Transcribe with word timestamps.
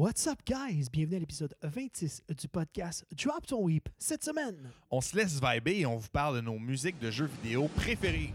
What's 0.00 0.26
up, 0.26 0.38
guys? 0.46 0.88
Bienvenue 0.90 1.16
à 1.16 1.18
l'épisode 1.18 1.54
26 1.62 2.22
du 2.34 2.48
podcast 2.48 3.04
Drop 3.22 3.46
Ton 3.46 3.62
Weep 3.66 3.86
cette 3.98 4.24
semaine. 4.24 4.70
On 4.90 5.02
se 5.02 5.14
laisse 5.14 5.38
vibrer 5.42 5.80
et 5.80 5.84
on 5.84 5.98
vous 5.98 6.08
parle 6.08 6.36
de 6.36 6.40
nos 6.40 6.58
musiques 6.58 6.98
de 7.00 7.10
jeux 7.10 7.28
vidéo 7.42 7.68
préférées. 7.76 8.32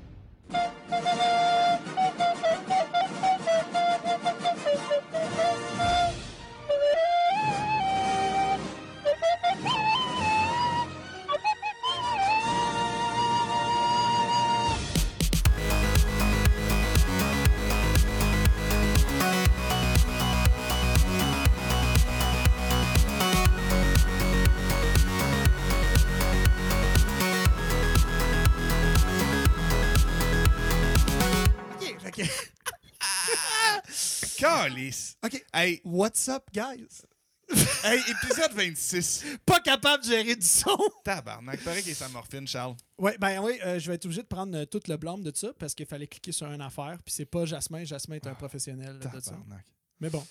Hey, 35.56 35.80
What's 35.86 36.28
up, 36.28 36.50
guys? 36.54 37.06
hey, 37.84 38.00
épisode 38.10 38.52
26. 38.54 39.24
Pas 39.46 39.60
capable 39.62 40.04
de 40.04 40.10
gérer 40.10 40.36
du 40.36 40.46
son. 40.46 40.76
Tabarnak, 41.06 41.64
pareil 41.64 41.82
qu'il 41.82 41.92
est 41.94 41.96
sa 41.96 42.10
morphine, 42.10 42.46
Charles. 42.48 42.76
Ouais, 42.98 43.16
ben 43.20 43.40
oui, 43.42 43.58
euh, 43.64 43.80
je 43.80 43.88
vais 43.88 43.96
être 43.96 44.04
obligé 44.06 44.22
de 44.24 44.28
prendre 44.28 44.58
euh, 44.58 44.66
tout 44.66 44.82
le 44.88 44.98
blâme 44.98 45.22
de 45.24 45.32
ça 45.34 45.50
parce 45.58 45.74
qu'il 45.74 45.86
fallait 45.86 46.08
cliquer 46.08 46.32
sur 46.34 46.48
une 46.52 46.60
affaire. 46.62 46.98
Puis 47.06 47.14
c'est 47.14 47.26
pas 47.26 47.46
Jasmin. 47.46 47.86
Jasmin 47.86 48.16
est 48.18 48.28
un 48.28 48.34
professionnel 48.34 49.00
de 49.00 49.04
ça. 49.22 49.32
Tabarnak. 49.32 49.66
Mais 50.02 50.10
bon. 50.10 50.26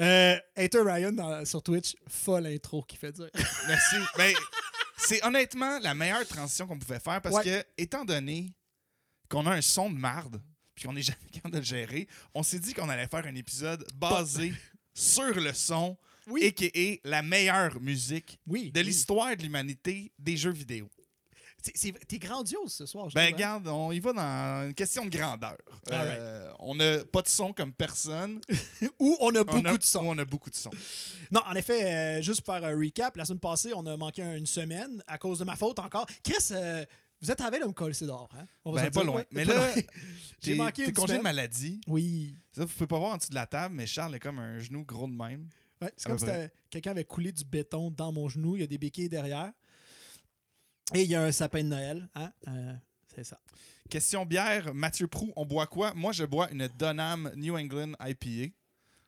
Euh, 0.00 0.38
Hater 0.56 0.80
Ryan 0.82 1.12
dans- 1.12 1.44
sur 1.44 1.62
Twitch, 1.62 1.94
folle 2.08 2.46
intro 2.46 2.82
qui 2.84 2.96
fait 2.96 3.12
dire. 3.12 3.28
Merci. 3.68 3.96
Ben, 4.16 4.32
c'est 4.96 5.22
honnêtement 5.26 5.78
la 5.80 5.94
meilleure 5.94 6.26
transition 6.26 6.66
qu'on 6.66 6.78
pouvait 6.78 7.00
faire 7.00 7.20
parce 7.20 7.34
Ouais. 7.34 7.44
que, 7.44 7.64
étant 7.76 8.04
donné 8.06 8.54
qu'on 9.28 9.44
a 9.46 9.50
un 9.52 9.60
son 9.60 9.90
de 9.90 9.98
marde 9.98 10.40
puis 10.80 10.88
qu'on 10.88 10.94
n'est 10.94 11.02
jamais 11.02 11.18
capable 11.32 11.54
de 11.54 11.58
le 11.58 11.64
gérer, 11.64 12.08
on 12.34 12.42
s'est 12.42 12.58
dit 12.58 12.72
qu'on 12.72 12.88
allait 12.88 13.06
faire 13.06 13.26
un 13.26 13.34
épisode 13.34 13.86
basé 13.94 14.52
sur 14.94 15.34
le 15.38 15.52
son, 15.52 15.96
Oui. 16.26 16.46
a.k.a. 16.46 17.08
la 17.08 17.22
meilleure 17.22 17.78
musique 17.80 18.38
Oui. 18.46 18.70
de 18.72 18.80
l'histoire 18.80 19.36
de 19.36 19.42
l'humanité 19.42 20.10
des 20.18 20.36
jeux 20.36 20.52
vidéo. 20.52 20.88
T'es 22.08 22.18
grandiose 22.18 22.72
ce 22.72 22.86
soir, 22.86 23.10
je 23.10 23.14
Ben, 23.14 23.20
hein? 23.20 23.30
regarde, 23.34 23.68
on 23.68 23.92
y 23.92 24.00
va 24.00 24.14
dans 24.14 24.66
une 24.68 24.72
question 24.72 25.04
de 25.04 25.10
grandeur. 25.10 25.58
Euh, 25.92 26.50
on 26.58 26.74
n'a 26.74 27.04
pas 27.04 27.20
de 27.20 27.28
son 27.28 27.52
comme 27.52 27.74
personne. 27.74 28.40
Ou 28.98 29.14
on 29.20 29.34
a 29.34 29.44
beaucoup 29.44 29.58
on 29.58 29.64
a, 29.66 29.76
de 29.76 29.82
son. 29.82 29.98
On 30.06 30.16
a 30.16 30.24
beaucoup 30.24 30.48
de 30.48 30.54
son. 30.54 30.70
Non, 31.30 31.42
en 31.46 31.54
effet, 31.54 31.84
euh, 31.84 32.22
juste 32.22 32.40
pour 32.40 32.54
faire 32.54 32.64
un 32.64 32.74
recap, 32.74 33.14
la 33.14 33.26
semaine 33.26 33.40
passée, 33.40 33.72
on 33.76 33.84
a 33.84 33.94
manqué 33.98 34.22
un- 34.22 34.36
une 34.36 34.46
semaine 34.46 35.02
à 35.06 35.18
cause 35.18 35.40
de 35.40 35.44
ma 35.44 35.54
faute 35.54 35.78
encore. 35.80 36.06
Chris, 36.24 36.36
euh, 36.52 36.82
vous 37.22 37.30
êtes 37.30 37.40
avec 37.40 37.60
de 37.60 37.66
me 37.66 37.72
coller 37.72 37.94
dehors, 38.00 38.30
hein? 38.38 38.46
On 38.64 38.72
Ben, 38.72 38.90
pas 38.90 38.90
dire, 38.90 39.04
loin. 39.04 39.16
ouais, 39.16 39.26
Mais 39.32 39.44
pas 39.46 39.54
là. 39.54 39.74
J'ai 40.42 40.54
manqué 40.54 40.86
une 40.86 40.92
congé 40.92 41.18
de 41.18 41.22
maladie. 41.22 41.80
Oui. 41.86 42.34
Ça, 42.52 42.64
vous 42.64 42.72
pouvez 42.72 42.86
pas 42.86 42.98
voir 42.98 43.12
en 43.12 43.16
dessous 43.18 43.30
de 43.30 43.34
la 43.34 43.46
table, 43.46 43.74
mais 43.74 43.86
Charles 43.86 44.14
est 44.14 44.20
comme 44.20 44.38
un 44.38 44.58
genou 44.58 44.84
gros 44.84 45.06
de 45.06 45.12
même. 45.12 45.48
Ouais, 45.82 45.92
c'est 45.96 46.08
À 46.08 46.16
comme 46.16 46.18
si 46.18 46.26
quelqu'un 46.70 46.90
avait 46.92 47.04
coulé 47.04 47.32
du 47.32 47.44
béton 47.44 47.90
dans 47.90 48.12
mon 48.12 48.28
genou. 48.28 48.56
Il 48.56 48.60
y 48.60 48.64
a 48.64 48.66
des 48.66 48.78
béquilles 48.78 49.08
derrière. 49.08 49.52
Et 50.94 51.02
il 51.02 51.10
y 51.10 51.14
a 51.14 51.22
un 51.22 51.32
sapin 51.32 51.62
de 51.62 51.68
Noël. 51.68 52.08
Hein? 52.14 52.32
Euh, 52.48 52.74
c'est 53.14 53.24
ça. 53.24 53.38
Question 53.88 54.24
bière, 54.24 54.74
Mathieu 54.74 55.06
Prou, 55.06 55.32
on 55.36 55.44
boit 55.44 55.66
quoi? 55.66 55.92
Moi, 55.94 56.12
je 56.12 56.24
bois 56.24 56.50
une 56.50 56.68
Donham 56.78 57.30
New 57.36 57.56
England 57.56 57.92
IPA. 58.00 58.52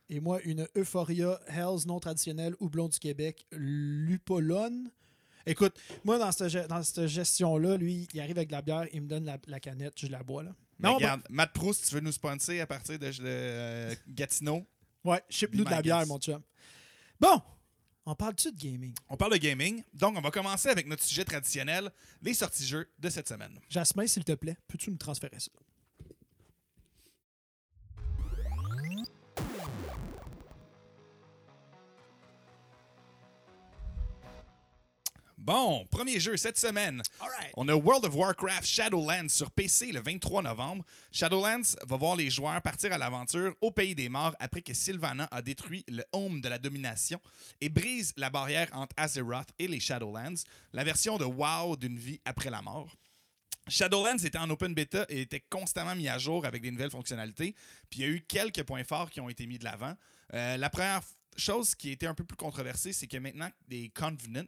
Et 0.09 0.21
moi, 0.21 0.41
une 0.43 0.67
Euphoria 0.77 1.41
Hells 1.47 1.87
non 1.87 1.99
traditionnelle 2.01 2.55
houblon 2.61 2.89
du 2.89 2.99
Québec, 2.99 3.47
Lupolone. 3.53 4.91
Écoute, 5.47 5.75
moi, 6.05 6.19
dans 6.19 6.31
cette, 6.33 6.48
ge- 6.53 6.67
dans 6.67 6.83
cette 6.83 7.07
gestion-là, 7.07 7.77
lui, 7.77 8.07
il 8.12 8.21
arrive 8.21 8.37
avec 8.39 8.48
de 8.48 8.53
la 8.55 8.63
bière, 8.63 8.86
il 8.92 9.03
me 9.03 9.08
donne 9.08 9.25
la, 9.25 9.39
la 9.47 9.61
canette, 9.61 9.95
je 9.98 10.07
la 10.07 10.23
bois. 10.23 10.42
Là. 10.42 10.55
Mais 10.79 10.89
Non, 10.89 10.97
regarde, 10.97 11.23
Matt 11.30 11.53
Prou, 11.53 11.73
si 11.73 11.83
tu 11.89 11.95
veux 11.95 12.01
nous 12.01 12.13
sponsor 12.13 12.61
à 12.61 12.67
partir 12.67 12.98
de 12.98 13.11
euh, 13.20 13.95
Gatineau, 14.08 14.67
ouais, 15.05 15.23
ship-nous 15.29 15.64
de 15.64 15.70
la 15.70 15.83
bière, 15.83 16.07
mon 16.07 16.19
chum. 16.19 16.41
Bon, 17.20 17.41
on 18.05 18.14
parle-tu 18.14 18.51
de 18.51 18.58
gaming? 18.58 18.95
on 19.08 19.17
parle 19.17 19.33
de 19.33 19.36
gaming. 19.39 19.83
Donc, 19.92 20.17
on 20.17 20.20
va 20.20 20.30
commencer 20.30 20.69
avec 20.69 20.86
notre 20.89 21.03
sujet 21.05 21.25
traditionnel, 21.25 21.91
les 22.20 22.35
sorties 22.35 22.67
jeux 22.67 22.89
de 22.98 23.09
cette 23.09 23.29
semaine. 23.29 23.59
Jasmin, 23.69 24.07
s'il 24.07 24.24
te 24.24 24.33
plaît, 24.33 24.57
peux-tu 24.69 24.91
nous 24.91 24.97
transférer 24.97 25.39
ça? 25.39 25.51
Bon, 35.45 35.85
premier 35.91 36.20
jeu 36.20 36.36
cette 36.36 36.57
semaine. 36.57 37.03
Alright. 37.19 37.53
On 37.57 37.67
a 37.67 37.75
World 37.75 38.05
of 38.05 38.14
Warcraft 38.14 38.64
Shadowlands 38.64 39.30
sur 39.30 39.51
PC 39.51 39.91
le 39.91 40.01
23 40.01 40.41
novembre. 40.41 40.85
Shadowlands 41.11 41.75
va 41.85 41.97
voir 41.97 42.14
les 42.14 42.30
joueurs 42.30 42.63
partir 42.63 42.92
à 42.92 42.98
l'aventure 42.98 43.53
au 43.61 43.73
pays 43.73 43.97
des 43.97 44.08
morts 44.08 44.36
après 44.39 44.63
que 44.63 44.73
Sylvana 44.73 45.27
a 45.33 45.42
détruit 45.42 45.85
le 45.89 46.05
home 46.13 46.41
de 46.41 46.48
la 46.48 46.58
domination 46.58 47.20
et 47.61 47.69
brise 47.69 48.13
la 48.17 48.30
barrière 48.30 48.69
entre 48.73 48.95
Azeroth 48.97 49.48
et 49.58 49.67
les 49.67 49.80
Shadowlands, 49.80 50.45
la 50.73 50.85
version 50.85 51.19
de 51.19 51.25
WoW 51.25 51.77
d'une 51.77 51.98
vie 51.98 52.20
après 52.24 52.48
la 52.48 52.63
mort. 52.63 52.95
Shadowlands 53.67 54.19
était 54.19 54.39
en 54.39 54.48
open 54.48 54.74
beta 54.74 55.07
et 55.09 55.23
était 55.23 55.42
constamment 55.51 55.97
mis 55.97 56.09
à 56.09 56.19
jour 56.19 56.47
avec 56.47 56.63
des 56.63 56.70
nouvelles 56.70 56.92
fonctionnalités. 56.92 57.57
Puis 57.91 57.98
il 57.98 58.03
y 58.03 58.05
a 58.05 58.11
eu 58.11 58.20
quelques 58.20 58.63
points 58.63 58.85
forts 58.85 59.11
qui 59.11 59.20
ont 59.20 59.29
été 59.29 59.48
mis 59.48 59.59
de 59.59 59.64
l'avant. 59.64 59.97
Euh, 60.35 60.57
la 60.57 60.70
première 60.70 61.01
chose 61.36 61.74
qui 61.74 61.91
été 61.91 62.07
un 62.07 62.14
peu 62.14 62.24
plus 62.24 62.36
controversée, 62.36 62.92
c'est 62.92 63.07
que 63.07 63.17
maintenant 63.17 63.51
des 63.67 63.89
Covenant, 63.89 64.47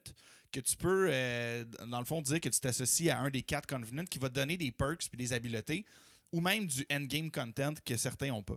que 0.54 0.60
tu 0.60 0.76
peux, 0.76 1.08
euh, 1.10 1.64
dans 1.88 1.98
le 1.98 2.04
fond, 2.04 2.22
dire 2.22 2.40
que 2.40 2.48
tu 2.48 2.60
t'associes 2.60 3.10
à 3.10 3.18
un 3.18 3.30
des 3.30 3.42
quatre 3.42 3.66
Covenant 3.66 4.04
qui 4.04 4.18
va 4.20 4.28
te 4.28 4.34
donner 4.34 4.56
des 4.56 4.70
perks 4.70 5.08
puis 5.10 5.18
des 5.18 5.32
habiletés, 5.32 5.84
ou 6.32 6.40
même 6.40 6.66
du 6.66 6.86
endgame 6.92 7.30
content 7.30 7.74
que 7.84 7.96
certains 7.96 8.28
n'ont 8.28 8.42
pas. 8.42 8.56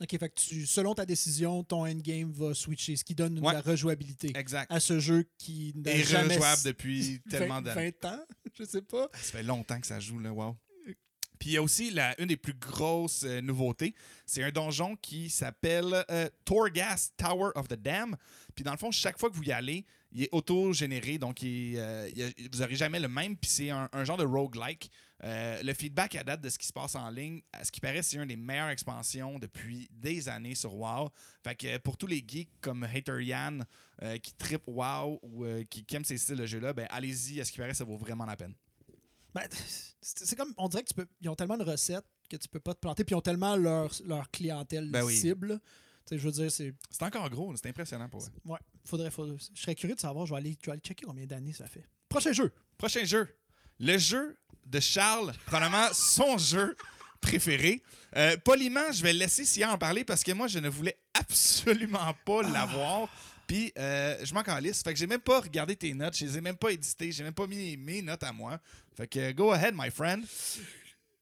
OK, 0.00 0.10
fait 0.10 0.28
que 0.28 0.34
tu, 0.34 0.66
selon 0.66 0.94
ta 0.94 1.04
décision, 1.04 1.64
ton 1.64 1.84
endgame 1.86 2.30
va 2.30 2.54
switcher, 2.54 2.94
ce 2.96 3.02
qui 3.02 3.14
donne 3.16 3.38
Ouais. 3.40 3.48
de 3.52 3.56
la 3.56 3.60
rejouabilité 3.62 4.30
Exact. 4.36 4.70
à 4.70 4.78
ce 4.78 5.00
jeu 5.00 5.24
qui 5.38 5.72
n'a 5.74 5.92
Et 5.92 6.04
jamais... 6.04 6.34
rejouable 6.34 6.62
depuis 6.66 7.14
20 7.26 7.30
tellement 7.30 7.62
d'années. 7.62 7.92
20 8.02 8.08
ans, 8.12 8.24
je 8.56 8.64
sais 8.64 8.82
pas. 8.82 9.08
Ça 9.14 9.32
fait 9.38 9.42
longtemps 9.42 9.80
que 9.80 9.86
ça 9.88 9.98
joue, 9.98 10.18
là, 10.20 10.32
wow. 10.32 10.56
Puis 11.38 11.50
il 11.50 11.52
y 11.52 11.56
a 11.56 11.62
aussi 11.62 11.90
la, 11.90 12.20
une 12.20 12.26
des 12.26 12.36
plus 12.36 12.54
grosses 12.54 13.24
euh, 13.24 13.40
nouveautés. 13.40 13.94
C'est 14.26 14.42
un 14.42 14.50
donjon 14.50 14.96
qui 14.96 15.30
s'appelle 15.30 16.04
euh, 16.10 16.28
Torghast 16.44 17.14
Tower 17.16 17.50
of 17.54 17.68
the 17.68 17.74
Dam. 17.74 18.16
Puis 18.54 18.64
dans 18.64 18.72
le 18.72 18.76
fond, 18.76 18.90
chaque 18.90 19.18
fois 19.18 19.30
que 19.30 19.36
vous 19.36 19.44
y 19.44 19.52
allez, 19.52 19.84
il 20.10 20.24
est 20.24 20.28
auto-généré. 20.32 21.18
Donc 21.18 21.42
euh, 21.42 22.10
vous 22.52 22.58
n'aurez 22.58 22.74
jamais 22.74 22.98
le 22.98 23.08
même. 23.08 23.36
Puis 23.36 23.50
c'est 23.50 23.70
un, 23.70 23.88
genre 24.04 24.16
de 24.16 24.24
roguelike. 24.24 24.90
Le 25.22 25.72
feedback 25.74 26.14
à 26.16 26.24
date 26.24 26.40
de 26.40 26.48
ce 26.48 26.58
qui 26.58 26.66
se 26.66 26.72
passe 26.72 26.94
en 26.94 27.10
ligne, 27.10 27.42
à 27.52 27.64
ce 27.64 27.72
qui 27.72 27.80
paraît, 27.80 28.02
c'est 28.02 28.16
une 28.16 28.26
des 28.26 28.36
meilleures 28.36 28.68
expansions 28.68 29.38
depuis 29.38 29.88
des 29.90 30.28
années 30.28 30.54
sur 30.54 30.74
WoW. 30.74 31.10
Fait 31.42 31.56
que 31.56 31.78
pour 31.78 31.96
tous 31.96 32.06
les 32.06 32.24
geeks 32.26 32.50
comme 32.60 32.84
Hater 32.84 33.22
Yann 33.22 33.64
qui 34.22 34.32
trip 34.34 34.62
WoW 34.66 35.18
ou 35.22 35.44
qui, 35.68 35.84
qui 35.84 35.96
aiment 35.96 36.04
ces 36.04 36.18
styles 36.18 36.36
de 36.36 36.46
jeu-là, 36.46 36.72
ben 36.72 36.86
allez-y. 36.90 37.40
À 37.40 37.44
ce 37.44 37.50
qui 37.50 37.58
paraît, 37.58 37.74
ça 37.74 37.84
vaut 37.84 37.96
vraiment 37.96 38.26
la 38.26 38.36
peine. 38.36 38.54
Ben, 39.34 39.46
c'est 40.00 40.36
comme, 40.36 40.54
on 40.56 40.68
dirait 40.68 40.82
que 40.82 40.88
tu 40.88 40.94
peux, 40.94 41.06
ils 41.20 41.28
ont 41.28 41.34
tellement 41.34 41.58
de 41.58 41.64
recettes 41.64 42.04
que 42.28 42.36
tu 42.36 42.48
peux 42.48 42.60
pas 42.60 42.74
te 42.74 42.80
planter, 42.80 43.04
puis 43.04 43.14
ils 43.14 43.16
ont 43.16 43.22
tellement 43.22 43.56
leur, 43.56 43.90
leur 44.06 44.30
clientèle 44.30 44.90
Ben 44.90 45.02
oui. 45.04 45.16
cible. 45.16 45.60
Tu 46.06 46.14
sais, 46.14 46.18
je 46.18 46.24
veux 46.24 46.32
dire, 46.32 46.50
c'est. 46.50 46.74
C'est 46.90 47.02
encore 47.02 47.28
gros, 47.30 47.54
c'est 47.56 47.68
impressionnant 47.68 48.08
pour 48.08 48.22
eux. 48.22 48.28
Ouais, 48.44 48.58
faudrait, 48.84 49.10
faudrait. 49.10 49.36
Je 49.54 49.60
serais 49.60 49.74
curieux 49.74 49.94
de 49.94 50.00
savoir, 50.00 50.26
je 50.26 50.32
vais 50.32 50.38
aller, 50.38 50.56
je 50.60 50.66
vais 50.66 50.72
aller 50.72 50.80
checker 50.80 51.04
combien 51.04 51.26
d'années 51.26 51.52
ça 51.52 51.66
fait. 51.66 51.86
Prochain 52.08 52.32
jeu. 52.32 52.52
Prochain 52.78 53.04
jeu. 53.04 53.28
Le 53.78 53.98
jeu 53.98 54.36
de 54.66 54.80
Charles, 54.80 55.32
probablement 55.46 55.88
son 55.92 56.38
jeu 56.38 56.76
préféré. 57.20 57.82
Euh, 58.16 58.36
poliment, 58.38 58.90
je 58.92 59.02
vais 59.02 59.12
le 59.12 59.18
laisser 59.20 59.44
s'y 59.44 59.64
en 59.64 59.76
parler 59.76 60.04
parce 60.04 60.22
que 60.22 60.32
moi, 60.32 60.46
je 60.48 60.58
ne 60.58 60.68
voulais 60.68 60.98
absolument 61.14 62.14
pas 62.24 62.42
l'avoir. 62.42 63.08
Puis, 63.46 63.72
euh, 63.78 64.18
je 64.24 64.34
m'en 64.34 64.42
calisse. 64.42 64.82
Fait 64.82 64.92
que 64.92 64.98
j'ai 64.98 65.06
même 65.06 65.20
pas 65.20 65.40
regardé 65.40 65.74
tes 65.74 65.94
notes. 65.94 66.16
Je 66.16 66.26
les 66.26 66.38
ai 66.38 66.40
même 66.40 66.56
pas 66.56 66.70
éditées. 66.70 67.12
J'ai 67.12 67.24
même 67.24 67.32
pas 67.34 67.46
mis 67.46 67.76
mes 67.76 68.02
notes 68.02 68.22
à 68.22 68.32
moi. 68.32 68.60
Fait 68.98 69.06
que, 69.06 69.30
go 69.30 69.52
ahead, 69.52 69.76
my 69.76 69.92
friend. 69.92 70.24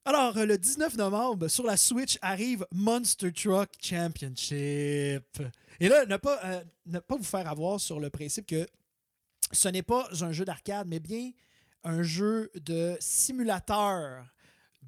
Alors, 0.07 0.35
le 0.35 0.57
19 0.57 0.97
novembre, 0.97 1.47
sur 1.49 1.65
la 1.67 1.77
Switch 1.77 2.17
arrive 2.23 2.67
Monster 2.73 3.31
Truck 3.31 3.69
Championship. 3.79 5.43
Et 5.79 5.91
là, 5.91 6.07
ne 6.07 6.17
pas, 6.17 6.41
euh, 6.43 6.65
ne 6.87 7.01
pas 7.01 7.17
vous 7.17 7.23
faire 7.23 7.47
avoir 7.47 7.79
sur 7.79 8.01
le 8.01 8.09
principe 8.09 8.47
que 8.47 8.67
ce 9.53 9.69
n'est 9.69 9.83
pas 9.83 10.09
un 10.23 10.33
jeu 10.33 10.47
d'arcade, 10.47 10.87
mais 10.89 11.01
bien 11.01 11.33
un 11.85 12.03
jeu 12.03 12.51
de 12.55 12.97
simulateur 12.99 14.25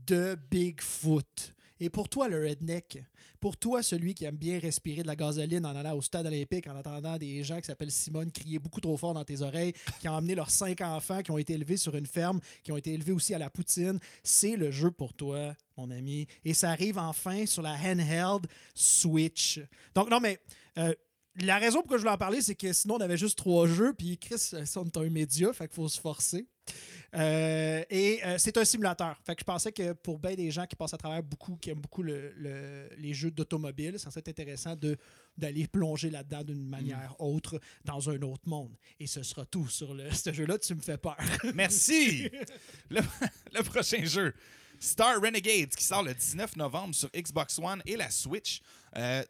de 0.07 0.39
Bigfoot. 0.51 1.53
Et 1.81 1.91
pour 1.91 2.09
toi, 2.09 2.27
le 2.29 2.41
redneck, 2.41 3.05
pour 3.41 3.57
toi, 3.57 3.83
celui 3.83 4.15
qui 4.15 4.25
aime 4.25 4.37
bien 4.37 4.59
respirer 4.59 5.03
de 5.03 5.07
la 5.07 5.17
gasoline 5.17 5.65
en 5.65 5.75
allant 5.75 5.97
au 5.97 6.03
stade 6.03 6.27
olympique, 6.27 6.67
en 6.67 6.77
entendant 6.77 7.17
des 7.17 7.43
gens 7.45 7.59
qui 7.59 7.67
s'appellent 7.67 7.91
Simone 7.91 8.31
crier 8.31 8.59
beaucoup 8.59 8.81
trop 8.81 8.97
fort 8.97 9.15
dans 9.15 9.25
tes 9.25 9.43
oreilles, 9.43 9.73
qui 10.01 10.09
ont 10.09 10.13
emmené 10.13 10.35
leurs 10.35 10.51
cinq 10.51 10.81
enfants, 10.81 11.23
qui 11.23 11.31
ont 11.31 11.39
été 11.39 11.55
élevés 11.55 11.77
sur 11.77 11.95
une 11.95 12.07
ferme, 12.07 12.41
qui 12.63 12.73
ont 12.73 12.77
été 12.77 12.93
élevés 12.93 13.13
aussi 13.13 13.35
à 13.35 13.39
la 13.39 13.51
poutine, 13.51 13.99
c'est 14.23 14.57
le 14.57 14.71
jeu 14.71 14.91
pour 14.91 15.15
toi, 15.15 15.55
mon 15.77 15.91
ami. 15.91 16.27
Et 16.45 16.55
ça 16.55 16.71
arrive 16.71 16.99
enfin 16.99 17.47
sur 17.47 17.63
la 17.63 17.75
handheld 17.75 18.47
Switch. 18.75 19.61
Donc, 19.95 20.11
non, 20.11 20.21
mais 20.21 20.39
euh, 20.79 20.95
la 21.43 21.59
raison 21.59 21.81
pour 21.83 21.91
que 21.91 21.97
je 21.97 22.03
voulais 22.03 22.13
en 22.13 22.19
parler, 22.19 22.41
c'est 22.43 22.55
que 22.55 22.73
sinon, 22.73 22.95
on 22.97 23.01
avait 23.01 23.17
juste 23.17 23.39
trois 23.39 23.67
jeux, 23.67 23.93
puis 23.93 24.19
Chris, 24.19 24.51
euh, 24.55 24.65
ça, 24.65 24.81
on 24.81 24.85
est 24.87 24.97
un 24.97 25.09
média, 25.11 25.53
fait 25.53 25.67
qu'il 25.69 25.75
faut 25.77 25.89
se 25.89 26.01
forcer. 26.01 26.47
Euh, 27.15 27.83
et 27.89 28.21
euh, 28.25 28.37
c'est 28.39 28.59
un 28.59 28.65
simulateur. 28.65 29.17
Fait 29.25 29.35
que 29.35 29.41
je 29.41 29.45
pensais 29.45 29.73
que 29.73 29.95
pour 29.95 30.19
bien 30.19 30.35
des 30.35 30.51
gens 30.51 30.67
qui 30.67 30.77
passent 30.77 30.93
à 30.93 30.99
travers 30.99 31.23
beaucoup, 31.23 31.57
qui 31.57 31.71
aiment 31.71 31.81
beaucoup 31.81 32.03
le- 32.03 32.33
le- 32.37 32.89
les 32.99 33.15
jeux 33.15 33.31
d'automobile, 33.31 33.99
ça 33.99 34.11
serait 34.11 34.29
intéressant 34.29 34.77
d'aller 35.37 35.67
plonger 35.67 36.11
là-dedans 36.11 36.45
d'une 36.45 36.69
manière 36.69 37.15
autre 37.19 37.59
dans 37.85 38.11
un 38.11 38.21
autre 38.21 38.47
monde. 38.47 38.77
Et 39.01 39.07
ce 39.07 39.23
sera 39.23 39.47
tout 39.47 39.67
sur 39.69 39.95
le, 39.95 40.11
ce 40.13 40.33
jeu-là. 40.33 40.59
Tu 40.59 40.75
me 40.75 40.81
fais 40.83 40.99
peur. 40.99 41.17
Merci! 41.55 42.29
le, 42.91 43.01
le 43.55 43.63
prochain 43.63 44.05
jeu, 44.05 44.35
Star 44.79 45.19
Renegades, 45.23 45.71
qui 45.71 45.85
sort 45.85 46.03
le 46.03 46.13
19 46.13 46.57
novembre 46.57 46.95
sur 46.95 47.09
Xbox 47.17 47.59
One 47.59 47.83
et 47.87 47.97
la 47.97 48.11
Switch. 48.11 48.61
Euh, 48.97 49.25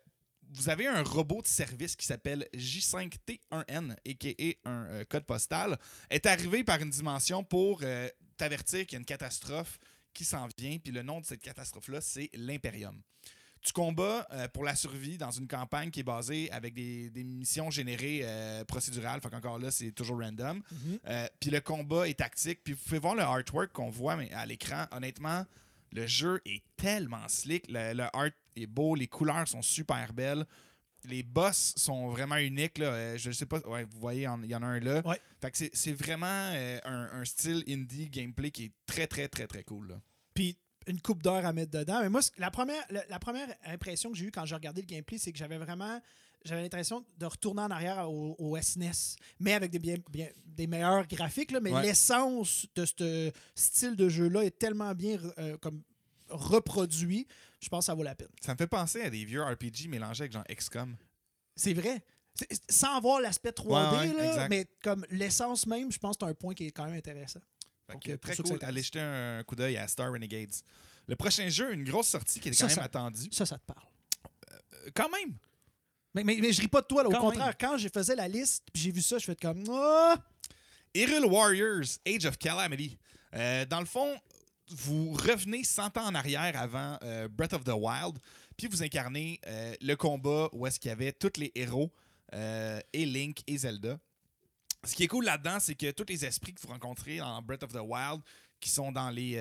vous 0.50 0.68
avez 0.68 0.86
un 0.86 1.02
robot 1.02 1.42
de 1.42 1.46
service 1.46 1.96
qui 1.96 2.06
s'appelle 2.06 2.46
J5T1N, 2.54 3.92
a.k.a. 3.92 4.68
un 4.70 4.84
euh, 4.86 5.04
code 5.08 5.24
postal, 5.24 5.78
est 6.10 6.26
arrivé 6.26 6.64
par 6.64 6.80
une 6.80 6.90
dimension 6.90 7.44
pour 7.44 7.80
euh, 7.82 8.08
t'avertir 8.36 8.86
qu'il 8.86 8.92
y 8.94 8.96
a 8.96 9.00
une 9.00 9.04
catastrophe 9.04 9.78
qui 10.14 10.24
s'en 10.24 10.48
vient. 10.56 10.78
Puis 10.78 10.92
le 10.92 11.02
nom 11.02 11.20
de 11.20 11.26
cette 11.26 11.42
catastrophe-là, 11.42 12.00
c'est 12.00 12.30
l'Imperium. 12.34 13.00
Tu 13.60 13.72
combats 13.72 14.26
euh, 14.32 14.46
pour 14.48 14.64
la 14.64 14.76
survie 14.76 15.18
dans 15.18 15.32
une 15.32 15.48
campagne 15.48 15.90
qui 15.90 16.00
est 16.00 16.04
basée 16.04 16.50
avec 16.52 16.74
des, 16.74 17.10
des 17.10 17.24
missions 17.24 17.70
générées 17.70 18.24
procédurales. 18.68 19.20
Fait 19.20 19.30
qu'encore 19.30 19.58
là, 19.58 19.70
c'est 19.70 19.90
toujours 19.90 20.20
random. 20.20 20.62
Euh, 21.06 21.26
puis 21.40 21.50
le 21.50 21.60
combat 21.60 22.08
est 22.08 22.18
tactique. 22.18 22.60
Puis 22.62 22.74
vous 22.74 22.80
pouvez 22.84 23.00
voir 23.00 23.14
le 23.16 23.22
artwork 23.22 23.72
qu'on 23.72 23.90
voit 23.90 24.16
mais 24.16 24.32
à 24.32 24.46
l'écran. 24.46 24.86
Honnêtement, 24.92 25.44
le 25.92 26.06
jeu 26.06 26.40
est 26.46 26.62
tellement 26.76 27.26
slick. 27.28 27.64
Le, 27.68 27.94
le 27.94 28.04
art 28.12 28.30
est 28.62 28.66
beau. 28.66 28.94
Les 28.94 29.06
couleurs 29.08 29.46
sont 29.48 29.62
super 29.62 30.12
belles. 30.12 30.44
Les 31.04 31.22
boss 31.22 31.74
sont 31.76 32.08
vraiment 32.08 32.36
uniques. 32.36 32.78
Là. 32.78 32.86
Euh, 32.86 33.18
je 33.18 33.30
sais 33.30 33.46
pas. 33.46 33.60
Ouais, 33.60 33.84
vous 33.84 33.98
voyez, 34.00 34.22
il 34.42 34.50
y 34.50 34.54
en 34.54 34.62
a 34.62 34.66
un 34.66 34.80
là. 34.80 35.00
Ouais. 35.06 35.20
Fait 35.40 35.50
que 35.50 35.56
c'est- 35.72 35.92
vraiment 35.92 36.26
euh, 36.26 36.78
un, 36.84 37.20
un 37.20 37.24
style 37.24 37.62
indie 37.68 38.08
gameplay 38.10 38.50
qui 38.50 38.64
est 38.64 38.72
très, 38.86 39.06
très, 39.06 39.28
très, 39.28 39.46
très 39.46 39.62
cool. 39.62 39.88
là. 39.90 40.00
Puis 40.34 40.56
une 40.88 41.00
coupe 41.00 41.22
d'heure 41.22 41.44
à 41.46 41.52
mettre 41.52 41.70
dedans. 41.70 42.00
Mais 42.02 42.08
moi, 42.08 42.20
la 42.38 42.50
première, 42.50 42.82
la, 42.90 43.04
la 43.08 43.18
première 43.18 43.48
impression 43.66 44.10
que 44.10 44.16
j'ai 44.16 44.24
eue 44.26 44.30
quand 44.30 44.44
j'ai 44.46 44.54
regardé 44.54 44.80
le 44.80 44.86
gameplay, 44.86 45.18
c'est 45.18 45.30
que 45.32 45.38
j'avais 45.38 45.58
vraiment. 45.58 46.00
J'avais 46.44 46.62
l'impression 46.62 47.04
de 47.18 47.26
retourner 47.26 47.62
en 47.62 47.70
arrière 47.70 48.08
au, 48.10 48.34
au 48.38 48.56
SNES, 48.56 49.16
mais 49.40 49.54
avec 49.54 49.70
des, 49.72 49.80
bien, 49.80 49.96
bien- 50.10 50.30
des 50.46 50.66
meilleurs 50.68 51.06
graphiques. 51.08 51.50
là, 51.50 51.58
mais 51.60 51.72
Ouais. 51.72 51.82
l'essence 51.82 52.66
de 52.76 52.84
ce 52.86 53.32
style 53.56 53.96
de 53.96 54.08
jeu-là 54.08 54.44
est 54.44 54.56
tellement 54.58 54.94
bien 54.94 55.18
euh, 55.38 55.56
comme 55.58 55.82
reproduit, 56.30 57.26
je 57.60 57.68
pense 57.68 57.84
que 57.84 57.86
ça 57.86 57.94
vaut 57.94 58.02
la 58.02 58.14
peine. 58.14 58.28
Ça 58.44 58.52
me 58.52 58.58
fait 58.58 58.66
penser 58.66 59.02
à 59.02 59.10
des 59.10 59.24
vieux 59.24 59.42
RPG 59.42 59.88
mélangés 59.88 60.22
avec 60.24 60.32
genre 60.32 60.44
XCOM. 60.48 60.96
C'est 61.56 61.74
vrai. 61.74 62.02
Sans 62.70 62.96
avoir 62.96 63.20
l'aspect 63.20 63.50
3D, 63.50 63.66
Ouais, 63.68 64.14
ouais, 64.14 64.36
là, 64.36 64.48
mais 64.48 64.66
comme 64.82 65.04
l'essence 65.10 65.66
même, 65.66 65.90
je 65.90 65.98
pense 65.98 66.16
que 66.16 66.24
c'est 66.24 66.30
un 66.30 66.34
point 66.34 66.54
qui 66.54 66.66
est 66.66 66.70
quand 66.70 66.84
même 66.84 66.94
intéressant. 66.96 67.40
Donc, 67.88 68.02
que 68.02 68.12
euh, 68.12 68.16
très 68.16 68.36
cool. 68.36 68.58
Allez 68.62 68.82
jeter 68.82 69.00
un 69.00 69.42
coup 69.42 69.56
d'œil 69.56 69.76
à 69.76 69.88
Star 69.88 70.12
Renegades. 70.12 70.54
Le 71.08 71.16
prochain 71.16 71.48
jeu, 71.48 71.72
une 71.72 71.84
grosse 71.84 72.08
sortie 72.08 72.38
qui 72.38 72.50
est 72.50 72.52
Ça, 72.52 72.64
quand 72.64 72.68
même 72.68 72.76
ça- 72.76 72.82
attendue. 72.84 73.28
Ça, 73.32 73.46
ça 73.46 73.58
te 73.58 73.64
parle. 73.64 73.86
Euh, 74.52 74.90
Quand 74.94 75.08
même. 75.08 75.34
Mais, 76.14 76.22
mais, 76.22 76.38
mais 76.40 76.52
je 76.52 76.60
ris 76.60 76.68
pas 76.68 76.80
de 76.82 76.86
toi, 76.86 77.02
là. 77.02 77.08
au 77.08 77.12
Quand 77.12 77.20
contraire. 77.20 77.46
même. 77.46 77.54
Quand 77.58 77.76
j'ai 77.78 77.88
faisais 77.88 78.14
la 78.14 78.28
liste, 78.28 78.64
puis 78.72 78.82
j'ai 78.82 78.90
vu 78.92 79.02
ça, 79.02 79.18
je 79.18 79.24
fais 79.24 79.36
comme. 79.36 79.64
Ah! 79.72 80.16
Hyrule 80.94 81.24
Warriors, 81.26 81.84
Age 82.06 82.24
of 82.26 82.38
Calamity. 82.38 82.98
Euh, 83.34 83.64
dans 83.66 83.80
le 83.80 83.86
fond, 83.86 84.16
vous 84.70 85.12
revenez 85.12 85.64
100 85.64 85.96
ans 85.98 86.06
en 86.06 86.14
arrière 86.14 86.56
avant 86.60 86.98
euh, 87.02 87.28
Breath 87.28 87.52
of 87.52 87.64
the 87.64 87.72
Wild, 87.74 88.18
puis 88.56 88.66
vous 88.66 88.82
incarnez 88.82 89.40
euh, 89.46 89.74
le 89.80 89.94
combat 89.94 90.48
où 90.52 90.66
est-ce 90.66 90.78
qu'il 90.80 90.88
y 90.88 90.92
avait 90.92 91.12
tous 91.12 91.38
les 91.38 91.52
héros, 91.54 91.92
euh, 92.34 92.80
et 92.92 93.06
Link 93.06 93.40
et 93.46 93.56
Zelda. 93.58 93.98
Ce 94.84 94.94
qui 94.94 95.04
est 95.04 95.08
cool 95.08 95.24
là-dedans, 95.24 95.58
c'est 95.60 95.74
que 95.74 95.90
tous 95.90 96.04
les 96.08 96.24
esprits 96.24 96.54
que 96.54 96.60
vous 96.60 96.68
rencontrez 96.68 97.18
dans 97.18 97.42
Breath 97.42 97.62
of 97.64 97.72
the 97.72 97.80
Wild, 97.82 98.20
qui 98.60 98.70
sont 98.70 98.92
dans 98.92 99.10
les, 99.10 99.32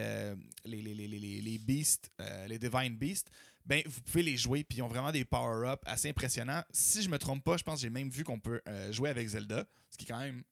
les, 0.66 0.82
les, 0.82 0.94
les, 0.94 1.08
les, 1.08 1.42
les- 1.42 1.58
Beasts, 1.60 2.12
les 2.48 2.58
Divine 2.60 2.96
Beasts, 2.96 3.30
ben, 3.66 3.82
vous 3.86 4.02
pouvez 4.02 4.24
les 4.24 4.38
jouer, 4.38 4.64
puis 4.64 4.78
ils 4.80 4.82
ont 4.82 4.88
vraiment 4.88 5.12
des 5.12 5.26
power-ups 5.26 5.82
assez 5.86 6.10
impressionnants. 6.10 6.64
Si 6.72 7.02
je 7.04 7.10
me 7.10 7.18
trompe 7.20 7.44
pas, 7.44 7.58
je 7.58 7.64
pense 7.64 7.76
que 7.76 7.82
j'ai 7.82 7.90
même 7.90 8.10
vu 8.10 8.24
qu'on 8.24 8.40
peut 8.40 8.62
jouer 8.92 9.10
avec 9.10 9.28
Zelda, 9.28 9.66
ce 9.92 9.98
qui 9.98 10.06
est 10.06 10.08
quand 10.08 10.20
même 10.20 10.44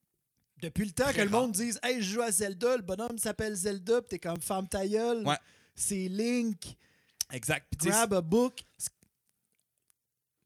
Depuis 0.62 0.86
le 0.86 0.90
temps 0.92 1.12
que 1.12 1.20
le 1.20 1.28
monde 1.28 1.52
dise 1.52 1.78
Hey, 1.82 2.02
je 2.02 2.14
joue 2.14 2.22
à 2.22 2.30
Zelda, 2.30 2.76
le 2.76 2.82
bonhomme 2.82 3.18
s'appelle 3.18 3.54
Zelda, 3.54 4.00
pis 4.02 4.08
t'es 4.08 4.18
comme 4.18 4.40
femme 4.40 4.68
ta 4.68 4.86
gueule. 4.86 5.26
Ouais. 5.26 5.38
C'est 5.74 6.08
Link, 6.08 6.76
exact. 7.30 7.66
Puis 7.70 7.90
grab 7.90 8.14
a 8.14 8.22
book. 8.22 8.60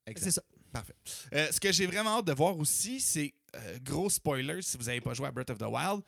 Exact. 0.06 0.24
C'est 0.24 0.30
ça. 0.32 0.42
Parfait. 0.72 0.94
Euh, 1.32 1.50
ce 1.50 1.60
que 1.60 1.72
j'ai 1.72 1.86
vraiment 1.86 2.18
hâte 2.18 2.26
de 2.26 2.32
voir 2.32 2.56
aussi, 2.56 3.00
c'est 3.00 3.34
euh, 3.56 3.78
gros 3.82 4.08
spoiler 4.08 4.62
si 4.62 4.76
vous 4.76 4.84
n'avez 4.84 5.00
pas 5.00 5.14
joué 5.14 5.26
à 5.26 5.32
Breath 5.32 5.50
of 5.50 5.58
the 5.58 5.62
Wild. 5.62 6.02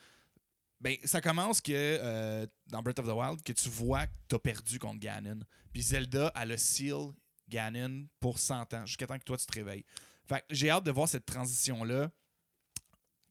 Ben, 0.81 0.96
ça 1.04 1.20
commence 1.20 1.60
que 1.60 1.72
euh, 1.72 2.46
dans 2.66 2.82
Breath 2.82 2.99
of 2.99 3.06
the 3.06 3.12
Wild 3.12 3.43
que 3.43 3.52
tu 3.52 3.69
vois 3.69 4.06
que 4.06 4.12
tu 4.28 4.34
as 4.34 4.38
perdu 4.38 4.78
contre 4.78 4.99
Ganon. 4.99 5.40
Puis 5.72 5.82
Zelda 5.82 6.32
elle 6.34 6.52
a 6.52 6.58
seal 6.58 7.12
Ganon 7.49 8.06
pour 8.20 8.38
100 8.38 8.75
ans, 8.75 8.87
jusqu'à 8.87 9.06
temps 9.06 9.19
que 9.19 9.25
toi 9.25 9.37
tu 9.37 9.46
te 9.46 9.52
réveilles. 9.52 9.84
Fait 10.26 10.40
que 10.40 10.54
j'ai 10.54 10.70
hâte 10.70 10.84
de 10.84 10.90
voir 10.90 11.08
cette 11.08 11.26
transition-là 11.26 12.10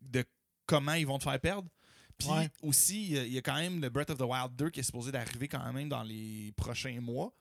de 0.02 0.24
comment 0.72 0.94
ils 0.94 1.06
vont 1.08 1.18
te 1.18 1.24
faire 1.24 1.40
perdre. 1.40 1.68
Puis 2.18 2.30
Ouais. 2.30 2.50
aussi, 2.62 3.08
il 3.12 3.34
y 3.34 3.38
a- 3.38 3.42
quand 3.42 3.56
même 3.56 3.82
le 3.82 3.90
Breath 3.90 4.10
of 4.12 4.18
the 4.18 4.22
Wild 4.22 4.56
2 4.56 4.70
qui 4.70 4.80
est 4.80 4.84
supposé 4.84 5.12
d'arriver 5.12 5.48
quand 5.48 5.72
même 5.74 5.90
dans 5.90 6.04
les 6.04 6.52
prochains 6.56 7.00
mois. 7.02 7.34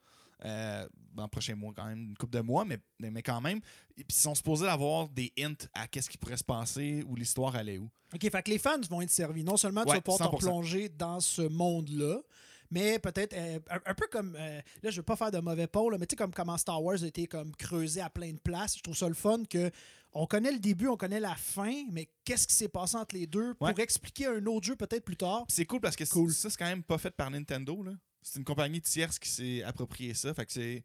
Euh, 0.46 0.88
dans 1.12 1.24
les 1.24 1.28
prochains 1.28 1.54
mois, 1.54 1.72
quand 1.76 1.84
même, 1.84 1.98
une 1.98 2.16
couple 2.16 2.32
de 2.32 2.40
mois, 2.40 2.64
mais, 2.64 2.78
mais 2.98 3.22
quand 3.22 3.42
même. 3.42 3.60
Puis 3.94 4.04
ils 4.08 4.14
sont 4.14 4.34
supposés 4.34 4.66
avoir 4.68 5.08
des 5.10 5.30
hints 5.38 5.66
à 5.74 5.86
qu'est-ce 5.86 6.08
qui 6.08 6.16
pourrait 6.16 6.38
se 6.38 6.44
passer 6.44 7.04
ou 7.06 7.14
l'histoire 7.14 7.54
allait 7.56 7.76
où. 7.78 7.90
OK, 8.14 8.22
fait 8.30 8.42
que 8.42 8.50
les 8.50 8.58
fans 8.58 8.80
vont 8.88 9.02
être 9.02 9.10
servis. 9.10 9.44
Non 9.44 9.58
seulement 9.58 9.82
tu 9.84 9.90
Ouais, 9.90 9.96
vas 9.96 10.00
pouvoir 10.00 10.18
te 10.30 10.36
100%. 10.36 10.38
plonger 10.38 10.88
dans 10.88 11.20
ce 11.20 11.42
monde-là, 11.42 12.22
mais 12.70 12.98
peut-être 12.98 13.34
euh, 13.34 13.58
un, 13.70 13.80
un 13.86 13.94
peu 13.94 14.06
comme. 14.10 14.36
euh, 14.38 14.60
là, 14.82 14.90
je 14.90 14.96
veux 14.96 15.02
pas 15.02 15.16
faire 15.16 15.30
de 15.30 15.38
mauvais 15.38 15.66
pont, 15.66 15.88
là, 15.90 15.98
mais 15.98 16.06
tu 16.06 16.12
sais, 16.12 16.16
comme 16.16 16.32
comment 16.32 16.56
Star 16.56 16.82
Wars 16.82 17.02
a 17.02 17.06
été 17.06 17.26
comme 17.26 17.54
creusé 17.56 18.00
à 18.00 18.10
plein 18.10 18.32
de 18.32 18.38
places. 18.38 18.76
Je 18.78 18.82
trouve 18.82 18.96
ça 18.96 19.08
le 19.08 19.14
fun 19.14 19.42
que. 19.48 19.70
On 20.12 20.26
connaît 20.26 20.50
le 20.50 20.58
début, 20.58 20.88
on 20.88 20.96
connaît 20.96 21.20
la 21.20 21.36
fin, 21.36 21.84
mais 21.92 22.08
qu'est-ce 22.24 22.48
qui 22.48 22.54
s'est 22.54 22.68
passé 22.68 22.96
entre 22.96 23.14
les 23.14 23.28
deux 23.28 23.54
pour 23.54 23.68
Ouais. 23.68 23.74
expliquer 23.80 24.26
un 24.26 24.44
autre 24.46 24.66
jeu 24.66 24.74
peut-être 24.74 25.04
plus 25.04 25.16
tard? 25.16 25.44
C'est 25.48 25.64
cool 25.66 25.80
parce 25.80 25.94
que 25.94 26.02
Cool. 26.02 26.32
ça, 26.32 26.50
c'est 26.50 26.56
quand 26.56 26.64
même 26.66 26.82
pas 26.82 26.98
fait 26.98 27.12
par 27.12 27.30
Nintendo. 27.30 27.80
là. 27.84 27.92
C'est 28.20 28.40
une 28.40 28.44
compagnie 28.44 28.80
tierce 28.80 29.20
qui 29.20 29.28
s'est 29.28 29.62
approprié 29.62 30.12
ça. 30.14 30.34
Fait 30.34 30.44
que 30.46 30.52
c'est. 30.52 30.82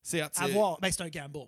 C'est 0.00 0.22
À 0.22 0.30
c'est- 0.32 0.50
voir. 0.52 0.78
Ben, 0.80 0.90
c'est 0.90 1.02
un 1.02 1.10
gamble. 1.10 1.40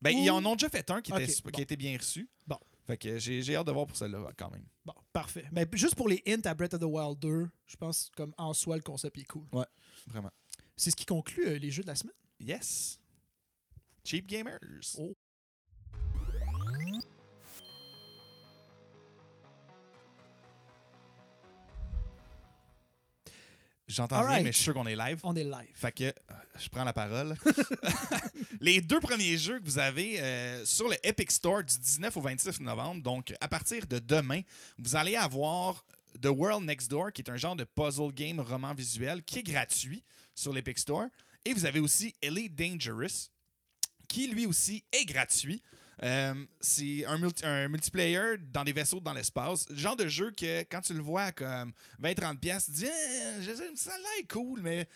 Ben, 0.00 0.10
ils 0.16 0.30
en 0.30 0.42
ont 0.46 0.54
déjà 0.54 0.70
fait 0.70 0.90
un 0.90 1.02
qui, 1.02 1.12
était, 1.12 1.26
qui 1.26 1.60
a 1.60 1.62
été 1.62 1.76
bien 1.76 1.96
reçu. 1.98 2.28
Bon. 2.46 2.58
Fait 2.86 2.98
que 2.98 3.18
j'ai 3.18 3.56
hâte 3.56 3.66
de 3.66 3.72
voir 3.72 3.86
pour 3.86 3.96
celle-là 3.96 4.30
quand 4.36 4.50
même. 4.50 4.66
Bon, 4.84 4.92
parfait. 5.12 5.46
Mais 5.52 5.66
juste 5.72 5.94
pour 5.94 6.08
les 6.08 6.22
hints 6.26 6.44
à 6.44 6.54
Breath 6.54 6.74
of 6.74 6.80
the 6.80 6.84
Wild 6.84 7.18
2, 7.18 7.48
je 7.66 7.76
pense 7.76 8.10
comme 8.14 8.34
en 8.36 8.52
soi, 8.52 8.76
le 8.76 8.82
concept 8.82 9.18
est 9.18 9.24
cool. 9.24 9.46
Vraiment. 10.06 10.30
C'est 10.76 10.90
ce 10.90 10.96
qui 10.96 11.06
conclut 11.06 11.46
euh, 11.46 11.58
les 11.58 11.70
jeux 11.70 11.82
de 11.82 11.88
la 11.88 11.94
semaine. 11.94 12.14
Yes. 12.40 12.98
Cheap 14.04 14.26
Gamers. 14.26 14.58
Oh. 14.98 15.16
J'entends 23.86 24.16
Alright. 24.16 24.36
rien, 24.36 24.44
mais 24.44 24.52
je 24.52 24.56
suis 24.56 24.64
sûr 24.64 24.74
qu'on 24.74 24.86
est 24.86 24.96
live. 24.96 25.20
On 25.24 25.36
est 25.36 25.44
live. 25.44 25.68
Fait 25.74 25.92
que 25.92 26.04
euh, 26.04 26.12
je 26.58 26.68
prends 26.70 26.84
la 26.84 26.92
parole. 26.94 27.36
les 28.60 28.80
deux 28.80 29.00
premiers 29.00 29.36
jeux 29.36 29.58
que 29.58 29.64
vous 29.64 29.78
avez 29.78 30.20
euh, 30.20 30.64
sur 30.64 30.88
le 30.88 30.96
Epic 31.06 31.30
Store 31.30 31.62
du 31.62 31.78
19 31.78 32.16
au 32.16 32.20
26 32.22 32.60
novembre, 32.60 33.02
donc 33.02 33.34
à 33.40 33.48
partir 33.48 33.86
de 33.86 33.98
demain, 33.98 34.40
vous 34.78 34.96
allez 34.96 35.16
avoir 35.16 35.84
The 36.22 36.26
World 36.26 36.64
Next 36.64 36.90
Door, 36.90 37.12
qui 37.12 37.22
est 37.22 37.30
un 37.30 37.36
genre 37.36 37.56
de 37.56 37.64
puzzle 37.64 38.12
game 38.12 38.40
roman 38.40 38.72
visuel 38.72 39.22
qui 39.22 39.40
est 39.40 39.42
gratuit 39.42 40.02
sur 40.34 40.52
l'Epic 40.52 40.78
Store. 40.78 41.06
Et 41.44 41.52
vous 41.52 41.66
avez 41.66 41.80
aussi 41.80 42.14
Elite 42.22 42.54
Dangerous, 42.54 43.28
qui 44.08 44.28
lui 44.28 44.46
aussi 44.46 44.82
est 44.92 45.04
gratuit. 45.04 45.62
Euh, 46.02 46.34
c'est 46.60 47.04
un, 47.06 47.18
multi- 47.18 47.44
un 47.44 47.68
multiplayer 47.68 48.36
dans 48.52 48.64
des 48.64 48.72
vaisseaux 48.72 49.00
dans 49.00 49.12
l'espace. 49.12 49.68
Le 49.70 49.76
genre 49.76 49.96
de 49.96 50.08
jeu 50.08 50.30
que 50.32 50.62
quand 50.64 50.80
tu 50.80 50.92
le 50.94 51.00
vois 51.00 51.24
à 51.24 51.32
comme 51.32 51.72
20-30$, 52.02 52.38
piastres, 52.38 52.70
tu 52.72 52.80
te 52.80 52.84
dis 52.86 52.90
Eh, 53.50 53.76
ça 53.76 53.92
a 53.94 53.98
l'air 53.98 54.28
cool, 54.30 54.60
mais 54.62 54.86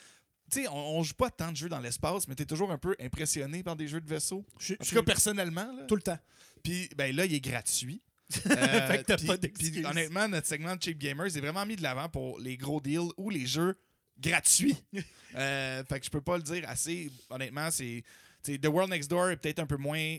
tu 0.50 0.62
sais, 0.62 0.68
on, 0.68 0.98
on 0.98 1.02
joue 1.02 1.14
pas 1.14 1.30
tant 1.30 1.52
de 1.52 1.56
jeux 1.56 1.68
dans 1.68 1.78
l'espace, 1.80 2.26
mais 2.26 2.34
tu 2.34 2.42
es 2.42 2.46
toujours 2.46 2.72
un 2.72 2.78
peu 2.78 2.96
impressionné 3.00 3.62
par 3.62 3.76
des 3.76 3.86
jeux 3.86 4.00
de 4.00 4.08
vaisseaux. 4.08 4.44
Je- 4.58 4.74
En 4.74 4.84
tout 4.84 4.94
cas, 4.94 5.02
personnellement. 5.02 5.70
Là. 5.76 5.84
tout 5.84 5.96
le 5.96 6.02
temps. 6.02 6.18
Puis 6.62 6.88
ben 6.96 7.14
là, 7.14 7.24
il 7.26 7.34
est 7.34 7.40
gratuit. 7.40 8.02
Fait 8.30 9.04
que 9.06 9.26
pas 9.26 9.36
d'excuse. 9.36 9.84
honnêtement, 9.86 10.28
notre 10.28 10.46
segment 10.46 10.76
de 10.76 10.82
Cheap 10.82 10.98
Gamers 10.98 11.34
est 11.36 11.40
vraiment 11.40 11.64
mis 11.64 11.76
de 11.76 11.82
l'avant 11.82 12.08
pour 12.08 12.38
les 12.40 12.56
gros 12.58 12.80
deals 12.80 13.10
ou 13.16 13.30
les 13.30 13.46
jeux 13.46 13.76
gratuits. 14.18 14.76
Euh, 15.34 15.84
fait 15.84 16.00
que 16.00 16.06
je 16.06 16.10
peux 16.10 16.22
pas 16.22 16.38
le 16.38 16.42
dire 16.42 16.66
assez. 16.66 17.12
Honnêtement, 17.28 17.70
c'est. 17.70 18.02
The 18.42 18.66
World 18.66 18.90
Next 18.90 19.10
Door 19.10 19.28
est 19.28 19.36
peut-être 19.36 19.58
un 19.58 19.66
peu 19.66 19.76
moins 19.76 20.16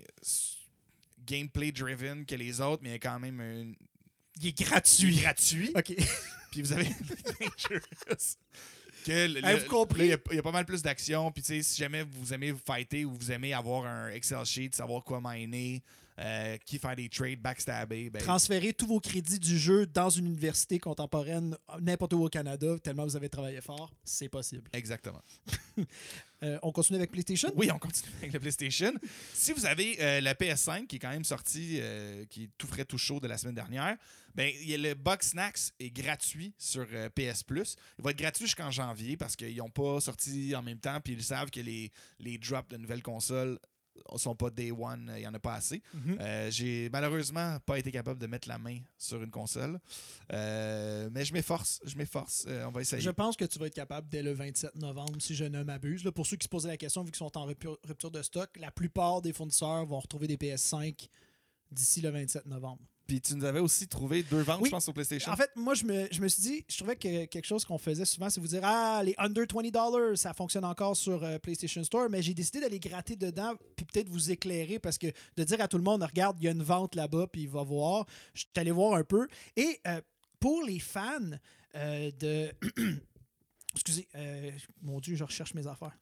gameplay 1.29 1.71
driven 1.71 2.25
que 2.25 2.35
les 2.35 2.59
autres, 2.61 2.81
mais 2.83 2.89
il 2.89 2.93
y 2.93 2.95
a 2.95 2.99
quand 2.99 3.19
même 3.19 3.39
un. 3.39 3.73
Il 4.41 4.47
est 4.47 4.49
Il 4.59 4.61
est 4.61 4.63
gratuit. 4.63 5.15
gratuit. 5.17 5.71
OK. 5.75 5.95
Puis 6.51 6.61
vous 6.63 6.71
avez 6.73 6.85
Dangerous, 6.85 8.35
Que 9.05 9.27
le- 9.27 9.67
compris? 9.67 9.99
là, 9.99 10.05
Il 10.05 10.09
y 10.09 10.13
a- 10.13 10.19
il 10.31 10.35
y, 10.35 10.39
a 10.39 10.43
pas 10.43 10.51
mal 10.51 10.65
plus 10.65 10.81
d'action. 10.81 11.31
Puis, 11.31 11.43
tu 11.43 11.47
sais, 11.55 11.61
si 11.61 11.77
jamais 11.77 12.03
vous 12.03 12.33
aimez 12.33 12.53
fighter 12.65 13.05
ou 13.05 13.13
vous 13.13 13.31
aimez 13.31 13.53
avoir 13.53 13.85
un 13.85 14.09
Excel 14.09 14.43
sheet, 14.45 14.71
savoir 14.73 15.03
quoi 15.03 15.19
miner, 15.23 15.83
euh, 16.19 16.57
qui 16.65 16.79
faire 16.79 16.95
des 16.95 17.07
trades, 17.07 17.39
backstabber, 17.39 18.09
ben, 18.09 18.21
Transférer 18.21 18.73
tous 18.73 18.87
vos 18.87 18.99
crédits 18.99 19.39
du 19.39 19.57
jeu 19.57 19.85
dans 19.85 20.09
une 20.09 20.25
université 20.25 20.79
contemporaine, 20.79 21.55
n'importe 21.79 22.13
où 22.13 22.23
au 22.25 22.29
Canada, 22.29 22.75
tellement 22.83 23.05
vous 23.05 23.15
avez 23.15 23.29
travaillé 23.29 23.61
fort, 23.61 23.93
c'est 24.03 24.27
possible. 24.29 24.69
exactement. 24.73 25.21
Euh, 26.43 26.57
on 26.61 26.71
continue 26.71 26.97
avec 26.97 27.11
PlayStation? 27.11 27.51
Oui, 27.55 27.69
on 27.71 27.79
continue 27.79 28.11
avec 28.17 28.33
le 28.33 28.39
PlayStation. 28.39 28.93
Si 29.33 29.51
vous 29.51 29.65
avez 29.65 29.97
euh, 30.01 30.21
la 30.21 30.33
PS5 30.33 30.87
qui 30.87 30.95
est 30.95 30.99
quand 30.99 31.09
même 31.09 31.23
sortie, 31.23 31.79
euh, 31.81 32.25
qui 32.29 32.43
est 32.43 32.49
tout 32.57 32.67
frais, 32.67 32.85
tout 32.85 32.97
chaud 32.97 33.19
de 33.19 33.27
la 33.27 33.37
semaine 33.37 33.55
dernière, 33.55 33.97
ben, 34.35 34.51
le 34.65 34.93
Box 34.93 35.29
Snacks 35.29 35.73
est 35.79 35.89
gratuit 35.89 36.53
sur 36.57 36.85
PS 37.15 37.43
Plus. 37.43 37.75
Il 37.97 38.03
va 38.03 38.11
être 38.11 38.17
gratuit 38.17 38.45
jusqu'en 38.45 38.71
janvier 38.71 39.17
parce 39.17 39.35
qu'ils 39.35 39.57
n'ont 39.57 39.69
pas 39.69 39.99
sorti 39.99 40.55
en 40.55 40.61
même 40.61 40.79
temps 40.79 40.99
puis 41.01 41.13
ils 41.13 41.23
savent 41.23 41.49
que 41.49 41.59
les, 41.59 41.91
les 42.19 42.37
drops 42.37 42.69
de 42.69 42.77
nouvelles 42.77 43.03
consoles 43.03 43.59
sont 44.17 44.35
pas 44.35 44.49
day 44.49 44.71
one, 44.71 45.11
il 45.15 45.21
n'y 45.21 45.27
en 45.27 45.33
a 45.33 45.39
pas 45.39 45.55
assez. 45.55 45.81
Mhm. 45.93 46.17
Euh, 46.19 46.51
J'ai 46.51 46.89
malheureusement 46.91 47.57
pas 47.65 47.79
été 47.79 47.91
capable 47.91 48.19
de 48.19 48.27
mettre 48.27 48.47
la 48.47 48.57
main 48.57 48.79
sur 48.97 49.21
une 49.21 49.31
console. 49.31 49.79
Euh, 50.31 51.09
mais 51.11 51.25
je 51.25 51.33
m'efforce, 51.33 51.81
je 51.85 51.95
m'efforce. 51.95 52.45
Euh, 52.47 52.65
on 52.65 52.71
va 52.71 52.81
essayer. 52.81 53.01
Je 53.01 53.09
pense 53.09 53.35
que 53.35 53.45
tu 53.45 53.59
vas 53.59 53.67
être 53.67 53.75
capable 53.75 54.07
dès 54.09 54.21
le 54.23 54.33
27 54.33 54.75
novembre, 54.75 55.19
si 55.19 55.35
je 55.35 55.45
ne 55.45 55.63
m'abuse. 55.63 56.09
Pour 56.15 56.25
ceux 56.25 56.37
qui 56.37 56.45
se 56.45 56.49
posaient 56.49 56.67
la 56.67 56.77
question, 56.77 57.03
vu 57.03 57.11
qu'ils 57.11 57.17
sont 57.17 57.37
en 57.37 57.45
rupture 57.45 58.11
de 58.11 58.21
stock, 58.21 58.49
la 58.59 58.71
plupart 58.71 59.21
des 59.21 59.33
fournisseurs 59.33 59.85
vont 59.85 59.99
retrouver 59.99 60.27
des 60.27 60.37
PS5 60.37 61.07
d'ici 61.71 62.01
le 62.01 62.09
27 62.09 62.45
novembre. 62.45 62.81
Puis 63.09 63.19
tu 63.21 63.33
nous 63.33 63.43
avais 63.43 63.59
aussi 63.59 63.87
trouvé 63.87 64.21
deux 64.21 64.43
ventes, 64.43 64.59
Oui. 64.61 64.67
je 64.67 64.71
pense, 64.71 64.83
sur 64.83 64.93
PlayStation. 64.93 65.31
En 65.31 65.35
fait, 65.35 65.49
moi, 65.55 65.73
je 65.73 65.83
me, 65.83 66.07
je 66.11 66.21
me 66.21 66.27
suis 66.27 66.43
dit, 66.43 66.65
je 66.69 66.77
trouvais 66.77 66.95
que 66.95 67.25
quelque 67.25 67.45
chose 67.47 67.65
qu'on 67.65 67.79
faisait 67.79 68.05
souvent, 68.05 68.29
c'est 68.29 68.39
vous 68.39 68.45
dire 68.45 68.61
Ah, 68.63 69.01
les 69.03 69.15
under 69.17 69.45
20 69.51 70.15
ça 70.15 70.31
fonctionne 70.35 70.63
encore 70.63 70.95
sur 70.95 71.23
euh, 71.23 71.39
PlayStation 71.39 71.83
Store, 71.83 72.07
mais 72.07 72.21
j'ai 72.21 72.35
décidé 72.35 72.59
d'aller 72.59 72.79
gratter 72.79 73.15
dedans, 73.15 73.55
puis 73.75 73.83
peut-être 73.83 74.09
vous 74.09 74.29
éclairer, 74.29 74.77
parce 74.77 74.99
que 74.99 75.07
de 75.37 75.43
dire 75.43 75.59
à 75.59 75.67
tout 75.67 75.77
le 75.77 75.83
monde 75.83 76.03
Regarde, 76.03 76.37
il 76.39 76.45
y 76.45 76.47
a 76.49 76.51
une 76.51 76.61
vente 76.61 76.93
là-bas, 76.93 77.25
puis 77.25 77.41
il 77.41 77.49
va 77.49 77.63
voir. 77.63 78.05
Je 78.35 78.41
suis 78.41 78.49
allé 78.57 78.69
voir 78.69 78.93
un 78.93 79.03
peu. 79.03 79.27
Et 79.55 79.79
euh, 79.87 80.01
pour 80.39 80.61
les 80.61 80.77
fans 80.77 81.31
euh, 81.73 82.11
de. 82.19 82.51
Excusez, 83.73 84.07
mon 84.83 84.99
Dieu, 84.99 85.15
je 85.15 85.23
recherche 85.23 85.55
mes 85.55 85.65
affaires. 85.65 85.97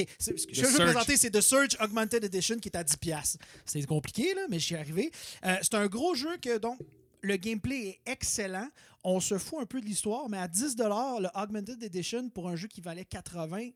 OK, 0.00 0.06
ce 0.18 0.30
que 0.30 0.36
je 0.54 0.62
veux 0.66 0.78
présenter, 0.84 1.16
c'est 1.16 1.30
The 1.30 1.40
Surge 1.40 1.76
Augmented 1.80 2.24
Edition 2.24 2.58
qui 2.58 2.68
est 2.68 2.76
à 2.76 2.82
10$. 2.84 3.36
C'est 3.64 3.86
compliqué, 3.86 4.34
là, 4.34 4.42
mais 4.48 4.58
j'y 4.58 4.66
suis 4.66 4.76
arrivé. 4.76 5.10
Euh, 5.44 5.56
c'est 5.62 5.74
un 5.74 5.86
gros 5.86 6.14
jeu 6.14 6.36
que, 6.38 6.58
donc, 6.58 6.78
le 7.22 7.36
gameplay 7.36 7.88
est 8.04 8.10
excellent. 8.10 8.68
On 9.04 9.20
se 9.20 9.38
fout 9.38 9.58
un 9.60 9.66
peu 9.66 9.80
de 9.80 9.86
l'histoire, 9.86 10.28
mais 10.28 10.38
à 10.38 10.48
10 10.48 10.76
le 10.78 11.28
Augmented 11.40 11.82
Edition 11.82 12.28
pour 12.30 12.48
un 12.48 12.56
jeu 12.56 12.68
qui 12.68 12.80
valait 12.80 13.04
80 13.04 13.70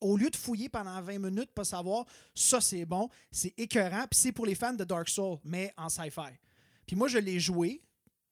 au 0.00 0.16
lieu 0.16 0.30
de 0.30 0.36
fouiller 0.36 0.68
pendant 0.70 1.00
20 1.02 1.18
minutes, 1.18 1.50
pas 1.54 1.64
savoir, 1.64 2.06
ça 2.34 2.60
c'est 2.62 2.86
bon, 2.86 3.10
c'est 3.30 3.52
écœurant, 3.58 4.06
puis 4.10 4.18
c'est 4.18 4.32
pour 4.32 4.46
les 4.46 4.54
fans 4.54 4.72
de 4.72 4.84
Dark 4.84 5.08
Souls, 5.10 5.36
mais 5.44 5.74
en 5.76 5.90
sci-fi. 5.90 6.32
Puis 6.86 6.96
moi, 6.96 7.06
je 7.08 7.18
l'ai 7.18 7.38
joué, 7.38 7.82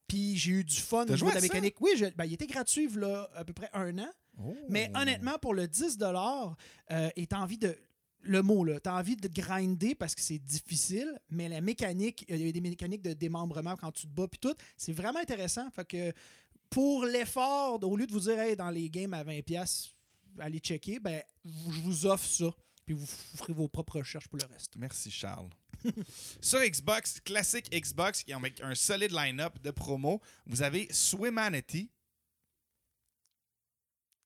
puis 0.07 0.37
j'ai 0.39 0.53
eu 0.53 0.65
du 0.65 0.77
fun 0.81 1.05
au 1.05 1.09
joué 1.09 1.15
niveau 1.17 1.29
de 1.29 1.35
la 1.35 1.41
mécanique. 1.43 1.75
Oui, 1.81 1.91
je- 1.97 2.07
ben, 2.17 2.25
il 2.25 2.33
était 2.33 2.47
gratuit 2.47 2.89
là, 2.95 3.29
à 3.35 3.45
peu 3.45 3.53
près 3.53 3.69
un 3.75 3.99
an. 3.99 4.09
Oh. 4.43 4.57
Mais 4.69 4.91
honnêtement, 4.95 5.39
pour 5.39 5.55
le 5.55 5.67
10 5.67 5.99
euh, 6.01 7.11
et 7.17 7.27
t'as 7.27 7.39
envie 7.39 7.59
de. 7.59 7.77
Le 8.23 8.43
mot, 8.43 8.65
là, 8.65 8.81
t'as 8.81 8.99
envie 8.99 9.15
de 9.15 9.29
grinder 9.29 9.95
parce 9.95 10.17
que 10.17 10.21
c'est 10.21 10.41
difficile, 10.41 11.21
mais 11.31 11.49
la 11.49 11.61
mécanique, 11.61 12.25
il 12.29 12.45
y 12.45 12.49
a 12.49 12.53
des 12.53 12.61
mécaniques 12.61 13.01
de 13.01 13.13
démembrement 13.13 13.77
quand 13.77 13.93
tu 13.93 14.09
te 14.09 14.13
bats 14.13 14.27
puis 14.27 14.41
tout, 14.41 14.55
c'est 14.77 14.93
vraiment 14.93 15.21
intéressant. 15.21 15.71
Fait 15.71 15.87
que 15.87 16.13
pour 16.69 17.05
l'effort, 17.05 17.79
au 17.81 17.97
lieu 17.97 18.09
de 18.09 18.13
vous 18.13 18.21
dire 18.21 18.39
hey, 18.41 18.57
dans 18.57 18.71
les 18.71 18.91
games 18.91 19.15
à 19.15 19.23
20$, 19.23 19.93
allez 20.41 20.59
checker, 20.59 20.99
ben 20.99 21.23
je 21.45 21.81
vous 21.81 22.07
offre 22.07 22.27
ça. 22.27 22.51
Puis 22.87 22.95
vous, 22.95 23.07
ferez 23.07 23.53
vos 23.53 23.69
propres 23.69 23.99
recherches 23.99 24.29
pour 24.29 24.39
le 24.39 24.47
reste. 24.47 24.73
Merci 24.77 25.11
Charles. 25.11 25.51
Sur 26.41 26.61
Xbox, 26.61 27.21
classique 27.21 27.71
Xbox, 27.71 28.25
avec 28.35 28.61
un 28.63 28.75
solide 28.75 29.13
line-up 29.13 29.61
de 29.63 29.71
promo, 29.71 30.21
vous 30.47 30.63
avez 30.63 30.89
Swimanity. 30.91 31.91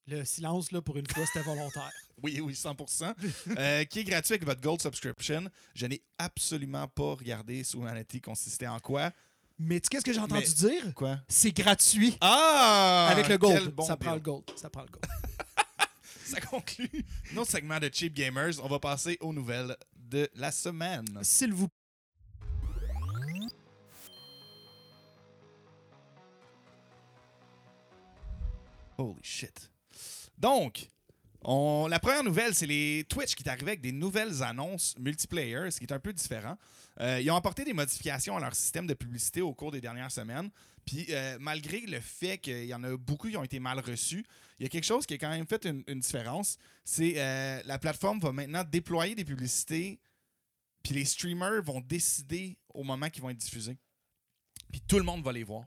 Le 0.08 0.24
silence, 0.24 0.72
là, 0.72 0.82
pour 0.82 0.96
une 0.96 1.06
fois, 1.08 1.24
c'était 1.26 1.42
volontaire. 1.42 1.90
Oui, 2.22 2.40
oui, 2.40 2.52
100%. 2.52 3.14
euh, 3.58 3.84
qui 3.84 3.98
est 4.00 4.04
gratuit 4.04 4.34
avec 4.34 4.44
votre 4.44 4.60
Gold 4.60 4.80
Subscription. 4.80 5.50
Je 5.74 5.86
n'ai 5.86 6.00
absolument 6.18 6.86
pas 6.86 7.14
regardé 7.14 7.64
Swimanity 7.64 8.20
consistait 8.20 8.68
en 8.68 8.78
quoi. 8.78 9.10
Mais 9.58 9.80
tu 9.80 9.86
sais 9.86 9.88
qu'est-ce 9.90 10.04
que 10.04 10.12
j'ai 10.12 10.20
entendu 10.20 10.44
Mais- 10.46 10.68
dire? 10.70 10.94
Quoi? 10.94 11.18
C'est 11.26 11.50
gratuit. 11.50 12.16
Ah! 12.20 13.08
avec 13.10 13.26
le 13.26 13.38
gold. 13.38 13.70
bon 13.74 13.84
ça 13.84 13.96
prend 13.96 14.14
le 14.14 14.20
gold. 14.20 14.44
Ça 14.54 14.70
prend 14.70 14.82
le 14.82 14.88
gold. 14.88 15.04
Ça 16.24 16.40
conclut 16.40 17.04
notre 17.32 17.50
segment 17.50 17.80
de 17.80 17.90
Cheap 17.92 18.14
Gamers. 18.14 18.52
On 18.62 18.68
va 18.68 18.78
passer 18.78 19.18
aux 19.20 19.32
nouvelles 19.32 19.76
de 19.96 20.30
la 20.36 20.52
semaine. 20.52 21.04
S'il 21.22 21.52
vous 21.52 21.68
Holy 28.98 29.20
shit. 29.22 29.71
Donc, 30.42 30.88
on- 31.42 31.86
la 31.88 31.98
première 32.00 32.24
nouvelle, 32.24 32.54
c'est 32.54 32.66
les 32.66 33.04
Twitch 33.08 33.34
qui 33.36 33.44
est 33.44 33.48
arrivé 33.48 33.70
avec 33.70 33.80
des 33.80 33.92
nouvelles 33.92 34.42
annonces 34.42 34.94
multiplayer, 34.98 35.70
ce 35.70 35.78
qui 35.78 35.84
est 35.84 35.92
un 35.92 36.00
peu 36.00 36.12
différent. 36.12 36.58
Euh, 37.00 37.20
ils 37.20 37.30
ont 37.30 37.36
apporté 37.36 37.64
des 37.64 37.72
modifications 37.72 38.36
à 38.36 38.40
leur 38.40 38.54
système 38.54 38.86
de 38.86 38.94
publicité 38.94 39.40
au 39.40 39.54
cours 39.54 39.70
des 39.70 39.80
dernières 39.80 40.10
semaines. 40.10 40.50
Puis, 40.84 41.06
euh, 41.10 41.38
malgré 41.40 41.80
le 41.82 42.00
fait 42.00 42.38
qu'il 42.38 42.64
y 42.66 42.74
en 42.74 42.82
a 42.82 42.96
beaucoup 42.96 43.28
qui 43.30 43.36
ont 43.36 43.44
été 43.44 43.60
mal 43.60 43.78
reçus, 43.78 44.26
il 44.58 44.64
y 44.64 44.66
a 44.66 44.68
quelque 44.68 44.84
chose 44.84 45.06
qui 45.06 45.14
a 45.14 45.18
quand 45.18 45.30
même 45.30 45.46
fait 45.46 45.64
une, 45.64 45.84
une 45.86 46.00
différence. 46.00 46.58
C'est 46.84 47.14
euh, 47.16 47.62
la 47.64 47.78
plateforme 47.78 48.18
va 48.18 48.32
maintenant 48.32 48.64
déployer 48.64 49.14
des 49.14 49.24
publicités, 49.24 50.00
puis 50.82 50.94
les 50.94 51.04
streamers 51.04 51.62
vont 51.62 51.80
décider 51.80 52.58
au 52.74 52.82
moment 52.82 53.08
qu'ils 53.08 53.22
vont 53.22 53.30
être 53.30 53.38
diffusés. 53.38 53.78
Puis 54.72 54.80
tout 54.88 54.98
le 54.98 55.04
monde 55.04 55.24
va 55.24 55.32
les 55.32 55.44
voir. 55.44 55.64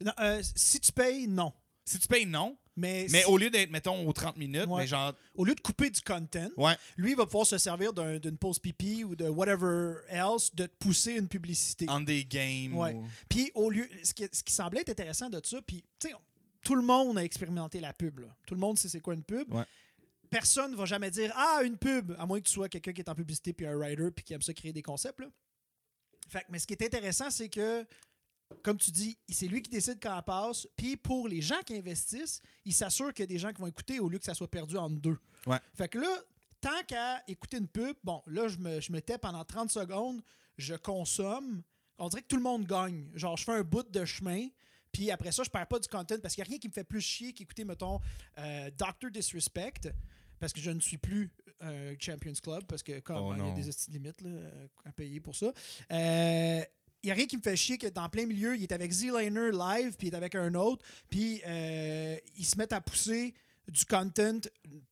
Non, 0.00 0.12
si 0.42 0.80
tu 0.80 0.90
payes, 0.90 1.28
non. 1.28 1.52
Si 1.84 1.98
tu 2.00 2.08
payes, 2.08 2.26
non. 2.26 2.58
Mais, 2.76 3.24
au 3.26 3.38
lieu 3.38 3.50
d'être, 3.50 3.70
mettons, 3.70 4.04
aux 4.06 4.12
30 4.12 4.36
minutes, 4.36 4.66
Ouais. 4.66 4.82
mais 4.82 4.86
genre. 4.88 5.12
au 5.36 5.44
lieu 5.44 5.54
de 5.54 5.60
couper 5.60 5.90
du 5.90 6.00
content, 6.00 6.48
Ouais. 6.56 6.74
lui 6.96 7.10
il 7.12 7.16
va 7.16 7.24
pouvoir 7.24 7.46
se 7.46 7.56
servir 7.56 7.92
d'un- 7.92 8.18
d'une 8.18 8.36
pause 8.36 8.58
pipi 8.58 9.04
ou 9.04 9.14
de 9.14 9.28
whatever 9.28 9.98
else 10.08 10.52
de 10.54 10.66
pousser 10.66 11.12
une 11.12 11.28
publicité. 11.28 11.86
En 11.88 12.00
des 12.00 12.24
games. 12.24 12.74
Ouais. 12.76 12.94
ou- 12.94 13.04
Puis 13.28 13.50
au 13.54 13.70
lieu, 13.70 13.88
ce 14.02 14.12
qui, 14.12 14.26
ce 14.32 14.42
qui 14.42 14.52
semblait 14.52 14.80
être 14.80 14.88
intéressant 14.90 15.30
de 15.30 15.40
ça, 15.44 15.62
puis 15.62 15.84
tu 16.00 16.08
sais, 16.08 16.14
tout 16.62 16.74
le 16.74 16.82
monde 16.82 17.16
a 17.18 17.22
expérimenté 17.24 17.78
la 17.78 17.92
pub. 17.92 18.18
là. 18.20 18.26
Tout 18.46 18.54
le 18.54 18.60
monde 18.60 18.76
sait 18.78 18.88
c'est 18.88 19.00
quoi 19.00 19.14
une 19.14 19.22
pub. 19.24 19.52
Ouais. 19.54 19.64
Personne 20.30 20.72
ne 20.72 20.76
va 20.76 20.84
jamais 20.84 21.10
dire 21.12 21.32
ah 21.36 21.60
une 21.64 21.76
pub, 21.78 22.12
à 22.18 22.26
moins 22.26 22.40
que 22.40 22.46
tu 22.46 22.52
sois 22.52 22.68
quelqu'un 22.68 22.92
qui 22.92 23.02
est 23.02 23.08
en 23.08 23.14
publicité 23.14 23.52
puis 23.52 23.66
un 23.66 23.76
writer 23.76 24.10
puis 24.10 24.24
qui 24.24 24.32
aime 24.34 24.42
ça 24.42 24.52
créer 24.52 24.72
des 24.72 24.82
concepts. 24.82 25.20
là. 25.20 25.28
Fait 26.28 26.44
mais 26.48 26.58
ce 26.58 26.66
qui 26.66 26.72
est 26.72 26.82
intéressant, 26.82 27.30
c'est 27.30 27.48
que 27.48 27.86
comme 28.62 28.78
tu 28.78 28.90
dis, 28.90 29.18
c'est 29.28 29.46
lui 29.46 29.62
qui 29.62 29.70
décide 29.70 29.98
quand 30.00 30.16
elle 30.16 30.22
passe. 30.22 30.66
Puis 30.76 30.96
pour 30.96 31.28
les 31.28 31.40
gens 31.40 31.60
qui 31.64 31.76
investissent, 31.76 32.40
il 32.64 32.72
s'assure 32.72 33.12
qu'il 33.12 33.22
y 33.22 33.24
a 33.24 33.26
des 33.26 33.38
gens 33.38 33.52
qui 33.52 33.60
vont 33.60 33.66
écouter 33.66 34.00
au 34.00 34.08
lieu 34.08 34.18
que 34.18 34.24
ça 34.24 34.34
soit 34.34 34.50
perdu 34.50 34.76
en 34.76 34.90
deux. 34.90 35.18
Ouais. 35.46 35.58
Fait 35.74 35.88
que 35.88 35.98
là, 35.98 36.08
tant 36.60 36.82
qu'à 36.86 37.22
écouter 37.28 37.58
une 37.58 37.68
pub, 37.68 37.96
bon, 38.02 38.22
là, 38.26 38.48
je 38.48 38.58
me, 38.58 38.80
je 38.80 38.90
me 38.92 39.00
tais 39.00 39.18
pendant 39.18 39.44
30 39.44 39.70
secondes, 39.70 40.22
je 40.56 40.74
consomme. 40.74 41.62
On 41.98 42.08
dirait 42.08 42.22
que 42.22 42.28
tout 42.28 42.36
le 42.36 42.42
monde 42.42 42.66
gagne. 42.66 43.08
Genre, 43.14 43.36
je 43.36 43.44
fais 43.44 43.52
un 43.52 43.62
bout 43.62 43.88
de 43.90 44.04
chemin. 44.04 44.48
Puis 44.92 45.10
après 45.10 45.32
ça, 45.32 45.42
je 45.42 45.50
perds 45.50 45.66
pas 45.66 45.78
du 45.78 45.88
content 45.88 46.16
parce 46.22 46.34
qu'il 46.34 46.42
n'y 46.42 46.48
a 46.48 46.50
rien 46.50 46.58
qui 46.58 46.68
me 46.68 46.72
fait 46.72 46.84
plus 46.84 47.00
chier 47.00 47.32
qu'écouter, 47.32 47.64
mettons, 47.64 48.00
euh, 48.38 48.70
Doctor 48.78 49.10
Disrespect. 49.10 49.92
Parce 50.38 50.52
que 50.52 50.60
je 50.60 50.70
ne 50.70 50.80
suis 50.80 50.98
plus 50.98 51.30
euh, 51.62 51.94
Champions 51.98 52.32
Club. 52.42 52.64
Parce 52.64 52.82
que, 52.82 53.00
comme 53.00 53.16
Oh 53.16 53.34
il 53.34 53.46
y 53.46 53.50
a 53.50 53.52
des 53.52 53.70
limites 53.90 54.20
là, 54.20 54.30
à 54.84 54.92
payer 54.92 55.20
pour 55.20 55.34
ça. 55.34 55.52
Euh, 55.90 56.62
il 57.04 57.08
n'y 57.08 57.10
a 57.12 57.14
rien 57.16 57.26
qui 57.26 57.36
me 57.36 57.42
fait 57.42 57.54
chier 57.54 57.76
que 57.76 57.86
dans 57.86 58.08
plein 58.08 58.24
milieu, 58.24 58.56
il 58.56 58.62
est 58.62 58.72
avec 58.72 58.90
Z-Liner 58.90 59.50
live, 59.52 59.94
puis 59.98 60.08
il 60.08 60.14
est 60.14 60.16
avec 60.16 60.34
un 60.34 60.54
autre, 60.54 60.82
puis 61.10 61.42
euh, 61.46 62.16
ils 62.34 62.46
se 62.46 62.56
mettent 62.56 62.72
à 62.72 62.80
pousser 62.80 63.34
du 63.68 63.84
content 63.84 64.40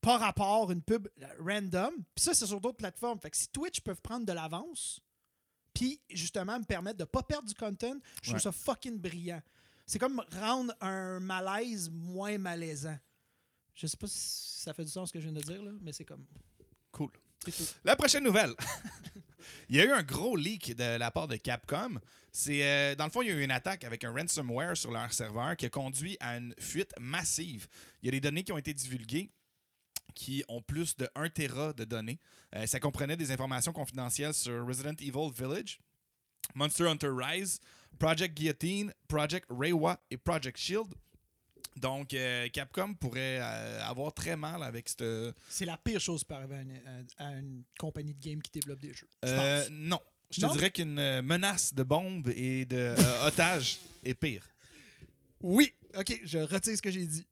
par 0.03 0.21
rapport, 0.21 0.71
une 0.71 0.83
pub 0.83 1.09
random. 1.41 1.91
Puis 2.15 2.23
ça, 2.25 2.35
c'est 2.35 2.45
sur 2.47 2.61
d'autres 2.61 2.77
plateformes. 2.77 3.19
Fait 3.19 3.31
que 3.31 3.37
si 3.39 3.49
Twitch 3.49 3.81
peuvent 3.81 4.01
prendre 4.03 4.27
de 4.27 4.33
l'avance, 4.33 5.01
puis 5.73 6.01
justement 6.11 6.59
me 6.59 6.65
permettre 6.65 6.99
de 6.99 7.03
ne 7.05 7.07
pas 7.07 7.23
perdre 7.23 7.49
du 7.49 7.55
content, 7.55 7.95
je 8.17 8.29
trouve 8.31 8.35
Ouais. 8.35 8.41
ça 8.41 8.53
fucking 8.53 8.99
brillant. 8.99 9.41
C'est 9.87 9.99
comme 9.99 10.23
rendre 10.39 10.75
un 10.83 11.19
malaise 11.19 11.91
moins 11.91 12.37
malaisant. 12.37 12.99
Je 13.75 13.87
sais 13.87 13.97
pas 13.97 14.07
si 14.07 14.61
ça 14.61 14.75
fait 14.75 14.85
du 14.85 14.91
sens 14.91 15.09
ce 15.09 15.15
que 15.15 15.19
je 15.21 15.25
viens 15.25 15.33
de 15.33 15.41
dire, 15.41 15.63
là, 15.63 15.71
mais 15.81 15.93
c'est 15.95 16.05
comme. 16.05 16.27
Cool. 16.93 17.11
La 17.85 17.97
prochaine 17.97 18.23
nouvelle. 18.25 18.55
il 19.69 19.77
y 19.77 19.81
a 19.81 19.85
eu 19.85 19.91
un 19.91 20.03
gros 20.03 20.37
leak 20.37 20.77
de 20.77 20.97
la 20.97 21.11
part 21.11 21.29
de 21.29 21.37
Capcom. 21.37 21.99
Euh, 22.49 22.95
dans 22.95 23.05
le 23.05 23.11
fond, 23.11 23.23
il 23.23 23.29
y 23.29 23.31
a 23.31 23.35
eu 23.35 23.43
une 23.43 23.51
attaque 23.51 23.85
avec 23.85 24.05
un 24.05 24.13
ransomware 24.13 24.77
sur 24.77 24.91
leur 24.91 25.13
serveur 25.13 25.57
qui 25.57 25.67
a 25.67 25.71
conduit 25.71 26.17
à 26.21 26.37
une 26.39 26.55
fuite 26.59 26.93
massive. 26.99 27.67
Il 28.03 28.07
y 28.07 28.09
a 28.09 28.13
des 28.13 28.21
données 28.21 28.43
qui 28.43 28.53
ont 28.53 28.59
été 28.59 28.73
divulguées 28.73 29.31
qui 30.15 30.45
ont 30.49 30.61
plus 30.61 30.97
de 30.97 31.09
1 31.15 31.29
Tera 31.31 31.73
de 31.73 31.85
données. 31.85 32.19
Euh, 32.55 32.67
ça 32.67 32.81
comprenait 32.81 33.17
des 33.17 33.31
informations 33.31 33.73
confidentielles 33.73 34.35
sur 34.35 34.67
Resident 34.67 34.95
Evil 35.01 35.31
Village, 35.35 35.79
Monster 36.55 36.89
Hunter 36.89 37.11
Rise, 37.11 37.61
Project 37.99 38.35
Guillotine, 38.37 38.93
Project 39.09 39.47
Reiwa 39.51 40.01
et 40.11 40.17
Project 40.17 40.59
Shield. 40.59 40.93
Donc, 41.77 42.13
euh, 42.15 42.49
Capcom 42.51 42.95
pourrait 42.95 43.39
euh, 43.41 43.83
avoir 43.85 44.13
très 44.13 44.37
mal 44.37 44.63
avec 44.63 44.89
cette. 44.89 45.05
C'est 45.49 45.65
la 45.65 45.77
pire 45.79 46.01
chose 46.01 46.21
qui 46.21 46.27
peut 46.27 46.35
arriver 46.35 46.57
à 46.57 46.61
une, 46.61 46.81
à- 47.19 47.31
une 47.39 47.63
compagnie 47.79 48.15
de 48.15 48.21
game 48.23 48.43
qui 48.43 48.51
développe 48.51 48.81
des 48.81 48.93
jeux. 48.93 49.09
je 49.23 49.29
Euh, 49.29 49.61
pense. 49.63 49.71
non. 49.71 50.01
Je 50.31 50.41
te 50.41 50.47
Non? 50.47 50.53
dirais 50.53 50.71
qu'une 50.71 51.21
menace 51.23 51.75
de 51.75 51.83
bombe 51.83 52.29
et 52.35 52.65
de 52.65 52.77
euh, 52.77 52.97
otage 53.27 53.79
est 54.05 54.15
pire. 54.15 54.47
Oui, 55.43 55.73
ok, 55.97 56.21
je 56.25 56.39
retire 56.39 56.77
ce 56.77 56.83
que 56.83 56.91
j'ai 56.91 57.05
dit. 57.07 57.27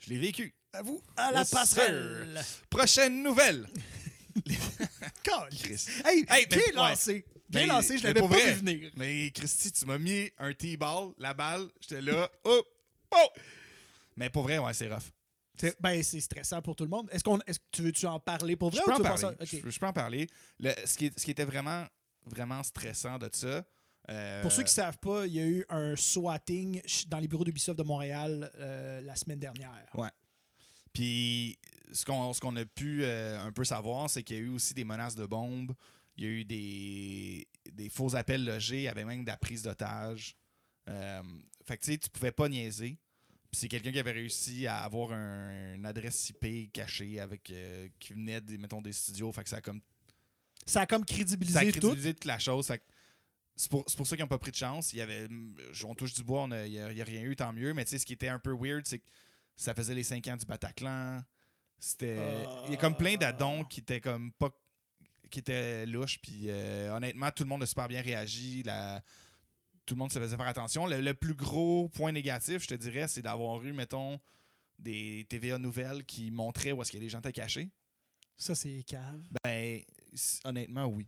Je 0.00 0.10
l'ai 0.10 0.18
vécu. 0.18 0.54
À 0.72 0.82
vous, 0.82 1.00
à 1.16 1.30
la 1.30 1.40
Yes, 1.40 1.50
passerelle. 1.50 2.42
Prochaine 2.70 3.22
nouvelle. 3.22 3.66
Calice. 5.22 5.88
Hey, 6.04 6.24
Hey, 6.28 6.46
bien 6.46 6.58
mais- 6.66 6.72
lancé. 6.72 7.24
Bien 7.48 7.60
Mais- 7.62 7.66
lancé, 7.66 7.98
je 7.98 8.04
l'avais 8.04 8.20
pas 8.20 8.26
vrai. 8.26 8.52
vu 8.54 8.60
venir. 8.60 8.90
Mais 8.96 9.30
Christy, 9.30 9.70
tu 9.70 9.84
m'as 9.86 9.98
mis 9.98 10.30
un 10.38 10.52
T-ball, 10.52 11.12
la 11.18 11.34
balle, 11.34 11.68
j'étais 11.80 12.00
là. 12.00 12.28
Oh! 12.44 12.62
Oh! 13.16 13.28
Mais 14.16 14.30
pour 14.30 14.42
vrai, 14.44 14.58
ouais, 14.58 14.74
c'est 14.74 14.88
rough. 14.92 15.02
C'est- 15.56 15.76
Ben, 15.80 16.02
c'est 16.02 16.20
stressant 16.20 16.60
pour 16.62 16.74
tout 16.76 16.84
le 16.84 16.90
monde. 16.90 17.08
Est-ce 17.12 17.22
qu'on, 17.24 17.38
est-ce 17.46 17.58
que 17.58 17.64
tu 17.70 17.82
veux-tu 17.82 18.06
en 18.06 18.18
parler 18.20 18.56
pour 18.56 18.70
vrai 18.70 18.78
Je 18.78 18.82
ou 18.82 18.86
peux 18.86 18.92
en 18.92 18.96
veux 18.98 19.02
parler. 19.20 19.36
Je, 19.40 19.70
je 19.70 19.78
peux 19.78 19.86
en 19.86 19.92
parler. 19.92 20.26
Le- 20.58 20.72
ce, 20.84 20.96
qui, 20.96 21.12
ce 21.16 21.24
qui 21.24 21.30
était 21.30 21.44
vraiment, 21.44 21.84
vraiment 22.26 22.62
stressant 22.62 23.18
de 23.18 23.28
ça. 23.32 23.64
euh, 24.10 24.42
Pour 24.42 24.50
ceux 24.52 24.62
qui 24.62 24.70
ne 24.70 24.82
savent 24.82 24.98
pas, 24.98 25.26
il 25.26 25.32
y 25.34 25.40
a 25.40 25.46
eu 25.46 25.64
un 25.68 25.94
swatting 25.96 26.82
dans 27.08 27.18
les 27.18 27.28
bureaux 27.28 27.44
d'Ubisoft 27.44 27.78
de 27.78 27.84
Montréal 27.84 28.50
euh, 28.58 29.00
la 29.02 29.14
semaine 29.16 29.38
dernière. 29.38 29.70
Ouais. 29.94 30.10
Puis 30.92 31.58
ce 31.92 32.04
qu'on 32.04 32.32
ce 32.32 32.40
qu'on 32.40 32.56
a 32.56 32.64
pu 32.64 33.04
euh, 33.04 33.40
un 33.40 33.52
peu 33.52 33.64
savoir, 33.64 34.10
c'est 34.10 34.22
qu'il 34.22 34.36
y 34.36 34.38
a 34.40 34.42
eu 34.42 34.48
aussi 34.48 34.74
des 34.74 34.84
menaces 34.84 35.14
de 35.16 35.26
bombes. 35.26 35.72
Il 36.16 36.24
y 36.24 36.26
a 36.26 36.30
eu 36.30 36.44
des, 36.44 37.48
des 37.72 37.88
faux 37.88 38.14
appels 38.16 38.44
logés. 38.44 38.78
Il 38.78 38.82
y 38.82 38.88
avait 38.88 39.04
même 39.04 39.22
de 39.22 39.28
la 39.30 39.36
prise 39.36 39.62
d'otage. 39.62 40.36
Fait 41.64 41.76
que 41.78 41.84
tu 41.84 41.92
sais, 41.92 41.98
tu 41.98 42.10
pouvais 42.10 42.32
pas 42.32 42.48
niaiser. 42.48 42.98
Puis 43.50 43.60
c'est 43.60 43.68
quelqu'un 43.68 43.92
qui 43.92 43.98
avait 43.98 44.12
réussi 44.12 44.66
à 44.66 44.78
avoir 44.78 45.12
un- 45.12 45.74
une 45.74 45.86
adresse 45.86 46.28
IP 46.30 46.72
cachée 46.72 47.20
avec 47.20 47.50
euh, 47.50 47.88
qui 47.98 48.12
venait 48.12 48.40
des, 48.40 48.58
mettons, 48.58 48.82
des 48.82 48.92
studios. 48.92 49.30
Fait 49.32 49.44
que 49.44 49.48
ça 49.50 49.56
a 49.56 49.60
comme 49.60 49.80
Ça 50.66 50.80
a 50.82 50.86
comme 50.86 51.04
ça 51.06 51.12
a 51.12 51.14
crédibilisé 51.14 51.60
tout? 51.72 51.78
crédibilisé 51.80 52.14
toute 52.14 52.24
la 52.24 52.38
chose. 52.38 52.66
Fait 52.66 52.78
que 52.78 52.84
c'est 53.56 53.70
pour, 53.70 53.84
c'est 53.86 53.96
pour 53.96 54.06
ça 54.06 54.16
qu'ils 54.16 54.24
n'ont 54.24 54.28
pas 54.28 54.38
pris 54.38 54.50
de 54.50 54.56
chance. 54.56 54.92
Il 54.92 54.98
y 54.98 55.00
avait, 55.02 55.28
on 55.84 55.94
touche 55.94 56.14
du 56.14 56.24
bois, 56.24 56.48
il 56.66 56.72
n'y 56.72 56.80
a, 56.80 57.04
rien 57.04 57.22
eu, 57.22 57.36
tant 57.36 57.52
mieux. 57.52 57.72
Mais 57.74 57.84
tu 57.84 57.90
sais, 57.92 57.98
ce 57.98 58.06
qui 58.06 58.12
était 58.14 58.28
un 58.28 58.38
peu 58.40 58.52
weird, 58.52 58.84
c'est 58.86 58.98
que 58.98 59.04
ça 59.56 59.72
faisait 59.74 59.94
les 59.94 60.02
5 60.02 60.26
ans 60.26 60.36
du 60.36 60.44
Bataclan. 60.46 61.22
C'était. 61.78 62.44
Il 62.66 62.72
y 62.72 62.74
a 62.74 62.78
comme 62.78 62.96
plein 62.96 63.14
d'addons 63.16 63.64
qui 63.64 63.80
étaient 63.80 64.00
comme 64.00 64.32
pas. 64.32 64.50
qui 65.30 65.38
étaient 65.38 65.86
louches. 65.86 66.18
Puis 66.20 66.46
euh, 66.48 66.92
honnêtement, 66.96 67.30
tout 67.30 67.44
le 67.44 67.48
monde 67.48 67.62
a 67.62 67.66
super 67.66 67.86
bien 67.86 68.02
réagi. 68.02 68.62
La- 68.64 69.02
tout 69.86 69.94
le 69.94 69.98
monde 69.98 70.12
se 70.12 70.18
faisait 70.18 70.36
faire 70.36 70.46
attention. 70.46 70.86
Le, 70.86 71.00
le 71.00 71.14
plus 71.14 71.34
gros 71.34 71.88
point 71.88 72.12
négatif, 72.12 72.62
je 72.62 72.68
te 72.68 72.74
dirais, 72.74 73.08
c'est 73.08 73.22
d'avoir 73.22 73.62
eu, 73.62 73.72
mettons, 73.72 74.18
des 74.78 75.26
TVA 75.28 75.58
nouvelles 75.58 76.04
qui 76.04 76.30
montraient 76.30 76.72
où 76.72 76.82
est-ce 76.82 76.92
que 76.92 76.98
les 76.98 77.08
gens 77.08 77.18
étaient 77.18 77.32
cachés. 77.32 77.68
Ça, 78.36 78.54
c'est 78.54 78.82
cave. 78.82 79.22
Ben, 79.44 79.80
honnêtement, 80.44 80.86
oui. 80.86 81.06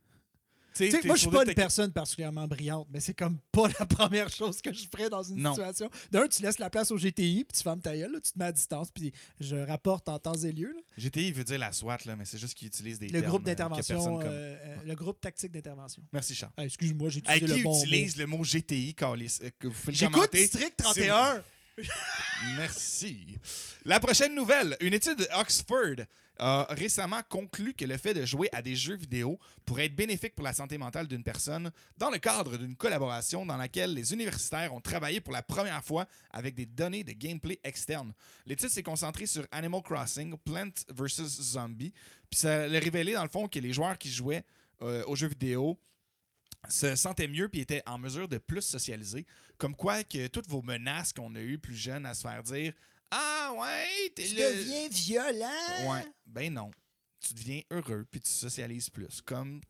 Moi, 1.05 1.17
je 1.17 1.21
suis 1.21 1.31
pas 1.31 1.45
une 1.45 1.55
personne 1.55 1.93
particulièrement 1.93 2.47
brillante, 2.47 2.87
mais 2.91 3.01
c'est 3.01 3.15
comme 3.15 3.39
pas 3.53 3.69
la 3.81 3.87
première 3.87 4.29
chose 4.31 4.61
que 4.61 4.73
je 4.73 4.87
ferais 4.91 5.09
dans 5.09 5.23
une 5.23 5.37
Non. 5.43 5.55
situation. 5.55 5.91
D'un, 6.11 6.27
tu 6.29 6.43
laisses 6.43 6.59
la 6.59 6.71
place 6.71 6.91
au 6.91 6.97
GTI, 6.97 7.45
puis 7.45 7.57
tu 7.57 7.63
fermes 7.63 7.81
ta 7.81 7.97
gueule, 7.97 8.13
là, 8.13 8.21
tu 8.21 8.33
te 8.33 8.39
mets 8.39 8.45
à 8.47 8.53
distance, 8.53 8.91
puis 8.91 9.13
je 9.41 9.57
rapporte 9.57 10.09
en 10.09 10.19
temps 10.19 10.35
et 10.35 10.53
lieu. 10.53 10.73
là. 10.75 10.81
GTI 10.99 11.33
veut 11.33 11.45
dire 11.45 11.59
la 11.59 11.73
SWAT, 11.73 11.99
là, 12.07 12.17
mais 12.17 12.25
c'est 12.25 12.39
juste 12.39 12.55
qu'ils 12.55 12.69
utilisent 12.69 12.99
des 12.99 13.07
Le 13.09 13.13
termes, 13.21 13.27
groupe 13.27 13.43
euh, 13.43 13.45
d'intervention, 13.47 14.19
comme- 14.19 14.23
euh, 14.27 14.57
euh, 14.65 14.77
le 14.85 14.95
groupe 14.95 15.21
tactique 15.21 15.53
d'intervention. 15.53 16.03
Merci, 16.13 16.35
Charles. 16.35 16.53
Ah, 16.57 16.65
Excuse-moi, 16.65 17.09
j'ai 17.11 17.21
utilisé 17.21 17.47
le 17.59 17.63
bon 17.63 17.79
utilise 17.81 18.17
le 18.17 18.27
mot 18.27 18.43
GTI 18.43 18.95
quand 18.95 19.15
les, 19.15 19.27
euh, 19.43 19.51
que 19.59 19.69
vous 19.69 19.75
pouvez 19.75 19.93
le 19.93 19.99
J'écoute? 19.99 20.33
District 20.33 20.77
31. 20.77 21.43
Merci. 22.57 23.39
La 23.85 24.01
prochaine 24.01 24.35
nouvelle. 24.35 24.77
Une 24.81 24.95
étude 24.95 25.19
de 25.19 25.29
Oxford 25.39 26.05
a 26.39 26.67
récemment 26.71 27.23
conclu 27.29 27.73
que 27.73 27.85
le 27.85 27.97
fait 27.97 28.13
de 28.13 28.25
jouer 28.27 28.49
à 28.53 28.61
des 28.61 28.77
jeux 28.77 28.97
vidéo 28.97 29.39
pourrait 29.65 29.87
être 29.87 29.97
bénéfique 29.97 30.35
pour 30.35 30.45
la 30.45 30.53
santé 30.53 30.77
mentale 30.77 31.07
d'une 31.07 31.23
personne 31.23 31.71
dans 31.97 32.11
le 32.11 32.19
cadre 32.19 32.59
d'une 32.59 32.77
collaboration 32.77 33.47
dans 33.47 33.57
laquelle 33.57 33.95
les 33.95 34.13
universitaires 34.13 34.75
ont 34.75 34.81
travaillé 34.81 35.21
pour 35.21 35.33
la 35.33 35.43
première 35.43 35.83
fois 35.83 36.07
avec 36.31 36.55
des 36.55 36.67
données 36.67 37.05
de 37.05 37.13
gameplay 37.13 37.59
externes. 37.65 38.13
L'étude 38.45 38.69
s'est 38.69 38.83
concentrée 38.83 39.27
sur 39.27 39.47
Animal 39.51 39.83
Crossing, 39.83 40.37
Plant 40.45 40.73
vs. 40.91 41.25
Zombie, 41.25 41.93
puis 42.31 42.41
ça 42.41 42.65
a 42.65 42.69
révélé 42.69 43.15
dans 43.15 43.23
le 43.23 43.31
fond 43.31 43.49
que 43.49 43.59
les 43.59 43.73
joueurs 43.73 43.97
qui 43.97 44.11
jouaient 44.11 44.45
euh, 44.83 45.05
aux 45.07 45.17
jeux 45.17 45.29
vidéo 45.29 45.79
se 46.69 46.97
sentaient 46.97 47.29
mieux 47.29 47.49
puis 47.49 47.61
étaient 47.61 47.83
en 47.87 47.99
mesure 47.99 48.29
de 48.29 48.39
plus 48.39 48.63
socialiser. 48.63 49.27
Comme 49.59 49.75
quoi 49.75 50.05
que 50.05 50.27
toutes 50.29 50.49
vos 50.49 50.63
menaces 50.63 51.13
qu'on 51.13 51.35
a 51.35 51.41
eues 51.41 51.59
plus 51.59 51.77
jeunes 51.77 52.07
à 52.07 52.15
se 52.15 52.23
faire 52.23 52.43
dire 52.43 52.73
Ah 53.11 53.53
ouais, 53.59 54.11
t'es 54.15 54.29
le... 54.29 54.89
violent. 54.91 55.91
Ouais, 55.93 56.05
ben 56.27 56.53
non. 56.53 56.71
Tu 57.21 57.35
deviens 57.35 57.63
heureux 57.71 58.07
puis 58.11 58.21
tu 58.21 58.31
socialises 58.31 58.91
plus, 58.91 59.21
comme 59.23 59.61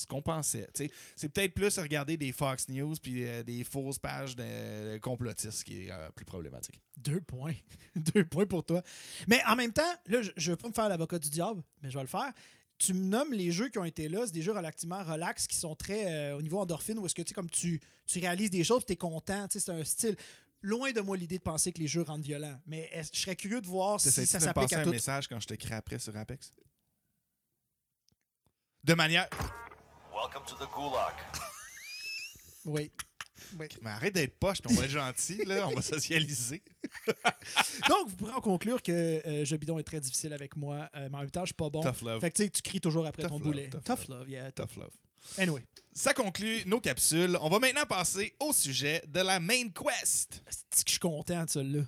ce 0.00 0.06
qu'on 0.06 0.22
pensait. 0.22 0.68
Tu 0.74 0.90
c'est 1.16 1.28
peut-être 1.28 1.54
plus 1.54 1.78
regarder 1.78 2.16
des 2.16 2.32
Fox 2.32 2.68
News 2.68 2.94
puis 3.02 3.26
euh, 3.26 3.42
des 3.42 3.64
fausses 3.64 3.98
pages 3.98 4.34
de 4.36 4.98
complotistes 4.98 5.64
qui 5.64 5.86
est 5.86 5.90
euh, 5.90 6.10
plus 6.10 6.24
problématique. 6.24 6.80
Deux 6.96 7.20
points. 7.20 7.54
Deux 7.96 8.24
points 8.24 8.46
pour 8.46 8.64
toi. 8.64 8.82
Mais 9.28 9.42
en 9.46 9.56
même 9.56 9.72
temps, 9.72 9.92
là, 10.06 10.22
je, 10.22 10.30
je 10.36 10.50
veux 10.52 10.56
pas 10.56 10.68
me 10.68 10.72
faire 10.72 10.88
l'avocat 10.88 11.18
du 11.18 11.30
diable, 11.30 11.62
mais 11.82 11.90
je 11.90 11.96
vais 11.96 12.04
le 12.04 12.08
faire. 12.08 12.32
Tu 12.80 12.94
me 12.94 13.04
nommes 13.04 13.34
les 13.34 13.52
jeux 13.52 13.68
qui 13.68 13.78
ont 13.78 13.84
été 13.84 14.08
là, 14.08 14.22
c'est 14.24 14.32
des 14.32 14.40
jeux 14.40 14.52
relativement 14.52 15.04
relax 15.04 15.46
qui 15.46 15.56
sont 15.56 15.76
très 15.76 16.10
euh, 16.10 16.38
au 16.38 16.40
niveau 16.40 16.58
endorphine 16.58 16.98
où 16.98 17.04
est-ce 17.04 17.14
que 17.14 17.20
tu 17.20 17.28
sais, 17.28 17.34
comme 17.34 17.50
tu, 17.50 17.78
tu 18.06 18.18
réalises 18.20 18.48
des 18.48 18.64
choses, 18.64 18.86
tu 18.86 18.94
es 18.94 18.96
content, 18.96 19.46
c'est 19.50 19.68
un 19.68 19.84
style. 19.84 20.16
Loin 20.62 20.90
de 20.90 21.02
moi 21.02 21.14
l'idée 21.14 21.36
de 21.36 21.42
penser 21.42 21.72
que 21.72 21.78
les 21.78 21.86
jeux 21.86 22.00
rendent 22.00 22.22
violents, 22.22 22.58
mais 22.66 22.90
je 23.12 23.20
serais 23.20 23.36
curieux 23.36 23.60
de 23.60 23.66
voir 23.66 24.00
si 24.00 24.10
ça 24.10 24.40
s'applique 24.40 24.54
passer 24.54 24.74
à 24.76 24.80
un 24.80 24.84
tout. 24.84 24.90
message 24.90 25.28
quand 25.28 25.38
je 25.38 25.46
t'écris 25.46 25.74
après 25.74 25.98
sur 25.98 26.16
Apex? 26.16 26.50
De 28.82 28.94
manière... 28.94 29.28
Welcome 30.10 30.44
to 30.46 30.54
the 30.56 30.68
gulag. 30.74 31.14
Oui. 32.64 32.90
Mais 33.58 33.90
arrête 33.90 34.14
d'être 34.14 34.38
poche, 34.38 34.60
puis 34.62 34.74
on 34.74 34.78
va 34.78 34.84
être 34.84 34.90
gentil, 34.90 35.44
là, 35.44 35.68
on 35.68 35.74
va 35.74 35.82
socialiser. 35.82 36.62
Donc, 37.88 38.08
vous 38.08 38.16
pourrez 38.16 38.32
en 38.32 38.40
conclure 38.40 38.82
que 38.82 38.92
euh, 38.92 39.44
Jeu 39.44 39.56
Bidon 39.56 39.78
est 39.78 39.84
très 39.84 40.00
difficile 40.00 40.32
avec 40.32 40.56
moi, 40.56 40.88
euh, 40.96 41.08
mais 41.10 41.16
en 41.16 41.20
même 41.20 41.30
temps, 41.30 41.42
je 41.42 41.46
suis 41.46 41.54
pas 41.54 41.70
bon. 41.70 41.80
Tough 41.82 42.02
love. 42.02 42.20
Fait 42.20 42.30
que 42.30 42.36
tu 42.36 42.44
sais, 42.44 42.50
tu 42.50 42.62
cries 42.62 42.80
toujours 42.80 43.06
après 43.06 43.22
Tough 43.22 43.30
ton 43.30 43.38
love, 43.38 43.46
boulet. 43.46 43.68
tough 43.70 43.82
Tough, 43.84 44.08
love, 44.08 44.28
yeah. 44.28 44.52
tough. 44.52 44.68
Tough 44.68 44.76
love. 44.76 44.92
Anyway. 45.38 45.62
Ça 45.92 46.14
conclut 46.14 46.62
nos 46.66 46.80
capsules. 46.80 47.36
On 47.40 47.48
va 47.48 47.58
maintenant 47.58 47.84
passer 47.86 48.34
au 48.40 48.52
sujet 48.52 49.02
de 49.08 49.20
la 49.20 49.40
main 49.40 49.68
quest. 49.68 50.42
C'est 50.70 50.84
que 50.84 50.88
je 50.88 50.92
suis 50.92 50.98
content 50.98 51.44
de 51.44 51.50
celle-là? 51.50 51.82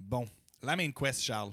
Bon, 0.00 0.26
la 0.62 0.76
main 0.76 0.90
quest, 0.92 1.22
Charles. 1.22 1.52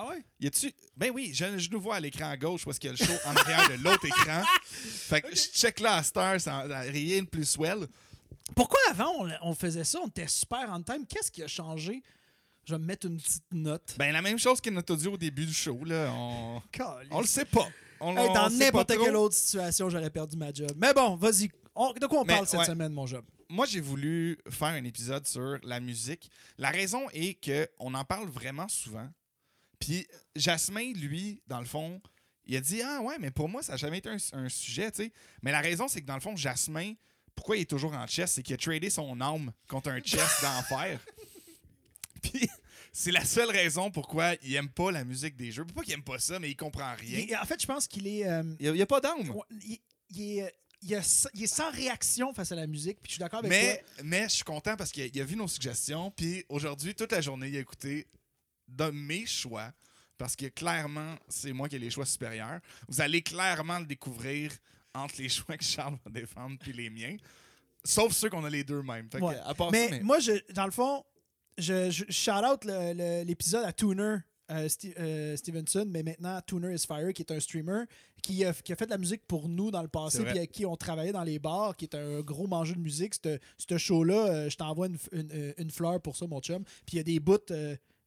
Ah 0.00 0.06
ouais? 0.06 0.24
Y 0.38 0.46
a-tu. 0.46 0.72
Ben 0.96 1.10
oui, 1.12 1.32
je, 1.34 1.58
je 1.58 1.70
nous 1.70 1.80
vois 1.80 1.96
à 1.96 2.00
l'écran 2.00 2.30
à 2.30 2.36
gauche 2.36 2.64
parce 2.64 2.78
qu'il 2.78 2.88
y 2.88 2.94
a 2.94 2.96
le 2.96 3.04
show 3.04 3.18
en 3.26 3.34
arrière 3.34 3.68
de 3.68 3.82
l'autre 3.82 4.04
écran. 4.04 4.44
Fait 4.70 5.20
que 5.20 5.30
je 5.30 5.34
check 5.34 5.80
là 5.80 5.96
à 5.96 6.02
Star, 6.04 6.40
ça 6.40 6.60
rien 6.60 7.22
de 7.22 7.26
plus 7.26 7.48
swell. 7.48 7.88
Pourquoi 8.54 8.78
avant 8.90 9.12
on, 9.18 9.28
on 9.42 9.54
faisait 9.56 9.82
ça, 9.82 9.98
on 10.00 10.06
était 10.06 10.28
super 10.28 10.70
on 10.70 10.82
time? 10.82 11.04
Qu'est-ce 11.04 11.32
qui 11.32 11.42
a 11.42 11.48
changé? 11.48 12.00
Je 12.64 12.74
vais 12.74 12.78
me 12.78 12.84
mettre 12.84 13.08
une 13.08 13.20
petite 13.20 13.52
note. 13.52 13.96
Ben 13.98 14.12
la 14.12 14.22
même 14.22 14.38
chose 14.38 14.60
que 14.60 14.70
notre 14.70 14.92
audio 14.94 15.14
au 15.14 15.16
début 15.16 15.46
du 15.46 15.52
show, 15.54 15.82
là. 15.84 16.12
On, 16.12 16.62
le 17.20 17.26
sait 17.26 17.44
pas. 17.44 17.68
On, 17.98 18.16
Hey, 18.16 18.32
dans 18.32 18.50
n'importe 18.50 18.96
quelle 18.96 19.16
autre 19.16 19.34
situation, 19.34 19.90
j'aurais 19.90 20.10
perdu 20.10 20.36
ma 20.36 20.52
job. 20.52 20.70
Mais 20.76 20.94
bon, 20.94 21.16
vas-y. 21.16 21.48
De 21.48 22.06
quoi 22.06 22.20
on 22.20 22.24
Mais, 22.24 22.34
parle 22.34 22.46
cette 22.46 22.60
ouais. 22.60 22.66
semaine, 22.66 22.92
mon 22.92 23.06
job? 23.06 23.24
Moi, 23.48 23.66
j'ai 23.66 23.80
voulu 23.80 24.38
faire 24.48 24.68
un 24.68 24.84
épisode 24.84 25.26
sur 25.26 25.58
la 25.64 25.80
musique. 25.80 26.30
La 26.56 26.70
raison 26.70 27.08
est 27.12 27.34
que 27.34 27.68
on 27.80 27.94
en 27.94 28.04
parle 28.04 28.28
vraiment 28.28 28.68
souvent. 28.68 29.08
Puis 29.80 30.06
Jasmin, 30.36 30.92
lui, 30.94 31.40
dans 31.46 31.60
le 31.60 31.66
fond, 31.66 32.00
il 32.46 32.56
a 32.56 32.60
dit 32.60 32.82
Ah 32.82 33.00
ouais, 33.02 33.16
mais 33.18 33.30
pour 33.30 33.48
moi, 33.48 33.62
ça 33.62 33.72
n'a 33.72 33.78
jamais 33.78 33.98
été 33.98 34.08
un, 34.08 34.16
un 34.32 34.48
sujet, 34.48 34.90
tu 34.90 35.04
sais. 35.04 35.12
Mais 35.42 35.52
la 35.52 35.60
raison, 35.60 35.86
c'est 35.88 36.00
que 36.00 36.06
dans 36.06 36.14
le 36.14 36.20
fond, 36.20 36.34
Jasmin, 36.36 36.94
pourquoi 37.34 37.56
il 37.56 37.60
est 37.62 37.70
toujours 37.70 37.92
en 37.94 38.06
chess, 38.06 38.32
c'est 38.32 38.42
qu'il 38.42 38.54
a 38.54 38.56
tradé 38.58 38.90
son 38.90 39.20
âme 39.20 39.52
contre 39.68 39.90
un 39.90 40.00
chess 40.02 40.28
d'enfer. 40.42 40.98
Puis 42.22 42.48
c'est 42.92 43.12
la 43.12 43.24
seule 43.24 43.50
raison 43.50 43.90
pourquoi 43.90 44.34
il 44.42 44.54
aime 44.56 44.68
pas 44.70 44.90
la 44.90 45.04
musique 45.04 45.36
des 45.36 45.52
jeux. 45.52 45.64
Pas 45.64 45.82
qu'il 45.82 45.94
aime 45.94 46.02
pas 46.02 46.18
ça, 46.18 46.38
mais 46.40 46.50
il 46.50 46.56
comprend 46.56 46.92
rien. 46.96 47.18
Il- 47.20 47.36
en 47.36 47.44
fait, 47.44 47.60
je 47.60 47.66
pense 47.66 47.86
qu'il 47.86 48.06
est. 48.08 48.26
euh, 48.26 48.42
Il 48.58 48.72
n'y 48.72 48.82
a, 48.82 48.86
pas 48.86 49.00
d'âme. 49.00 49.30
ouais, 49.30 49.42
il, 49.64 49.78
il 50.10 50.38
est. 50.40 50.54
Il, 50.80 51.00
il 51.34 51.48
sans 51.48 51.72
réaction 51.72 52.32
face 52.32 52.52
à 52.52 52.54
la 52.54 52.68
musique, 52.68 52.98
puis 53.02 53.08
je 53.10 53.12
suis 53.14 53.18
d'accord 53.18 53.40
avec 53.40 53.50
Mais, 53.50 53.82
toi. 53.96 54.04
mais 54.04 54.22
je 54.28 54.34
suis 54.36 54.44
content 54.44 54.76
parce 54.76 54.92
qu'il 54.92 55.02
a- 55.02 55.06
il 55.06 55.20
a 55.20 55.24
vu 55.24 55.34
nos 55.34 55.48
suggestions. 55.48 56.12
Puis 56.12 56.44
aujourd'hui, 56.48 56.94
toute 56.94 57.10
la 57.10 57.20
journée, 57.20 57.48
il 57.48 57.56
a 57.56 57.60
écouté 57.60 58.06
de 58.68 58.90
mes 58.90 59.26
choix. 59.26 59.72
Parce 60.16 60.34
que 60.34 60.46
clairement, 60.46 61.14
c'est 61.28 61.52
moi 61.52 61.68
qui 61.68 61.76
ai 61.76 61.78
les 61.78 61.90
choix 61.90 62.04
supérieurs. 62.06 62.60
Vous 62.88 63.00
allez 63.00 63.22
clairement 63.22 63.78
le 63.78 63.86
découvrir 63.86 64.52
entre 64.94 65.14
les 65.18 65.28
choix 65.28 65.56
que 65.56 65.64
Charles 65.64 65.96
va 66.04 66.10
défendre 66.10 66.56
puis 66.58 66.72
les 66.72 66.90
miens. 66.90 67.16
Sauf 67.84 68.12
ceux 68.12 68.28
qu'on 68.28 68.44
a 68.44 68.50
les 68.50 68.64
deux 68.64 68.82
mêmes. 68.82 69.08
Fait 69.10 69.20
que, 69.20 69.24
Ouais. 69.24 69.36
à 69.44 69.54
part 69.54 69.70
Mais, 69.70 69.88
ça, 69.88 69.90
mais- 69.94 70.00
moi, 70.00 70.18
je, 70.18 70.32
dans 70.52 70.64
le 70.66 70.72
fond, 70.72 71.04
je, 71.56 71.90
je 71.90 72.04
shout 72.10 72.30
out 72.44 72.64
l'épisode 72.64 73.64
à 73.64 73.72
Tuner 73.72 74.16
euh, 74.50 74.68
euh, 74.98 75.36
Stevenson, 75.36 75.84
mais 75.88 76.02
maintenant 76.02 76.40
Tuner 76.46 76.74
is 76.74 76.84
Fire, 76.86 77.12
qui 77.12 77.22
est 77.22 77.30
un 77.30 77.38
streamer 77.38 77.82
qui 78.22 78.44
a, 78.44 78.52
qui 78.54 78.72
a 78.72 78.76
fait 78.76 78.86
de 78.86 78.90
la 78.90 78.98
musique 78.98 79.22
pour 79.28 79.48
nous 79.48 79.70
dans 79.70 79.82
le 79.82 79.88
passé, 79.88 80.24
puis 80.24 80.38
avec 80.38 80.50
qui 80.52 80.64
on 80.66 80.74
travaillait 80.76 81.12
dans 81.12 81.22
les 81.22 81.38
bars, 81.38 81.76
qui 81.76 81.84
est 81.84 81.94
un 81.94 82.20
gros 82.22 82.46
mangeur 82.46 82.74
de 82.76 82.80
musique. 82.80 83.14
Ce 83.58 83.78
show-là, 83.78 84.14
euh, 84.26 84.50
je 84.50 84.56
t'envoie 84.56 84.86
une, 84.88 84.98
une- 85.12 85.54
une 85.58 85.70
fleur 85.70 86.00
pour 86.00 86.16
ça, 86.16 86.26
mon 86.26 86.40
chum. 86.40 86.64
Puis 86.86 86.94
il 86.94 86.96
y 86.96 87.00
a 87.00 87.04
des 87.04 87.20
bouts, 87.20 87.36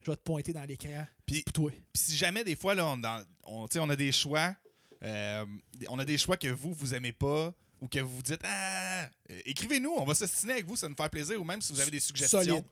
je 0.03 0.11
vais 0.11 0.17
te 0.17 0.21
pointer 0.23 0.53
dans 0.53 0.63
l'écran. 0.63 1.05
Puis- 1.25 1.43
toi. 1.53 1.71
Puis 1.71 2.03
si 2.03 2.15
jamais, 2.17 2.43
des 2.43 2.55
fois, 2.55 2.75
là, 2.75 2.85
on, 2.87 2.97
dans- 2.97 3.23
on, 3.45 3.89
a 3.89 3.95
des 3.95 4.11
choix, 4.11 4.55
euh, 5.03 5.45
on 5.89 5.99
a 5.99 6.05
des 6.05 6.17
choix 6.17 6.37
que 6.37 6.47
vous, 6.47 6.73
vous 6.73 6.93
aimez 6.93 7.11
pas 7.13 7.53
ou 7.79 7.87
que 7.87 7.99
vous 7.99 8.15
vous 8.17 8.21
dites, 8.21 8.41
ah, 8.43 9.07
écrivez-nous, 9.45 9.91
on 9.97 10.05
va 10.05 10.13
s'assiner 10.13 10.53
avec 10.53 10.65
vous, 10.65 10.75
ça 10.75 10.85
va 10.85 10.89
nous 10.91 10.95
faire 10.95 11.09
plaisir, 11.09 11.39
ou 11.41 11.43
même 11.43 11.61
si 11.61 11.73
vous 11.73 11.79
avez 11.79 11.91
des 11.91 11.99
suggestions. 11.99 12.63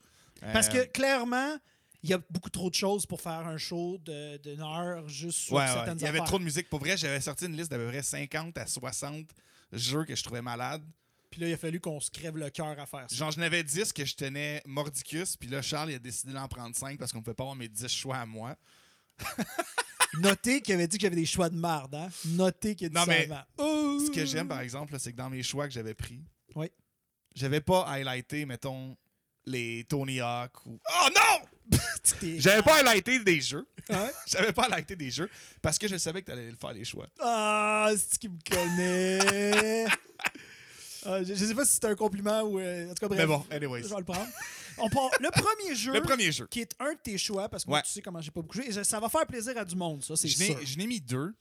Euh, 0.44 0.54
Parce 0.54 0.70
que 0.70 0.86
clairement, 0.86 1.58
il 2.04 2.10
y 2.12 2.14
a 2.14 2.20
beaucoup 2.30 2.50
trop 2.50 2.70
de 2.70 2.76
choses 2.76 3.06
pour 3.06 3.20
faire 3.20 3.46
un 3.48 3.58
show 3.58 3.98
d'une 4.06 4.62
heure 4.62 5.08
juste 5.10 5.40
sur 5.40 5.56
Ouais, 5.56 5.64
ouais, 5.64 5.68
certaines 5.68 5.98
il 5.98 6.02
y 6.04 6.06
avait 6.06 6.20
affaires. 6.20 6.28
trop 6.30 6.40
de 6.40 6.44
musique. 6.44 6.70
Pour 6.70 6.80
vrai, 6.80 6.96
j'avais 6.96 7.20
sorti 7.22 7.46
une 7.46 7.58
liste 7.58 7.72
d'à 7.72 7.78
peu 7.78 7.88
près 7.88 8.04
50 8.04 8.58
à 8.58 8.66
60 8.68 9.26
jeux 9.74 10.06
que 10.06 10.16
je 10.16 10.24
trouvais 10.24 10.42
malades. 10.42 10.84
Puis 11.30 11.42
là, 11.42 11.48
il 11.48 11.54
a 11.54 11.58
fallu 11.58 11.80
qu'on 11.80 12.00
se 12.00 12.10
crève 12.10 12.38
le 12.38 12.50
cœur 12.50 12.80
à 12.80 12.86
faire 12.86 13.06
ça. 13.10 13.16
Genre, 13.16 13.32
j'en 13.32 13.42
avais 13.44 13.64
10 13.64 13.94
que 13.94 14.04
je 14.06 14.16
tenais 14.16 14.62
mordicus, 14.66 15.38
puis 15.38 15.48
là, 15.50 15.62
Charles 15.62 15.92
il 15.92 15.96
a 15.96 16.00
décidé 16.00 16.34
d'en 16.34 16.48
prendre 16.48 16.76
5 16.76 16.98
parce 16.98 17.12
qu'on 17.12 17.20
ne 17.20 17.24
pouvait 17.24 17.36
pas 17.36 17.44
avoir 17.44 17.56
mes 17.56 17.68
10 17.68 17.88
choix 17.88 18.18
à 18.18 18.26
moi. 18.26 18.56
Notez 20.22 20.62
qu'il 20.62 20.74
avait 20.74 20.88
dit 20.88 20.98
que 20.98 21.04
j'avais 21.04 21.16
des 21.16 21.26
choix 21.26 21.50
de 21.50 21.56
marde, 21.56 21.94
hein? 21.94 22.10
Notez 22.26 22.76
qu'il 22.76 22.88
a 22.88 22.90
dit 22.90 22.96
Non, 22.96 23.02
ça 23.02 23.08
mais 23.08 23.26
avant. 23.26 23.44
Ce 24.06 24.10
que 24.12 24.26
j'aime, 24.26 24.48
par 24.48 24.62
exemple, 24.62 24.96
c'est 25.00 25.12
que 25.12 25.18
dans 25.18 25.30
mes 25.30 25.44
choix 25.44 25.68
que 25.68 25.74
j'avais 25.74 25.94
pris, 25.94 26.20
Oui. 26.56 26.72
j'avais 27.36 27.62
pas 27.62 27.86
highlighté, 27.88 28.46
mettons, 28.48 28.98
les 29.46 29.84
Tony 29.88 30.20
Hawk 30.20 30.66
ou. 30.66 30.80
Oh 31.04 31.08
non! 31.16 31.78
J'avais 32.40 32.64
pas 32.64 32.80
highlighté 32.80 33.20
des 33.20 33.40
jeux. 33.40 33.68
Hein? 33.92 34.10
J'avais 34.28 34.52
pas 34.52 34.64
highlighté 34.64 34.96
des 34.96 35.12
jeux 35.12 35.30
parce 35.62 35.78
que 35.78 35.88
je 35.88 35.98
savais 35.98 36.22
que 36.22 36.28
t'allais 36.28 36.50
le 36.50 36.58
faire 36.58 36.74
les 36.74 36.84
choix. 36.84 37.08
Ah, 37.20 37.92
c'est 37.96 38.18
qui 38.18 38.28
me 38.30 38.40
connaît? 38.50 39.86
Ah, 41.06 41.24
je, 41.24 41.34
je 41.34 41.46
sais 41.46 41.56
pas 41.56 41.66
si 41.66 41.74
c'est 41.74 41.86
un 41.86 41.96
compliment 41.96 42.42
ou. 42.42 42.60
euh, 42.60 42.86
en 42.92 42.94
tout 42.94 43.00
cas, 43.02 43.08
bref. 43.08 43.20
Mais 43.20 43.26
bon, 43.26 43.46
anyways. 43.52 43.84
Je 43.84 43.88
vais 43.88 43.98
le 43.98 44.04
prendre. 44.04 44.28
On 44.78 44.90
part, 44.90 45.10
le 45.20 45.30
premier 45.32 45.76
jeu. 45.76 45.94
Le 46.00 46.02
premier 46.02 46.32
jeu. 46.32 46.48
Qui 46.50 46.62
est 46.62 46.74
un 46.80 46.94
de 46.94 47.00
tes 47.04 47.18
choix, 47.18 47.50
parce 47.50 47.64
que 47.66 47.70
moi, 47.70 47.80
Ouais. 47.80 47.84
tu 47.84 47.92
sais 47.92 48.02
comment 48.02 48.22
j'ai 48.22 48.32
pas 48.32 48.42
beaucoup 48.42 48.56
joué. 48.56 48.68
Et 48.70 48.72
je- 48.72 48.84
ça 48.84 49.00
va 49.00 49.10
faire 49.10 49.26
plaisir 49.28 49.58
à 49.58 49.66
du 49.66 49.76
monde, 49.76 50.04
ça, 50.04 50.16
c'est 50.16 50.28
sûr. 50.28 50.58
je 50.64 50.78
n'ai 50.78 50.88
mis 50.88 51.02
deux, 51.02 51.34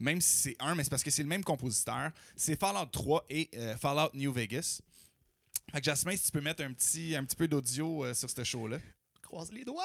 même 0.00 0.20
si 0.20 0.36
c'est 0.36 0.56
un, 0.60 0.74
mais 0.74 0.84
c'est 0.84 0.90
parce 0.90 1.02
que 1.02 1.10
c'est 1.10 1.22
le 1.22 1.28
même 1.28 1.44
compositeur. 1.44 2.10
C'est 2.36 2.58
Fallout 2.58 2.86
3 2.86 3.24
et 3.30 3.48
euh, 3.56 3.76
Fallout 3.76 4.10
New 4.14 4.32
Vegas. 4.32 4.80
Fait 5.72 5.80
que 5.80 5.84
Jasmin, 5.84 6.16
si 6.16 6.24
tu 6.24 6.32
peux 6.32 6.40
mettre 6.40 6.62
un 6.64 6.72
petit, 6.72 7.14
un 7.14 7.24
petit 7.24 7.36
peu 7.36 7.46
d'audio 7.48 8.04
euh, 8.04 8.14
sur 8.14 8.30
ce 8.30 8.42
show-là. 8.42 8.78
Croise 9.22 9.52
les 9.52 9.64
doigts. 9.64 9.84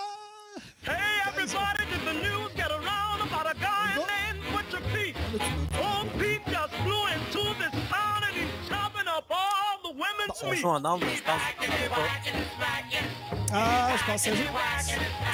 Hey, 0.86 0.94
everybody, 1.28 1.84
did 1.92 2.06
the 2.06 2.24
news 2.24 2.50
get 2.56 2.70
around 2.72 3.22
about 3.22 3.48
a 3.48 3.56
guy 3.56 3.98
named 3.98 4.42
Butcher 4.54 4.84
Pete? 4.94 5.18
Women's 10.28 10.44
On 10.44 10.54
joue 10.54 10.68
en 10.70 10.84
angle, 10.86 11.06
mais 11.06 11.16
je 11.16 11.24
pense 11.24 11.42
que 11.60 11.66
je 11.66 11.90
pas. 11.90 11.96
Ah, 13.56 13.90
je 13.98 14.04
pense 14.12 14.24
que 14.24 14.30
ça 14.30 14.36
joue. 14.36 14.44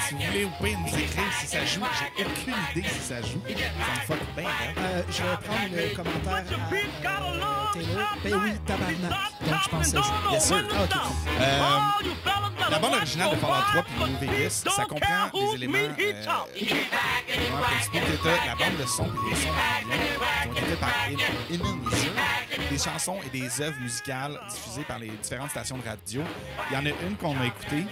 Si 0.08 0.14
vous 0.16 0.20
voulez, 0.22 0.44
vous 0.46 0.52
pouvez 0.58 0.76
nous 0.76 0.88
écrire 0.88 1.34
si 1.40 1.48
ça 1.48 1.66
joue. 1.66 1.82
J'ai 2.18 2.26
aucune 2.26 2.54
idée 2.72 2.90
si 2.90 3.00
ça 3.00 3.22
joue. 3.22 3.42
Ça 3.48 3.54
me 3.54 4.18
fuck 4.18 4.36
bien, 4.36 4.46
hein? 4.50 4.74
Euh, 4.78 5.04
je 5.10 5.24
vais 5.24 5.38
prendre 5.38 5.72
le 5.72 5.96
commentaire 5.96 6.34
à 6.34 6.40
euh, 6.40 7.74
Taylor. 7.74 8.18
Ben 8.24 8.34
oui, 8.44 8.52
tabarnak. 8.66 9.12
Donc, 9.42 9.60
je 9.64 9.70
pense 9.70 9.92
que 9.92 9.92
ça 9.92 10.02
joue. 10.02 10.32
Yes, 10.32 10.44
sir. 10.48 10.56
windows 10.58 10.76
Ok. 10.84 10.90
down. 10.90 11.14
Euh, 11.40 12.70
La 12.70 12.78
bande 12.80 12.94
originale 12.96 13.30
de 13.32 13.36
Fallout 13.38 13.54
3 13.62 13.74
wives, 13.76 13.84
puis 14.20 14.28
New 14.28 14.34
Vegas, 14.34 14.50
ça 14.50 14.70
don't 14.70 14.88
comprend 14.90 15.00
care 15.08 15.32
des 15.32 15.56
éléments 15.56 15.78
euh, 15.78 15.94
éléments 15.98 17.62
principaux 17.62 18.00
que 18.00 18.24
t'as, 18.24 18.46
la 18.46 18.56
bande 18.56 18.78
de 18.80 18.86
son 18.86 19.06
et 19.06 19.30
les 19.30 19.36
sons 19.36 19.50
ambiants 19.50 19.98
qui 20.44 20.48
ont 20.50 20.52
été 20.52 20.62
faits 20.62 20.80
par 20.80 20.90
Em- 21.08 21.18
Emile 21.50 21.78
Nisser, 21.90 22.10
des 22.10 22.22
chansons 22.80 23.18
et 23.26 23.30
des 23.30 23.62
œuvres 23.62 23.80
musicales 23.82 24.40
diffusées 24.50 24.84
par 24.84 25.00
les 25.00 25.10
différentes 25.10 25.50
stations 25.52 25.78
de 25.78 25.84
radio. 25.84 26.22
Il 26.70 26.74
y 26.74 26.78
en 26.78 26.86
a 26.86 26.90
une 27.06 27.16
qu'on 27.18 27.40
a 27.40 27.46
écoutée, 27.46 27.86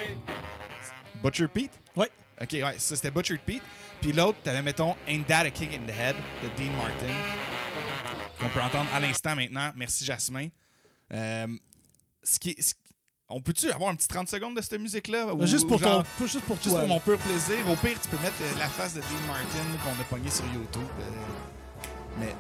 Butcher 1.23 1.47
Pete? 1.47 1.71
Ouais. 1.95 2.10
Ok, 2.41 2.50
ouais, 2.54 2.76
ça 2.78 2.95
c'était 2.95 3.12
Butcher 3.12 3.38
Pete. 3.43 3.62
Puis 4.02 4.12
l'autre, 4.13 4.38
t'avais, 4.43 4.62
mettons, 4.62 4.95
Ain't 5.08 5.23
That 5.28 5.39
a 5.41 5.50
Kick 5.52 5.73
in 5.73 5.86
the 5.88 5.89
Head 5.97 6.15
de 6.43 6.47
Dean 6.56 6.71
Martin, 6.78 7.13
qu'on 8.39 8.50
peut 8.50 8.62
entendre 8.62 8.89
à 8.93 9.00
l'instant 9.00 9.36
maintenant. 9.36 9.71
Merci 9.76 10.06
Jasmin. 10.06 10.50
Euh, 11.13 11.47
ce 12.23 12.38
qui 12.39 12.56
ce- 12.62 12.73
on 13.30 13.41
peut-tu 13.41 13.69
avoir 13.71 13.89
un 13.89 13.95
petit 13.95 14.08
30 14.08 14.30
secondes 14.30 14.56
de 14.56 14.62
cette 14.62 14.80
musique-là? 14.80 15.34
ou- 15.34 15.45
Juste 15.47 15.67
pour, 15.67 15.80
genre- 15.80 16.04
ton, 16.17 16.28
juste 16.28 16.45
pour 16.45 16.56
Juste 16.58 16.69
toi. 16.69 16.80
pour 16.82 16.88
mon 16.88 17.00
pur 17.00 17.17
plaisir. 17.17 17.58
Au 17.69 17.76
pire, 17.76 18.00
tu 18.00 18.08
peux 18.08 18.17
mettre 18.21 18.36
euh, 18.41 18.60
la 18.60 18.67
face 18.69 18.93
de 18.93 19.02
Dean 19.02 19.28
Martin 19.28 19.65
qu'on 19.84 20.00
a 20.02 20.06
pogné 20.06 20.30
sur 20.30 20.45
YouTube. 20.45 20.84
euh, 21.02 21.10
mais 22.19 22.36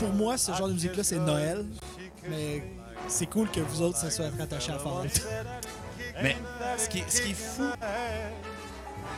Pour 0.00 0.14
moi, 0.14 0.38
ce 0.38 0.52
genre 0.52 0.68
de 0.68 0.72
musique-là, 0.72 1.04
c'est 1.04 1.18
Noël. 1.18 1.66
Mais 2.28 2.62
c'est 3.06 3.26
cool 3.26 3.50
que 3.50 3.60
vous 3.60 3.82
autres, 3.82 3.98
ça 3.98 4.10
soit 4.10 4.30
rattaché 4.38 4.72
à 4.72 4.78
Fallout. 4.78 5.10
Mais 6.22 6.36
ce 6.78 6.88
qui 6.88 7.04
ce 7.06 7.20
qui 7.20 7.30
est 7.32 7.34
fou. 7.34 7.64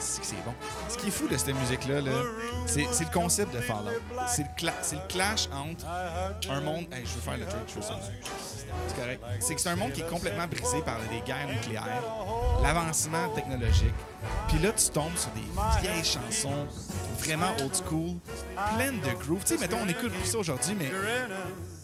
Ce 0.02 0.96
qui 0.98 1.08
est 1.08 1.10
fou 1.10 1.28
de 1.28 1.36
cette 1.36 1.54
musique-là, 1.54 2.00
là, 2.00 2.12
c'est 2.66 2.82
le 2.82 3.12
concept 3.12 3.54
de 3.54 3.60
Fallout. 3.60 3.90
C'est 4.26 4.42
le, 4.42 5.08
clash 5.08 5.48
entre 5.52 5.86
un 6.50 6.60
monde. 6.60 6.86
Je 6.92 7.14
veux 7.14 7.20
faire 7.20 7.38
le 7.38 7.46
truc, 7.46 7.60
je 7.68 7.74
veux 7.74 7.82
ça. 7.82 7.98
C'est 8.88 8.96
correct. 8.96 9.22
C'est 9.40 9.54
que 9.54 9.60
c'est 9.60 9.68
un 9.68 9.76
monde 9.76 9.92
qui 9.92 10.00
est 10.00 10.08
complètement 10.08 10.46
brisé 10.46 10.80
par 10.82 10.98
les 11.10 11.20
guerres 11.20 11.48
nucléaires, 11.48 12.02
l'avancement 12.62 13.28
technologique. 13.34 13.94
Puis 14.48 14.58
là, 14.58 14.72
tu 14.72 14.90
tombes 14.90 15.16
sur 15.16 15.30
des 15.30 15.80
vieilles 15.80 16.04
chansons 16.04 16.66
vraiment 17.18 17.52
old 17.60 17.74
school, 17.74 18.16
pleines 18.74 19.00
de 19.00 19.12
groove. 19.22 19.44
Tu 19.44 19.54
sais, 19.54 19.60
mettons, 19.60 19.78
on 19.82 19.88
écoute 19.88 20.12
plus 20.12 20.28
ça 20.28 20.38
aujourd'hui, 20.38 20.74
mais 20.78 20.90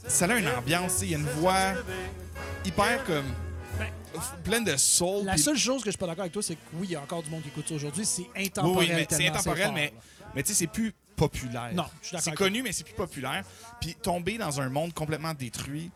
ça 0.07 0.26
a 0.26 0.37
une 0.37 0.48
ambiance. 0.48 1.02
Il 1.02 1.11
y 1.11 1.14
a 1.14 1.18
une 1.18 1.28
voix 1.40 1.74
hyper 2.64 3.04
comme. 3.04 3.26
Pleine 4.44 4.64
de 4.64 4.76
soul. 4.76 5.24
La 5.24 5.37
seule 5.37 5.57
chose 5.57 5.83
que 5.83 5.87
je 5.87 5.92
suis 5.92 5.98
pas 5.98 6.07
d'accord 6.07 6.22
avec 6.22 6.33
toi, 6.33 6.42
c'est 6.42 6.54
que 6.54 6.61
oui, 6.74 6.88
il 6.88 6.90
y 6.92 6.96
a 6.96 7.00
encore 7.00 7.22
du 7.22 7.31
monde 7.31 7.42
qui 7.42 7.48
écoute 7.48 7.68
ça 7.68 7.74
aujourd'hui. 7.74 8.04
C'est 8.04 8.28
intemporel. 8.37 8.88
oui, 8.88 8.94
mais 8.94 9.07
c'est 9.09 9.28
intemporel, 9.28 9.64
fort, 9.64 9.72
mais, 9.72 9.87
là. 9.87 10.28
mais 10.35 10.42
tu 10.42 10.48
sais, 10.48 10.54
c'est 10.54 10.66
plus 10.66 10.94
populaire. 11.16 11.70
Non, 11.74 11.85
je 12.00 12.07
suis 12.09 12.16
d'accord 12.16 12.24
C'est 12.33 12.37
connu, 12.37 12.62
mais 12.62 12.72
c'est 12.72 12.85
plus 12.85 12.94
populaire. 12.94 13.44
Puis 13.81 13.94
tomber 13.94 14.38
dans 14.38 14.61
un 14.61 14.68
monde 14.68 14.92
complètement 14.94 15.35
détruit, 15.35 15.90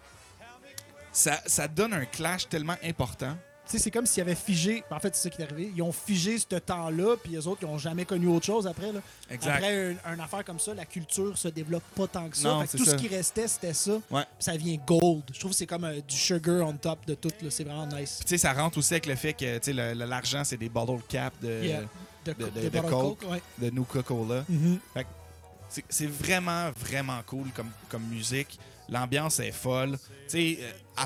ça, 1.12 1.40
ça 1.46 1.68
donne 1.68 1.92
un 1.92 2.04
clash 2.04 2.48
tellement 2.48 2.76
important. 2.82 3.36
Sais, 3.72 3.78
c'est 3.78 3.90
comme 3.90 4.04
s'ils 4.06 4.20
avaient 4.20 4.34
figé. 4.34 4.84
En 4.90 5.00
fait, 5.00 5.14
c'est 5.16 5.22
ça 5.22 5.30
qui 5.30 5.40
est 5.40 5.44
arrivé. 5.44 5.72
Ils 5.74 5.82
ont 5.82 5.92
figé 5.92 6.38
ce 6.38 6.44
temps-là, 6.56 7.16
puis 7.22 7.32
les 7.32 7.46
autres, 7.46 7.60
ils 7.62 7.66
n'ont 7.68 7.78
jamais 7.78 8.04
connu 8.04 8.26
autre 8.28 8.44
chose 8.44 8.66
après. 8.66 8.92
Là. 8.92 9.00
Exact. 9.30 9.54
Après 9.56 9.96
un- 10.04 10.14
une 10.14 10.20
affaire 10.20 10.44
comme 10.44 10.58
ça, 10.58 10.74
la 10.74 10.84
culture 10.84 11.36
se 11.38 11.48
développe 11.48 11.82
pas 11.96 12.06
tant 12.06 12.28
que 12.28 12.36
ça. 12.36 12.48
Non, 12.50 12.60
Fait 12.60 12.66
que 12.66 12.76
tout 12.76 12.84
ça. 12.84 12.90
ce 12.90 12.96
qui 12.96 13.08
restait, 13.08 13.48
c'était 13.48 13.72
ça. 13.72 13.92
Ouais. 14.10 14.24
Ça 14.38 14.56
vient 14.58 14.76
gold. 14.86 15.22
Je 15.32 15.38
trouve 15.40 15.52
que 15.52 15.56
c'est 15.56 15.66
comme 15.66 15.84
euh, 15.84 16.00
du 16.06 16.14
sugar 16.16 16.66
on 16.68 16.74
top 16.74 17.06
de 17.06 17.14
tout. 17.14 17.30
C'est 17.48 17.64
vraiment 17.64 17.86
nice. 17.86 18.18
Tu 18.22 18.28
sais, 18.28 18.38
ça 18.38 18.52
rentre 18.52 18.76
aussi 18.78 18.92
avec 18.92 19.06
le 19.06 19.14
fait 19.16 19.32
que 19.32 19.70
l'argent, 20.04 20.42
c'est 20.44 20.58
des 20.58 20.68
bottle 20.68 21.00
caps 21.08 21.36
de, 21.40 21.62
Yeah. 21.62 21.80
De, 22.24 22.32
de- 22.34 22.44
de- 22.44 22.50
de 22.50 22.60
de 22.60 22.68
Bottle 22.68 22.90
Coke. 22.90 23.18
Coke, 23.20 23.30
ouais. 23.32 23.42
de 23.58 23.70
Nuka-Cola. 23.70 24.44
Mhm. 24.48 24.78
C'est- 25.68 25.84
C'est 25.88 26.06
vraiment, 26.06 26.70
vraiment 26.76 27.20
cool 27.26 27.48
comme, 27.56 27.70
comme 27.88 28.02
musique. 28.08 28.58
L'ambiance 28.88 29.40
est 29.40 29.52
folle. 29.52 29.96
Tu 30.28 30.56
sais, 30.56 30.58
euh, 30.60 31.02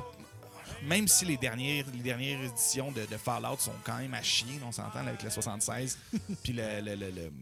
même 0.87 1.09
si 1.09 1.25
les 1.25 1.37
dernières, 1.37 1.85
les 1.93 2.01
dernières 2.03 2.43
éditions 2.43 2.91
de, 2.93 3.05
de 3.07 3.17
Fallout 3.17 3.59
sont 3.59 3.73
quand 3.85 3.99
même 3.99 4.15
à 4.15 4.23
chier, 4.23 4.61
on 4.67 4.73
s'entend 4.73 5.01
avec 5.07 5.23
le 5.23 5.31
76, 5.31 5.99
puis 6.43 6.53
le- 6.53 6.81
le- 6.81 6.95
le- 6.95 7.11
le- 7.11 7.33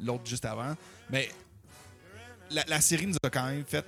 l'autre 0.00 0.24
juste 0.26 0.44
avant. 0.44 0.74
Mais 1.10 1.28
la, 2.50 2.64
la 2.66 2.80
série 2.80 3.06
nous 3.06 3.16
a 3.22 3.30
quand 3.30 3.46
même 3.46 3.64
fait 3.64 3.84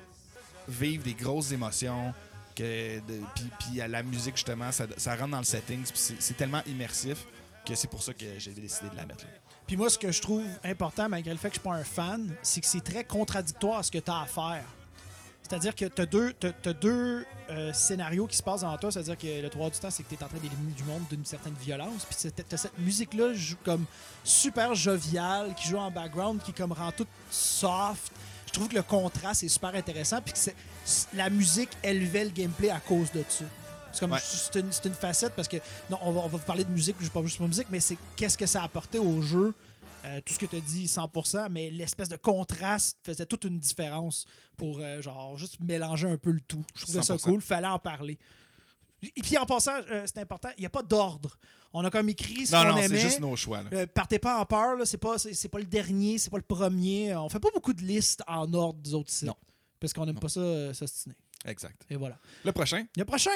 vivre 0.68 1.03
des 1.05 1.14
grosses 1.14 1.53
émotions. 1.53 2.14
Que 2.55 3.01
de- 3.01 3.20
puis, 3.35 3.51
puis 3.59 3.81
à 3.81 3.88
la 3.88 4.03
musique, 4.05 4.37
justement, 4.37 4.70
ça, 4.70 4.87
ça 4.97 5.16
rentre 5.16 5.31
dans 5.33 5.38
le 5.38 5.44
setting. 5.44 5.83
puis 5.83 5.92
C'est 6.20 6.37
tellement 6.37 6.62
immersif 6.66 7.27
que 7.66 7.75
c'est 7.75 7.88
pour 7.88 8.03
ça 8.03 8.14
que 8.14 8.38
j'ai 8.38 8.53
décidé 8.53 8.88
de 8.90 8.97
la 8.97 9.07
mettre 9.07 9.25
là. 9.25 9.31
Puis 9.66 9.77
moi, 9.77 9.88
ce 9.90 9.99
que 9.99 10.12
je 10.12 10.20
trouve 10.23 10.44
important, 10.62 11.09
malgré 11.09 11.33
le 11.33 11.38
fait 11.38 11.49
que 11.49 11.55
je 11.57 11.61
suis 11.61 11.68
pas 11.68 11.75
un 11.75 11.83
fan, 11.85 12.33
c'est 12.42 12.61
que 12.61 12.66
c'est 12.66 12.83
très 12.85 13.03
contradictoire 13.03 13.79
à 13.79 13.83
ce 13.83 13.90
que 13.90 13.99
tu 13.99 14.11
as 14.11 14.20
à 14.20 14.27
faire. 14.27 14.64
C'est-à-dire 15.46 15.74
que 15.74 15.85
tu 15.85 16.00
as 16.02 16.07
deux, 16.07 16.33
t'as- 16.33 16.52
t'as 16.52 16.72
deux 16.72 17.24
euh, 17.50 17.72
scénarios 17.74 18.26
qui 18.26 18.37
se 18.37 18.42
passent 18.42 18.62
devant 18.62 18.76
toi. 18.78 18.90
C'est-à-dire 18.90 19.18
que 19.18 19.42
le 19.42 19.50
trois 19.50 19.68
du 19.68 19.78
temps, 19.78 19.90
c'est 19.90 20.02
que 20.02 20.09
tu 20.09 20.14
es 20.14 20.24
en 20.24 20.28
train 20.28 20.38
d'éliminer 20.38 20.72
du 20.72 20.83
monde 20.85 21.02
d'une 21.11 21.24
certaine 21.24 21.54
violence. 21.61 22.07
Puis 22.09 22.16
tu 22.33 22.54
as 22.54 22.57
cette 22.57 22.78
musique-là 22.78 23.35
joue 23.35 23.57
comme 23.64 23.85
super 24.24 24.74
joviale, 24.74 25.54
qui 25.54 25.68
joue 25.68 25.76
en 25.76 25.90
background, 25.90 26.40
qui 26.42 26.52
comme 26.54 26.72
rend 26.72 26.90
tout 26.92 27.07
soft. 27.30 28.11
Je 28.46 28.52
trouve 28.52 28.68
que 28.68 28.76
le 28.76 28.83
contraste 28.83 29.42
est 29.42 29.48
super 29.48 29.74
intéressant. 29.74 30.20
Puis 30.22 30.33
que 30.33 31.16
la 31.16 31.28
musique 31.28 31.70
élevait 31.83 32.24
le 32.24 32.30
gameplay 32.30 32.70
à 32.70 32.80
cause 32.80 33.12
de 33.12 33.22
ça. 33.28 33.44
C'est 33.92 34.00
comme 34.00 34.12
Ouais. 34.12 34.18
c'est 34.22 34.59
une, 34.59 34.72
c'est 34.72 34.87
une 34.87 34.94
facette 34.94 35.35
parce 35.37 35.46
que 35.46 35.59
non, 35.90 35.98
on 36.02 36.11
va, 36.12 36.20
on 36.20 36.28
va 36.28 36.38
vous 36.38 36.44
parler 36.44 36.64
de 36.64 36.70
musique, 36.70 36.96
je 37.00 37.09
pas 37.11 37.22
juste 37.22 37.37
pour 37.37 37.46
musique, 37.46 37.68
mais 37.70 37.78
c'est 37.80 37.96
qu'est-ce 38.16 38.37
que 38.38 38.46
ça 38.46 38.62
a 38.62 38.64
apporté 38.64 38.98
au 38.98 39.20
jeu. 39.22 39.54
Euh, 40.04 40.20
tout 40.24 40.34
ce 40.34 40.38
que 40.38 40.46
tu 40.46 40.56
as 40.56 40.60
dit 40.60 40.84
100%, 40.86 41.48
mais 41.50 41.70
l'espèce 41.70 42.08
de 42.10 42.16
contraste 42.16 42.98
faisait 43.02 43.24
toute 43.26 43.44
une 43.44 43.58
différence 43.58 44.26
pour 44.56 44.78
euh, 44.80 45.00
genre 45.00 45.36
juste 45.38 45.58
mélanger 45.60 46.08
un 46.08 46.18
peu 46.18 46.30
le 46.30 46.40
tout. 46.42 46.64
Je 46.76 46.82
trouvais 46.82 47.02
ça 47.02 47.16
100%. 47.16 47.22
cool, 47.22 47.40
fallait 47.40 47.66
en 47.68 47.78
parler. 47.78 48.18
Et 49.16 49.22
puis 49.22 49.36
en 49.38 49.46
passant, 49.46 49.72
euh, 49.90 50.04
c'est 50.06 50.18
important, 50.18 50.48
il 50.56 50.60
n'y 50.60 50.66
a 50.66 50.70
pas 50.70 50.82
d'ordre. 50.82 51.38
On 51.72 51.84
a 51.84 51.90
comme 51.90 52.08
écrit 52.08 52.46
ce 52.46 52.52
qu'on 52.52 52.64
non, 52.64 52.76
c'est 52.76 52.84
aimait. 52.84 52.98
juste 53.00 53.20
nos 53.20 53.34
choix. 53.34 53.62
là. 53.62 53.70
Euh, 53.72 53.86
partez 53.86 54.18
pas 54.18 54.38
en 54.38 54.46
peur, 54.46 54.76
là, 54.76 54.86
c'est 54.86 54.98
pas, 54.98 55.18
c'est, 55.18 55.48
pas 55.48 55.58
le 55.58 55.64
dernier, 55.64 56.18
c'est 56.18 56.30
pas 56.30 56.36
le 56.36 56.42
premier. 56.44 57.14
On 57.16 57.28
fait 57.28 57.40
pas 57.40 57.50
beaucoup 57.52 57.72
de 57.72 57.82
listes 57.82 58.22
en 58.28 58.52
ordre 58.54 58.80
des 58.80 58.94
autres 58.94 59.10
sites. 59.10 59.26
Non. 59.28 59.36
Parce 59.80 59.92
qu'on 59.92 60.06
n'aime 60.06 60.18
pas 60.18 60.28
ça 60.28 60.40
euh, 60.40 60.72
s'ostiner. 60.72 61.16
Exact. 61.44 61.84
Et 61.90 61.96
voilà. 61.96 62.18
Le 62.44 62.52
prochain, 62.52 62.86
Le 62.96 63.04
prochain. 63.04 63.30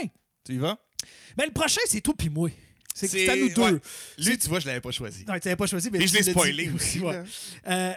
tu 0.45 0.55
y 0.55 0.59
vas? 0.59 0.79
Ben, 1.37 1.47
le 1.47 1.53
prochain, 1.53 1.81
c'est 1.87 2.01
toi 2.01 2.15
puis 2.17 2.29
moi. 2.31 2.49
C'est, 3.07 3.29
à 3.29 3.37
nous 3.37 3.49
deux. 3.51 3.63
ouais. 3.63 3.81
Lui, 4.19 4.39
tu 4.39 4.49
vois, 4.49 4.61
je 4.61 4.67
l'avais 4.67 4.81
pas 4.81 4.91
choisi. 4.91 5.25
Non, 5.27 5.35
tu 5.35 5.41
l'avais 5.49 5.57
pas 5.57 5.67
choisi, 5.67 5.91
mais 5.91 6.01
Et 6.03 6.07
je 6.07 6.15
l'ai 6.15 6.23
spoilé 6.23 6.71
aussi. 6.75 7.01
Ouais. 7.05 7.23
Euh, 7.69 7.93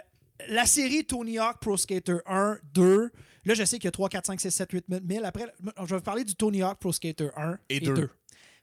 la 0.48 0.66
série 0.66 1.04
Tony 1.04 1.38
Hawk 1.38 1.58
Pro 1.60 1.76
Skater 1.76 2.18
1, 2.26 2.58
2. 2.74 3.10
Là, 3.44 3.54
je 3.54 3.64
sais 3.64 3.76
qu'il 3.78 3.84
y 3.86 3.88
a 3.88 3.92
3, 3.92 4.08
4, 4.08 4.26
5, 4.26 4.40
6, 4.40 4.50
7, 4.50 4.72
8 4.72 4.84
000. 5.08 5.24
Après, 5.24 5.46
je 5.78 5.84
vais 5.84 5.96
vous 5.96 6.00
parler 6.02 6.24
du 6.24 6.34
Tony 6.34 6.62
Hawk 6.62 6.78
Pro 6.78 6.92
Skater 6.92 7.28
1 7.36 7.58
Et 7.68 7.76
et, 7.76 7.80
deux. 7.80 7.94
2. 7.94 8.10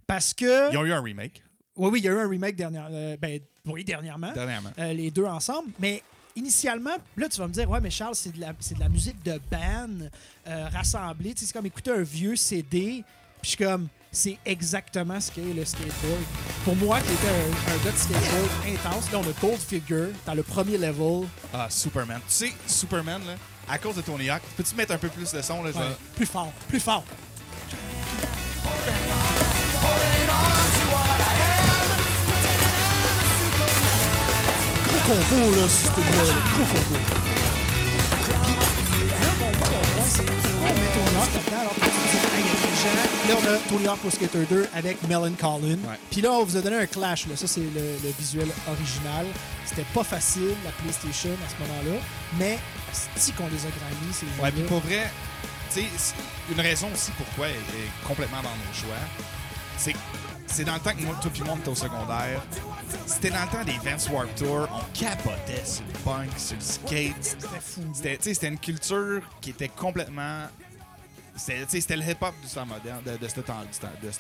Parce 0.08 0.34
que. 0.34 0.72
Ils 0.72 0.78
ont 0.78 0.86
eu 0.86 0.92
un 0.94 1.02
remake 1.02 1.44
Oui, 1.76 1.90
oui, 1.92 2.00
il 2.00 2.06
y 2.06 2.08
a 2.08 2.12
eu 2.12 2.18
un 2.20 2.28
remake 2.30 2.56
dernière, 2.56 2.88
euh, 2.92 3.18
ben, 3.18 3.40
oui, 3.66 3.84
dernièrement. 3.84 4.32
dernièrement. 4.34 4.72
euh, 4.80 4.94
les 4.94 5.12
deux 5.12 5.26
ensemble. 5.26 5.70
Mais 5.80 6.02
initialement, 6.36 6.96
là, 7.18 7.28
tu 7.30 7.38
vas 7.40 7.48
me 7.48 7.54
dire, 7.54 7.70
ouais, 7.70 7.80
mais 7.82 7.90
Charles, 7.92 8.16
c'est 8.16 8.32
de 8.34 8.40
la, 8.40 8.54
c'est 8.60 8.76
de 8.76 8.80
la 8.80 8.90
musique 8.90 9.22
de 9.24 9.40
band 9.52 10.08
euh, 10.48 10.68
rassemblée. 10.70 11.34
Tu 11.34 11.42
sais, 11.42 11.46
c'est 11.48 11.54
comme 11.54 11.66
écouter 11.66 11.92
un 11.92 12.02
vieux 12.04 12.36
CD. 12.36 13.04
Puis 13.42 13.44
je 13.44 13.48
suis 13.50 13.58
comme, 13.58 13.88
c'est 14.12 14.38
exactement 14.46 15.20
ce 15.20 15.32
qu'est 15.32 15.54
le 15.54 15.64
skateboard. 15.64 16.24
Pour 16.66 16.76
moi, 16.76 17.00
qui 17.02 17.14
était 17.14 17.28
un, 17.28 17.74
un 17.74 17.78
gars 17.86 17.92
de 17.92 17.98
skateboard 17.98 18.50
intense, 18.68 19.12
là, 19.12 19.20
on 19.20 19.30
a 19.30 19.34
Gold 19.42 19.60
Figure 19.60 20.08
dans 20.26 20.34
le 20.34 20.44
premier 20.44 20.78
level. 20.78 21.28
Ah, 21.54 21.68
Superman. 21.70 22.20
Tu 22.28 22.34
sais, 22.48 22.54
Superman, 22.66 23.22
là, 23.26 23.34
à 23.70 23.78
cause 23.78 23.96
de 23.96 24.02
Tony 24.02 24.30
Hawk, 24.30 24.42
peux-tu 24.58 24.76
mettre 24.76 24.94
un 24.94 24.98
peu 24.98 25.10
plus 25.10 25.32
de 25.32 25.42
son? 25.42 25.64
Là, 25.64 25.70
Ouais, 25.72 25.96
plus 26.16 26.26
fort, 26.26 26.52
plus 26.68 26.80
fort. 26.80 27.04
Gros 34.88 35.16
combo, 35.16 35.56
là, 35.56 35.68
sur 35.68 35.94
ce 35.94 36.00
là 36.00 36.34
Gros 36.54 36.66
combo. 36.66 37.00
Puis, 38.92 39.08
là, 39.10 39.30
mon 39.40 39.52
point, 39.52 39.70
moi, 39.96 40.06
c'est 40.08 40.26
Tony 40.26 41.16
Hawk 41.18 41.54
alors 41.54 41.89
Là, 42.80 43.36
on 43.36 43.48
a 43.54 43.58
Tony 43.70 43.88
Hawk 43.88 44.00
Pro 44.00 44.10
Skater 44.10 44.46
2 44.50 44.70
avec 44.74 45.04
Melon 45.08 45.34
Collin. 45.34 45.78
Puis 46.10 46.22
là, 46.22 46.32
on 46.32 46.46
vous 46.46 46.56
a 46.56 46.62
donné 46.62 46.78
un 46.78 46.86
clash. 46.86 47.28
Là. 47.28 47.36
Ça, 47.36 47.46
c'est 47.46 47.60
le, 47.60 47.98
le 48.04 48.12
visuel 48.18 48.48
original. 48.68 49.26
C'était 49.66 49.86
pas 49.94 50.04
facile, 50.04 50.56
la 50.64 50.72
PlayStation, 50.72 51.32
à 51.32 51.50
ce 51.50 51.68
moment-là. 51.68 52.02
Mais, 52.40 52.58
si 53.18 53.34
qu'on 53.34 53.48
les 53.48 53.66
a 53.66 53.70
grandis, 53.70 54.14
ces 54.14 54.26
Ouais, 54.42 54.52
puis 54.52 54.64
pour 54.64 54.80
vrai, 54.80 55.12
tu 55.74 55.82
sais, 55.82 55.88
c'est 55.98 56.16
une 56.54 56.62
raison 56.62 56.88
aussi 56.94 57.12
pourquoi 57.12 57.48
elle 57.48 57.56
est 57.56 58.08
complètement 58.08 58.42
dans 58.42 58.50
nos 58.50 58.74
choix, 58.74 58.96
c'est 59.78 59.94
que 59.94 60.00
c'est 60.48 60.64
dans 60.64 60.74
le 60.74 60.80
temps 60.80 60.92
que 60.92 61.02
moi, 61.04 61.16
puis 61.32 61.44
moi, 61.44 61.56
on 61.56 61.60
était 61.60 61.70
au 61.70 61.76
secondaire. 61.76 62.42
C'était 63.06 63.30
dans 63.30 63.44
le 63.44 63.50
temps 63.50 63.64
des 63.64 63.78
Vans 63.84 64.14
Warped 64.14 64.36
Tour. 64.36 64.68
On 64.72 64.98
capotait 64.98 65.64
sur 65.66 65.84
le 65.86 65.94
punk, 66.04 66.30
sur 66.38 66.56
le 66.56 66.62
skate. 66.62 67.14
C'était 67.22 67.62
fou. 67.62 67.82
C'était 68.24 68.48
une 68.48 68.58
culture 68.58 69.22
qui 69.42 69.52
était 69.52 69.68
complètement. 69.68 70.48
C'était, 71.40 71.96
le 71.96 72.04
hip-hop 72.04 72.34
du 72.42 72.48
temps 72.48 72.66
moderne, 72.66 73.02
de, 73.06 73.18
de 73.18 73.28
ce 73.28 73.40
temps- 73.40 73.64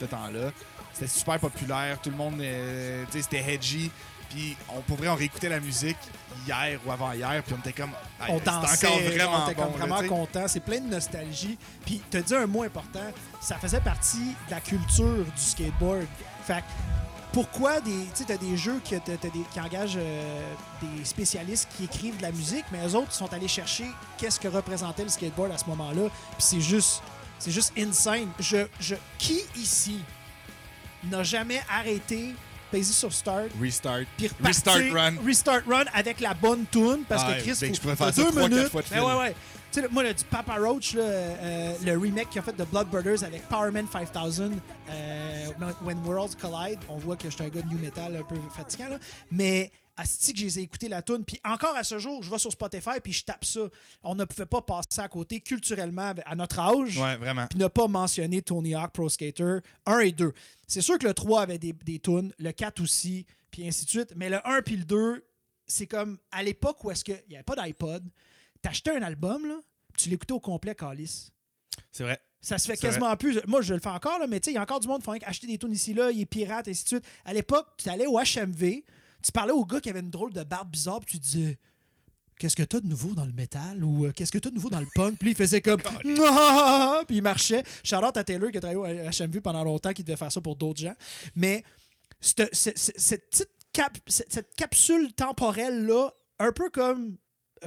temps-là. 0.07 0.51
C'était 0.93 1.07
super 1.07 1.39
populaire. 1.39 1.99
Tout 2.01 2.09
le 2.09 2.15
monde, 2.15 2.39
euh, 2.41 3.05
c'était 3.11 3.53
edgy. 3.53 3.91
Puis, 4.29 4.55
on, 4.69 4.81
pour 4.81 4.97
vrai, 4.97 5.07
on 5.07 5.15
réécoutait 5.15 5.49
la 5.49 5.59
musique 5.59 5.97
hier 6.45 6.79
ou 6.85 6.91
avant-hier. 6.91 7.41
Puis, 7.43 7.55
on 7.55 7.59
était 7.59 7.73
comme. 7.73 7.91
On 8.27 8.35
encore 8.35 8.99
vraiment 8.99 9.43
on 9.45 9.49
était 9.49 9.61
comme 9.61 9.71
vraiment 9.71 10.03
content. 10.07 10.47
C'est 10.47 10.59
plein 10.59 10.79
de 10.79 10.87
nostalgie. 10.89 11.57
Puis, 11.85 12.01
te 12.09 12.17
dis 12.17 12.35
un 12.35 12.47
mot 12.47 12.63
important, 12.63 13.11
ça 13.41 13.57
faisait 13.57 13.81
partie 13.81 14.35
de 14.47 14.51
la 14.51 14.61
culture 14.61 15.25
du 15.25 15.41
skateboard. 15.41 16.05
Fait 16.45 16.63
pourquoi 17.31 17.79
des, 17.81 17.91
tu 17.91 18.09
sais, 18.15 18.23
t'as 18.25 18.37
des 18.37 18.57
jeux 18.57 18.81
que 18.89 18.95
t'as- 18.95 19.15
des- 19.17 19.43
qui 19.53 19.59
engagent 19.59 19.97
euh, 19.97 20.53
des 20.81 21.05
spécialistes 21.05 21.67
qui 21.77 21.83
écrivent 21.85 22.17
de 22.17 22.23
la 22.23 22.31
musique, 22.31 22.65
mais 22.71 22.79
eux 22.87 22.95
autres 22.95 23.11
sont 23.13 23.31
allés 23.33 23.47
chercher 23.47 23.85
qu'est-ce 24.17 24.39
que 24.39 24.47
représentait 24.47 25.03
le 25.03 25.09
skateboard 25.09 25.51
à 25.51 25.57
ce 25.57 25.65
moment-là. 25.65 26.09
Puis 26.09 26.39
c'est 26.39 26.61
juste, 26.61 27.01
c'est 27.37 27.51
juste 27.51 27.71
insane. 27.77 28.27
Je, 28.39 28.65
je, 28.79 28.95
qui 29.19 29.41
ici 29.55 29.99
n'a 31.03 31.23
jamais 31.23 31.61
arrêté, 31.69 32.33
pesé 32.71 32.93
sur 32.93 33.13
Start, 33.13 33.45
Restart. 33.61 34.01
puis 34.17 34.27
repartir, 34.27 34.45
Restart 34.73 34.93
Run. 34.93 35.13
Restart 35.25 35.61
Run 35.67 35.85
avec 35.93 36.19
la 36.19 36.33
bonne 36.33 36.65
tune 36.71 37.03
parce 37.07 37.23
Ah, 37.25 37.33
que 37.33 37.41
Chris, 37.41 37.57
ben, 37.61 37.75
faut- 37.75 37.81
je 37.89 37.95
faire 37.95 37.97
ça 37.97 38.11
deux 38.11 38.47
minutes. 38.49 38.69
fois 38.69 38.81
de 38.81 38.87
Ben 38.89 39.03
ouais, 39.03 39.15
ouais. 39.19 39.35
Tu 39.71 39.81
sais, 39.81 39.87
moi, 39.89 40.01
là, 40.01 40.13
du 40.13 40.23
Papa 40.25 40.55
Roach, 40.57 40.93
là, 40.95 41.03
euh, 41.03 41.75
le 41.85 41.95
remake 41.97 42.31
qu'ils 42.31 42.41
ont 42.41 42.43
fait 42.43 42.57
de 42.57 42.63
Blood 42.63 42.87
Brothers 42.89 43.23
avec 43.23 43.43
Power 43.49 43.69
Man 43.69 43.85
5000, 43.91 44.59
euh, 44.89 45.45
When 45.83 45.99
Worlds 46.03 46.35
Collide, 46.35 46.79
on 46.89 46.97
voit 46.97 47.15
que 47.15 47.29
je 47.29 47.35
suis 47.35 47.43
un 47.43 47.49
gars 47.49 47.61
de 47.61 47.67
new 47.67 47.77
metal 47.77 48.15
un 48.15 48.23
peu 48.23 48.35
fatigant, 48.55 48.89
là. 48.89 48.97
mais 49.31 49.71
Asti 49.95 50.31
que 50.33 50.39
je 50.39 50.45
les 50.45 50.59
ai 50.59 50.61
écoutés 50.63 50.87
la 50.87 51.01
tune 51.01 51.25
puis 51.25 51.39
encore 51.43 51.75
à 51.75 51.83
ce 51.83 51.99
jour, 51.99 52.23
je 52.23 52.31
vais 52.31 52.37
sur 52.39 52.51
Spotify 52.53 53.01
puis 53.03 53.11
je 53.11 53.25
tape 53.25 53.43
ça. 53.43 53.59
On 54.01 54.15
ne 54.15 54.23
pouvait 54.23 54.45
pas 54.45 54.61
passer 54.61 55.01
à 55.01 55.09
côté 55.09 55.41
culturellement 55.41 56.13
à 56.25 56.35
notre 56.37 56.57
âge 56.59 56.97
Ouais, 56.97 57.17
vraiment. 57.17 57.45
puis 57.47 57.59
ne 57.59 57.67
pas 57.67 57.87
mentionner 57.89 58.41
Tony 58.41 58.73
Hawk 58.75 58.91
Pro 58.93 59.09
Skater 59.09 59.57
1 59.85 59.99
et 59.99 60.11
2. 60.13 60.31
C'est 60.67 60.79
sûr 60.81 60.97
que 60.97 61.05
le 61.05 61.13
3 61.13 61.41
avait 61.41 61.57
des, 61.57 61.73
des 61.73 61.99
tunes, 61.99 62.31
le 62.39 62.51
4 62.53 62.81
aussi, 62.81 63.25
puis 63.51 63.67
ainsi 63.67 63.83
de 63.83 63.89
suite. 63.89 64.13
Mais 64.15 64.29
le 64.29 64.39
1 64.47 64.61
puis 64.61 64.77
le 64.77 64.85
2, 64.85 65.25
c'est 65.67 65.85
comme 65.85 66.17
à 66.31 66.43
l'époque 66.43 66.81
où 66.85 66.91
est-ce 66.91 67.03
qu'il 67.03 67.21
n'y 67.29 67.35
avait 67.35 67.43
pas 67.43 67.55
d'iPod, 67.61 68.01
t'achetais 68.61 68.91
un 68.91 69.01
album, 69.01 69.45
là, 69.47 69.59
tu 69.97 70.09
l'écoutais 70.09 70.33
au 70.33 70.39
complet, 70.39 70.75
Calis. 70.75 71.29
C'est 71.91 72.03
vrai. 72.03 72.19
Ça 72.41 72.57
se 72.57 72.67
fait 72.67 72.77
quasiment 72.77 73.17
plus. 73.17 73.39
Moi, 73.47 73.61
je 73.61 73.73
le 73.73 73.79
fais 73.81 73.89
encore, 73.89 74.17
là, 74.19 74.25
mais 74.27 74.39
tu 74.39 74.45
sais, 74.45 74.51
il 74.51 74.55
y 74.55 74.57
a 74.57 74.61
encore 74.61 74.79
du 74.79 74.87
monde 74.87 74.99
qui 74.99 75.05
font 75.05 75.17
acheter 75.25 75.47
des 75.47 75.57
tunes 75.57 75.73
ici, 75.73 75.93
là, 75.93 76.09
il 76.11 76.21
est 76.21 76.25
pirate, 76.25 76.67
ainsi 76.69 76.83
de 76.83 76.87
suite. 76.89 77.05
À 77.25 77.33
l'époque, 77.33 77.67
tu 77.77 77.89
allais 77.89 78.05
au 78.07 78.17
HMV, 78.17 78.83
tu 79.21 79.31
parlais 79.33 79.51
au 79.51 79.65
gars 79.65 79.81
qui 79.81 79.89
avait 79.89 79.99
une 79.99 80.09
drôle 80.09 80.31
de 80.31 80.43
barbe 80.43 80.69
bizarre, 80.71 80.99
puis 81.01 81.19
tu 81.19 81.19
disais 81.19 81.57
Qu'est-ce 82.37 82.55
que 82.55 82.63
t'as 82.63 82.79
de 82.79 82.87
nouveau 82.87 83.13
dans 83.15 83.25
le 83.25 83.33
métal 83.33 83.83
ou 83.83 84.05
euh, 84.05 84.13
qu'est-ce 84.13 84.31
que 84.31 84.37
t'as 84.37 84.49
de 84.49 84.55
nouveau 84.55 84.69
dans 84.69 84.79
le 84.79 84.87
punk? 84.95 85.17
Puis 85.19 85.31
il 85.31 85.35
faisait 85.35 85.59
comme 85.61 85.81
Ah! 86.25 87.01
Puis 87.05 87.17
il 87.17 87.21
marchait. 87.21 87.63
Charlotte 87.83 88.15
à 88.15 88.23
Taylor 88.23 88.49
qui 88.51 88.57
a 88.59 88.61
travaillé 88.61 88.79
au 88.79 88.85
HMV 89.11 89.41
pendant 89.41 89.65
longtemps, 89.65 89.91
qui 89.91 90.05
devait 90.05 90.15
faire 90.15 90.31
ça 90.31 90.39
pour 90.39 90.55
d'autres 90.55 90.79
gens. 90.79 90.95
Mais 91.35 91.65
cette, 92.21 92.55
cette- 92.55 92.77
cette- 92.77 92.97
cette 92.97 93.29
petite 93.29 93.49
cap- 93.73 93.97
cette, 94.07 94.31
cette 94.31 94.55
capsule 94.55 95.11
temporelle-là, 95.15 96.13
un 96.39 96.53
peu 96.53 96.69
comme 96.69 97.17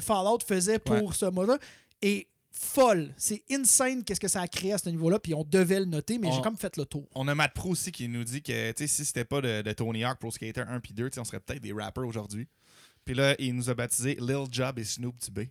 Fallout 0.01 0.39
faisait 0.47 0.79
pour 0.79 0.95
Ouais. 1.09 1.15
ce 1.15 1.27
mot-là, 1.27 1.59
est 2.03 2.27
folle. 2.51 3.15
C'est 3.17 3.43
insane 3.51 4.05
qu'est-ce 4.05 4.21
que 4.21 4.29
ça 4.29 4.41
a 4.43 4.47
créé 4.49 4.73
à 4.75 4.79
ce 4.79 4.89
niveau-là, 4.91 5.19
puis 5.19 5.35
on 5.35 5.43
devait 5.45 5.81
le 5.81 5.87
noter, 5.87 6.19
mais 6.19 6.31
j'ai 6.33 6.43
comme 6.43 6.57
fait 6.57 6.77
le 6.77 6.85
tour. 6.85 7.09
On 7.15 7.27
a 7.29 7.35
Matt 7.35 7.55
Pro 7.55 7.71
aussi 7.71 7.91
qui 7.93 8.09
nous 8.09 8.25
dit 8.25 8.43
que 8.43 8.73
si 8.77 8.89
c'était 9.05 9.25
pas 9.25 9.41
de, 9.41 9.63
de 9.63 9.73
Tony 9.73 10.05
Hawk 10.05 10.19
Pro 10.19 10.31
Skater 10.31 10.65
1 10.69 10.81
puis 10.81 10.93
2, 10.93 11.09
tu 11.09 11.15
sais, 11.15 11.21
on 11.21 11.25
serait 11.25 11.41
peut-être 11.41 11.63
des 11.63 11.73
rappers 11.73 12.05
aujourd'hui. 12.07 12.47
Puis 13.05 13.15
là, 13.15 13.35
il 13.39 13.55
nous 13.57 13.71
a 13.71 13.75
baptisé 13.75 14.17
Lil 14.21 14.47
Job 14.51 14.79
et 14.79 14.85
Snoop 14.85 15.17
Dubé. 15.19 15.51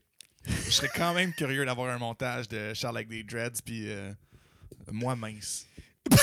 Je 0.65 0.71
serais 0.71 0.89
quand 0.95 1.13
même 1.13 1.33
curieux 1.33 1.65
d'avoir 1.65 1.89
un 1.93 1.97
montage 1.97 2.47
de 2.47 2.73
Charles 2.73 2.97
avec 2.97 3.09
des 3.09 3.23
dreads 3.23 3.61
puis 3.65 3.89
euh, 3.89 4.11
moi 4.91 5.15
mince. 5.15 5.65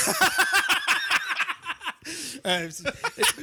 Euh, 2.47 2.71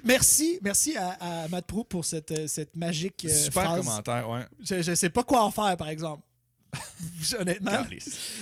merci, 0.04 0.60
merci 0.62 0.96
à, 0.98 1.44
à 1.44 1.48
Matt 1.48 1.66
Prou 1.66 1.84
pour 1.84 2.06
cette, 2.06 2.32
euh, 2.32 2.48
cette 2.48 2.76
magique 2.76 3.26
euh, 3.26 3.30
Super 3.30 3.64
phrase. 3.64 3.80
commentaire, 3.86 4.30
ouais. 4.30 4.46
Je, 4.62 4.82
je 4.82 4.96
sais 4.96 5.10
pas 5.10 5.24
quoi 5.24 5.44
en 5.44 5.52
faire, 5.52 5.76
par 5.78 5.90
exemple. 5.90 6.24
Honnêtement. 7.40 7.86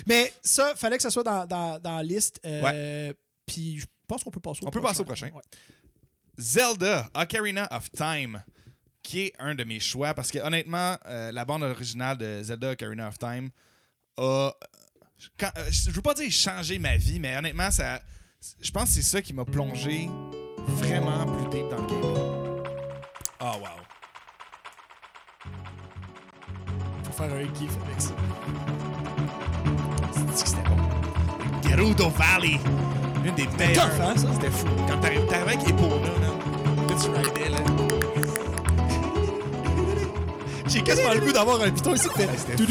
Mais 0.08 0.34
ça, 0.42 0.74
fallait 0.76 0.98
que 0.98 1.04
ça 1.04 1.10
soit 1.12 1.24
dans, 1.24 1.46
dans, 1.46 1.80
dans 1.80 1.98
la 1.98 2.04
liste. 2.04 2.40
euh, 2.46 3.14
Puis 3.46 3.80
je 3.80 3.86
pense 4.08 4.24
qu'on 4.24 4.32
peut 4.32 4.40
passer 4.40 4.64
au 4.64 4.68
On 4.68 4.72
peut 4.72 4.82
passer 4.82 5.02
au 5.02 5.06
prochain. 5.06 5.30
Ouais. 5.32 5.42
Zelda, 6.38 7.10
Ocarina 7.14 7.68
of 7.72 7.92
Time, 7.92 8.44
qui 9.04 9.22
est 9.22 9.34
un 9.40 9.54
de 9.56 9.64
mes 9.64 9.80
choix 9.80 10.14
parce 10.14 10.32
que 10.32 10.40
honnêtement, 10.40 10.98
la 11.06 11.46
bande 11.46 11.64
originale 11.64 12.18
de 12.18 12.42
Zelda 12.44 12.72
Ocarina 12.72 13.08
of 13.08 13.18
Time 13.20 13.50
a. 14.18 14.52
quand- 15.38 15.52
je 15.70 15.92
veux 15.92 16.02
pas 16.02 16.14
dire 16.16 16.32
changer 16.32 16.80
ma 16.80 16.98
vie, 16.98 17.20
mais 17.20 17.38
honnêtement, 17.38 17.70
ça, 17.70 18.02
je 18.62 18.72
pense 18.72 18.86
que 18.86 18.90
c'est 18.90 19.02
ça 19.02 19.22
qui 19.22 19.34
m'a 19.34 19.46
plongé 19.46 20.10
vraiment 20.68 21.26
plus 21.26 21.50
deep 21.50 21.70
dans 21.70 21.78
le 21.78 21.88
gaming. 21.88 22.18
Oh 23.40 23.52
wow. 23.60 23.80
Faut 27.04 27.12
faire 27.14 27.34
un 27.34 27.54
gif 27.54 27.72
avec 27.86 28.02
ça. 28.02 28.14
C'est 30.36 30.44
que 30.44 30.50
c'était 30.50 30.70
bon? 30.70 31.70
Gerudo 31.70 32.10
Valley, 32.10 32.60
une 33.26 33.36
des 33.36 33.48
meilleures. 33.58 33.90
tough, 33.90 34.02
hein, 34.02 34.14
ça? 34.18 34.28
C'était 34.34 34.52
fou. 34.52 34.68
Quand 34.88 35.00
t'arrives 35.00 35.32
avec 35.32 35.70
Epona, 35.70 36.08
là, 36.22 36.96
tu 37.02 37.10
ridais, 37.10 37.50
là. 37.50 37.58
J'ai 40.68 40.82
quasiment 40.82 41.14
le 41.14 41.20
goût 41.20 41.32
d'avoir 41.32 41.62
un 41.62 41.72
piton 41.72 41.94
ici. 41.94 42.08
Ouais, 42.18 42.28
c'était. 42.36 42.64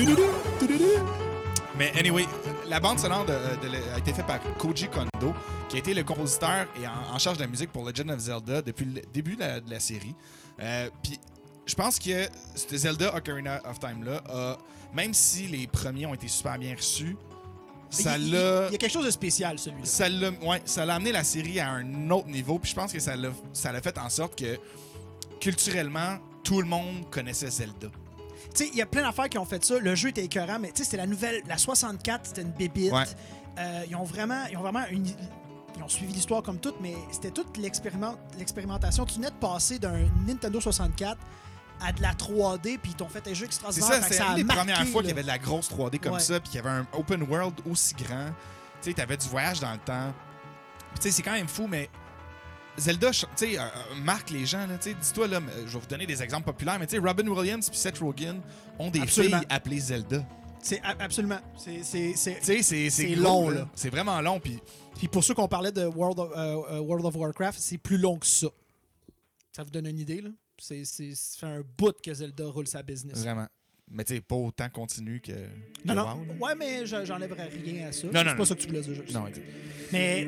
Mais 1.78 1.92
anyway, 1.98 2.26
la 2.68 2.80
bande 2.80 2.98
sonore 2.98 3.24
de- 3.24 3.32
de- 3.32 3.92
a 3.94 3.98
été 3.98 4.12
faite 4.12 4.26
par 4.26 4.40
Koji 4.58 4.88
Kondo, 4.88 5.34
qui 5.68 5.76
a 5.76 5.78
été 5.80 5.94
le 5.94 6.04
compositeur 6.04 6.66
et 6.80 6.86
en, 6.86 7.14
en 7.14 7.18
charge 7.18 7.36
de 7.38 7.42
la 7.42 7.48
musique 7.48 7.70
pour 7.72 7.84
Legend 7.84 8.10
of 8.10 8.18
Zelda 8.20 8.62
depuis 8.62 8.84
le 8.84 9.02
début 9.12 9.36
de 9.36 9.62
la, 9.68 9.80
série. 9.80 10.14
Euh, 10.60 10.88
Puis 11.02 11.18
je 11.66 11.74
pense 11.74 11.98
que 11.98 12.28
ce 12.54 12.76
Zelda 12.76 13.14
Ocarina 13.16 13.60
of 13.68 13.78
Time-là, 13.78 14.56
même 14.94 15.14
si 15.14 15.46
les 15.46 15.66
premiers 15.66 16.06
ont 16.06 16.14
été 16.14 16.28
super 16.28 16.58
bien 16.58 16.74
reçus, 16.74 17.16
Ça 17.90 18.16
il- 18.16 18.30
l'a- 18.32 18.68
il 18.68 18.72
y 18.72 18.74
a 18.74 18.78
quelque 18.78 18.90
chose 18.92 19.04
de 19.04 19.10
spécial, 19.10 19.58
celui-là. 19.58 19.84
ça 19.84 20.08
l'a 20.08 20.30
ouais, 20.30 20.62
ça 20.64 20.86
l'a 20.86 20.94
amené 20.94 21.12
la 21.12 21.24
série 21.24 21.60
à 21.60 21.70
un 21.70 22.10
autre 22.10 22.28
niveau. 22.28 22.58
Puis 22.58 22.70
je 22.70 22.74
pense 22.76 22.90
que 22.92 22.98
ça 23.00 23.16
l'a 23.16 23.28
ça 23.52 23.70
l'a 23.70 23.82
fait 23.82 23.98
en 23.98 24.08
sorte 24.08 24.38
que 24.38 24.58
culturellement, 25.40 26.18
tout 26.42 26.60
le 26.62 26.66
monde 26.68 27.08
connaissait 27.10 27.50
Zelda. 27.50 27.88
Sais, 28.54 28.68
il 28.72 28.76
y 28.78 28.82
a 28.82 28.86
plein 28.86 29.02
d'affaires 29.02 29.28
qui 29.28 29.38
ont 29.38 29.44
fait 29.44 29.64
ça. 29.64 29.78
Le 29.78 29.94
jeu 29.94 30.08
était 30.10 30.24
écœurant, 30.24 30.58
mais 30.58 30.68
tu 30.68 30.78
sais, 30.78 30.84
c'était 30.84 30.96
la 30.98 31.06
nouvelle. 31.06 31.42
La 31.46 31.58
64, 31.58 32.26
c'était 32.26 32.42
une 32.42 32.50
bébite. 32.52 32.92
Ouais. 32.92 33.04
Euh, 33.58 33.84
ils 33.88 33.96
ont 33.96 34.04
vraiment, 34.04 34.44
ils 34.50 34.56
ont 34.56 34.60
vraiment 34.62 34.84
une- 34.90 35.06
ils 35.76 35.82
ont 35.82 35.88
suivi 35.88 36.12
l'histoire 36.12 36.42
comme 36.42 36.58
toute, 36.58 36.76
mais 36.80 36.94
c'était 37.10 37.30
toute 37.30 37.56
l'expériment- 37.56 38.16
l'expérimentation. 38.38 39.04
Tu 39.06 39.14
venais 39.16 39.30
de 39.30 39.34
passer 39.36 39.78
d'un 39.78 40.04
Nintendo 40.26 40.60
64 40.60 41.18
à 41.80 41.92
de 41.92 42.00
la 42.02 42.12
3D, 42.14 42.78
puis 42.78 42.92
ils 42.92 42.94
t'ont 42.94 43.08
fait 43.08 43.26
un 43.26 43.30
jeu 43.34 43.40
C'est 43.40 43.46
extraordinaire. 43.46 43.88
ça, 43.88 44.02
c'est 44.02 44.20
a 44.20 44.28
une 44.30 44.34
des 44.36 44.44
marqué, 44.44 44.60
premières 44.60 44.86
fois 44.86 45.00
qu'il 45.02 45.08
y 45.10 45.12
avait 45.12 45.22
de 45.22 45.26
la 45.26 45.38
grosse 45.38 45.68
3D 45.68 45.98
comme 45.98 46.12
Ouais. 46.14 46.20
ça, 46.20 46.38
puis 46.40 46.50
qu'il 46.50 46.60
y 46.62 46.66
avait 46.66 46.70
un 46.78 46.86
open 46.92 47.22
world 47.24 47.54
aussi 47.70 47.94
grand. 47.94 48.26
Tu 48.82 48.90
sais, 48.90 48.94
t'avais 48.94 49.16
du 49.16 49.26
voyage 49.28 49.60
dans 49.60 49.72
le 49.72 49.78
temps. 49.78 50.12
Tu 50.96 51.02
sais, 51.02 51.10
c'est 51.10 51.22
quand 51.22 51.32
même 51.32 51.48
fou, 51.48 51.66
mais 51.66 51.88
Zelda, 52.78 53.10
tu 53.10 53.26
sais, 53.36 53.58
euh, 53.58 53.62
euh, 53.62 53.94
marque 54.02 54.30
les 54.30 54.46
gens, 54.46 54.66
là. 54.66 54.78
Tu 54.78 54.90
sais, 54.90 54.96
dis-toi, 55.00 55.28
là, 55.28 55.40
je 55.66 55.72
vais 55.72 55.78
vous 55.78 55.86
donner 55.86 56.06
des 56.06 56.22
exemples 56.22 56.44
populaires, 56.46 56.78
mais 56.78 56.86
tu 56.86 56.96
sais, 56.96 57.02
Robin 57.02 57.26
Williams 57.28 57.68
puis 57.68 57.78
Seth 57.78 57.98
Rogen 57.98 58.40
ont 58.78 58.90
des 58.90 59.00
Absolument. 59.00 59.38
filles 59.38 59.46
appelées 59.50 59.78
Zelda. 59.80 60.24
C'est 60.62 60.80
absolument. 60.98 61.40
C'est- 61.56 63.14
long, 63.16 63.50
là. 63.50 63.68
C'est 63.74 63.90
vraiment 63.90 64.20
long, 64.20 64.38
puis 64.40 64.58
Puis 64.96 65.08
pour 65.08 65.24
ceux 65.24 65.34
qu'on 65.34 65.48
parlait 65.48 65.72
de 65.72 65.84
World 65.84 66.18
of, 66.20 66.30
euh, 66.36 66.78
World 66.80 67.04
of 67.06 67.16
Warcraft, 67.16 67.58
c'est 67.58 67.78
plus 67.78 67.98
long 67.98 68.18
que 68.18 68.26
ça. 68.26 68.48
Ça 69.50 69.64
vous 69.64 69.70
donne 69.70 69.86
une 69.86 69.98
idée, 69.98 70.20
là? 70.20 70.30
C'est, 70.58 70.84
un 71.42 71.62
bout 71.76 71.94
que 72.00 72.14
Zelda 72.14 72.46
roule 72.46 72.68
sa 72.68 72.82
business. 72.82 73.18
vraiment. 73.18 73.48
Mais 73.90 74.04
tu 74.04 74.14
sais, 74.14 74.20
pas 74.22 74.36
autant 74.36 74.68
continu 74.70 75.20
que. 75.20 75.32
Non, 75.84 75.94
non. 75.94 76.02
WoW. 76.04 76.46
Ouais, 76.46 76.54
mais 76.58 76.86
je- 76.86 77.04
j'enlèverais 77.04 77.48
rien 77.64 77.88
à 77.88 77.92
ça. 77.92 78.06
Non, 78.06 78.12
c'est 78.14 78.24
non, 78.24 78.30
pas 78.32 78.36
non. 78.38 78.44
ça 78.44 78.54
que 78.54 78.60
tu 78.60 78.66
voulais 78.68 78.80
dire. 78.80 79.02
Non, 79.12 79.26
exact. 79.26 79.46
Mais 79.92 80.26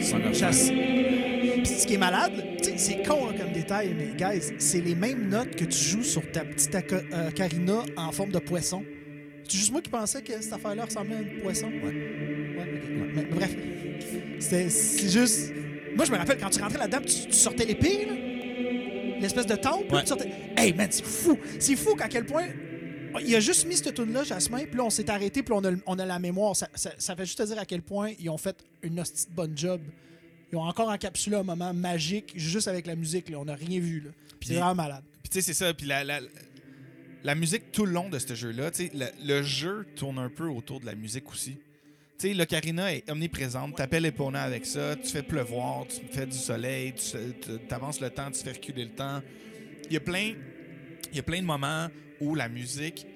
Son 0.00 0.16
of 0.24 0.32
j'ass- 0.34 0.70
Puis 0.70 1.66
ce 1.66 1.86
qui 1.86 1.94
est 1.94 1.98
malade, 1.98 2.32
c'est 2.76 3.02
con 3.06 3.28
hein, 3.28 3.34
comme 3.38 3.52
détail, 3.52 3.94
mais 3.96 4.12
guys, 4.16 4.52
c'est 4.58 4.80
les 4.80 4.94
mêmes 4.94 5.28
notes 5.28 5.56
que 5.56 5.64
tu 5.64 5.76
joues 5.78 6.02
sur 6.04 6.30
ta 6.30 6.44
petite 6.44 6.74
euh, 6.74 7.28
ocarina 7.28 7.82
en 7.96 8.12
forme 8.12 8.30
de 8.30 8.38
poisson. 8.38 8.84
C'est 9.48 9.58
juste 9.58 9.72
moi 9.72 9.82
qui 9.82 9.90
pensais 9.90 10.22
que 10.22 10.40
cette 10.40 10.52
affaire-là 10.52 10.84
ressemblait 10.84 11.16
à 11.16 11.18
un 11.18 11.40
poisson. 11.42 11.66
Ouais. 11.82 11.92
Ouais, 11.92 12.72
ok. 12.74 13.12
Mais 13.14 13.24
bref. 13.24 13.56
C'est 14.38 14.68
juste. 15.10 15.52
Moi, 15.96 16.04
je 16.04 16.12
me 16.12 16.16
rappelle 16.16 16.38
quand 16.38 16.50
tu 16.50 16.60
rentrais 16.62 16.78
là-dedans, 16.78 17.00
tu, 17.00 17.26
tu 17.26 17.32
sortais 17.32 17.64
l'épée, 17.64 18.06
là. 18.06 18.12
L'espèce 19.20 19.46
de 19.46 19.56
temple. 19.56 19.94
Ouais. 19.94 20.06
sortais... 20.06 20.30
Hey, 20.56 20.72
man, 20.72 20.88
c'est 20.90 21.04
fou. 21.04 21.38
C'est 21.58 21.76
fou 21.76 21.94
qu'à 21.94 22.08
quel 22.08 22.26
point. 22.26 22.48
Il 23.24 23.34
a 23.34 23.40
juste 23.40 23.66
mis 23.66 23.76
cette 23.76 23.94
tune-là, 23.94 24.22
Jasmin, 24.22 24.64
puis 24.66 24.76
là, 24.76 24.84
on 24.84 24.90
s'est 24.90 25.10
arrêté, 25.10 25.42
puis 25.42 25.52
on 25.52 25.64
a, 25.64 25.72
on 25.86 25.98
a 25.98 26.06
la 26.06 26.18
mémoire. 26.20 26.54
Ça, 26.54 26.68
ça, 26.74 26.92
ça 26.96 27.16
fait 27.16 27.24
juste 27.26 27.38
te 27.38 27.42
dire 27.42 27.58
à 27.58 27.64
quel 27.64 27.82
point 27.82 28.12
ils 28.20 28.30
ont 28.30 28.38
fait 28.38 28.56
une 28.82 29.00
hostie 29.00 29.26
de 29.26 29.32
bonne 29.34 29.56
job. 29.56 29.80
Ils 30.52 30.56
ont 30.56 30.62
encore 30.62 30.88
encapsulé 30.88 31.36
un 31.36 31.42
moment 31.42 31.74
magique 31.74 32.32
juste 32.36 32.68
avec 32.68 32.86
la 32.86 32.94
musique. 32.94 33.28
Là. 33.28 33.38
On 33.40 33.44
n'a 33.44 33.54
rien 33.54 33.80
vu. 33.80 34.00
là. 34.00 34.10
C'est 34.42 34.54
vraiment 34.54 34.74
malade. 34.74 35.02
Puis 35.22 35.30
tu 35.30 35.34
sais, 35.40 35.42
c'est 35.42 35.54
ça. 35.54 35.74
Puis 35.74 35.86
la, 35.86 36.04
la, 36.04 36.20
la 37.24 37.34
musique 37.34 37.72
tout 37.72 37.84
le 37.84 37.92
long 37.92 38.08
de 38.08 38.18
ce 38.18 38.34
jeu-là, 38.34 38.70
le, 38.94 39.06
le 39.24 39.42
jeu 39.42 39.86
tourne 39.96 40.18
un 40.18 40.30
peu 40.30 40.48
autour 40.48 40.80
de 40.80 40.86
la 40.86 40.94
musique 40.94 41.28
aussi. 41.30 41.56
Tu 42.20 42.28
sais, 42.28 42.34
l'ocarina 42.34 42.92
est 42.92 43.10
omniprésente. 43.10 43.76
Tu 43.76 43.82
appelles 43.82 44.04
Epona 44.04 44.42
avec 44.42 44.66
ça, 44.66 44.94
tu 44.94 45.08
fais 45.08 45.22
pleuvoir, 45.22 45.86
tu 45.86 46.00
fais 46.14 46.26
du 46.26 46.36
soleil, 46.36 46.92
tu 46.92 47.16
avances 47.74 47.98
le 47.98 48.10
temps, 48.10 48.30
tu 48.30 48.42
fais 48.42 48.52
reculer 48.52 48.84
le 48.84 48.90
temps. 48.90 49.22
Il 49.86 49.94
y 49.94 49.96
a 49.96 50.00
plein, 50.00 50.34
il 51.10 51.16
y 51.16 51.18
a 51.18 51.22
plein 51.22 51.40
de 51.40 51.46
moments 51.46 51.88
où 52.20 52.34
la 52.34 52.50
musique 52.50 53.06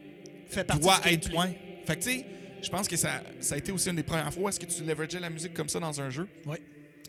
Fait 0.49 0.65
partie 0.65 0.83
doit 0.83 1.01
être 1.05 1.31
loin. 1.31 1.51
Fait 1.85 1.97
que 1.97 2.03
tu 2.03 2.11
sais, 2.13 2.27
je 2.63 2.71
pense 2.71 2.89
que 2.89 2.97
ça, 2.97 3.23
ça 3.41 3.57
a 3.57 3.59
été 3.59 3.73
aussi 3.73 3.91
une 3.91 3.97
des 3.97 4.03
premières 4.03 4.33
fois 4.33 4.45
où 4.45 4.49
est-ce 4.49 4.59
que 4.59 4.65
tu 4.65 4.83
leverageais 4.83 5.21
la 5.21 5.29
musique 5.29 5.53
comme 5.53 5.69
ça 5.69 5.79
dans 5.81 6.01
un 6.01 6.09
jeu. 6.09 6.27
Ouais. 6.47 6.63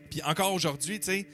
Puis 0.09 0.21
encore 0.23 0.53
aujourd'hui, 0.53 0.99
tu 0.99 1.05
sais, 1.05 1.25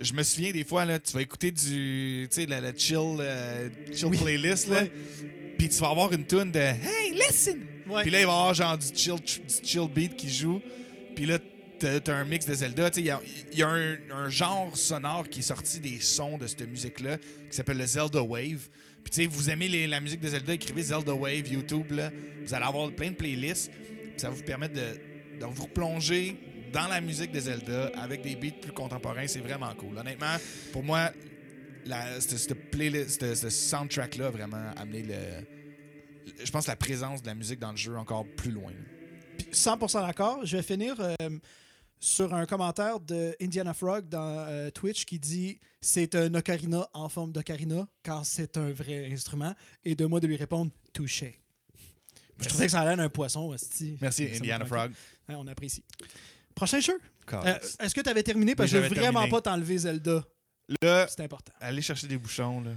je 0.00 0.14
me 0.14 0.22
souviens 0.22 0.52
des 0.52 0.64
fois, 0.64 0.86
là, 0.86 0.98
tu 0.98 1.12
vas 1.12 1.20
écouter 1.20 1.50
du, 1.50 2.28
tu 2.30 2.34
sais, 2.34 2.46
la, 2.46 2.62
la 2.62 2.74
chill, 2.74 2.96
euh, 3.20 3.68
chill 3.92 4.06
Oui. 4.06 4.16
playlist, 4.16 4.68
là, 4.68 4.84
puis 5.58 5.68
tu 5.68 5.78
vas 5.80 5.90
avoir 5.90 6.10
une 6.14 6.24
tune 6.24 6.50
de 6.50 6.58
Hey, 6.60 7.12
listen! 7.12 7.58
Ouais. 7.88 8.02
Puis 8.02 8.10
là, 8.10 8.20
il 8.20 8.26
va 8.26 8.32
y 8.32 8.34
avoir 8.34 8.54
genre 8.54 8.78
du 8.78 8.86
chill, 8.94 9.16
du 9.16 9.66
chill 9.66 9.88
beat 9.88 10.16
qui 10.16 10.30
joue. 10.30 10.60
Puis 11.14 11.26
là, 11.26 11.38
t'as 11.78 12.14
un 12.14 12.24
mix 12.24 12.46
de 12.46 12.54
Zelda. 12.54 12.90
Il 12.96 13.04
y 13.04 13.62
a, 13.62 13.68
un, 13.68 14.28
genre 14.28 14.76
sonore 14.76 15.28
qui 15.28 15.40
est 15.40 15.42
sorti 15.42 15.80
des 15.80 16.00
sons 16.00 16.38
de 16.38 16.46
cette 16.46 16.68
musique-là 16.68 17.18
qui 17.18 17.56
s'appelle 17.56 17.78
le 17.78 17.86
Zelda 17.86 18.22
Wave. 18.22 18.68
Puis 19.04 19.10
tu 19.10 19.22
sais, 19.22 19.26
vous 19.26 19.48
aimez 19.48 19.86
la 19.86 20.00
musique 20.00 20.20
de 20.20 20.28
Zelda, 20.28 20.52
écrivez 20.52 20.82
Zelda 20.82 21.14
Wave, 21.14 21.48
YouTube, 21.48 21.92
là. 21.92 22.10
Vous 22.44 22.52
allez 22.52 22.64
avoir 22.64 22.90
plein 22.92 23.10
de 23.10 23.16
playlists. 23.16 23.70
Ça 24.16 24.28
va 24.28 24.34
vous 24.34 24.42
permettre 24.42 24.74
de, 24.74 25.46
vous 25.46 25.62
replonger 25.62 26.36
dans 26.72 26.88
la 26.88 27.00
musique 27.00 27.32
de 27.32 27.40
Zelda 27.40 27.90
avec 27.96 28.22
des 28.22 28.34
beats 28.34 28.60
plus 28.60 28.72
contemporains. 28.72 29.26
C'est 29.26 29.40
vraiment 29.40 29.72
cool. 29.74 29.96
Honnêtement, 29.96 30.36
pour 30.72 30.82
moi, 30.82 31.12
cette, 32.18 32.70
playlist, 32.70 33.34
ce 33.34 33.48
soundtrack-là 33.48 34.26
a 34.26 34.30
vraiment 34.30 34.70
amené 34.76 35.02
le, 35.02 35.14
je 36.42 36.50
pense 36.50 36.66
la 36.66 36.76
présence 36.76 37.22
de 37.22 37.26
la 37.26 37.34
musique 37.34 37.58
dans 37.58 37.70
le 37.70 37.76
jeu 37.76 37.96
encore 37.96 38.24
plus 38.36 38.50
loin. 38.50 38.72
100% 39.52 40.06
d'accord. 40.06 40.44
Je 40.44 40.56
vais 40.56 40.62
finir 40.62 40.96
euh, 41.00 41.14
sur 42.00 42.34
un 42.34 42.46
commentaire 42.46 43.00
de 43.00 43.34
Indiana 43.40 43.74
Frog 43.74 44.08
dans 44.08 44.46
euh, 44.48 44.70
Twitch 44.70 45.04
qui 45.04 45.18
dit 45.18 45.58
c'est 45.80 46.14
un 46.14 46.32
ocarina 46.34 46.88
en 46.92 47.08
forme 47.08 47.32
d'ocarina 47.32 47.86
car 48.02 48.24
c'est 48.26 48.56
un 48.56 48.70
vrai 48.72 49.10
instrument 49.12 49.54
et 49.84 49.94
de 49.94 50.06
moi 50.06 50.20
de 50.20 50.26
lui 50.26 50.36
répondre 50.36 50.70
touché. 50.92 51.40
Je 52.40 52.48
trouvais 52.48 52.66
que 52.66 52.72
ça 52.72 52.80
allait 52.80 52.96
d'un 52.96 53.08
poisson. 53.08 53.48
hostie. 53.50 53.96
Merci, 54.00 54.28
Ça 54.28 54.36
Indiana. 54.36 54.64
Frog. 54.64 54.92
On 55.28 55.46
apprécie. 55.46 55.82
Prochain 56.54 56.80
jeu? 56.80 57.00
Euh. 57.32 57.58
Est-ce 57.80 57.94
que 57.94 58.00
tu 58.00 58.08
avais 58.08 58.22
terminé? 58.22 58.54
Parce 58.54 58.70
que 58.70 58.76
je 58.76 58.82
veux 58.82 58.88
vraiment 58.88 59.20
terminé. 59.20 59.30
pas 59.30 59.40
t'enlever 59.42 59.78
Zelda. 59.78 60.24
Là, 60.82 61.06
C'est 61.08 61.22
important. 61.22 61.52
allez 61.60 61.82
chercher 61.82 62.06
des 62.06 62.16
bouchons, 62.18 62.60
là. 62.60 62.72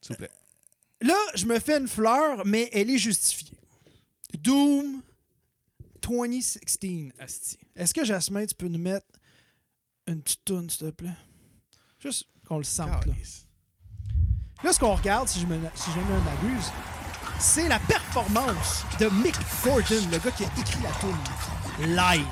S'il 0.00 0.14
vous 0.14 0.18
plaît. 0.18 0.30
Là, 1.02 1.16
je 1.34 1.46
me 1.46 1.58
fais 1.58 1.78
une 1.78 1.88
fleur, 1.88 2.42
mais 2.46 2.68
elle 2.72 2.90
est 2.90 2.98
justifiée. 2.98 3.48
Doom 4.38 5.02
2016, 6.02 7.12
asti. 7.18 7.58
Est-ce 7.76 7.92
que 7.94 8.04
Jasmin, 8.04 8.46
tu 8.46 8.54
peux 8.54 8.68
nous 8.68 8.78
mettre 8.78 9.06
une 10.06 10.20
petite 10.22 10.44
toune, 10.44 10.68
s'il 10.70 10.86
te 10.86 10.90
plaît? 10.92 11.16
Juste 12.00 12.26
qu'on 12.46 12.58
le 12.58 12.64
sente, 12.64 13.06
là. 13.06 13.12
Là, 14.64 14.72
ce 14.72 14.78
qu'on 14.78 14.94
regarde, 14.94 15.28
si 15.28 15.40
je 15.40 15.46
me, 15.46 15.58
si 15.74 15.90
je 15.90 15.98
ne 15.98 16.20
m'abuse, 16.20 16.70
c'est 17.40 17.68
la 17.68 17.78
performance 17.80 18.84
de 19.00 19.06
Mick 19.06 19.34
Gordon, 19.64 20.08
le 20.10 20.18
gars 20.18 20.30
qui 20.30 20.44
a 20.44 20.50
écrit 20.58 20.82
la 20.82 20.90
tune 21.00 21.96
live 21.96 22.26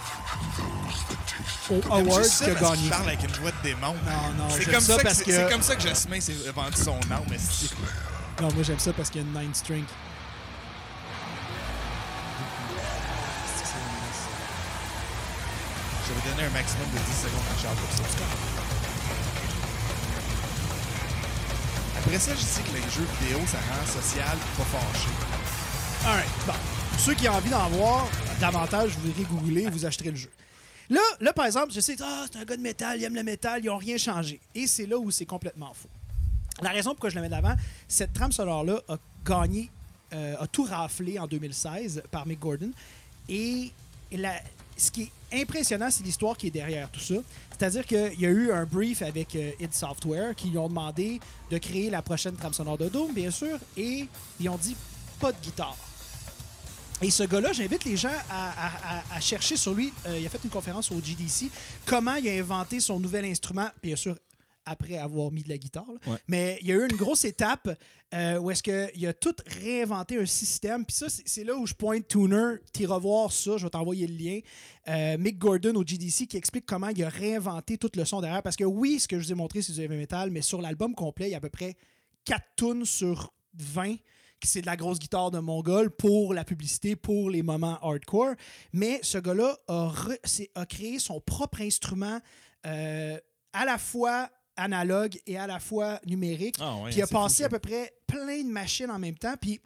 au 1.71 1.81
J'aime 1.83 1.93
Award 1.93 2.23
juste 2.25 2.35
ça 2.37 2.45
qui 2.45 2.51
a 2.51 2.55
parce 2.55 2.71
qu'il 2.73 2.89
gagné. 2.89 2.91
parle 2.91 3.09
avec 3.09 3.23
une 3.25 3.37
voix 3.43 3.51
de 3.53 3.63
démon? 3.63 3.95
Non, 3.95 4.33
non, 4.39 4.49
c'est 4.51 4.65
comme 4.65 4.75
ça 4.81 4.93
ça, 4.95 4.99
que 4.99 5.03
parce 5.03 5.19
c'est- 5.19 5.25
que- 5.25 5.33
c'est 5.33 5.49
comme 5.51 5.63
ça 5.63 5.77
que 5.77 5.83
Jasmin 5.83 6.21
s'est 6.21 6.33
vendu 6.55 6.77
son 6.77 6.99
âme, 7.11 7.25
mais 7.31 7.39
c'est- 7.39 7.75
Non, 8.41 8.49
moi 8.55 8.63
j'aime 8.63 8.79
ça 8.79 8.93
parce 8.95 9.11
qu'il 9.11 9.21
y 9.21 9.25
a 9.25 9.27
une 9.27 9.35
9 9.35 9.55
string. 9.55 9.85
Je 16.07 16.15
vais 16.15 16.31
donner 16.31 16.45
un 16.45 16.51
maximum 16.51 16.87
de 16.87 16.99
10 16.99 17.05
secondes 17.21 17.41
à 17.55 17.61
Charles 17.61 17.77
pour 17.77 17.91
ça. 17.93 18.25
Après 21.99 22.19
ça, 22.19 22.35
je 22.35 22.41
sais 22.41 22.63
que 22.63 22.73
les 22.73 22.83
jeux 22.91 23.07
vidéo, 23.21 23.41
ça 23.47 23.59
rend 23.59 23.87
social, 23.87 24.39
pas 24.57 24.65
fâché. 24.65 25.11
Alright, 26.07 26.31
bon. 26.47 26.55
Pour 26.93 27.01
ceux 27.01 27.15
qui 27.15 27.29
ont 27.29 27.35
envie 27.35 27.51
d'en 27.51 27.69
voir 27.69 28.09
davantage, 28.41 28.97
vous 28.99 29.11
irez 29.11 29.25
googler 29.25 29.63
et 29.65 29.71
vous 29.71 29.85
acheterez 29.85 30.13
le 30.13 30.17
jeu. 30.17 30.31
Là, 30.89 31.03
là, 31.21 31.35
par 31.35 31.45
exemple, 31.45 31.73
je 31.73 31.81
sais, 31.81 31.97
ah, 32.03 32.25
c'est 32.33 32.39
un 32.39 32.45
gars 32.45 32.57
de 32.57 32.63
métal, 32.63 32.99
il 32.99 33.05
aime 33.05 33.15
le 33.15 33.23
métal, 33.23 33.61
ils 33.63 33.67
n'ont 33.67 33.77
rien 33.77 33.99
changé. 33.99 34.41
Et 34.55 34.67
c'est 34.67 34.87
là 34.87 34.97
où 34.99 35.11
c'est 35.11 35.27
complètement 35.27 35.75
faux. 35.75 35.91
La 36.63 36.71
raison 36.71 36.91
pourquoi 36.91 37.11
je 37.11 37.17
le 37.17 37.23
mets 37.23 37.29
d'avant, 37.29 37.55
cette 37.89 38.13
trame 38.13 38.33
sonore-là 38.33 38.81
a 38.89 38.97
gagné, 39.25 39.71
euh, 40.13 40.37
a 40.39 40.47
tout 40.47 40.65
raflé 40.65 41.19
en 41.19 41.27
2016 41.27 42.03
par 42.11 42.27
Mick 42.27 42.39
Gordon. 42.39 42.71
Et 43.29 43.73
ce 44.77 44.91
qui 44.91 45.03
est 45.31 45.43
impressionnant, 45.43 45.91
c'est 45.91 46.05
l'histoire 46.05 46.37
qui 46.37 46.49
est 46.49 46.51
derrière 46.51 46.91
tout 46.91 47.01
ça. 47.01 47.15
C'est-à-dire 47.57 47.87
qu'il 47.87 48.21
y 48.21 48.27
a 48.27 48.31
eu 48.31 48.53
un 48.53 48.65
brief 48.65 49.03
avec 49.03 49.35
euh, 49.37 49.53
id 49.61 49.73
Software 49.73 50.35
qui 50.35 50.49
lui 50.49 50.59
ont 50.59 50.69
demandé 50.69 51.21
de 51.51 51.59
créer 51.59 51.91
la 51.91 52.03
prochaine 52.03 52.37
trame 52.37 52.53
sonore 52.53 52.79
de 52.79 52.89
Doom, 52.89 53.13
bien 53.13 53.31
sûr, 53.31 53.59
et 53.77 54.07
ils 54.39 54.49
ont 54.49 54.57
dit 54.57 54.77
pas 55.19 55.33
de 55.33 55.41
guitare. 55.41 55.77
Et 57.03 57.11
ce 57.11 57.23
gars-là, 57.23 57.53
j'invite 57.55 57.85
les 57.85 57.97
gens 57.97 58.13
à 58.31 59.21
chercher 59.21 59.57
sur 59.57 59.73
lui. 59.73 59.91
Euh, 60.07 60.19
il 60.19 60.27
a 60.27 60.29
fait 60.29 60.41
une 60.45 60.51
conférence 60.51 60.91
au 60.91 61.01
GDC. 61.01 61.51
Comment 61.87 62.17
il 62.17 62.29
a 62.29 62.33
inventé 62.33 62.79
son 62.79 63.01
nouvel 63.01 63.25
instrument, 63.25 63.69
bien 63.83 63.97
sûr, 63.97 64.17
après 64.71 64.97
avoir 64.97 65.31
mis 65.31 65.43
de 65.43 65.49
la 65.49 65.59
guitare. 65.59 65.91
Ouais. 66.07 66.17
Mais 66.29 66.59
il 66.63 66.69
y 66.69 66.73
a 66.73 66.77
eu 66.77 66.89
une 66.89 66.97
grosse 66.97 67.25
étape 67.25 67.69
euh, 68.15 68.39
où 68.39 68.51
est-ce 68.51 68.63
qu'il 68.63 69.07
a 69.07 69.13
tout 69.13 69.35
réinventé 69.47 70.19
un 70.19 70.27
système. 70.27 70.85
Puis 70.85 70.97
ça, 70.97 71.07
c'est 71.09 71.45
là 71.45 71.55
où 71.55 71.67
je 71.67 71.75
pointe 71.75 72.07
Tuner. 72.09 72.55
Tu 72.73 72.87
revoir 72.87 73.33
ça, 73.33 73.57
je 73.57 73.65
vais 73.65 73.71
t'envoyer 73.71 74.07
le 74.07 74.15
lien. 74.15 74.41
Euh, 74.89 75.19
Mick 75.19 75.39
Gordon 75.39 75.75
au 75.75 75.85
GDC 75.85 76.27
qui 76.27 76.37
explique 76.37 76.67
comment 76.67 76.89
il 76.89 77.03
a 77.05 77.09
réinventé 77.09 77.79
tout 77.79 77.91
le 77.95 78.05
son 78.05 78.21
derrière. 78.21 78.43
Parce 78.43 78.57
que 78.57 78.65
oui, 78.65 79.01
ce 79.01 79.09
que 79.09 79.19
je 79.19 79.27
vous 79.27 79.33
ai 79.33 79.37
montré, 79.37 79.63
c'est 79.63 79.73
du 79.73 79.81
heavy 79.81 79.97
metal, 79.97 80.31
mais 80.31 80.43
sur 80.43 80.61
l'album 80.61 80.95
complet, 80.95 81.29
il 81.29 81.33
y 81.33 81.35
a 81.35 81.39
à 81.39 81.41
peu 81.41 81.51
près 81.51 81.77
4 82.25 82.43
tunes 82.57 82.85
sur 82.85 83.33
20 83.55 83.97
que 84.41 84.49
c'est 84.49 84.63
de 84.63 84.67
la 84.67 84.77
grosse 84.77 84.99
guitare 84.99 85.31
de 85.31 85.39
mongol 85.39 85.91
pour 85.91 86.33
la 86.35 86.45
publicité, 86.45 86.97
pour 86.97 87.31
les 87.31 87.43
moments 87.43 87.79
hardcore. 87.83 88.35
Mais 88.73 88.99
ce 89.03 89.19
gars-là 89.19 89.59
a 89.69 90.67
créé 90.67 90.99
son 90.99 91.21
propre 91.21 91.61
instrument 91.61 92.21
euh, 92.67 93.19
à 93.53 93.65
la 93.65 93.79
fois 93.79 94.31
analogue 94.57 95.19
et 95.27 95.37
à 95.39 95.47
la 95.47 95.59
fois 95.61 96.01
numérique. 96.07 96.57
Ah 96.61 96.77
ouais, 96.77 96.91
puis 96.91 96.99
il 96.99 97.03
a 97.03 97.07
passé 97.07 97.45
à 97.45 97.49
peu 97.49 97.59
près 97.59 97.93
plein 98.07 98.43
de 98.43 98.49
machines 98.49 98.91
en 98.91 98.99
même 98.99 99.17
temps. 99.17 99.35
Puis 99.41 99.61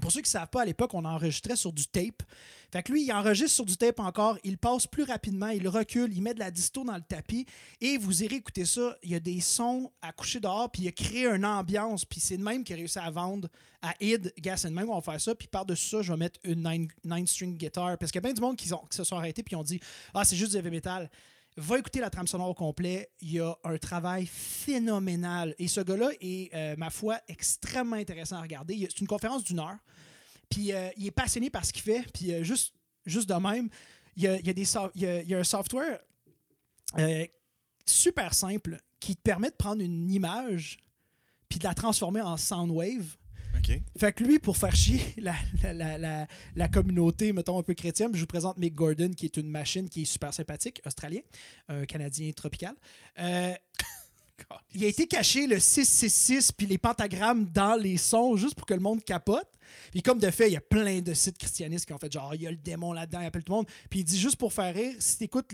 pour 0.00 0.12
ceux 0.12 0.20
qui 0.20 0.28
ne 0.28 0.32
savent 0.32 0.48
pas, 0.50 0.62
à 0.62 0.64
l'époque, 0.64 0.94
on 0.94 1.04
enregistrait 1.04 1.56
sur 1.56 1.72
du 1.72 1.84
tape. 1.86 2.22
Fait 2.72 2.84
que 2.84 2.92
lui, 2.92 3.02
il 3.04 3.12
enregistre 3.12 3.50
sur 3.56 3.64
du 3.64 3.76
tape 3.76 3.98
encore, 3.98 4.38
il 4.44 4.56
passe 4.56 4.86
plus 4.86 5.02
rapidement, 5.02 5.48
il 5.48 5.66
recule, 5.66 6.12
il 6.14 6.22
met 6.22 6.34
de 6.34 6.38
la 6.38 6.52
disto 6.52 6.84
dans 6.84 6.94
le 6.94 7.00
tapis 7.02 7.44
et 7.80 7.98
vous 7.98 8.22
irez 8.22 8.36
écouter 8.36 8.64
ça. 8.64 8.96
Il 9.02 9.10
y 9.10 9.16
a 9.16 9.20
des 9.20 9.40
sons 9.40 9.90
à 10.00 10.12
coucher 10.12 10.38
dehors, 10.38 10.70
puis 10.70 10.82
il 10.84 10.88
a 10.88 10.92
créé 10.92 11.26
une 11.26 11.44
ambiance, 11.44 12.04
puis 12.04 12.20
c'est 12.20 12.36
de 12.36 12.44
même 12.44 12.62
qu'il 12.62 12.76
a 12.76 12.78
réussi 12.78 13.00
à 13.00 13.10
vendre 13.10 13.48
à 13.82 13.92
id, 14.00 14.32
Gas 14.38 14.64
and 14.68 14.70
même, 14.70 14.88
on 14.88 14.94
va 14.94 15.00
faire 15.00 15.20
ça, 15.20 15.34
puis 15.34 15.48
par-dessus 15.48 15.88
ça, 15.88 16.02
je 16.02 16.12
vais 16.12 16.18
mettre 16.18 16.38
une 16.44 16.62
9-string 17.04 17.56
guitar. 17.56 17.98
Parce 17.98 18.12
qu'il 18.12 18.20
y 18.20 18.24
a 18.24 18.28
bien 18.28 18.34
du 18.34 18.40
monde 18.40 18.54
qui, 18.56 18.72
ont- 18.72 18.86
qui 18.88 18.96
se 18.96 19.02
sont 19.02 19.16
arrêtés, 19.16 19.42
puis 19.42 19.56
ont 19.56 19.64
dit 19.64 19.80
Ah, 20.14 20.24
c'est 20.24 20.36
juste 20.36 20.52
du 20.52 20.58
heavy 20.58 20.70
metal. 20.70 21.10
Va 21.56 21.78
écouter 21.78 22.00
la 22.00 22.10
trame 22.10 22.26
sonore 22.26 22.50
au 22.50 22.54
complet. 22.54 23.10
Il 23.20 23.32
y 23.32 23.40
a 23.40 23.54
un 23.64 23.76
travail 23.76 24.26
phénoménal. 24.26 25.54
Et 25.58 25.68
ce 25.68 25.80
gars-là 25.80 26.10
est, 26.20 26.54
euh, 26.54 26.76
ma 26.76 26.90
foi, 26.90 27.20
extrêmement 27.28 27.96
intéressant 27.96 28.36
à 28.36 28.42
regarder. 28.42 28.86
C'est 28.88 29.00
une 29.00 29.06
conférence 29.06 29.44
d'une 29.44 29.58
heure. 29.58 29.78
Puis 30.48 30.72
euh, 30.72 30.88
il 30.96 31.06
est 31.06 31.12
passionné 31.12 31.50
par 31.50 31.64
ce 31.64 31.72
qu'il 31.72 31.82
fait. 31.82 32.04
Puis 32.12 32.32
euh, 32.32 32.42
juste, 32.42 32.74
juste 33.04 33.28
de 33.28 33.34
même, 33.34 33.68
il 34.16 34.24
y 34.24 35.34
a, 35.34 35.38
un 35.38 35.44
software 35.44 35.98
super 37.86 38.34
simple 38.34 38.80
qui 38.98 39.16
te 39.16 39.22
permet 39.22 39.50
de 39.50 39.56
prendre 39.56 39.82
une 39.82 40.10
image 40.10 40.78
puis 41.48 41.58
de 41.58 41.64
la 41.64 41.74
transformer 41.74 42.20
en 42.20 42.36
soundwave. 42.36 43.16
Fait 43.98 44.12
que 44.12 44.24
lui, 44.24 44.38
pour 44.38 44.56
faire 44.56 44.74
chier 44.74 45.00
la, 45.18 45.34
la, 45.72 46.26
la, 46.56 46.68
communauté, 46.68 47.32
mettons, 47.32 47.58
un 47.58 47.62
peu 47.62 47.74
chrétienne, 47.74 48.10
je 48.14 48.20
vous 48.20 48.26
présente 48.26 48.58
Mick 48.58 48.74
Gordon, 48.74 49.10
qui 49.10 49.26
est 49.26 49.36
une 49.36 49.48
machine 49.48 49.88
qui 49.88 50.02
est 50.02 50.06
super 50.06 50.32
sympathique, 50.32 50.80
australien, 50.86 51.20
un 51.68 51.84
Canadien 51.84 52.30
tropical. 52.32 52.74
Euh, 53.18 53.54
il 54.74 54.84
a 54.84 54.88
été 54.88 55.06
caché 55.06 55.46
le 55.46 55.58
666 55.58 56.52
puis 56.52 56.66
les 56.66 56.78
pentagrammes 56.78 57.46
dans 57.46 57.76
les 57.80 57.96
sons 57.96 58.36
juste 58.36 58.54
pour 58.54 58.66
que 58.66 58.74
le 58.74 58.80
monde 58.80 59.04
capote. 59.04 59.48
Puis 59.92 60.02
comme 60.02 60.18
de 60.18 60.30
fait, 60.30 60.48
il 60.48 60.54
y 60.54 60.56
a 60.56 60.60
plein 60.60 61.00
de 61.00 61.14
sites 61.14 61.38
christianistes 61.38 61.86
qui 61.86 61.92
ont 61.92 61.98
fait 61.98 62.12
genre, 62.12 62.34
il 62.34 62.42
y 62.42 62.46
a 62.46 62.50
le 62.50 62.56
démon 62.56 62.92
là-dedans, 62.92 63.20
il 63.20 63.26
appelle 63.26 63.44
tout 63.44 63.52
le 63.52 63.58
monde. 63.58 63.68
Puis 63.88 64.00
il 64.00 64.04
dit 64.04 64.18
juste 64.18 64.36
pour 64.36 64.52
faire 64.52 64.74
rire, 64.74 64.94
si 64.98 65.18
tu 65.18 65.24
écoutes 65.24 65.52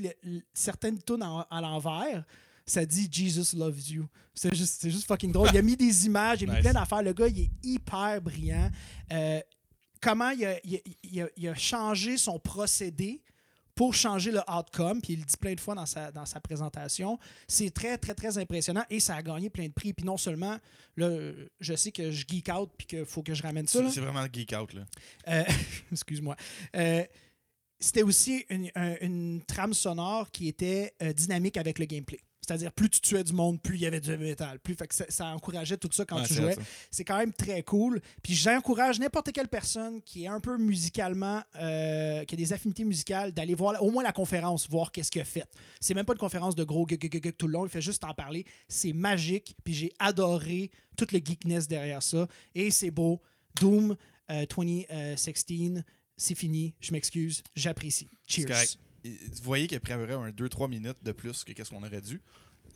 certaines 0.55 1.03
tunes 1.03 1.23
à 1.23 1.61
l'envers, 1.61 2.25
ça 2.67 2.85
dit 2.85 3.09
Jesus 3.11 3.57
loves 3.57 3.89
you. 3.91 4.07
C'est 4.35 4.55
juste, 4.55 4.89
juste 4.91 5.07
fucking 5.07 5.33
drôle. 5.33 5.49
Il 5.53 5.57
a 5.59 5.63
mis 5.63 5.77
des 5.77 6.07
images, 6.07 6.43
il 6.43 6.49
a 6.51 6.53
mis 6.53 6.59
Nice. 6.59 6.71
plein 6.71 6.79
d'affaires. 6.79 7.03
Le 7.03 7.13
gars, 7.13 7.29
il 7.29 7.41
est 7.41 7.51
hyper 7.63 8.21
brillant. 8.21 8.71
Euh, 9.13 9.41
comment 10.01 10.31
il 10.31 10.45
a, 10.45 10.59
il 10.65 10.81
il 11.03 11.23
a- 11.23 11.29
il 11.37 11.49
a 11.49 11.55
changé 11.55 12.17
son 12.17 12.39
procédé 12.39 13.23
pour 13.75 13.95
changer 13.95 14.31
le 14.33 14.41
outcome, 14.51 15.03
puis 15.03 15.13
il 15.13 15.19
le 15.21 15.25
dit 15.27 15.37
plein 15.39 15.53
de 15.55 15.61
fois 15.61 15.75
dans 15.75 15.85
sa, 15.85 16.11
dans 16.11 16.25
sa 16.25 16.41
présentation. 16.41 17.19
C'est 17.47 17.71
très, 17.71 17.99
très, 17.99 18.15
très 18.15 18.39
impressionnant 18.39 18.85
et 18.89 19.01
ça 19.01 19.15
a 19.17 19.23
gagné 19.23 19.51
plein 19.51 19.67
de 19.69 19.73
prix. 19.73 19.93
Puis 19.93 20.05
non 20.07 20.17
seulement, 20.17 20.59
là, 20.97 21.11
je 21.61 21.75
sais 21.77 21.93
que 21.93 22.11
je 22.11 22.25
geek 22.27 22.49
out 22.49 22.71
puis 22.79 22.87
qu'il 22.87 23.05
faut 23.05 23.23
que 23.23 23.35
je 23.35 23.43
ramène 23.43 23.67
ça. 23.69 23.89
C'est 23.91 24.01
vraiment 24.01 24.27
geek 24.33 24.55
out, 24.59 24.73
là. 24.73 24.85
Euh, 25.29 25.45
Excuse-moi. 25.93 26.37
Euh, 26.75 27.05
c'était 27.79 28.03
aussi 28.03 28.47
une, 28.49 28.71
un- 28.75 28.97
une 29.03 29.43
trame 29.47 29.75
sonore 29.75 30.31
qui 30.31 30.49
était 30.49 30.95
euh, 31.03 31.13
dynamique 31.13 31.59
avec 31.59 31.79
le 31.79 31.85
gameplay. 31.85 32.21
C'est-à-dire, 32.47 32.71
plus 32.71 32.89
tu 32.89 33.01
tuais 33.01 33.25
du 33.25 33.33
monde, 33.33 33.61
plus 33.61 33.75
il 33.77 33.81
y 33.81 33.87
avait 33.87 34.01
du 34.01 34.17
metal. 34.17 34.61
Plus, 34.61 34.75
fait 34.75 34.87
que 34.87 34.95
ça, 34.95 35.05
ça 35.09 35.27
encourageait 35.35 35.77
tout 35.77 35.89
ça 35.91 36.05
quand 36.05 36.21
Ouais, 36.21 36.27
tu 36.27 36.35
jouais. 36.35 36.57
C'est 36.93 37.05
quand 37.05 37.19
même 37.19 37.33
très 37.33 37.63
cool. 37.65 38.01
Puis 38.23 38.35
j'encourage 38.35 39.01
n'importe 39.01 39.33
quelle 39.33 39.49
personne 39.49 40.01
qui 40.03 40.25
est 40.25 40.29
un 40.29 40.39
peu 40.39 40.57
musicalement, 40.57 41.43
euh, 41.57 42.25
qui 42.25 42.35
a 42.35 42.39
des 42.39 42.53
affinités 42.53 42.85
musicales, 42.85 43.33
d'aller 43.33 43.55
voir 43.55 43.83
au 43.83 43.91
moins 43.91 44.05
la 44.05 44.13
conférence, 44.13 44.69
voir 44.71 44.93
qu'est-ce 44.93 45.11
qu'il 45.11 45.23
a 45.23 45.25
fait. 45.25 45.45
C'est 45.81 45.95
même 45.95 46.05
pas 46.07 46.13
une 46.13 46.21
conférence 46.21 46.55
de 46.55 46.63
gros 46.63 46.87
gug, 46.87 47.01
gug, 47.01 47.11
gug, 47.11 47.23
gug 47.23 47.37
tout 47.37 47.49
le 47.49 47.55
long, 47.55 47.67
il 47.67 47.71
fait 47.71 47.81
juste 47.81 48.05
en 48.05 48.15
parler. 48.15 48.45
C'est 48.69 48.93
magique. 48.93 49.57
Puis 49.65 49.75
j'ai 49.75 49.93
adoré 49.99 50.71
toute 50.97 51.11
le 51.11 51.19
geekness 51.19 51.67
derrière 51.67 52.03
ça. 52.03 52.29
Et 52.55 52.71
c'est 52.71 52.93
beau. 52.93 53.21
Doom 53.61 53.97
euh, 54.31 54.47
2016, 54.47 55.83
c'est 56.17 56.35
fini. 56.35 56.75
Je 56.81 56.93
m'excuse. 56.93 57.43
J'apprécie. 57.57 58.09
Cheers. 58.27 58.79
Vous 59.09 59.43
voyez 59.43 59.67
qu'il 59.67 59.77
a 59.77 59.81
pris 59.81 59.93
à 59.93 59.99
peu 59.99 60.05
près 60.07 60.15
un 60.15 60.31
2-3 60.31 60.69
minutes 60.69 61.03
de 61.03 61.13
plus 61.13 61.45
que 61.45 61.53
qu'est-ce 61.53 61.71
qu'on 61.71 61.83
aurait 61.83 62.01
dû. 62.01 62.21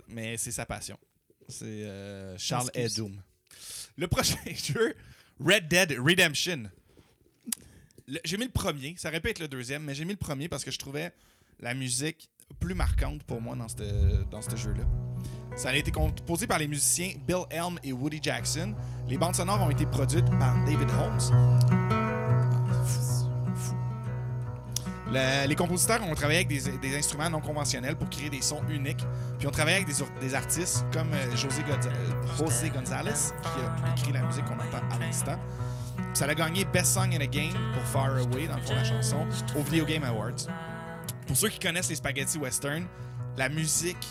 Mais 0.09 0.37
c'est 0.37 0.51
sa 0.51 0.67
passion. 0.67 0.99
C'est 1.49 1.65
euh, 1.65 2.37
Charles. 2.39 2.71
Doom. 2.97 3.21
Le 3.97 4.09
prochain 4.09 4.37
jeu, 4.47 4.95
Red 5.41 5.69
Dead 5.69 5.93
Redemption. 5.99 6.71
J'ai 8.25 8.37
mis 8.37 8.45
le 8.45 8.51
premier. 8.51 8.95
Ça 8.97 9.09
aurait 9.09 9.21
pu 9.21 9.31
être 9.31 9.39
le 9.39 9.49
deuxième, 9.49 9.85
mais 9.85 9.95
j'ai 9.95 10.05
mis 10.05 10.13
le 10.13 10.19
premier 10.19 10.49
parce 10.49 10.65
que 10.65 10.71
je 10.71 10.79
trouvais 10.79 11.13
la 11.61 11.75
musique 11.75 12.29
plus 12.59 12.75
marquante 12.75 13.23
pour 13.25 13.41
moi 13.41 13.55
dans 13.55 13.69
ce 13.69 14.25
dans 14.31 14.43
ce 14.43 14.57
jeu-là. 14.57 14.85
Ça 15.57 15.71
a 15.71 15.77
été 15.77 15.91
composé 15.91 16.47
par 16.47 16.59
les 16.59 16.69
musiciens 16.69 17.13
Bill 17.27 17.45
Helm 17.51 17.79
et 17.83 17.93
Woody 17.93 18.21
Jackson. 18.23 18.75
Les 19.09 19.19
bandes 19.19 19.37
sonores 19.37 19.61
ont 19.61 19.71
été 19.71 19.87
produites 19.87 20.31
par 20.39 20.65
David 20.65 20.89
Holmes. 20.91 21.61
Le- 25.11 25.47
les 25.47 25.55
compositeurs 25.57 26.03
ont 26.03 26.15
travaillé 26.15 26.41
avec 26.41 26.49
des, 26.49 26.97
instruments 26.97 27.31
non 27.31 27.41
conventionnels 27.41 27.97
pour 27.97 28.09
créer 28.09 28.31
des 28.31 28.43
sons 28.43 28.63
uniques. 28.69 29.05
Puis 29.39 29.47
ont 29.47 29.51
travaillé 29.51 29.79
avec 29.79 29.89
des, 30.21 30.35
artistes 30.35 30.85
comme 30.93 31.13
euh, 31.13 31.33
euh, 31.33 31.37
José 31.37 32.71
Gonzalez, 32.71 33.13
qui 33.43 33.49
a 33.49 33.93
écrit 33.97 34.13
la 34.13 34.23
musique 34.23 34.45
qu'on 34.45 34.55
entend 34.55 34.83
à 34.91 34.99
l'instant. 34.99 35.39
Ça 36.15 36.27
a 36.27 36.35
gagné 36.35 36.65
Best 36.65 36.95
Song 36.95 37.15
in 37.15 37.21
a 37.21 37.27
Game 37.27 37.53
pour 37.75 37.83
Far 37.85 38.17
Away, 38.17 38.47
dans 38.47 38.57
le 38.57 38.63
fond, 38.63 38.75
la 38.75 38.85
chanson, 38.85 39.27
au 39.57 39.63
Video 39.63 39.85
Game 39.85 40.05
Awards. 40.05 40.47
Pour 41.27 41.37
ceux 41.37 41.49
qui 41.49 41.59
connaissent 41.59 41.89
les 41.89 41.97
spaghetti 41.97 42.39
western, 42.39 42.87
la 43.37 43.49
musique 43.49 44.07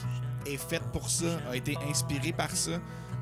est 0.45 0.57
faite 0.57 0.83
pour 0.93 1.09
ça, 1.09 1.39
a 1.51 1.55
été 1.55 1.77
inspirée 1.89 2.31
par 2.31 2.51
ça. 2.51 2.79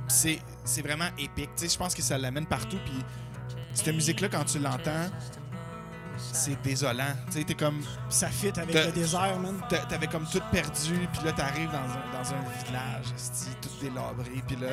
C'est, 0.07 0.39
vraiment 0.81 1.09
épique. 1.17 1.49
Je 1.59 1.77
pense 1.77 1.93
que 1.93 2.01
ça 2.01 2.17
l'amène 2.17 2.45
partout. 2.45 2.77
Puis 2.85 3.03
cette 3.73 3.93
musique-là, 3.93 4.29
quand 4.29 4.45
tu 4.45 4.59
l'entends, 4.59 5.09
c'est 6.17 6.61
désolant. 6.61 7.13
Tu 7.27 7.33
sais, 7.39 7.43
t'es 7.43 7.53
comme 7.55 7.81
Ça 8.09 8.27
fit 8.29 8.47
avec 8.57 8.73
le 8.87 8.91
désert, 8.91 9.39
man. 9.39 9.59
T'a- 9.69 9.85
T'avais 9.85 10.07
comme 10.07 10.25
tout 10.25 10.41
perdu, 10.51 11.07
puis 11.13 11.23
là, 11.25 11.31
t'arrives 11.31 11.69
dans 11.71 11.77
un, 11.77 12.11
dans 12.23 12.33
un 12.33 12.63
village, 12.65 13.05
tout 13.61 13.69
délabré, 13.81 14.43
puis 14.47 14.55
là, 14.57 14.69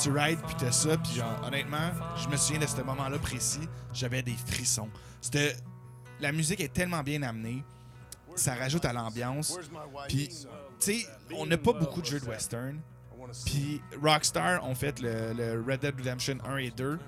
tu 0.00 0.10
rides, 0.10 0.40
puis 0.46 0.54
t'as 0.58 0.72
ça, 0.72 0.96
puis 0.98 1.12
genre, 1.14 1.40
honnêtement, 1.46 1.90
je 2.16 2.28
me 2.28 2.36
souviens 2.36 2.60
de 2.60 2.66
ce 2.66 2.80
moment-là 2.82 3.18
précis, 3.18 3.68
j'avais 3.92 4.22
des 4.22 4.36
frissons. 4.46 4.88
C'était... 5.20 5.56
La 6.20 6.30
musique 6.30 6.60
est 6.60 6.72
tellement 6.72 7.02
bien 7.02 7.22
amenée, 7.22 7.64
ça 8.36 8.54
rajoute 8.54 8.84
à 8.84 8.92
l'ambiance, 8.92 9.58
puis, 10.08 10.28
tu 10.28 10.46
sais, 10.78 11.06
on 11.36 11.46
n'a 11.46 11.58
pas 11.58 11.72
beaucoup 11.72 12.00
de 12.00 12.06
jeux 12.06 12.20
de 12.20 12.26
western, 12.26 12.78
puis 13.44 13.80
Rockstar 14.02 14.64
ont 14.64 14.74
fait 14.74 15.00
le, 15.00 15.32
le 15.32 15.64
Red 15.66 15.80
Dead 15.80 15.96
Redemption 15.96 16.38
1 16.46 16.56
et 16.58 16.70
2, 16.70 16.98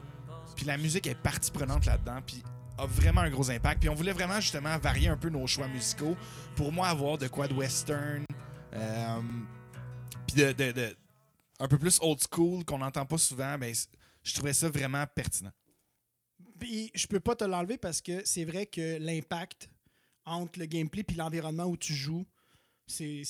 puis 0.56 0.64
la 0.66 0.76
musique 0.76 1.06
est 1.06 1.14
partie 1.14 1.50
prenante 1.52 1.86
là-dedans, 1.86 2.18
puis 2.26 2.42
a 2.78 2.86
vraiment 2.86 3.20
un 3.22 3.30
gros 3.30 3.50
impact. 3.50 3.80
Puis 3.80 3.88
on 3.88 3.94
voulait 3.94 4.12
vraiment 4.12 4.40
justement 4.40 4.76
varier 4.78 5.08
un 5.08 5.16
peu 5.16 5.28
nos 5.28 5.46
choix 5.46 5.68
musicaux 5.68 6.16
pour 6.56 6.72
moi 6.72 6.88
avoir 6.88 7.18
de 7.18 7.28
quoi 7.28 7.46
de 7.48 7.54
western, 7.54 8.24
euh, 8.74 9.20
puis 10.26 10.36
de, 10.36 10.52
de- 10.52 10.72
de- 10.72 10.96
un 11.60 11.68
peu 11.68 11.78
plus 11.78 11.98
old 12.02 12.18
school 12.32 12.64
qu'on 12.64 12.78
n'entend 12.78 13.06
pas 13.06 13.18
souvent. 13.18 13.56
Ben, 13.58 13.72
je 14.22 14.34
trouvais 14.34 14.52
ça 14.52 14.68
vraiment 14.68 15.04
pertinent. 15.14 15.52
Puis 16.58 16.90
je 16.94 17.06
peux 17.06 17.20
pas 17.20 17.36
te 17.36 17.44
l'enlever 17.44 17.78
parce 17.78 18.00
que 18.00 18.22
c'est 18.24 18.44
vrai 18.44 18.66
que 18.66 18.98
l'impact 18.98 19.68
entre 20.24 20.58
le 20.58 20.66
gameplay 20.66 21.02
puis 21.02 21.16
l'environnement 21.16 21.64
où 21.66 21.76
tu 21.76 21.92
joues, 21.94 22.24
c'est 22.86 23.22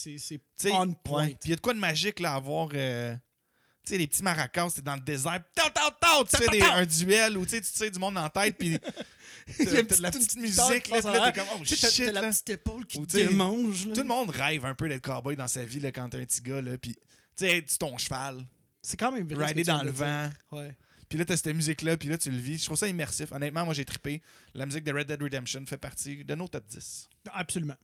on 0.73 0.93
point. 0.95 1.27
Puis 1.29 1.37
il 1.45 1.51
y 1.51 1.53
a 1.53 1.57
de 1.57 1.61
quoi 1.61 1.75
de 1.75 1.79
magique 1.79 2.21
là, 2.21 2.33
à 2.33 2.37
avoir. 2.37 2.69
euh, 2.75 3.15
tu 3.85 3.93
sais, 3.93 3.99
les 3.99 4.07
petits 4.07 4.23
maracas, 4.23 4.69
c'est 4.75 4.83
dans 4.85 4.95
le 4.95 5.01
désert. 5.01 5.41
Tau, 5.55 5.69
tau, 5.75 5.91
tau, 6.01 6.25
tu 6.25 6.37
fais 6.43 6.49
des- 6.49 6.63
un 6.63 6.87
duel 6.87 7.37
où 7.39 7.45
tu 7.45 7.61
sais, 7.63 7.87
tu 7.87 7.91
du 7.91 7.99
monde 7.99 8.15
la 8.15 8.31
tête, 8.31 8.57
puis 8.59 8.71
la 10.01 10.11
petite- 10.11 10.37
musique, 10.37 10.89
là, 10.89 10.99
en 10.99 11.31
t'es 11.33 11.41
comme, 11.41 11.49
oh 11.57 11.63
Tu 11.65 11.77
shit, 11.77 12.07
la 12.13 12.23
petite 12.23 12.51
épaule 12.51 12.87
qui 12.87 12.99
te 13.05 13.07
tu 13.19 13.27
démange. 13.27 13.85
Tout 13.93 14.01
le 14.01 14.05
monde 14.05 14.31
rêve 14.31 14.65
un 14.65 14.75
peu 14.75 14.89
d'être 14.89 15.03
cowboy 15.05 15.37
dans 15.37 15.49
sa 15.49 15.65
vie 15.65 15.81
là, 15.81 15.93
quand 15.93 16.09
t'es 16.09 16.19
un 16.21 16.25
petit 16.25 16.41
gars, 16.41 16.63
là, 16.63 16.79
puis 16.79 16.95
tu 16.95 17.01
sais, 17.47 17.65
sur 17.69 17.79
ton 17.79 17.99
cheval, 17.99 18.45
C'est 18.83 18.97
quand 18.99 19.13
même 19.13 19.27
vrai. 19.29 19.47
rider 19.47 19.63
tu 19.63 19.67
dans 19.71 19.83
le 19.83 19.91
vent. 19.91 20.31
Ouais. 20.53 20.75
Puis 21.09 21.19
là, 21.19 21.25
t'as 21.27 21.37
cette 21.37 21.55
musique-là, 21.55 21.97
puis 21.97 22.09
là, 22.09 22.17
tu 22.19 22.31
le 22.31 22.39
vis. 22.39 22.59
Je 22.59 22.65
trouve 22.65 22.79
ça 22.79 22.89
immersif. 22.89 23.31
Honnêtement, 23.33 23.65
moi, 23.67 23.75
j'ai 23.75 23.85
trippé. 23.85 24.23
La 24.55 24.65
musique 24.67 24.83
de 24.85 24.93
Red 24.93 25.07
Dead 25.07 25.23
Redemption 25.23 25.65
fait 25.67 25.77
partie 25.77 26.25
de 26.25 26.35
nos 26.35 26.49
top 26.49 26.65
10. 26.67 27.09
Absolument. 27.33 27.77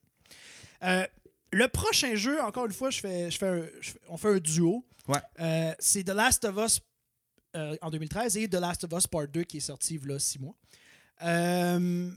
Euh, 0.83 1.07
le 1.53 1.69
prochain 1.69 2.15
jeu, 2.15 2.41
encore 2.43 2.67
une 2.67 2.73
fois, 2.73 2.91
je 2.91 3.01
fais, 3.01 3.31
je 3.31 3.37
fais 3.39 3.47
un- 3.47 3.67
je 3.81 3.91
fais- 3.91 4.01
on 4.09 4.17
fait 4.17 4.29
un 4.29 4.39
duo. 4.39 4.85
Ouais. 5.11 5.21
Euh, 5.41 5.75
c'est 5.79 6.05
The 6.05 6.11
Last 6.11 6.45
of 6.45 6.57
Us 6.57 6.81
euh, 7.57 7.77
en 7.83 7.91
2013 7.91 8.37
et 8.37 8.49
The 8.49 8.55
Last 8.55 8.85
of 8.85 8.93
Us 8.93 9.07
Part 9.07 9.29
2 9.29 9.43
qui 9.45 9.57
est 9.59 9.61
sorti 9.61 9.97
il 10.03 10.09
y 10.11 10.13
a 10.13 10.19
six 10.19 10.39
mois. 10.39 10.55
Euh, 11.23 12.11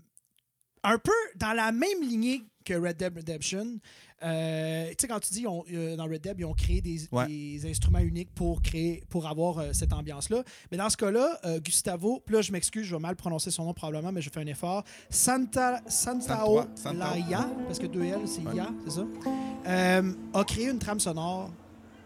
un 0.86 0.98
peu 0.98 1.12
dans 1.36 1.54
la 1.54 1.72
même 1.72 2.02
lignée 2.02 2.44
que 2.66 2.74
Red 2.74 2.98
Dead 2.98 3.16
Redemption. 3.16 3.80
Euh, 4.24 4.88
tu 4.92 4.96
sais, 5.00 5.08
quand 5.10 5.20
tu 5.20 5.34
dis 5.34 5.46
euh, 5.46 5.98
dans 5.98 6.06
Red 6.06 6.22
Dead, 6.22 6.36
ils 6.40 6.46
ont 6.46 6.54
créé 6.54 6.80
des, 6.82 7.08
Ouais. 7.12 7.28
des 7.28 7.66
instruments 7.70 8.00
uniques 8.00 8.34
pour 8.34 8.62
créer, 8.62 9.04
pour 9.10 9.28
avoir 9.28 9.58
euh, 9.60 9.74
cette 9.74 9.92
ambiance-là. 9.92 10.44
Mais 10.72 10.78
dans 10.78 10.90
ce 10.90 10.96
cas-là, 10.96 11.42
Gustavo, 11.60 12.22
puis 12.26 12.36
là, 12.36 12.42
je 12.42 12.52
m'excuse, 12.54 12.86
je 12.86 12.96
vais 12.96 13.02
mal 13.02 13.18
prononcer 13.18 13.52
son 13.52 13.66
nom 13.66 13.74
probablement, 13.74 14.14
mais 14.14 14.22
je 14.22 14.30
fais 14.30 14.40
un 14.40 14.48
effort. 14.48 14.84
Santa, 15.10 15.82
Santao. 15.88 16.62
Laia, 16.94 17.50
parce 17.66 17.80
que 17.80 17.88
deux 17.88 18.04
L, 18.04 18.22
c'est 18.26 18.42
Ouais. 18.42 18.56
Ya, 18.56 18.70
c'est 18.86 18.92
ça, 18.92 20.02
a 20.34 20.44
créé 20.46 20.70
une 20.70 20.80
trame 20.80 21.00
sonore 21.02 21.52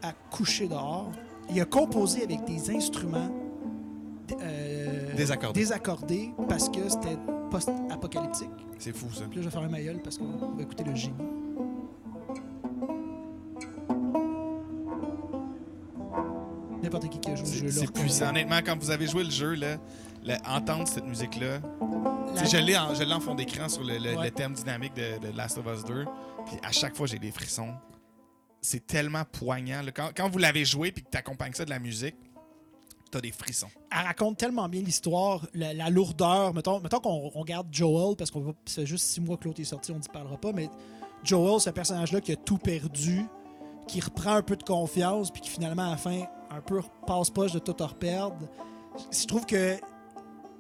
à 0.02 0.12
coucher 0.32 0.68
dehors. 0.68 1.12
Il 1.50 1.60
a 1.62 1.66
composé 1.66 2.24
avec 2.24 2.43
des 2.45 2.70
instruments 2.76 3.30
euh, 4.41 5.16
Désaccordés. 5.16 5.60
désaccordés 5.62 6.34
parce 6.50 6.68
que 6.70 6.89
c'était 6.89 7.18
post-apocalyptique. 7.50 8.50
C'est 8.78 8.95
fou, 8.95 9.08
ça. 9.14 9.24
Puis 9.30 9.38
là, 9.38 9.41
je 9.43 9.48
vais 9.48 9.52
faire 9.52 9.64
un 9.64 9.70
mailleul 9.70 10.02
parce 10.02 10.18
qu'on 10.18 10.26
va 10.56 10.62
écouter 10.62 10.84
le 10.84 10.93
génie. 10.95 11.14
N'importe 16.84 17.10
qui 17.10 17.20
qui 17.20 17.32
a 17.32 17.36
joué 17.36 17.45
C'est 17.45 17.58
jeu-là. 17.60 17.72
c'est 17.74 17.91
puissant. 17.91 18.30
Honnêtement, 18.30 18.60
quand 18.64 18.78
vous 18.80 18.91
avez 18.91 19.08
joué 19.08 19.24
le 19.24 19.32
jeu, 19.32 19.56
là, 19.56 19.78
le- 20.24 20.36
entendre 20.48 20.88
cette 20.88 21.06
musique-là, 21.06 21.60
je 22.36 22.58
l'ai 22.58 22.78
en, 22.78 22.91
en 23.16 23.20
fond 23.20 23.34
d'écran 23.36 23.68
sur 23.68 23.84
le, 23.84 23.98
le- 23.98 24.16
Ouais. 24.16 24.26
le 24.26 24.32
thème 24.32 24.54
dynamique 24.54 24.93
de, 24.95 25.18
de 25.28 25.36
Last 25.36 25.58
of 25.58 25.66
Us 25.66 25.84
2. 25.86 26.06
Puis 26.45 26.58
à 26.64 26.72
chaque 26.72 26.95
fois, 26.95 27.08
j'ai 27.08 27.20
des 27.20 27.32
frissons. 27.32 27.70
C'est 28.70 28.86
tellement 28.86 29.24
poignant. 29.24 29.82
là. 29.82 29.91
Quand, 29.91 30.09
quand 30.15 30.30
vous 30.30 30.39
l'avez 30.39 30.65
joué 30.65 30.91
puis 30.91 31.01
que 31.03 31.09
tu 31.09 31.18
accompagnes 31.18 31.53
ça 31.53 31.63
de 31.63 31.70
la 31.70 31.80
musique, 31.80 32.15
t'as 33.11 33.22
des 33.22 33.32
frissons. 33.32 33.70
elle 33.89 34.05
raconte 34.05 34.38
tellement 34.38 34.68
bien 34.68 34.82
l'histoire, 34.82 35.45
la, 35.53 35.74
la 35.74 35.89
lourdeur. 35.89 36.53
Mettons, 36.53 36.82
mettons 36.82 36.99
qu'on 36.99 37.32
on 37.34 37.39
regarde 37.39 37.68
Joel, 37.72 38.18
parce 38.18 38.30
qu'on 38.30 38.41
va- 38.41 38.51
c'est 38.65 38.86
juste 38.86 39.05
six 39.05 39.22
mois 39.22 39.38
que 39.38 39.45
l'autre 39.45 39.61
est 39.61 39.63
sorti, 39.63 39.93
on 39.93 39.99
n'y 39.99 40.07
parlera 40.11 40.36
pas, 40.36 40.51
mais 40.51 40.70
Joel, 41.24 41.61
ce 41.61 41.70
personnage-là 41.70 42.20
qui 42.20 42.34
a 42.34 42.36
tout 42.36 42.57
perdu, 42.57 43.22
qui 43.88 44.01
reprend 44.01 44.34
un 44.34 44.41
peu 44.41 44.57
de 44.57 44.63
confiance, 44.63 45.32
puis 45.32 45.41
qui 45.41 45.49
finalement, 45.49 45.88
à 45.88 45.91
la 45.91 45.97
fin, 45.97 46.24
un 46.51 46.59
peu 46.59 46.82
passe 47.05 47.30
poche 47.30 47.53
de 47.53 47.59
tout 47.59 47.76
reperdre. 47.80 48.49
Je 49.13 49.26
trouve 49.26 49.45
que 49.45 49.78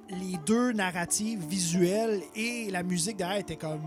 les 0.09 0.37
deux 0.45 0.71
narratives 0.71 1.45
visuelles 1.45 2.21
et 2.35 2.69
la 2.71 2.83
musique 2.83 3.17
derrière 3.17 3.39
étaient 3.39 3.57
comme. 3.57 3.81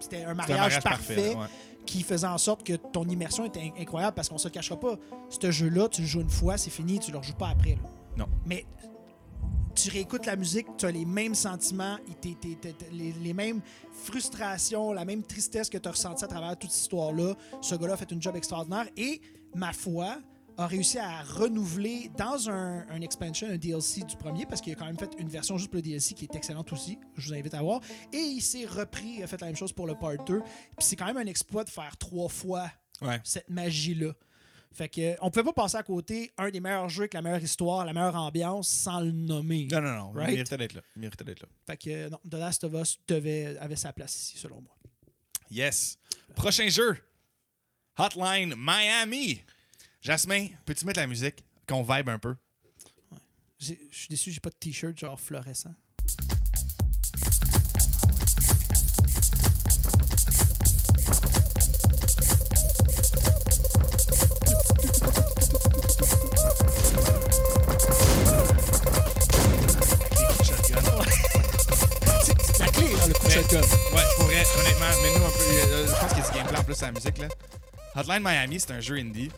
C'était 0.00 0.24
un 0.24 0.34
mariage, 0.34 0.58
un 0.58 0.62
mariage 0.62 0.82
parfait, 0.82 1.14
parfait. 1.14 1.34
là, 1.34 1.40
ouais. 1.42 1.46
Qui 1.86 2.02
faisait 2.02 2.26
en 2.26 2.38
sorte 2.38 2.62
que 2.64 2.74
ton 2.74 3.04
immersion 3.04 3.44
était 3.44 3.60
in- 3.60 3.80
incroyable 3.80 4.14
parce 4.14 4.28
qu'on 4.28 4.38
se 4.38 4.48
le 4.48 4.52
cachera 4.52 4.78
pas. 4.78 4.96
Ce 5.28 5.50
jeu-là, 5.50 5.88
tu 5.88 6.02
le 6.02 6.06
joues 6.06 6.20
une 6.20 6.30
fois, 6.30 6.56
c'est 6.56 6.70
fini, 6.70 6.98
tu 6.98 7.10
le 7.12 7.18
rejoues 7.18 7.34
pas 7.34 7.48
après. 7.48 7.72
là. 7.76 7.82
Non. 8.16 8.26
Mais 8.46 8.64
tu 9.74 9.88
réécoutes 9.90 10.26
la 10.26 10.36
musique, 10.36 10.66
tu 10.76 10.84
as 10.86 10.90
les 10.90 11.04
mêmes 11.06 11.34
sentiments, 11.34 11.96
les, 12.92 13.12
les 13.12 13.32
mêmes 13.32 13.60
frustrations, 13.92 14.92
la 14.92 15.04
même 15.04 15.22
tristesse 15.22 15.70
que 15.70 15.78
tu 15.78 15.88
as 15.88 15.92
ressenti 15.92 16.24
à 16.24 16.28
travers 16.28 16.56
toute 16.58 16.70
cette 16.70 16.82
histoire-là. 16.82 17.34
Ce 17.60 17.74
gars-là 17.74 17.94
a 17.94 17.96
fait 17.96 18.10
une 18.10 18.20
job 18.20 18.36
extraordinaire 18.36 18.86
et, 18.96 19.20
ma 19.54 19.72
foi, 19.72 20.16
a 20.56 20.66
réussi 20.66 20.98
à 20.98 21.22
renouveler 21.22 22.10
dans 22.16 22.48
un, 22.50 22.86
un 22.88 23.00
expansion, 23.00 23.48
un 23.48 23.56
DLC 23.56 24.02
du 24.02 24.16
premier, 24.16 24.46
parce 24.46 24.60
qu'il 24.60 24.72
a 24.72 24.76
quand 24.76 24.86
même 24.86 24.98
fait 24.98 25.10
une 25.18 25.28
version 25.28 25.56
juste 25.56 25.70
pour 25.70 25.76
le 25.76 25.82
DLC 25.82 26.14
qui 26.14 26.24
est 26.24 26.34
excellente 26.34 26.72
aussi. 26.72 26.98
Je 27.16 27.28
vous 27.28 27.34
invite 27.34 27.54
à 27.54 27.62
voir. 27.62 27.80
Et 28.12 28.18
il 28.18 28.40
s'est 28.40 28.66
repris, 28.66 29.14
il 29.18 29.22
a 29.22 29.26
fait 29.26 29.40
la 29.40 29.46
même 29.48 29.56
chose 29.56 29.72
pour 29.72 29.86
le 29.86 29.94
part 29.94 30.16
2. 30.24 30.40
Puis 30.40 30.46
c'est 30.80 30.96
quand 30.96 31.06
même 31.06 31.16
un 31.16 31.26
exploit 31.26 31.64
de 31.64 31.70
faire 31.70 31.96
trois 31.96 32.28
fois 32.28 32.70
Ouais. 33.00 33.20
cette 33.24 33.48
magie-là. 33.50 34.12
Fait 34.74 34.88
que 34.88 35.16
on 35.20 35.30
pouvait 35.30 35.44
pas 35.44 35.52
passer 35.52 35.76
à 35.76 35.82
côté 35.82 36.30
un 36.38 36.48
des 36.50 36.60
meilleurs 36.60 36.88
jeux 36.88 37.02
avec 37.02 37.14
la 37.14 37.20
meilleure 37.22 37.42
histoire, 37.42 37.84
la 37.84 37.92
meilleure 37.92 38.14
ambiance 38.16 38.68
sans 38.68 39.00
le 39.00 39.10
nommer. 39.10 39.66
Non, 39.70 39.80
non, 39.82 39.92
non. 39.96 40.12
Right? 40.12 40.30
Il 40.30 40.34
méritait 40.36 40.56
d'être 40.56 40.74
là. 40.74 40.82
Il 40.96 41.00
méritait 41.02 41.24
d'être 41.24 41.40
là. 41.42 41.48
Fait 41.66 41.76
que 41.76 42.08
non, 42.08 42.18
The 42.30 42.34
Last 42.34 42.64
of 42.64 42.72
Us 42.74 42.98
devait, 43.08 43.56
avait 43.58 43.76
sa 43.76 43.92
place 43.92 44.14
ici, 44.14 44.38
selon 44.38 44.60
moi. 44.62 44.74
Yes. 45.50 45.98
Prochain 46.34 46.68
jeu. 46.68 46.96
Hotline 47.98 48.54
Miami. 48.56 49.42
Jasmin, 50.02 50.48
peux-tu 50.66 50.84
mettre 50.84 51.00
la 51.00 51.06
musique? 51.06 51.44
Qu'on 51.68 51.82
vibe 51.82 52.08
un 52.08 52.18
peu? 52.18 52.34
J'ai- 53.58 53.88
Je 53.90 53.96
suis 53.96 54.08
déçu, 54.08 54.32
j'ai 54.32 54.40
pas 54.40 54.50
de 54.50 54.56
t-shirt 54.56 54.98
genre 54.98 55.18
fluorescent. 55.20 55.74
C'est 71.32 72.58
la 72.58 72.66
clé, 72.68 72.92
là, 72.92 73.06
le 73.06 73.14
coup 73.14 73.22
de 73.22 73.28
Mais- 73.28 73.34
shotgun. 73.34 73.60
Ouais, 73.60 74.02
pour 74.16 74.24
vrai, 74.26 74.42
honnêtement, 74.58 74.86
mais 75.02 75.18
nous 75.18 75.24
un 75.24 75.30
peu. 75.30 75.44
euh, 75.72 75.86
je 75.86 75.92
pense 76.00 76.08
qu'il 76.12 76.18
y 76.18 76.26
a 76.26 76.30
du 76.30 76.36
gameplay 76.38 76.58
en 76.58 76.64
plus 76.64 76.82
à 76.82 76.86
la 76.86 76.92
musique 76.92 77.18
là. 77.18 77.28
Hotline 77.94 78.22
Miami, 78.22 78.60
c'est 78.60 78.72
un 78.72 78.80
jeu 78.80 78.96
indie 78.96 79.30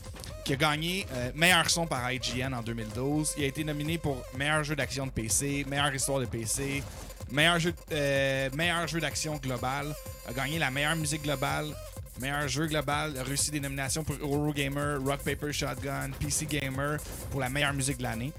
qui 0.44 0.52
a 0.52 0.56
gagné 0.56 1.06
euh, 1.12 1.30
meilleur 1.34 1.68
son 1.70 1.86
par 1.86 2.10
IGN 2.10 2.52
en 2.52 2.62
2012. 2.62 3.34
Il 3.38 3.44
a 3.44 3.46
été 3.46 3.64
nominé 3.64 3.98
pour 3.98 4.22
meilleur 4.36 4.62
jeu 4.62 4.76
d'action 4.76 5.06
de 5.06 5.10
PC, 5.10 5.64
meilleure 5.68 5.94
histoire 5.94 6.20
de 6.20 6.26
PC, 6.26 6.82
meilleur 7.30 7.58
jeu, 7.58 7.74
euh, 7.92 8.50
meilleur 8.54 8.86
jeu 8.86 9.00
d'action 9.00 9.36
global. 9.36 9.94
A 10.28 10.32
gagné 10.32 10.58
la 10.58 10.70
meilleure 10.70 10.96
musique 10.96 11.22
globale, 11.22 11.74
meilleur 12.20 12.46
jeu 12.46 12.66
global. 12.66 13.16
A 13.18 13.24
reçu 13.24 13.50
des 13.50 13.60
nominations 13.60 14.04
pour 14.04 14.16
Eurogamer, 14.20 14.98
Rock 15.04 15.20
Paper 15.24 15.52
Shotgun, 15.52 16.10
PC 16.20 16.46
Gamer 16.46 16.98
pour 17.30 17.40
la 17.40 17.48
meilleure 17.48 17.74
musique 17.74 17.98
de 17.98 18.02
l'année. 18.02 18.32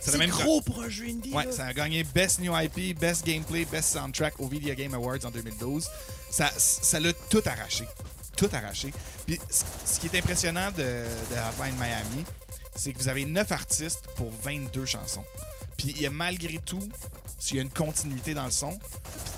C'est 0.00 0.18
même 0.18 0.28
gros 0.28 0.60
pour 0.60 0.82
un 0.82 0.90
jeu 0.90 1.06
indie. 1.06 1.32
Ouais, 1.32 1.46
là. 1.46 1.52
ça 1.52 1.64
a 1.64 1.72
gagné 1.72 2.04
Best 2.04 2.38
New 2.40 2.52
IP, 2.54 2.98
Best 2.98 3.24
Gameplay, 3.24 3.64
Best 3.64 3.94
Soundtrack 3.94 4.38
au 4.38 4.48
Video 4.48 4.74
Game 4.74 4.92
Awards 4.92 5.24
en 5.24 5.30
2012. 5.30 5.88
Ça 6.30 6.50
ça 6.58 7.00
l'a 7.00 7.14
tout 7.30 7.42
arraché. 7.46 7.84
Tout 8.36 8.48
arraché. 8.52 8.92
Puis 9.26 9.40
ce 9.48 10.00
qui 10.00 10.06
est 10.06 10.18
impressionnant 10.18 10.70
de, 10.70 10.82
de 10.82 11.60
Hotline 11.60 11.76
Miami, 11.78 12.24
c'est 12.74 12.92
que 12.92 12.98
vous 12.98 13.08
avez 13.08 13.24
9 13.24 13.52
artistes 13.52 14.04
pour 14.16 14.30
22 14.42 14.84
chansons. 14.84 15.24
Puis 15.76 15.88
il 15.96 16.02
y 16.02 16.06
a 16.06 16.10
malgré 16.10 16.58
tout, 16.58 16.88
s'il 17.38 17.56
y 17.56 17.58
a 17.60 17.62
une 17.62 17.70
continuité 17.70 18.34
dans 18.34 18.44
le 18.44 18.50
son, 18.50 18.78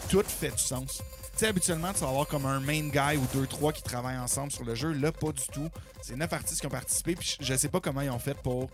tout 0.08 0.22
fait 0.22 0.50
du 0.50 0.62
sens. 0.62 1.02
Tu 1.32 1.40
sais, 1.40 1.48
habituellement, 1.48 1.92
tu 1.92 2.00
vas 2.00 2.08
avoir 2.08 2.26
comme 2.26 2.46
un 2.46 2.60
main 2.60 2.88
guy 2.88 3.18
ou 3.18 3.26
deux, 3.34 3.46
trois 3.46 3.72
qui 3.72 3.82
travaillent 3.82 4.16
ensemble 4.16 4.50
sur 4.50 4.64
le 4.64 4.74
jeu. 4.74 4.92
Là, 4.92 5.12
pas 5.12 5.32
du 5.32 5.46
tout. 5.52 5.68
C'est 6.00 6.16
9 6.16 6.32
artistes 6.32 6.60
qui 6.60 6.66
ont 6.66 6.70
participé. 6.70 7.14
Puis 7.14 7.36
je 7.40 7.54
sais 7.54 7.68
pas 7.68 7.80
comment 7.80 8.00
ils 8.00 8.10
ont 8.10 8.18
fait 8.18 8.36
pour 8.42 8.70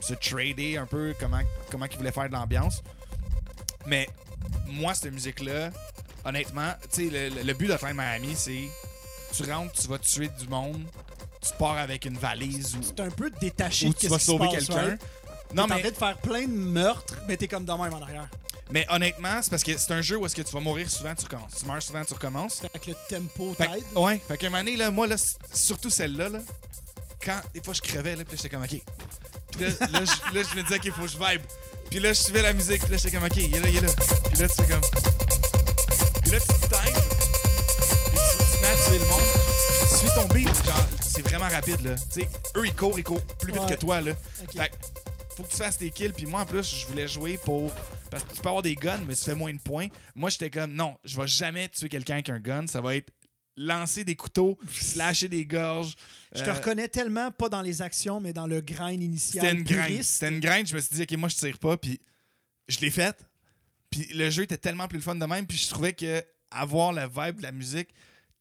se 0.00 0.14
trader 0.14 0.76
un 0.76 0.86
peu, 0.86 1.14
comment, 1.18 1.40
comment 1.70 1.86
ils 1.86 1.96
voulaient 1.96 2.12
faire 2.12 2.28
de 2.28 2.34
l'ambiance. 2.34 2.82
Mais 3.86 4.08
moi, 4.66 4.94
cette 4.94 5.12
musique-là, 5.12 5.70
honnêtement, 6.24 6.74
tu 6.92 7.10
sais, 7.10 7.30
le 7.30 7.52
but 7.54 7.68
de 7.68 7.76
Time 7.76 7.96
Miami, 7.96 8.34
c'est 8.36 8.68
tu 9.36 9.50
rentres, 9.50 9.72
tu 9.80 9.88
vas 9.88 9.98
tuer 9.98 10.28
du 10.40 10.48
monde, 10.48 10.82
tu 11.42 11.50
pars 11.58 11.76
avec 11.78 12.04
une 12.04 12.18
valise 12.18 12.74
ou, 12.76 12.82
C'est 12.82 13.00
un 13.00 13.10
peu 13.10 13.30
détaché 13.40 13.86
ou 13.86 13.90
de 13.92 13.98
tu 13.98 14.08
vas 14.08 14.18
sauver 14.18 14.48
quelqu'un. 14.48 14.96
Non, 15.54 15.66
mais, 15.68 15.80
train 15.80 15.90
de 15.90 15.96
faire 15.96 16.16
plein 16.18 16.42
de 16.42 16.52
meurtres, 16.52 17.14
mais 17.28 17.36
t'es 17.36 17.46
comme 17.48 17.64
dans 17.64 17.78
même 17.82 17.94
en 17.94 18.02
arrière. 18.02 18.28
mais 18.70 18.84
honnêtement, 18.90 19.40
c'est 19.42 19.50
parce 19.50 19.62
que 19.62 19.76
c'est 19.78 19.92
un 19.92 20.02
jeu 20.02 20.16
où 20.18 20.26
est-ce 20.26 20.34
que 20.34 20.42
tu 20.42 20.52
vas 20.52 20.60
mourir 20.60 20.90
souvent, 20.90 21.14
tu 21.14 21.24
recommences. 21.24 21.52
Tu 21.60 21.66
meurs 21.66 21.82
souvent, 21.82 22.04
tu 22.04 22.14
recommences. 22.14 22.60
Avec 22.64 22.86
le 22.86 22.94
tempo 23.08 23.54
Fait, 23.56 23.68
t'aide. 23.68 23.84
que- 23.94 23.98
ouais, 23.98 24.20
fait 24.26 24.36
qu'à 24.38 24.46
un 24.48 24.50
moment 24.50 24.64
donné, 24.64 24.76
là, 24.76 24.90
moi, 24.90 25.06
là, 25.06 25.14
surtout 25.54 25.88
celle-là, 25.90 26.28
là, 26.30 26.40
quand 27.24 27.40
des 27.54 27.62
fois 27.62 27.74
je 27.74 27.80
crevais, 27.80 28.16
là, 28.16 28.24
puis 28.24 28.36
là, 28.36 28.42
j'étais 28.42 28.48
comme, 28.56 28.64
OK. 28.64 28.82
Puis 29.52 29.60
là, 29.64 29.68
là, 29.92 30.00
je, 30.04 30.34
là, 30.34 30.42
je 30.50 30.56
me 30.56 30.62
disais, 30.62 30.76
OK, 30.76 30.90
faut 30.92 31.02
que 31.02 31.08
je 31.08 31.16
vibe. 31.18 31.42
Puis 31.90 32.00
là, 32.00 32.12
je 32.12 32.20
suivais 32.20 32.42
la 32.42 32.52
musique, 32.52 32.82
puis 32.82 32.90
là, 32.90 32.96
j'étais 32.96 33.16
comme, 33.16 33.24
OK, 33.26 33.36
il 33.36 33.54
est 33.54 33.60
là, 33.60 33.68
il 33.68 33.76
est 33.76 33.80
là. 33.80 33.92
Puis 34.32 34.42
là, 34.42 34.48
tu 34.48 34.54
fais 34.56 34.66
comme. 34.72 34.80
Puis 36.22 36.30
là, 36.32 36.38
tu 36.40 36.46
times, 36.68 37.15
tuer 38.86 38.98
le 38.98 39.06
monde. 39.06 39.22
Tu 39.90 39.96
suis 39.96 40.08
ton 40.14 40.26
beat, 40.34 40.64
genre, 40.64 40.88
c'est 41.00 41.22
vraiment 41.22 41.48
rapide, 41.48 41.80
là. 41.82 41.94
Tu 41.94 42.20
sais, 42.22 42.28
eux, 42.56 42.66
ils 42.66 42.74
courent, 42.74 42.98
ils 42.98 43.04
courent 43.04 43.24
plus 43.38 43.52
vite 43.52 43.62
Ouais. 43.62 43.74
que 43.74 43.80
toi, 43.80 44.00
là. 44.00 44.14
Fait 44.52 44.70
faut 45.36 45.42
que 45.42 45.50
tu 45.50 45.56
fasses 45.56 45.76
tes 45.78 45.90
kills. 45.90 46.12
Puis 46.12 46.24
moi, 46.26 46.40
en 46.40 46.46
plus, 46.46 46.62
je 46.80 46.86
voulais 46.86 47.06
jouer 47.06 47.38
pour. 47.44 47.70
Parce 48.10 48.24
que 48.24 48.32
tu 48.34 48.40
peux 48.40 48.48
avoir 48.48 48.62
des 48.62 48.74
guns, 48.74 49.00
mais 49.06 49.14
tu 49.14 49.24
fais 49.24 49.34
moins 49.34 49.52
de 49.52 49.58
points. 49.58 49.88
Moi, 50.14 50.30
j'étais 50.30 50.48
comme, 50.50 50.72
non, 50.72 50.96
je 51.04 51.20
vais 51.20 51.26
jamais 51.26 51.68
tuer 51.68 51.88
quelqu'un 51.88 52.14
avec 52.14 52.28
un 52.30 52.38
gun. 52.38 52.66
Ça 52.66 52.80
va 52.80 52.96
être 52.96 53.10
lancer 53.58 54.04
des 54.04 54.16
couteaux, 54.16 54.58
slasher 54.72 55.28
des 55.28 55.44
gorges. 55.44 55.94
Je 56.34 56.42
te 56.42 56.48
Euh, 56.48 56.54
reconnais 56.54 56.88
tellement, 56.88 57.30
pas 57.30 57.48
dans 57.48 57.62
les 57.62 57.82
actions, 57.82 58.20
mais 58.20 58.32
dans 58.32 58.46
le 58.46 58.60
grind 58.62 59.02
initial. 59.02 59.44
C'était 59.44 59.56
une 59.56 59.64
grind. 59.64 60.02
C'était 60.02 60.28
une 60.28 60.40
grind. 60.40 60.66
Je 60.66 60.74
me 60.74 60.80
suis 60.80 60.94
dit, 60.96 61.02
OK, 61.02 61.12
moi, 61.18 61.28
je 61.28 61.36
tire 61.36 61.58
pas. 61.58 61.76
Puis 61.76 62.00
je 62.68 62.78
l'ai 62.80 62.90
faite. 62.90 63.18
Puis 63.90 64.08
le 64.14 64.30
jeu 64.30 64.44
était 64.44 64.58
tellement 64.58 64.88
plus 64.88 64.98
le 64.98 65.02
fun 65.04 65.14
de 65.16 65.26
même. 65.26 65.46
Puis 65.46 65.58
je 65.58 65.68
trouvais 65.68 65.92
que 65.92 66.24
avoir 66.50 66.92
la 66.92 67.08
vibe 67.08 67.38
de 67.38 67.42
la 67.42 67.52
musique, 67.52 67.88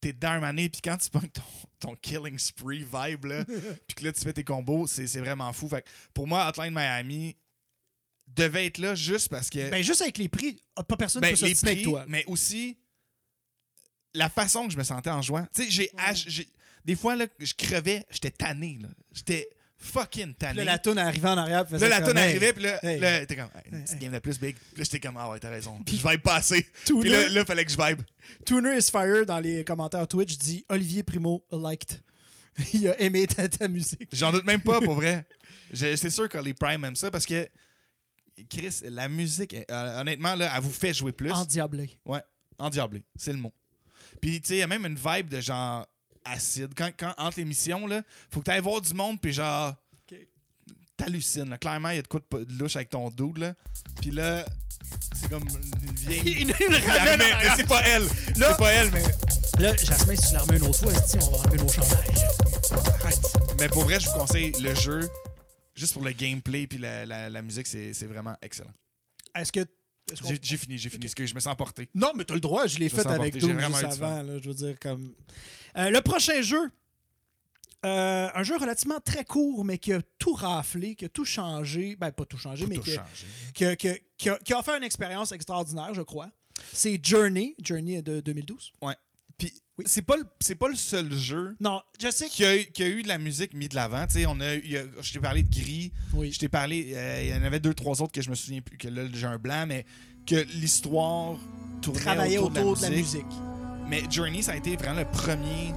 t'es 0.06 0.14
dans 0.14 0.30
un 0.30 0.40
mané. 0.40 0.70
Puis 0.70 0.82
quand 0.82 0.98
tu 0.98 1.10
pognes 1.10 1.30
ton, 1.30 1.42
ton 1.80 1.96
killing 1.96 2.38
spree 2.38 2.84
vibe, 2.84 3.26
là, 3.26 3.46
puis 3.88 3.96
que 3.96 4.04
là, 4.04 4.14
tu 4.14 4.22
fais 4.22 4.34
tes 4.34 4.44
combos, 4.44 4.88
c'est 4.88 5.08
c'est 5.08 5.20
vraiment 5.20 5.52
fou. 5.54 5.68
Fait 5.68 5.82
que 5.82 5.88
pour 6.14 6.28
moi, 6.28 6.48
Hotline 6.48 6.74
Miami 6.74 7.36
devait 8.28 8.66
être 8.68 8.78
là 8.78 8.96
juste 8.96 9.30
parce 9.30 9.50
que. 9.50 9.70
Ben, 9.70 9.84
juste 9.84 10.02
avec 10.02 10.18
les 10.18 10.30
prix, 10.30 10.62
ah, 10.76 10.84
pas 10.84 10.98
personne 10.98 11.22
ne 11.22 11.28
Ben, 11.28 11.36
peut 11.36 11.46
les 11.46 11.52
avec 11.66 11.76
prix, 11.78 11.84
toi. 11.84 12.06
mais 12.08 12.24
aussi 12.28 12.78
la 14.14 14.30
façon 14.30 14.68
que 14.68 14.74
je 14.74 14.78
me 14.78 14.84
sentais 14.84 15.10
en 15.10 15.22
jouant. 15.22 15.46
Tu 15.54 15.70
sais, 15.70 15.92
j'ai- 16.28 16.48
des 16.86 16.96
fois 16.96 17.16
là, 17.16 17.26
je 17.40 17.54
crevais, 17.54 18.06
j'étais 18.12 18.32
tanné. 18.32 18.78
là. 18.82 18.90
J'étais 19.12 19.50
fucking 19.78 20.34
tanné. 20.36 20.64
là, 20.64 20.64
la 20.64 20.80
toune 20.80 20.98
arrivait 20.98 21.30
en 21.30 21.38
arrière. 21.38 21.66
puis 21.66 21.78
Là, 21.78 21.90
la 21.90 22.00
hey, 22.00 22.18
arrivait, 22.18 22.54
puis 22.54 22.64
là, 22.64 22.84
hey. 22.84 23.00
là 23.00 23.26
t'es 23.26 23.36
comme, 23.36 23.50
hey, 23.56 23.72
une 23.72 23.84
petite 23.84 24.00
game 24.00 24.12
de 24.12 24.20
plus 24.20 24.40
big. 24.40 24.56
Puis 24.56 24.78
là, 24.78 24.84
j'étais 24.84 25.00
comme, 25.00 25.18
ah 25.18 25.30
ouais, 25.30 25.40
t'as 25.40 25.50
raison. 25.50 25.80
Puis 25.86 25.98
je 25.98 26.08
vibe 26.08 26.22
pas 26.22 26.36
assez. 26.36 26.66
Puis 26.86 27.10
là, 27.10 27.30
là, 27.30 27.46
fallait 27.46 27.66
que 27.66 27.72
je 27.72 27.78
vibe. 27.78 28.02
Tuner 28.46 28.78
is 28.78 28.90
fire 28.92 29.26
dans 29.26 29.40
les 29.40 29.64
commentaires 29.64 30.08
Twitch 30.08 30.38
dit 30.38 30.66
Olivier 30.70 31.04
Primo 31.04 31.46
liked. 31.52 32.02
Il 32.74 32.88
a 32.88 33.00
aimé 33.02 33.28
ta, 33.28 33.48
ta 33.48 33.68
musique. 33.68 34.08
J'en 34.14 34.32
doute 34.32 34.46
même 34.46 34.62
pas, 34.62 34.80
pour 34.82 34.96
vrai. 34.96 35.26
C'est 35.74 36.10
sûr 36.10 36.30
que 36.30 36.38
les 36.38 36.54
Prime 36.54 36.84
aiment 36.86 36.96
ça 36.96 37.12
parce 37.12 37.26
que, 37.26 37.48
Chris, 38.50 38.82
la 38.84 39.08
musique, 39.10 39.56
euh, 39.70 40.02
honnêtement, 40.02 40.36
là, 40.36 40.52
elle 40.56 40.62
vous 40.62 40.72
fait 40.72 40.94
jouer 40.94 41.12
plus. 41.12 41.32
Endiablé. 41.32 41.90
Ouais, 42.06 42.22
endiablé, 42.58 43.04
c'est 43.16 43.32
le 43.32 43.40
mot. 43.40 43.54
Puis, 44.22 44.42
tu 44.42 44.48
sais, 44.48 44.56
il 44.56 44.60
y 44.60 44.64
a 44.64 44.68
même 44.68 44.86
une 44.86 44.96
vibe 44.96 45.30
de 45.30 45.42
genre 45.42 45.86
acide. 46.26 46.74
Quand, 46.76 46.92
quand 46.98 47.14
entre 47.18 47.38
les 47.40 47.46
missions, 47.46 47.88
là, 47.88 48.02
faut 48.32 48.40
que 48.42 48.46
tu 48.46 48.52
ailles 48.52 48.62
voir 48.62 48.82
du 48.82 48.94
monde, 48.94 49.20
puis 49.22 49.32
genre, 49.34 49.74
Ok. 50.12 50.18
t'hallucines. 50.98 51.50
là. 51.50 51.58
Clairement, 51.58 51.90
il 51.90 51.96
y 51.96 52.00
a 52.00 52.02
de 52.02 52.08
quoi 52.08 52.20
de, 52.32 52.44
de 52.44 52.54
louche 52.60 52.76
avec 52.76 52.90
ton 52.90 53.10
dude, 53.10 53.38
là. 53.38 53.54
Puis 54.02 54.12
là, 54.12 54.46
c'est 55.16 55.30
comme 55.30 55.44
une 55.48 55.96
vieille. 55.96 56.52
Arrière. 56.90 57.54
c'est 57.56 57.68
pas 57.68 57.82
elle. 57.88 58.04
Là- 58.38 58.52
C'est 58.52 58.58
pas 58.58 58.72
elle, 58.74 58.92
mais. 58.92 59.04
Là, 59.60 59.74
Jasmin, 59.78 60.16
si 60.18 60.28
tu 60.28 60.34
la 60.34 60.40
remets 60.42 60.58
une 60.58 60.64
autre 60.68 60.80
fois, 60.80 60.92
on 60.92 61.30
va 61.32 61.38
enlever 61.38 61.58
nos 61.58 61.70
chandails? 61.70 62.26
Arrête. 63.02 63.20
Mais 63.60 63.70
pour 63.70 63.84
vrai, 63.86 64.00
je 64.02 64.08
vous 64.10 64.14
conseille 64.18 64.52
le 64.60 64.76
jeu. 64.76 65.10
Juste 65.76 65.94
pour 65.94 66.04
le 66.04 66.12
gameplay 66.12 66.68
puis 66.68 66.78
la, 66.78 67.06
la, 67.06 67.30
la 67.30 67.42
musique, 67.42 67.68
c'est 67.68 67.94
c'est 67.94 68.06
vraiment 68.06 68.36
excellent. 68.42 68.72
Est-ce 69.34 69.52
que. 69.52 69.66
J'ai 70.42 70.58
fini, 70.58 70.78
j'ai 70.78 70.90
fini. 70.90 71.10
Que 71.10 71.26
je 71.26 71.34
me 71.36 71.40
sens 71.40 71.56
porté. 71.56 71.90
Non, 71.96 72.12
mais 72.16 72.24
t'as 72.26 72.36
le 72.36 72.40
droit, 72.40 72.68
je 72.68 72.78
l'ai 72.78 72.90
fait 72.90 73.06
avec 73.08 73.34
Doom 73.38 73.60
juste 73.60 73.84
avant. 74.04 74.22
là, 74.24 74.40
je 74.42 74.48
veux 74.50 74.54
dire, 74.56 74.76
comme. 74.80 75.14
Euh, 75.78 75.90
le 75.90 76.02
prochain 76.02 76.42
jeu. 76.42 76.70
euh, 77.86 78.30
un 78.34 78.44
jeu 78.44 78.58
relativement 78.58 79.00
très 79.00 79.24
court, 79.26 79.64
mais 79.64 79.78
qui 79.78 79.94
a 79.94 80.02
tout 80.18 80.34
raflé, 80.34 80.96
qui 80.96 81.06
a 81.06 81.10
tout 81.10 81.26
changé. 81.26 81.96
Ben, 81.96 82.12
pas 82.12 82.26
tout 82.26 82.38
changé, 82.38 82.66
mais 82.66 82.76
Tout 82.76 82.82
qui 82.84 82.98
a, 82.98 83.06
qui, 83.54 83.66
a, 83.66 83.76
qui 83.76 83.88
a- 83.90 83.98
qui 84.18 84.30
a- 84.30 84.38
qui 84.40 84.54
a 84.54 84.60
offert 84.60 84.76
une 84.78 84.84
expérience 84.84 85.32
extraordinaire, 85.32 85.94
je 85.94 86.02
crois. 86.02 86.30
C'est 86.74 87.00
Journey. 87.04 87.56
Journey 87.64 88.02
de 88.02 88.22
2012. 88.22 88.72
Ouais. 88.82 88.96
Puis 89.38 89.52
Oui. 89.78 89.86
c'est 89.88 90.02
pas, 90.02 90.16
le- 90.18 90.26
c'est 90.40 90.56
pas 90.56 90.70
le 90.70 90.76
seul 90.76 91.12
jeu 91.14 91.56
Non, 91.60 91.82
je 92.02 92.10
sais 92.10 92.28
qui 92.30 92.46
a, 92.46 92.56
eu- 92.56 92.66
qui 92.66 92.84
a 92.84 92.88
eu 92.88 93.04
de 93.04 93.08
la 93.10 93.18
musique 93.18 93.54
mise 93.54 93.70
de 93.70 93.76
l'avant. 93.76 94.06
Tu 94.08 94.20
sais, 94.20 94.26
on 94.26 94.40
a, 94.40 94.56
il 94.56 94.72
y 94.72 94.78
a- 94.78 94.84
je 95.02 95.12
t'ai 95.14 95.20
parlé 95.20 95.44
de 95.44 95.50
Gris. 95.54 95.92
Oui. 96.14 96.32
Je 96.32 96.40
t'ai 96.40 96.48
parlé. 96.50 96.94
euh, 96.96 97.22
il 97.24 97.30
y 97.30 97.34
en 97.34 97.44
avait 97.44 97.60
deux, 97.60 97.74
trois 97.74 98.02
autres 98.02 98.14
que 98.14 98.22
je 98.22 98.30
me 98.30 98.36
souviens 98.36 98.62
plus. 98.62 98.78
Que 98.78 98.88
là, 98.88 99.04
j'ai 99.14 99.28
un 99.28 99.38
blanc, 99.38 99.66
mais 99.68 99.86
que 100.26 100.36
l'histoire 100.56 101.36
tournait 101.82 102.38
autour, 102.38 102.52
autour 102.62 102.78
de 102.78 102.82
la 102.84 102.90
musique. 102.92 103.26
Mais 103.90 104.02
Journey, 104.10 104.42
ça 104.42 104.54
a 104.54 104.56
été 104.56 104.76
vraiment 104.78 105.00
le 105.02 105.06
premier 105.06 105.74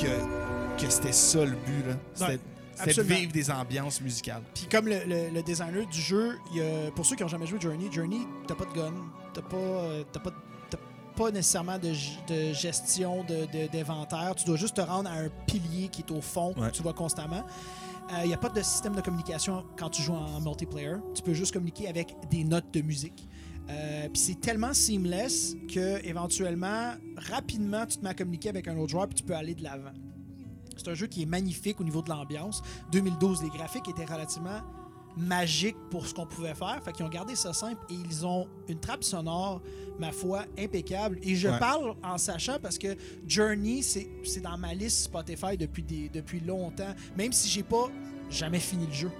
que, 0.00 0.82
que 0.84 0.90
c'était 0.90 1.12
ça 1.12 1.44
le 1.44 1.52
but. 1.52 1.86
là. 1.88 1.96
C'était 2.14 2.40
Ouais, 2.90 2.94
de 2.94 3.02
vivre 3.14 3.32
des 3.32 3.50
ambiances 3.50 4.02
musicales. 4.02 4.42
Puis 4.54 4.66
comme 4.70 4.86
le, 4.86 4.98
le- 5.06 5.30
le 5.32 5.42
designer 5.42 5.86
du 5.86 5.98
jeu, 5.98 6.36
y 6.54 6.60
a- 6.60 6.90
pour 6.90 7.06
ceux 7.06 7.16
qui 7.16 7.22
n'ont 7.22 7.28
jamais 7.28 7.46
joué 7.46 7.58
Journey, 7.58 7.88
Journey, 7.90 8.18
t'as 8.46 8.54
pas 8.54 8.66
de 8.66 8.72
gun, 8.74 8.92
t'as 9.32 9.40
pas, 9.40 9.56
euh, 9.56 10.04
pas, 10.04 10.10
t'as 10.12 10.30
pas 11.16 11.30
nécessairement 11.30 11.78
de, 11.78 11.92
gestion 12.52 13.24
de- 13.24 13.46
de- 13.46 13.68
d'inventaire. 13.72 14.34
tu 14.36 14.44
dois 14.44 14.56
juste 14.56 14.76
te 14.76 14.80
rendre 14.80 15.10
à 15.10 15.14
un 15.14 15.28
pilier 15.46 15.88
qui 15.88 16.02
est 16.02 16.10
au 16.10 16.20
fond, 16.20 16.52
Ouais. 16.56 16.68
que 16.68 16.74
tu 16.76 16.82
vois 16.82 16.92
constamment. 16.92 17.42
Euh, 18.12 18.20
Il 18.22 18.28
n'y 18.28 18.34
a 18.34 18.38
pas 18.38 18.48
de 18.50 18.62
système 18.62 18.94
de 18.94 19.00
communication 19.00 19.64
quand 19.76 19.90
tu 19.90 20.02
joues 20.02 20.14
en 20.14 20.40
multiplayer. 20.40 20.94
Tu 21.14 21.22
peux 21.22 21.34
juste 21.34 21.52
communiquer 21.52 21.88
avec 21.88 22.14
des 22.30 22.44
notes 22.44 22.72
de 22.72 22.80
musique. 22.82 23.28
Euh, 23.68 24.08
puis 24.08 24.20
c'est 24.22 24.40
tellement 24.40 24.72
seamless 24.72 25.56
que 25.72 26.04
éventuellement, 26.06 26.92
rapidement, 27.16 27.84
tu 27.86 27.96
te 27.98 28.04
mets 28.04 28.10
à 28.10 28.14
communiquer 28.14 28.48
avec 28.50 28.68
un 28.68 28.76
autre 28.78 28.90
joueur 28.92 29.08
puis 29.08 29.16
tu 29.16 29.24
peux 29.24 29.34
aller 29.34 29.56
de 29.56 29.64
l'avant. 29.64 29.90
C'est 30.76 30.86
un 30.88 30.94
jeu 30.94 31.06
qui 31.08 31.22
est 31.22 31.26
magnifique 31.26 31.80
au 31.80 31.84
niveau 31.84 32.00
de 32.02 32.10
l'ambiance. 32.10 32.62
2012, 32.92 33.42
les 33.42 33.48
graphiques 33.48 33.88
étaient 33.88 34.04
relativement 34.04 34.60
magiques 35.16 35.76
pour 35.90 36.06
ce 36.06 36.14
qu'on 36.14 36.26
pouvait 36.26 36.54
faire. 36.54 36.80
Fait 36.84 36.92
qu'ils 36.92 37.04
ont 37.06 37.08
gardé 37.10 37.34
ça 37.36 37.52
simple 37.52 37.80
et 37.90 37.94
ils 37.94 38.26
ont 38.26 38.46
une 38.68 38.78
trappe 38.78 39.02
sonore, 39.04 39.60
ma 39.98 40.12
foi, 40.12 40.44
impeccable. 40.58 41.18
Et 41.22 41.34
je 41.34 41.48
Ouais. 41.48 41.58
parle 41.58 41.94
en 42.02 42.18
sachant 42.18 42.58
parce 42.60 42.76
que 42.78 42.96
Journey, 43.26 43.82
c'est 43.82 44.08
c'est 44.24 44.40
dans 44.40 44.58
ma 44.58 44.74
liste 44.74 45.04
Spotify 45.04 45.56
depuis, 45.56 45.82
des, 45.82 46.08
depuis 46.10 46.40
longtemps, 46.40 46.94
même 47.16 47.32
si 47.32 47.48
j'ai 47.48 47.62
pas 47.62 47.88
jamais 48.30 48.60
fini 48.60 48.86
le 48.86 48.92
jeu. 48.92 49.10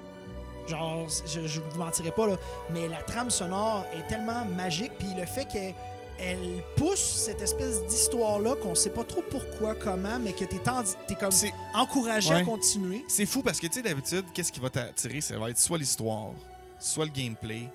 Genre, 0.69 1.07
je, 1.27 1.47
je 1.47 1.61
vous 1.61 1.79
mentirai 1.79 2.11
pas, 2.11 2.27
là, 2.27 2.37
mais 2.73 2.89
la 2.89 3.01
trame 3.03 3.31
sonore 3.31 3.85
est 3.97 4.07
tellement 4.09 4.45
magique, 4.57 4.91
puis 4.99 5.09
le 5.17 5.25
fait 5.25 5.47
qu'elle 5.47 5.75
elle 6.19 6.63
pousse 6.77 6.99
cette 6.99 7.43
espèce 7.43 7.85
d'histoire-là 7.87 8.57
qu'on 8.57 8.75
sait 8.75 8.91
pas 8.91 9.05
trop 9.05 9.23
pourquoi, 9.31 9.75
comment, 9.75 10.19
mais 10.19 10.33
que 10.33 10.45
t'es, 10.45 10.59
t'es 11.07 11.15
comme 11.15 11.31
encouragé 11.75 12.33
à 12.33 12.43
continuer. 12.43 13.05
C'est 13.09 13.27
fou 13.27 13.43
parce 13.43 13.61
que, 13.61 13.67
tu 13.67 13.75
sais, 13.75 13.83
d'habitude, 13.83 14.25
qu'est-ce 14.33 14.51
qui 14.53 14.61
va 14.61 14.71
t'attirer? 14.71 15.21
Ça 15.21 15.39
va 15.39 15.51
être 15.51 15.59
soit 15.59 15.79
l'histoire, 15.79 16.31
soit 16.79 17.05
le 17.05 17.11
gameplay. 17.11 17.69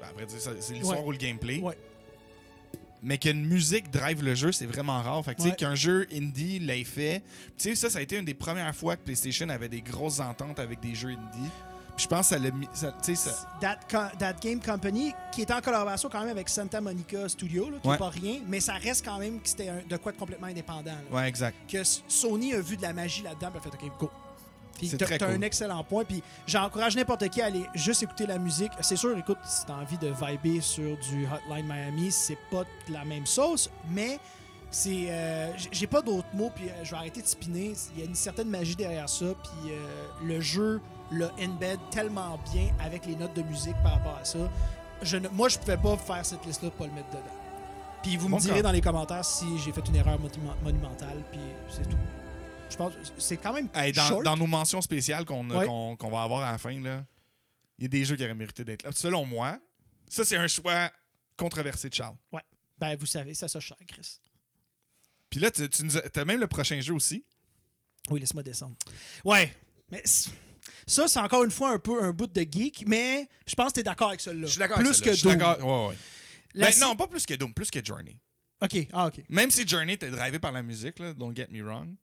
Ben, 0.00 0.06
après, 0.10 0.26
c'est 0.60 0.72
l'histoire 0.74 1.00
Ouais. 1.00 1.06
ou 1.06 1.12
le 1.12 1.18
gameplay. 1.18 1.58
Ouais. 1.60 1.76
Mais 3.02 3.16
qu'une 3.18 3.46
musique 3.46 3.90
drive 3.90 4.22
le 4.22 4.34
jeu, 4.34 4.52
c'est 4.52 4.66
vraiment 4.66 5.00
rare. 5.02 5.24
Fait 5.24 5.34
que, 5.34 5.42
tu 5.42 5.48
sais, 5.48 5.56
qu'un 5.56 5.74
jeu 5.74 6.06
indie 6.12 6.58
l'ait 6.58 6.84
fait. 6.84 7.22
Tu 7.56 7.70
sais, 7.70 7.74
ça, 7.74 7.88
ça 7.90 7.98
a 7.98 8.02
été 8.02 8.18
une 8.18 8.26
des 8.26 8.34
premières 8.34 8.74
fois 8.74 8.96
que 8.96 9.02
PlayStation 9.02 9.48
avait 9.48 9.70
des 9.70 9.80
grosses 9.80 10.20
ententes 10.20 10.58
avec 10.58 10.80
des 10.80 10.94
jeux 10.94 11.08
indie. 11.08 11.50
Puis 11.96 12.04
je 12.04 12.08
pense 12.08 12.28
que 12.28 12.34
ça 12.34 12.38
l'a 12.38 12.50
mis. 12.50 12.68
ça- 12.72 12.92
Tu 13.02 13.14
sais, 13.14 13.30
ça. 13.30 13.46
That, 13.60 14.34
Game 14.42 14.60
Company, 14.60 15.12
qui 15.32 15.42
est 15.42 15.50
en 15.50 15.60
collaboration 15.60 16.08
quand 16.10 16.20
même 16.20 16.30
avec 16.30 16.48
Santa 16.48 16.80
Monica 16.80 17.28
Studio, 17.28 17.70
là, 17.70 17.76
qui 17.80 17.86
n'est 17.88 17.92
Ouais. 17.92 17.98
pas 17.98 18.08
rien, 18.10 18.40
mais 18.46 18.60
ça 18.60 18.74
reste 18.74 19.04
quand 19.04 19.18
même 19.18 19.40
que 19.40 19.48
c'était 19.48 19.70
de 19.88 19.96
quoi 19.96 20.12
de 20.12 20.16
complètement 20.18 20.46
indépendant. 20.48 20.92
là. 21.10 21.16
Ouais, 21.16 21.28
exact. 21.28 21.56
que 21.70 21.82
Sony 22.08 22.54
a 22.54 22.60
vu 22.60 22.76
de 22.76 22.82
la 22.82 22.92
magie 22.92 23.22
là-dedans, 23.22 23.50
puis 23.50 23.58
a 23.58 23.62
fait 23.78 23.86
OK, 23.86 23.92
go. 23.98 24.10
Puis 24.78 24.88
C'est 24.88 24.96
t'as 24.96 25.18
cool. 25.18 25.28
un 25.28 25.42
excellent 25.42 25.84
point. 25.84 26.04
Puis 26.04 26.22
j'encourage 26.46 26.96
n'importe 26.96 27.28
qui 27.28 27.42
à 27.42 27.46
aller 27.46 27.66
juste 27.74 28.02
écouter 28.02 28.24
la 28.26 28.38
musique. 28.38 28.72
C'est 28.80 28.96
sûr, 28.96 29.16
écoute, 29.18 29.36
si 29.44 29.66
t'as 29.66 29.74
envie 29.74 29.98
de 29.98 30.06
vibrer 30.08 30.62
sur 30.62 30.96
du 30.96 31.26
Hotline 31.26 31.66
Miami, 31.66 32.10
c'est 32.10 32.38
pas 32.50 32.64
de 32.88 32.92
la 32.94 33.04
même 33.04 33.26
sauce, 33.26 33.68
mais 33.90 34.18
c'est. 34.70 35.08
euh, 35.10 35.52
J'ai 35.70 35.86
pas 35.86 36.00
d'autres 36.00 36.28
mots, 36.32 36.50
puis 36.54 36.68
euh, 36.70 36.72
je 36.82 36.92
vais 36.92 36.96
arrêter 36.96 37.20
de 37.20 37.26
spinner. 37.26 37.74
Il 37.94 38.00
y 38.00 38.02
a 38.04 38.06
une 38.06 38.14
certaine 38.14 38.48
magie 38.48 38.74
derrière 38.74 39.08
ça, 39.08 39.26
puis 39.42 39.70
euh, 39.70 40.06
le 40.24 40.40
jeu 40.40 40.80
le 41.10 41.28
embed 41.40 41.78
tellement 41.90 42.38
bien 42.52 42.72
avec 42.80 43.06
les 43.06 43.16
notes 43.16 43.34
de 43.34 43.42
musique 43.42 43.76
par 43.82 43.94
rapport 43.94 44.16
à 44.16 44.24
ça. 44.24 44.38
Je 45.02 45.16
ne- 45.16 45.28
moi, 45.28 45.48
je 45.48 45.58
pouvais 45.58 45.76
pas 45.76 45.96
faire 45.96 46.24
cette 46.24 46.44
liste-là 46.46 46.70
pas 46.70 46.86
le 46.86 46.92
mettre 46.92 47.08
dedans. 47.10 47.22
Puis 48.02 48.16
vous 48.16 48.28
me 48.28 48.32
Bon 48.32 48.38
direz 48.38 48.62
dans 48.62 48.72
les 48.72 48.80
commentaires 48.80 49.24
si 49.24 49.58
j'ai 49.58 49.72
fait 49.72 49.86
une 49.88 49.96
erreur 49.96 50.18
monumentale, 50.62 51.22
puis 51.30 51.40
c'est 51.70 51.88
tout. 51.88 51.96
Je 52.70 52.76
pense 52.76 52.94
que 52.94 53.00
c'est 53.18 53.36
quand 53.36 53.52
même 53.52 53.68
Hey, 53.74 53.92
dans, 53.92 54.06
short. 54.06 54.24
dans 54.24 54.36
nos 54.36 54.46
mentions 54.46 54.80
spéciales 54.80 55.24
qu'on 55.24 55.48
Ouais. 55.50 55.66
qu'on 55.66 56.10
va 56.10 56.22
avoir 56.22 56.42
à 56.42 56.52
la 56.52 56.58
fin, 56.58 56.70
il 56.70 56.84
y 56.84 57.84
a 57.84 57.88
des 57.88 58.04
jeux 58.04 58.16
qui 58.16 58.22
auraient 58.24 58.34
mérité 58.34 58.64
d'être 58.64 58.84
là. 58.84 58.90
Selon 58.92 59.26
moi, 59.26 59.58
ça, 60.08 60.24
c'est 60.24 60.36
un 60.36 60.46
choix 60.46 60.90
controversé 61.36 61.88
de 61.88 61.94
Charles. 61.94 62.16
Ouais. 62.32 62.42
Ben, 62.78 62.96
vous 62.96 63.06
savez, 63.06 63.34
ça, 63.34 63.48
ça 63.48 63.58
cher, 63.60 63.76
Chris. 63.88 64.20
Puis 65.28 65.40
là, 65.40 65.50
tu, 65.50 65.68
tu 65.68 65.84
nous 65.84 65.96
as, 65.96 66.02
t'as 66.08 66.24
même 66.24 66.40
le 66.40 66.46
prochain 66.46 66.80
jeu 66.80 66.94
aussi. 66.94 67.24
Oui, 68.08 68.20
laisse-moi 68.20 68.42
descendre. 68.42 68.74
Ouais, 69.24 69.54
mais 69.90 70.02
ça, 70.86 71.08
c'est 71.08 71.18
encore 71.20 71.44
une 71.44 71.50
fois 71.50 71.70
un 71.70 71.78
peu 71.78 72.02
un 72.02 72.12
bout 72.12 72.26
de 72.26 72.40
geek, 72.40 72.84
mais 72.86 73.28
je 73.46 73.54
pense 73.54 73.68
que 73.68 73.74
t'es 73.74 73.82
d'accord 73.82 74.08
avec 74.08 74.20
celui-là. 74.20 74.46
Je 74.46 74.52
suis 74.52 74.58
d'accord 74.58 74.78
Plus 74.78 74.88
avec 74.88 74.96
celle-là. 75.16 75.16
que 75.16 75.22
Doom. 75.22 75.36
d'accord. 75.38 75.82
Ouais, 75.84 75.88
ouais. 75.90 75.96
La 76.54 76.70
Ben, 76.70 76.80
non, 76.80 76.96
pas 76.96 77.06
plus 77.06 77.24
que 77.26 77.34
Doom, 77.34 77.54
plus 77.54 77.70
que 77.70 77.84
Journey. 77.84 78.16
OK, 78.62 78.88
ah, 78.92 79.06
OK. 79.06 79.22
Même 79.28 79.50
si 79.50 79.66
Journey 79.66 79.94
était 79.94 80.10
drivé 80.10 80.38
par 80.38 80.52
la 80.52 80.62
musique, 80.62 80.98
là, 80.98 81.14
don't 81.14 81.34
get 81.34 81.46
me 81.50 81.62
wrong, 81.62 81.94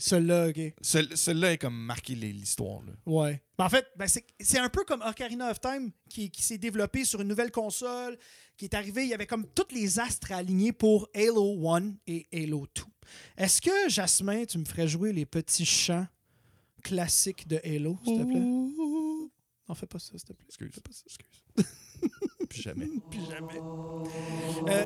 Celui-là, 0.00 0.48
OK. 0.48 0.60
celle- 0.80 1.16
celui-là 1.16 1.52
est 1.54 1.58
comme 1.58 1.74
marqué 1.76 2.14
les- 2.14 2.32
l'histoire. 2.32 2.82
là. 2.82 2.92
Ouais. 3.06 3.42
Ben, 3.58 3.64
en 3.64 3.68
fait, 3.68 3.86
ben, 3.96 4.06
c'est 4.06 4.24
c'est 4.40 4.58
un 4.58 4.68
peu 4.68 4.84
comme 4.84 5.02
Ocarina 5.02 5.50
of 5.50 5.60
Time 5.60 5.90
qui, 6.08 6.30
qui 6.30 6.42
s'est 6.42 6.58
développé 6.58 7.04
sur 7.04 7.20
une 7.20 7.28
nouvelle 7.28 7.50
console, 7.50 8.16
qui 8.56 8.66
est 8.66 8.74
arrivé. 8.74 9.04
Il 9.04 9.08
y 9.08 9.14
avait 9.14 9.26
comme 9.26 9.46
tous 9.46 9.72
les 9.74 9.98
astres 9.98 10.30
alignés 10.32 10.72
pour 10.72 11.08
Halo 11.14 11.68
1 11.68 11.94
et 12.06 12.26
Halo 12.32 12.66
2. 12.76 12.82
Est-ce 13.38 13.60
que, 13.62 13.88
Jasmin, 13.88 14.44
tu 14.44 14.58
me 14.58 14.64
ferais 14.64 14.86
jouer 14.86 15.12
les 15.12 15.24
petits 15.26 15.64
chants? 15.66 16.06
Classiques 16.82 17.46
de 17.48 17.60
Halo, 17.64 17.96
s'il 18.04 18.18
te 18.18 18.24
plaît? 18.24 18.40
Non, 18.40 19.74
fais 19.74 19.86
pas 19.86 19.98
ça, 19.98 20.10
s'il 20.12 20.22
te 20.22 20.32
plaît. 20.32 20.44
Excuse. 20.48 20.70
Fais 20.74 20.80
pas 20.80 20.92
ça. 20.92 21.02
Excuse. 21.06 21.28
Plus 22.48 22.62
jamais. 22.62 22.86
Plus 23.10 23.24
jamais. 23.30 23.60
Euh, 24.68 24.84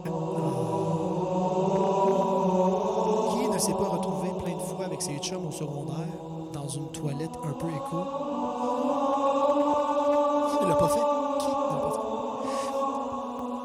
Qui 3.30 3.49
ne 3.49 3.59
s'est 3.59 3.72
pas 3.72 3.88
retrouvé 3.88 4.30
plein 4.45 4.57
de 4.57 4.62
fois 4.62 4.84
avec 4.86 5.01
ses 5.03 5.18
chums 5.18 5.47
au 5.47 5.51
secondaire 5.53 6.09
dans 6.53 6.68
une 6.68 6.90
toilette 6.93 7.30
un 7.45 7.53
peu 7.53 7.68
écho? 7.68 8.05
Qui 10.51 10.64
ne 10.64 10.68
l'a 10.68 10.74
pas 10.76 10.88
fait? 10.88 11.05
Qui 11.40 11.47
ne 11.47 11.51
l'a 11.51 11.80
pas 11.80 11.90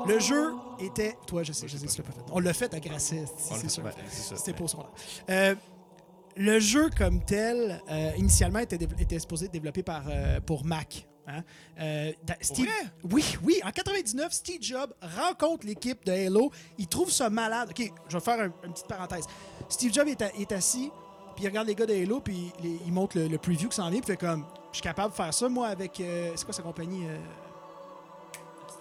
fait? 0.06 0.14
Le 0.14 0.20
jeu 0.20 0.54
était. 0.80 1.18
Toi, 1.26 1.44
je 1.44 1.52
sais, 1.54 1.68
je 1.68 1.78
sais, 1.78 1.88
tu 1.88 1.98
l'as 2.02 2.08
pas 2.08 2.14
fait. 2.14 2.22
On 2.32 2.40
l'a 2.40 2.54
fait 2.54 2.74
à 2.74 2.80
Grasset, 2.80 3.26
c'est 3.38 3.70
sûr. 3.70 3.84
C'était 4.36 4.62
au 4.62 4.68
secondaire. 4.68 4.92
Euh, 5.30 5.56
le 6.38 6.60
jeu 6.60 6.90
comme 6.98 7.24
tel, 7.24 7.82
euh, 7.90 8.12
initialement, 8.18 8.60
était, 8.60 9.20
supposé 9.20 9.46
être 9.46 9.52
développé 9.54 9.84
par, 9.84 10.04
euh, 10.10 10.40
pour 10.40 10.64
Mac. 10.66 11.08
hein. 11.28 11.44
Euh, 11.80 12.12
Steve- 12.42 12.66
vrai? 12.68 12.90
oui, 13.12 13.38
oui. 13.44 13.60
En 13.66 13.72
99, 13.72 14.32
Steve 14.32 14.62
Jobs 14.62 14.94
rencontre 15.02 15.66
l'équipe 15.68 16.06
de 16.06 16.12
Halo. 16.12 16.52
Il 16.78 16.88
trouve 16.88 17.12
ça 17.12 17.30
malade. 17.30 17.70
OK, 17.72 17.92
je 18.08 18.18
vais 18.18 18.24
faire 18.24 18.40
un- 18.40 18.54
une 18.66 18.74
petite 18.74 18.88
parenthèse. 18.88 19.26
Steve 19.70 19.94
Jobs 19.94 20.08
est, 20.08 20.52
assis, 20.52 20.90
puis 21.36 21.44
il 21.46 21.48
regarde 21.48 21.68
les 21.68 21.76
gars 21.76 21.86
de 21.86 21.94
Halo, 21.94 22.20
puis 22.22 22.52
il 22.86 22.94
montre 22.94 23.18
le, 23.18 23.28
le 23.28 23.38
preview 23.38 23.68
qui 23.70 23.76
s'en 23.76 23.90
vient, 23.90 24.00
puis 24.00 24.10
il 24.10 24.14
fait 24.14 24.18
comme, 24.18 24.46
je 24.72 24.78
suis 24.78 24.84
capable 24.84 25.12
de 25.12 25.16
faire 25.16 25.34
ça, 25.34 25.50
moi, 25.50 25.68
avec. 25.68 26.00
euh, 26.00 26.32
c'est 26.36 26.46
quoi 26.46 26.54
sa 26.54 26.62
compagnie? 26.64 27.06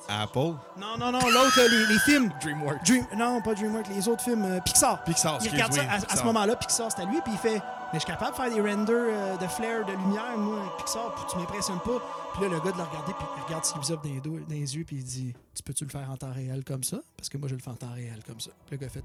Apple? 0.08 0.54
Non, 0.78 0.96
non, 0.98 1.10
non, 1.12 1.18
l'autre, 1.20 1.60
les, 1.70 1.86
les 1.86 1.98
films. 2.00 2.30
DreamWorks. 2.42 2.84
Dream, 2.84 3.06
non, 3.16 3.40
pas 3.42 3.54
DreamWorks, 3.54 3.88
les 3.88 4.08
autres 4.08 4.22
films. 4.22 4.44
euh, 4.44 4.60
Pixar. 4.60 5.02
Pixar, 5.04 5.38
Il 5.42 5.50
regarde 5.50 5.72
ça 5.72 5.82
à, 5.82 5.94
à 5.94 5.98
Pixar. 5.98 6.18
ce 6.18 6.24
moment-là, 6.24 6.56
Pixar, 6.56 6.90
c'est 6.92 7.02
à 7.02 7.04
lui, 7.04 7.20
puis 7.22 7.32
il 7.32 7.38
fait 7.38 7.58
Mais 7.92 7.94
je 7.94 7.98
suis 8.00 8.06
capable 8.06 8.32
de 8.32 8.36
faire 8.36 8.50
des 8.50 8.60
renders 8.60 8.94
euh, 8.94 9.36
de 9.36 9.46
flair, 9.46 9.84
de 9.84 9.92
lumière, 9.92 10.36
moi, 10.38 10.74
Pixar, 10.78 11.14
puis 11.14 11.24
tu 11.30 11.36
m'impressionnes 11.38 11.80
pas. 11.80 11.98
Puis 12.34 12.42
là, 12.42 12.48
le 12.50 12.60
gars 12.60 12.72
de 12.72 12.76
le 12.76 12.82
regarder, 12.82 13.12
puis 13.14 13.26
il 13.38 13.42
regarde 13.44 13.64
Steve 13.64 13.82
Zub 13.82 14.02
dans 14.02 14.08
les, 14.10 14.20
dos- 14.20 14.38
dans 14.38 14.54
les 14.54 14.76
yeux, 14.76 14.84
puis 14.84 14.96
il 14.96 15.04
dit 15.04 15.34
Tu 15.54 15.62
peux-tu 15.62 15.84
le 15.84 15.90
faire 15.90 16.10
en 16.10 16.16
temps 16.16 16.32
réel 16.32 16.64
comme 16.64 16.84
ça 16.84 16.98
Parce 17.16 17.28
que 17.28 17.38
moi, 17.38 17.48
je 17.48 17.54
le 17.54 17.60
fais 17.60 17.70
en 17.70 17.74
temps 17.76 17.92
réel 17.94 18.20
comme 18.26 18.40
ça. 18.40 18.50
Puis 18.66 18.76
le 18.76 18.84
gars 18.84 18.88
fait 18.92 19.02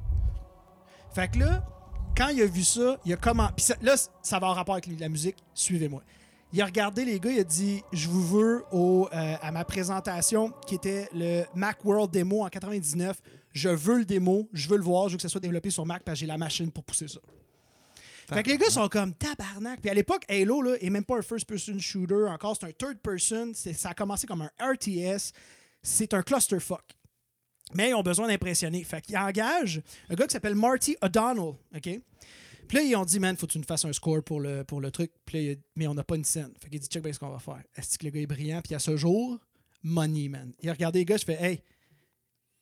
Fait 1.13 1.27
que 1.29 1.39
là, 1.39 1.63
quand 2.15 2.27
il 2.27 2.41
a 2.41 2.45
vu 2.45 2.63
ça, 2.63 2.97
il 3.05 3.13
a 3.13 3.15
comment. 3.17 3.47
Puis 3.55 3.65
ça- 3.65 3.75
là, 3.81 3.95
ça 4.21 4.39
va 4.39 4.47
en 4.47 4.53
rapport 4.53 4.75
avec 4.75 4.87
la 4.99 5.09
musique, 5.09 5.37
suivez-moi. 5.53 6.01
Il 6.53 6.61
a 6.61 6.65
regardé 6.65 7.05
les 7.05 7.19
gars, 7.19 7.31
il 7.31 7.39
a 7.39 7.43
dit 7.45 7.81
Je 7.93 8.09
vous 8.09 8.25
veux 8.25 8.63
au, 8.71 9.07
euh, 9.13 9.35
à 9.41 9.51
ma 9.51 9.63
présentation 9.63 10.51
qui 10.67 10.75
était 10.75 11.07
le 11.13 11.45
Macworld 11.55 12.11
Demo 12.11 12.43
en 12.43 12.49
99. 12.49 13.21
Je 13.53 13.69
veux 13.69 13.99
le 13.99 14.05
démo, 14.05 14.49
je 14.51 14.67
veux 14.67 14.77
le 14.77 14.83
voir, 14.83 15.07
je 15.07 15.13
veux 15.13 15.17
que 15.17 15.21
ça 15.21 15.29
soit 15.29 15.39
développé 15.41 15.69
sur 15.69 15.85
Mac 15.85 16.03
parce 16.03 16.17
que 16.17 16.19
j'ai 16.21 16.25
la 16.25 16.37
machine 16.37 16.71
pour 16.71 16.83
pousser 16.83 17.07
ça. 17.07 17.19
Fait 18.33 18.43
que 18.43 18.49
les 18.49 18.57
gars 18.57 18.69
sont 18.69 18.87
comme 18.87 19.13
tabarnak. 19.13 19.81
Puis 19.81 19.89
à 19.89 19.93
l'époque, 19.93 20.23
Halo 20.29 20.61
là, 20.61 20.75
est 20.79 20.89
même 20.89 21.03
pas 21.03 21.17
un 21.17 21.21
first-person 21.21 21.79
shooter 21.79 22.27
encore, 22.29 22.57
c'est 22.59 22.67
un 22.67 22.71
third-person. 22.71 23.51
Ça 23.53 23.89
a 23.89 23.93
commencé 23.93 24.25
comme 24.25 24.41
un 24.41 24.51
RTS. 24.61 25.33
C'est 25.83 26.13
un 26.13 26.21
clusterfuck. 26.21 26.83
Mais 27.73 27.89
ils 27.89 27.93
ont 27.93 28.03
besoin 28.03 28.27
d'impressionner. 28.27 28.83
Fait 28.83 29.01
qu'ils 29.01 29.17
engagent 29.17 29.81
un 30.09 30.15
gars 30.15 30.27
qui 30.27 30.33
s'appelle 30.33 30.55
Marty 30.55 30.95
O'Donnell. 31.01 31.55
OK? 31.75 32.01
Puis 32.71 32.77
là, 32.77 32.85
ils 32.85 32.95
ont 32.95 33.03
dit, 33.03 33.19
man, 33.19 33.35
faut 33.35 33.47
que 33.47 33.51
tu 33.51 33.57
nous 33.57 33.65
fasses 33.65 33.83
un 33.83 33.91
score 33.91 34.23
pour 34.23 34.39
le, 34.39 34.63
pour 34.63 34.79
le 34.79 34.91
truc. 34.91 35.11
Puis 35.25 35.49
là, 35.49 35.55
mais 35.75 35.87
on 35.87 35.93
n'a 35.93 36.05
pas 36.05 36.15
une 36.15 36.23
scène. 36.23 36.53
Fait 36.57 36.69
qu'il 36.69 36.79
dit, 36.79 36.87
check 36.87 37.03
bien 37.03 37.11
ce 37.11 37.19
qu'on 37.19 37.27
va 37.27 37.37
faire. 37.37 37.61
Est-ce 37.75 37.99
que 37.99 38.05
le 38.05 38.11
gars 38.11 38.21
est 38.21 38.27
brillant? 38.27 38.61
Puis 38.61 38.73
à 38.73 38.79
ce 38.79 38.95
jour, 38.95 39.37
money, 39.83 40.29
man. 40.29 40.53
Il 40.61 40.69
a 40.69 40.71
regardé 40.71 40.99
les 40.99 41.05
gars, 41.05 41.17
je 41.17 41.25
fais, 41.25 41.43
hey, 41.43 41.61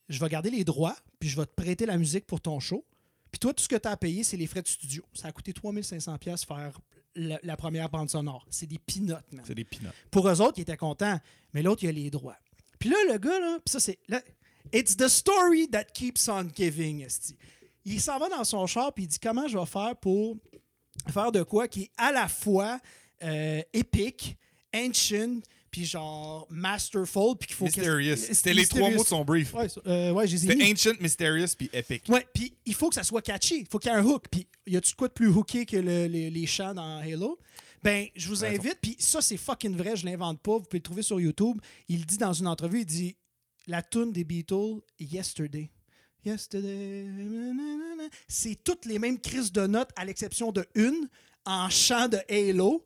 je 0.07 0.19
vais 0.19 0.27
garder 0.27 0.49
les 0.49 0.63
droits, 0.63 0.95
puis 1.19 1.29
je 1.29 1.35
vais 1.35 1.45
te 1.45 1.53
prêter 1.53 1.85
la 1.85 1.95
musique 1.95 2.25
pour 2.25 2.41
ton 2.41 2.59
show. 2.59 2.83
Puis 3.31 3.37
toi, 3.37 3.53
tout 3.53 3.61
ce 3.61 3.69
que 3.69 3.75
tu 3.75 3.87
as 3.87 3.91
à 3.91 3.97
payer, 3.97 4.23
c'est 4.23 4.35
les 4.35 4.47
frais 4.47 4.63
de 4.63 4.67
studio. 4.67 5.03
Ça 5.13 5.27
a 5.27 5.31
coûté 5.31 5.51
3500$ 5.51 6.43
faire 6.43 6.79
la, 7.13 7.39
la 7.43 7.55
première 7.55 7.87
bande 7.87 8.09
sonore. 8.09 8.47
C'est 8.49 8.65
des 8.65 8.79
peanuts, 8.79 9.13
man. 9.31 9.43
C'est 9.45 9.53
des 9.53 9.63
peanuts. 9.63 9.91
Pour 10.09 10.27
eux 10.27 10.41
autres, 10.41 10.57
ils 10.57 10.61
étaient 10.61 10.75
contents, 10.75 11.19
mais 11.53 11.61
l'autre, 11.61 11.83
il 11.83 11.89
a 11.89 11.91
les 11.91 12.09
droits. 12.09 12.37
Puis 12.79 12.89
là, 12.89 12.97
le 13.11 13.19
gars, 13.19 13.39
là, 13.39 13.59
puis 13.63 13.71
ça, 13.71 13.79
c'est. 13.79 13.99
là, 14.07 14.19
It's 14.73 14.97
the 14.97 15.07
story 15.07 15.67
that 15.69 15.93
keeps 15.93 16.27
on 16.27 16.49
giving, 16.55 17.03
esti. 17.03 17.35
Il 17.93 18.01
s'en 18.01 18.17
va 18.19 18.29
dans 18.29 18.43
son 18.43 18.65
char, 18.67 18.93
puis 18.93 19.05
il 19.05 19.07
dit 19.07 19.19
comment 19.19 19.47
je 19.47 19.57
vais 19.57 19.65
faire 19.65 19.95
pour 19.95 20.37
faire 21.09 21.31
de 21.31 21.43
quoi 21.43 21.67
qui 21.67 21.83
est 21.83 21.91
à 21.97 22.11
la 22.11 22.27
fois 22.27 22.79
euh, 23.23 23.61
épique, 23.73 24.37
ancient, 24.75 25.41
puis 25.71 25.85
genre 25.85 26.47
masterful, 26.49 27.35
puis 27.39 27.47
qu'il 27.47 27.55
faut 27.55 27.65
que- 27.65 27.71
Mysterious. 27.75 28.15
C'était 28.17 28.53
les 28.53 28.65
trois 28.67 28.89
mots 28.91 29.03
de 29.03 29.07
son 29.07 29.23
brief. 29.25 29.53
Ouais, 29.53 29.67
euh, 29.87 30.11
ouais, 30.11 30.27
je 30.27 30.35
les 30.35 30.45
ai 30.45 30.49
C'était. 30.51 30.71
Ancient, 30.71 30.99
Mysterious, 31.01 31.55
puis 31.57 31.69
Epic. 31.73 32.03
Ouais, 32.09 32.25
puis 32.33 32.53
il 32.65 32.73
faut 32.73 32.89
que 32.89 32.95
ça 32.95 33.03
soit 33.03 33.21
catchy. 33.21 33.59
Il 33.61 33.67
faut 33.69 33.77
qu'il 33.79 33.91
y 33.91 33.93
ait 33.93 33.97
un 33.97 34.03
hook. 34.05 34.25
Puis 34.31 34.47
y 34.67 34.77
a-tu 34.77 34.95
quoi 34.95 35.07
de 35.07 35.13
plus 35.13 35.27
hooké 35.29 35.65
que 35.65 35.77
le- 35.77 36.05
les, 36.07 36.29
les 36.29 36.45
chants 36.47 36.73
dans 36.73 36.97
Halo? 36.99 37.37
Ben, 37.83 38.07
je 38.15 38.27
vous 38.27 38.43
invite, 38.43 38.77
puis 38.81 38.95
ça, 38.99 39.21
c'est 39.21 39.37
fucking 39.37 39.75
vrai, 39.75 39.95
je 39.95 40.05
l'invente 40.05 40.39
pas. 40.41 40.53
Vous 40.57 40.63
pouvez 40.63 40.79
le 40.79 40.83
trouver 40.83 41.01
sur 41.01 41.19
YouTube. 41.19 41.59
Il 41.87 42.05
dit 42.05 42.17
dans 42.17 42.33
une 42.33 42.47
entrevue, 42.47 42.79
il 42.81 42.85
dit 42.85 43.15
la 43.67 43.81
tune 43.81 44.11
des 44.11 44.23
Beatles, 44.23 44.81
Yesterday. 44.99 45.69
Yesterday. 46.25 47.07
C'est 48.27 48.55
toutes 48.63 48.85
les 48.85 48.99
mêmes 48.99 49.19
crises 49.19 49.51
de 49.51 49.65
notes, 49.67 49.89
à 49.95 50.05
l'exception 50.05 50.51
de 50.51 50.65
une, 50.75 51.07
en 51.45 51.69
chant 51.69 52.07
de 52.07 52.19
Halo. 52.29 52.83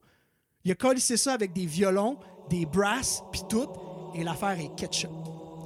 Il 0.66 0.72
a 0.72 0.76
collé 0.76 1.00
ça 1.00 1.34
avec 1.34 1.52
des 1.54 1.66
violons, 1.66 2.18
des 2.50 2.66
brasses, 2.66 3.22
puis 3.32 3.42
tout. 3.50 3.68
Et 4.16 4.24
l'affaire 4.24 4.58
est 4.60 4.74
ketchup. 4.78 5.10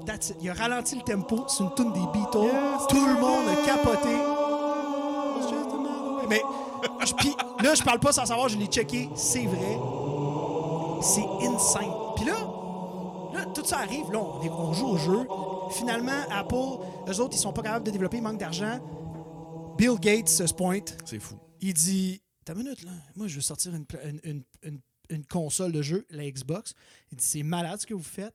That's 0.05 0.30
it. 0.30 0.38
Il 0.41 0.49
a 0.49 0.53
ralenti 0.53 0.95
le 0.95 1.01
tempo. 1.01 1.45
C'est 1.49 1.63
une 1.63 1.76
tune 1.76 1.91
des 1.93 1.99
Beatles. 1.99 2.86
Tout 2.89 3.05
le 3.05 3.13
monde 3.20 3.47
a 3.49 3.65
capoté. 3.65 4.15
Mais 6.30 6.41
puis 7.18 7.36
là, 7.63 7.74
je 7.76 7.84
parle 7.84 7.99
pas 7.99 8.11
sans 8.11 8.26
savoir, 8.26 8.49
je 8.49 8.57
l'ai 8.57 8.65
checké. 8.68 9.09
C'est 9.15 9.45
vrai. 9.45 9.78
C'est 11.01 11.26
insane. 11.47 11.91
Puis 12.15 12.26
là, 12.26 12.36
là, 13.34 13.45
tout 13.53 13.63
ça 13.65 13.80
arrive. 13.80 14.11
Là, 14.11 14.20
on, 14.20 14.41
est- 14.43 14.49
on 14.49 14.74
joue 14.74 14.88
au 14.88 14.97
jeu. 14.97 15.28
Finalement, 15.72 16.22
Apple, 16.30 16.55
eux 17.09 17.20
autres, 17.20 17.36
ils 17.36 17.39
sont 17.39 17.53
pas 17.53 17.61
capables 17.61 17.86
de 17.86 17.91
développer, 17.91 18.18
ils 18.18 18.24
manquent 18.24 18.39
d'argent. 18.39 18.80
Bill 19.78 19.95
Gates 19.99 20.30
se 20.30 20.43
pointe. 20.53 20.97
C'est 21.05 21.20
fou. 21.20 21.36
Il 21.61 21.74
dit 21.74 22.22
T'as 22.45 22.53
une 22.53 22.59
minute, 22.63 22.84
là. 22.84 22.91
Moi, 23.15 23.28
je 23.28 23.36
veux 23.36 23.41
sortir 23.41 23.76
une, 23.76 23.86
une- 24.05 24.20
une- 24.24 24.43
une- 24.63 24.80
une 25.09 25.26
console 25.26 25.72
de 25.74 25.82
jeu, 25.82 26.05
la 26.09 26.30
Xbox. 26.30 26.74
Il 27.11 27.18
dit 27.18 27.24
C'est 27.26 27.43
malade 27.43 27.80
ce 27.82 27.86
que 27.86 27.93
vous 27.93 28.01
faites. 28.03 28.34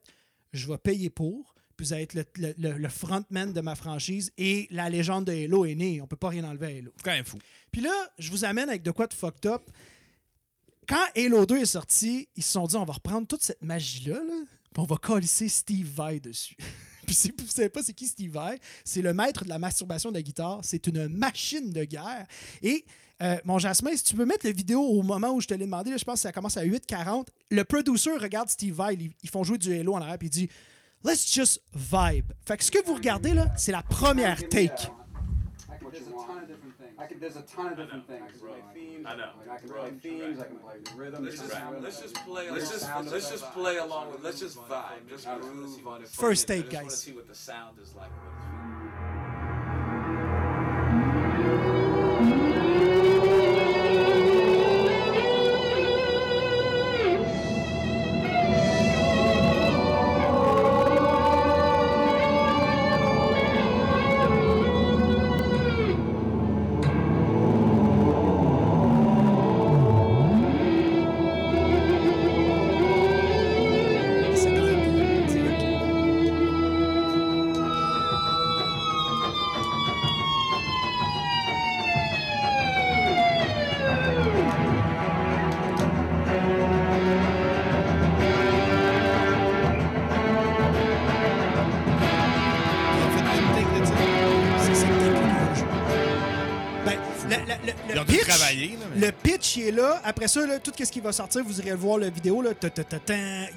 Je 0.53 0.67
vais 0.67 0.77
payer 0.77 1.09
pour. 1.09 1.55
Puis 1.75 1.87
vous 1.87 1.93
allez 1.93 2.03
être 2.03 2.13
le, 2.13 2.23
le- 2.35 2.53
le- 2.59 2.77
le 2.77 2.89
frontman 2.89 3.51
de 3.51 3.61
ma 3.61 3.73
franchise. 3.75 4.31
Et 4.37 4.67
la 4.69 4.89
légende 4.89 5.25
de 5.25 5.31
Halo 5.33 5.65
est 5.65 5.73
née. 5.75 5.99
On 6.01 6.05
peut 6.07 6.15
pas 6.15 6.29
rien 6.29 6.43
enlever 6.43 6.67
à 6.67 6.77
Halo. 6.77 6.91
C'est 6.97 7.03
quand 7.03 7.11
même 7.11 7.25
fou. 7.25 7.39
Puis 7.71 7.81
là, 7.81 7.91
je 8.19 8.29
vous 8.29 8.45
amène 8.45 8.69
avec 8.69 8.83
de 8.83 8.91
quoi 8.91 9.07
de 9.07 9.13
fucked 9.15 9.47
up. 9.47 9.63
Quand 10.87 11.03
Halo 11.15 11.45
2 11.47 11.57
est 11.57 11.65
sorti, 11.65 12.27
ils 12.35 12.43
se 12.43 12.51
sont 12.51 12.67
dit 12.67 12.75
on 12.75 12.85
va 12.85 12.93
reprendre 12.93 13.25
toute 13.25 13.41
cette 13.41 13.61
magie-là, 13.63 14.17
là, 14.23 14.43
puis 14.73 14.81
on 14.81 14.83
va 14.85 14.97
colisser 14.97 15.47
Steve 15.49 15.87
Vai 15.87 16.19
dessus. 16.19 16.55
puis 17.05 17.15
si 17.15 17.33
vous 17.37 17.45
ne 17.45 17.49
savez 17.49 17.69
pas 17.69 17.83
c'est 17.83 17.93
qui 17.93 18.07
Steve 18.07 18.31
Vai, 18.31 18.59
c'est 18.83 19.01
le 19.01 19.13
maître 19.13 19.43
de 19.43 19.49
la 19.49 19.59
masturbation 19.59 20.09
de 20.09 20.15
la 20.15 20.21
guitare. 20.21 20.59
C'est 20.63 20.87
une 20.87 21.07
machine 21.07 21.71
de 21.71 21.83
guerre. 21.83 22.25
Et 22.61 22.85
euh, 23.21 23.37
mon 23.45 23.59
Jasmin, 23.59 23.95
si 23.95 24.03
tu 24.03 24.15
peux 24.15 24.25
mettre 24.25 24.45
la 24.45 24.51
vidéo 24.51 24.81
au 24.81 25.01
moment 25.03 25.31
où 25.31 25.41
je 25.41 25.47
te 25.47 25.53
l'ai 25.53 25.65
demandé, 25.65 25.91
là, 25.91 25.97
je 25.97 26.03
pense 26.03 26.15
que 26.15 26.21
ça 26.21 26.31
commence 26.31 26.57
à 26.57 26.65
8h40. 26.65 27.27
Le 27.51 27.63
producer 27.63 28.11
regarde 28.17 28.49
Steve 28.49 28.73
Vai, 28.73 28.97
ils, 29.21 29.29
font 29.29 29.43
jouer 29.43 29.57
du 29.57 29.73
Halo 29.73 29.93
en 29.93 30.01
arrière, 30.01 30.17
puis 30.17 30.27
il 30.27 30.31
dit 30.31 30.49
Let's 31.05 31.33
just 31.33 31.61
vibe. 31.73 32.31
Fait 32.45 32.57
que 32.57 32.63
ce 32.63 32.71
que 32.71 32.83
vous 32.85 32.93
regardez 32.93 33.33
là, 33.33 33.53
c'est 33.57 33.71
la 33.71 33.83
première 33.83 34.47
take. 34.49 34.89
I 37.03 37.05
can, 37.05 37.19
there's 37.19 37.35
a 37.35 37.41
ton 37.41 37.71
of 37.71 37.77
different 37.77 38.07
things. 38.07 38.21
I 38.23 38.31
can, 38.31 38.39
there's 38.39 38.43
a 38.43 38.45
ton 38.45 38.55
of 38.55 38.65
different 38.65 39.03
things. 39.03 39.03
I 39.03 39.03
can 39.03 39.03
play 39.03 39.03
themes. 39.03 39.05
I 39.05 39.15
know. 39.15 39.29
Like, 39.39 39.49
I 39.49 39.57
can 39.59 39.69
play 39.69 39.91
themes. 40.01 40.39
I 40.39 40.43
can 40.43 40.55
play 40.57 40.73
the 40.83 40.95
rhythm. 40.95 41.25
Let's 41.25 41.39
just 41.39 41.53
let's 41.81 42.01
just 42.01 42.15
play. 42.15 42.49
Let's 42.49 42.69
just 42.71 42.85
sound 42.85 43.11
let's 43.11 43.29
just 43.29 43.51
play 43.51 43.77
along 43.77 44.11
with. 44.11 44.23
Let's 44.23 44.39
just 44.39 44.57
vibe. 44.57 45.09
Just 45.09 45.27
groove 45.27 45.87
on 45.87 46.01
it. 46.01 46.07
First 46.07 46.49
a 46.49 46.53
minute. 46.53 46.69
take, 46.69 46.79
I 46.79 46.83
just 46.83 46.83
wanna 46.83 46.89
guys. 46.89 46.99
see 47.01 47.11
what 47.11 47.27
the 47.27 47.35
sound 47.35 47.77
is 47.81 47.93
like. 47.95 48.09
Après 100.03 100.27
ça, 100.27 100.41
tout 100.59 100.71
ce 100.77 100.83
qui 100.91 100.99
va 100.99 101.11
sortir, 101.11 101.43
vous 101.43 101.59
irez 101.59 101.75
voir 101.75 101.97
la 101.97 102.09
vidéo. 102.09 102.41
Là, 102.41 102.53
Ta. 102.53 102.69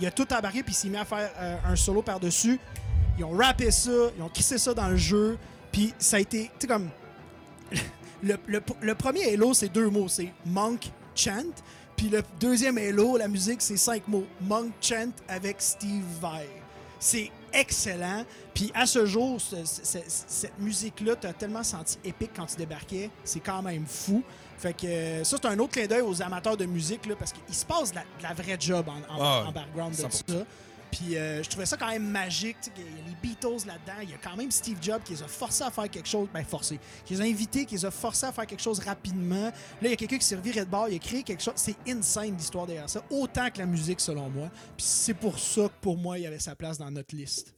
Il 0.00 0.06
a 0.06 0.10
tout 0.10 0.32
embarqué 0.32 0.62
puis 0.62 0.72
il 0.72 0.76
s'est 0.76 0.88
mis 0.88 0.96
à 0.96 1.04
faire 1.04 1.30
euh, 1.38 1.56
un 1.66 1.76
solo 1.76 2.02
par-dessus. 2.02 2.58
Ils 3.18 3.24
ont 3.24 3.30
rappé 3.36 3.70
ça, 3.70 3.90
ils 4.16 4.22
ont 4.22 4.28
crissé 4.28 4.58
ça 4.58 4.72
dans 4.74 4.88
le 4.88 4.96
jeu. 4.96 5.38
Puis 5.72 5.92
ça 5.98 6.16
a 6.16 6.20
été, 6.20 6.44
tu 6.44 6.50
sais, 6.60 6.66
comme. 6.66 6.88
Le, 8.22 8.36
le- 8.46 8.94
premier 8.94 9.34
Halo, 9.34 9.52
c'est 9.52 9.68
deux 9.68 9.90
mots. 9.90 10.08
C'est 10.08 10.32
Monk 10.46 10.90
Chant. 11.14 11.44
Puis 11.96 12.08
le 12.08 12.22
deuxième 12.40 12.78
Halo, 12.78 13.18
la 13.18 13.28
musique, 13.28 13.60
c'est 13.60 13.76
cinq 13.76 14.08
mots. 14.08 14.24
Monk 14.40 14.70
Chant 14.80 15.10
avec 15.28 15.56
Steve 15.60 16.02
Vai. 16.20 16.48
C'est 16.98 17.30
excellent. 17.60 18.24
Puis 18.54 18.70
à 18.74 18.86
ce 18.86 19.04
jour, 19.06 19.40
ce- 19.40 19.64
ce- 19.64 19.82
ce- 19.84 19.98
cette 20.08 20.58
musique-là, 20.58 21.16
t'as 21.16 21.32
tellement 21.32 21.62
senti 21.64 21.98
épique 22.04 22.30
quand 22.36 22.46
tu 22.46 22.56
débarquais. 22.56 23.10
C'est 23.24 23.40
quand 23.40 23.62
même 23.62 23.84
fou. 23.86 24.22
Fait 24.58 24.72
que 24.74 24.86
euh, 24.86 25.24
ça, 25.24 25.36
c'est 25.40 25.48
un 25.48 25.58
autre 25.58 25.72
clin 25.72 25.86
d'œil 25.86 26.00
aux 26.00 26.22
amateurs 26.22 26.56
de 26.56 26.64
musique, 26.64 27.04
là, 27.06 27.14
parce 27.18 27.32
qu'il 27.32 27.54
se 27.54 27.64
passe 27.66 27.90
de 27.90 27.96
la, 27.96 28.02
de 28.02 28.22
la 28.22 28.32
vraie 28.34 28.56
job 28.58 28.86
en, 28.88 29.14
en- 29.14 29.22
Ah, 29.22 29.44
en 29.48 29.52
background 29.52 29.92
de 29.94 30.00
100%. 30.00 30.10
ça. 30.28 30.34
Puis 30.96 31.16
euh, 31.16 31.42
je 31.42 31.48
trouvais 31.50 31.66
ça 31.66 31.76
quand 31.76 31.88
même 31.88 32.08
magique. 32.08 32.56
Il 32.76 32.82
y 32.82 32.86
a 32.86 33.08
les 33.08 33.14
Beatles 33.22 33.66
là-dedans. 33.66 34.00
Il 34.02 34.10
y 34.10 34.14
a 34.14 34.18
quand 34.18 34.36
même 34.36 34.50
Steve 34.50 34.78
Jobs 34.80 35.02
qui 35.02 35.12
les 35.12 35.22
a 35.22 35.28
forcés 35.28 35.64
à 35.64 35.70
faire 35.70 35.90
quelque 35.90 36.08
chose. 36.08 36.28
Ben, 36.32 36.44
forcés. 36.44 36.78
Qui 37.04 37.14
les 37.14 37.20
a 37.20 37.24
invités, 37.24 37.66
qui 37.66 37.74
les 37.74 37.84
a 37.84 37.90
forcés 37.90 38.26
à 38.26 38.32
faire 38.32 38.46
quelque 38.46 38.62
chose 38.62 38.78
rapidement. 38.78 39.46
Là, 39.46 39.52
il 39.82 39.90
y 39.90 39.92
a 39.92 39.96
quelqu'un 39.96 40.16
qui 40.18 40.24
s'est 40.24 40.36
reviré 40.36 40.60
de 40.60 40.70
bord. 40.70 40.88
Il 40.88 40.96
a 40.96 40.98
créé 40.98 41.22
quelque 41.22 41.42
chose. 41.42 41.54
C'est 41.56 41.76
insane 41.86 42.36
l'histoire 42.36 42.66
derrière 42.66 42.88
ça. 42.88 43.04
Autant 43.10 43.50
que 43.50 43.58
la 43.58 43.66
musique, 43.66 44.00
selon 44.00 44.30
moi. 44.30 44.48
Puis 44.76 44.86
c'est 44.86 45.14
pour 45.14 45.38
ça 45.38 45.68
que 45.68 45.74
pour 45.82 45.98
moi, 45.98 46.18
il 46.18 46.26
avait 46.26 46.38
sa 46.38 46.56
place 46.56 46.78
dans 46.78 46.90
notre 46.90 47.14
liste. 47.14 47.54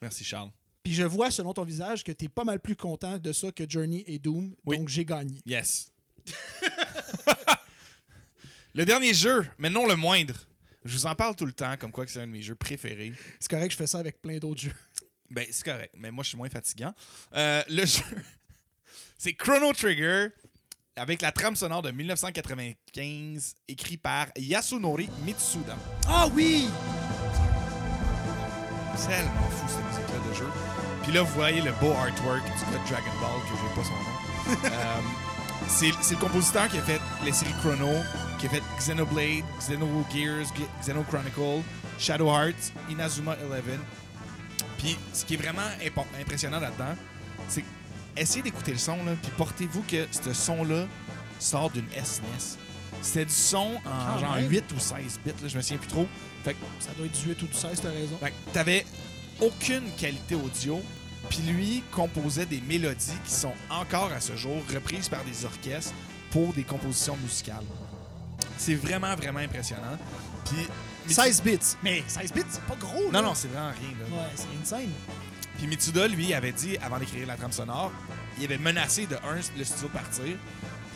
Merci, 0.00 0.22
Charles. 0.22 0.50
Puis 0.84 0.94
je 0.94 1.02
vois 1.02 1.30
selon 1.32 1.52
ton 1.52 1.64
visage 1.64 2.04
que 2.04 2.12
tu 2.12 2.26
es 2.26 2.28
pas 2.28 2.44
mal 2.44 2.60
plus 2.60 2.76
content 2.76 3.18
de 3.18 3.32
ça 3.32 3.50
que 3.50 3.68
Journey 3.68 4.04
et 4.06 4.20
Doom. 4.20 4.54
Oui. 4.64 4.78
Donc 4.78 4.88
j'ai 4.88 5.04
gagné. 5.04 5.40
Yes. 5.44 5.90
le 8.74 8.84
dernier 8.84 9.14
jeu, 9.14 9.46
mais 9.58 9.68
non 9.68 9.86
le 9.86 9.96
moindre. 9.96 10.47
Je 10.88 10.96
vous 10.96 11.06
en 11.06 11.14
parle 11.14 11.36
tout 11.36 11.44
le 11.44 11.52
temps, 11.52 11.76
comme 11.78 11.92
quoi 11.92 12.06
que 12.06 12.10
c'est 12.10 12.22
un 12.22 12.26
de 12.26 12.32
mes 12.32 12.40
jeux 12.40 12.54
préférés. 12.54 13.12
C'est 13.38 13.50
correct, 13.50 13.70
je 13.72 13.76
fais 13.76 13.86
ça 13.86 13.98
avec 13.98 14.22
plein 14.22 14.38
d'autres 14.38 14.62
jeux. 14.62 14.74
Ben, 15.30 15.44
c'est 15.50 15.62
correct, 15.62 15.92
mais 15.94 16.10
moi, 16.10 16.24
je 16.24 16.30
suis 16.30 16.38
moins 16.38 16.48
fatigant. 16.48 16.94
Euh, 17.34 17.62
le 17.68 17.84
jeu, 17.86 18.02
c'est 19.18 19.34
Chrono 19.34 19.74
Trigger, 19.74 20.28
avec 20.96 21.20
la 21.20 21.30
trame 21.30 21.56
sonore 21.56 21.82
de 21.82 21.90
1995, 21.90 23.54
écrit 23.68 23.98
par 23.98 24.28
Yasunori 24.34 25.10
Mitsuda. 25.26 25.76
Ah 26.06 26.26
oui! 26.32 26.68
C'est 28.96 29.08
tellement 29.08 29.50
fou, 29.50 29.68
cette 29.68 29.84
musique-là 29.84 30.30
de 30.30 30.34
jeu. 30.34 30.48
Puis 31.02 31.12
là, 31.12 31.20
vous 31.20 31.34
voyez 31.34 31.60
le 31.60 31.72
beau 31.72 31.92
artwork 31.92 32.42
du 32.42 32.64
gars 32.72 32.82
Dragon 32.88 33.20
Ball, 33.20 33.40
que 33.42 33.58
j'ai 33.60 33.74
pas 33.74 33.84
son 33.84 33.92
nom. 33.92 34.18
Euh, 34.64 35.27
c'est 35.68 35.90
le 36.10 36.16
compositeur 36.20 36.68
qui 36.68 36.78
a 36.78 36.82
fait 36.82 37.00
les 37.24 37.32
séries 37.32 37.52
Chrono, 37.60 37.92
qui 38.38 38.46
a 38.46 38.50
fait 38.50 38.62
Xenoblade, 38.78 39.44
Xenogears, 39.60 40.46
G- 40.56 40.66
Xenochronicle, 40.82 41.62
Shadow 41.98 42.28
Hearts, 42.28 42.72
Inazuma 42.90 43.36
Eleven. 43.36 43.80
Puis 44.78 44.96
ce 45.12 45.24
qui 45.24 45.34
est 45.34 45.36
vraiment 45.36 45.66
impressionnant 46.20 46.60
là-dedans, 46.60 46.94
c'est 47.48 47.64
essayez 48.16 48.42
d'écouter 48.42 48.72
le 48.72 48.78
son, 48.78 48.96
là, 49.04 49.12
puis 49.22 49.30
portez-vous 49.36 49.82
que 49.82 50.06
ce 50.10 50.32
son-là 50.32 50.86
sort 51.38 51.70
d'une 51.70 51.88
SNES. 51.90 52.56
C'était 53.02 53.24
du 53.26 53.32
son 53.32 53.74
en 53.84 53.90
Ah, 53.90 54.18
genre 54.20 54.34
ouais? 54.34 54.46
8 54.48 54.64
ou 54.76 54.80
16 54.80 55.20
bits, 55.24 55.30
là, 55.42 55.48
je 55.48 55.56
me 55.56 55.62
souviens 55.62 55.78
plus 55.78 55.88
trop. 55.88 56.08
Fait 56.44 56.54
que 56.54 56.58
Ça 56.80 56.90
doit 56.96 57.06
être 57.06 57.20
du 57.20 57.28
8 57.28 57.42
ou 57.42 57.46
du 57.46 57.54
16, 57.54 57.80
t'as 57.80 57.90
raison. 57.90 58.16
fait 58.20 58.32
t'avais 58.52 58.86
aucune 59.40 59.88
qualité 59.96 60.34
audio, 60.34 60.82
puis 61.28 61.38
lui 61.40 61.82
composait 61.92 62.46
des 62.46 62.60
mélodies 62.60 63.18
qui 63.24 63.32
sont 63.32 63.54
encore 63.70 64.12
à 64.12 64.20
ce 64.20 64.36
jour 64.36 64.62
reprises 64.72 65.08
par 65.08 65.24
des 65.24 65.44
orchestres 65.44 65.94
pour 66.30 66.52
des 66.52 66.64
compositions 66.64 67.16
musicales. 67.16 67.64
C'est 68.56 68.74
vraiment, 68.74 69.14
vraiment 69.14 69.40
impressionnant. 69.40 69.98
Puis. 70.44 70.66
16 71.14 71.42
bits. 71.42 71.58
Mais 71.82 72.02
16 72.06 72.32
bits, 72.32 72.42
c'est 72.50 72.62
pas 72.64 72.76
gros. 72.76 73.04
Non, 73.06 73.12
là. 73.12 73.22
non, 73.22 73.34
c'est 73.34 73.48
vraiment 73.48 73.70
rien. 73.70 73.96
Là. 73.98 74.22
Ouais, 74.22 74.28
c'est 74.34 74.46
insane. 74.60 74.90
Puis 75.56 75.66
Mitsuda, 75.66 76.06
lui, 76.06 76.34
avait 76.34 76.52
dit, 76.52 76.76
avant 76.78 76.98
d'écrire 76.98 77.26
la 77.26 77.36
trame 77.36 77.52
sonore, 77.52 77.92
il 78.38 78.44
avait 78.44 78.58
menacé 78.58 79.06
de 79.06 79.16
un, 79.16 79.36
le 79.56 79.64
studio 79.64 79.88
partir. 79.88 80.36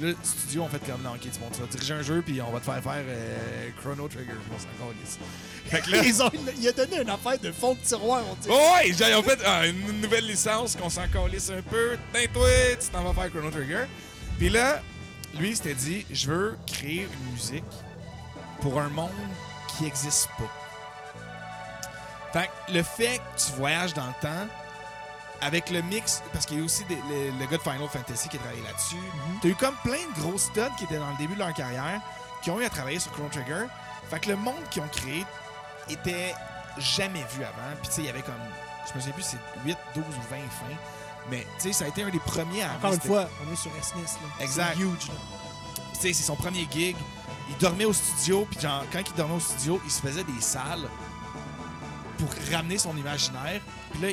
Le 0.00 0.16
studio, 0.22 0.62
on 0.62 0.68
fait 0.68 0.78
comme, 0.80 1.02
non, 1.02 1.10
ok, 1.10 1.20
tu, 1.20 1.38
bon, 1.38 1.46
tu 1.52 1.60
vas 1.60 1.66
diriger 1.66 1.94
un 1.94 2.02
jeu, 2.02 2.22
puis 2.24 2.40
on 2.40 2.50
va 2.50 2.60
te 2.60 2.64
faire 2.64 2.82
faire 2.82 3.04
euh, 3.06 3.68
Chrono 3.80 4.08
Trigger. 4.08 4.32
On 4.52 4.58
s'en 4.58 4.66
calisse. 4.78 5.18
Fait 5.66 5.80
que 5.80 5.90
là. 5.96 6.02
Ils 6.04 6.22
ont, 6.22 6.30
il 6.58 6.68
a 6.68 6.72
donné 6.72 7.02
une 7.02 7.10
affaire 7.10 7.38
de 7.38 7.52
fond 7.52 7.74
de 7.74 7.80
tiroir, 7.80 8.22
on 8.30 8.34
dit. 8.34 8.48
Oh 8.50 8.74
ouais, 8.74 8.92
j'ai 8.96 9.14
en 9.14 9.22
fait 9.22 9.38
ah, 9.44 9.66
une 9.66 10.00
nouvelle 10.00 10.26
licence 10.26 10.76
qu'on 10.76 10.90
s'en 10.90 11.06
calisse 11.08 11.50
un 11.50 11.62
peu. 11.62 11.96
Tiens, 12.12 12.26
toi, 12.32 12.48
tu 12.80 12.88
t'en 12.88 13.02
vas 13.04 13.12
faire 13.12 13.30
Chrono 13.30 13.50
Trigger. 13.50 13.84
Puis 14.38 14.48
là, 14.48 14.82
lui, 15.38 15.50
il 15.50 15.56
s'était 15.56 15.74
dit 15.74 16.06
je 16.10 16.28
veux 16.28 16.56
créer 16.66 17.02
une 17.02 17.32
musique 17.32 17.64
pour 18.60 18.80
un 18.80 18.88
monde 18.88 19.10
qui 19.68 19.84
n'existe 19.84 20.28
pas. 20.38 20.50
Fait 22.32 22.46
que 22.46 22.72
le 22.72 22.82
fait 22.82 23.18
que 23.18 23.40
tu 23.46 23.52
voyages 23.52 23.92
dans 23.94 24.06
le 24.06 24.14
temps, 24.22 24.48
avec 25.42 25.70
le 25.70 25.82
mix, 25.82 26.22
parce 26.32 26.46
qu'il 26.46 26.58
y 26.58 26.62
a 26.62 26.64
aussi 26.64 26.84
des- 26.84 26.94
le, 26.96 27.30
le 27.38 27.46
gars 27.46 27.56
de 27.58 27.62
Final 27.62 27.88
Fantasy 27.88 28.28
qui 28.28 28.36
a 28.36 28.40
travaillé 28.40 28.62
là-dessus, 28.62 28.96
t'as 29.42 29.48
eu 29.48 29.54
comme 29.54 29.74
plein 29.82 29.98
de 30.14 30.20
gros 30.20 30.38
studs 30.38 30.70
qui 30.78 30.84
étaient 30.84 30.98
dans 30.98 31.10
le 31.10 31.16
début 31.16 31.34
de 31.34 31.40
leur 31.40 31.52
carrière, 31.52 32.00
qui 32.42 32.50
ont 32.50 32.60
eu 32.60 32.64
à 32.64 32.70
travailler 32.70 32.98
sur 32.98 33.12
Chrono 33.12 33.28
Trigger. 33.28 33.66
Fait 34.10 34.20
que 34.20 34.28
le 34.30 34.36
monde 34.36 34.62
qu'ils 34.70 34.82
ont 34.82 34.88
créé 34.88 35.24
était 35.88 36.34
jamais 36.78 37.24
vu 37.34 37.42
avant. 37.44 37.74
Puis 37.80 37.88
tu 37.88 37.94
sais, 37.94 38.00
il 38.02 38.06
y 38.06 38.10
avait 38.10 38.22
comme, 38.22 38.34
je 38.88 38.94
me 38.94 39.00
souviens 39.00 39.12
plus, 39.14 39.22
si 39.22 39.30
c'est 39.36 39.64
8, 39.68 39.76
12 39.94 40.04
ou 40.06 40.10
20 40.30 40.36
fins. 40.36 40.76
Mais 41.30 41.46
tu 41.58 41.68
sais, 41.68 41.72
ça 41.72 41.84
a 41.84 41.88
été 41.88 42.02
un 42.02 42.10
des 42.10 42.18
premiers 42.18 42.62
à 42.64 42.72
Encore 42.74 42.92
une 42.94 43.00
fois, 43.00 43.28
on 43.48 43.52
est 43.52 43.56
sur 43.56 43.70
SNES. 43.82 44.00
Là. 44.02 44.44
Exact. 44.44 44.74
C'est 44.76 44.82
huge. 44.82 45.10
Tu 45.94 46.00
sais, 46.00 46.12
c'est 46.12 46.24
son 46.24 46.34
premier 46.36 46.66
gig. 46.70 46.96
Il 47.48 47.56
dormait 47.58 47.84
au 47.84 47.92
studio, 47.92 48.46
puis 48.50 48.58
genre, 48.60 48.84
quand 48.92 49.00
il 49.06 49.14
dormait 49.14 49.34
au 49.36 49.40
studio, 49.40 49.80
il 49.84 49.90
se 49.90 50.00
faisait 50.00 50.24
des 50.24 50.40
salles 50.40 50.88
pour 52.18 52.28
ramener 52.52 52.78
son 52.78 52.96
imaginaire. 52.96 53.60
Puis 53.92 54.00
là, 54.02 54.08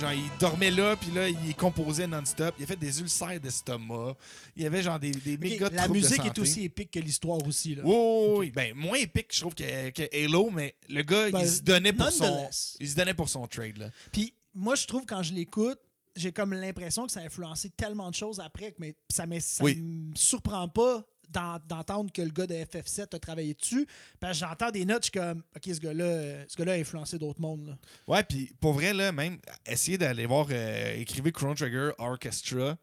genre, 0.00 0.12
il 0.12 0.30
dormait 0.38 0.70
là, 0.70 0.96
puis 0.96 1.10
là, 1.10 1.28
il 1.28 1.54
composait 1.54 2.06
non-stop. 2.06 2.54
Il 2.58 2.64
a 2.64 2.66
fait 2.66 2.76
des 2.76 3.00
ulcères 3.00 3.40
d'estomac. 3.40 4.14
Il 4.56 4.62
y 4.62 4.66
avait 4.66 4.82
genre 4.82 4.98
des, 4.98 5.10
des 5.10 5.36
méga 5.38 5.68
la 5.70 5.88
de 5.88 5.92
musique 5.92 6.24
est 6.24 6.38
aussi 6.38 6.64
épique 6.64 6.90
que 6.90 6.98
l'histoire 7.00 7.38
aussi. 7.46 7.74
Là. 7.74 7.82
Oui, 7.84 7.94
oui, 7.94 8.34
oui. 8.38 8.50
Ben, 8.50 8.74
moins 8.74 8.98
épique, 8.98 9.28
je 9.32 9.40
trouve, 9.40 9.54
que, 9.54 9.90
que 9.90 10.02
Halo, 10.24 10.50
mais 10.50 10.74
le 10.88 11.02
gars, 11.02 11.30
Ben, 11.30 11.40
il 11.40 11.48
se 11.48 11.62
donnait 11.62 11.92
pour 11.92 12.10
son. 12.10 12.48
Il 12.80 12.88
se 12.88 12.94
donnait 12.96 13.14
pour 13.14 13.28
son 13.28 13.46
trade, 13.46 13.78
là. 13.78 13.90
Puis 14.12 14.34
moi, 14.54 14.74
je 14.74 14.86
trouve 14.86 15.04
quand 15.06 15.22
je 15.22 15.32
l'écoute, 15.32 15.78
j'ai 16.14 16.32
comme 16.32 16.54
l'impression 16.54 17.06
que 17.06 17.12
ça 17.12 17.20
a 17.20 17.24
influencé 17.24 17.68
tellement 17.70 18.10
de 18.10 18.14
choses 18.14 18.40
après 18.40 18.72
que 18.72 18.76
mais 18.78 18.94
ça 19.10 19.26
me, 19.26 19.38
Oui. 19.60 19.76
me 19.76 20.14
surprend 20.16 20.66
pas 20.68 21.04
d'entendre 21.30 22.12
que 22.12 22.22
le 22.22 22.30
gars 22.30 22.46
de 22.46 22.54
FF7 22.54 23.14
a 23.14 23.18
travaillé 23.18 23.54
dessus. 23.54 23.86
Parce 24.20 24.38
que 24.38 24.46
j'entends 24.46 24.70
des 24.70 24.84
notes, 24.84 25.06
je 25.06 25.10
suis 25.10 25.20
comme, 25.20 25.42
OK, 25.54 25.62
ce 25.64 25.80
gars-là 25.80 26.04
euh, 26.04 26.44
ce 26.48 26.62
gars 26.62 26.72
a 26.72 26.76
influencé 26.76 27.18
d'autres 27.18 27.40
mondes. 27.40 27.66
là. 27.66 27.78
Ouais, 28.06 28.22
puis 28.24 28.52
pour 28.60 28.72
vrai, 28.72 28.92
là, 28.92 29.12
même, 29.12 29.38
essayez 29.66 29.98
d'aller 29.98 30.26
voir, 30.26 30.46
euh, 30.50 30.96
écrivez 30.96 31.32
Chrono 31.32 31.54
Trigger 31.54 31.90
Orchestra, 31.98 32.76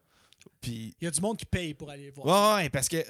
puis 0.60 0.94
Il 1.00 1.04
y 1.04 1.08
a 1.08 1.10
du 1.10 1.20
monde 1.20 1.36
qui 1.36 1.46
paye 1.46 1.74
pour 1.74 1.90
aller 1.90 2.06
le 2.06 2.12
voir. 2.12 2.56
Ouais, 2.56 2.62
ouais, 2.64 2.70
parce 2.70 2.88
que 2.88 3.04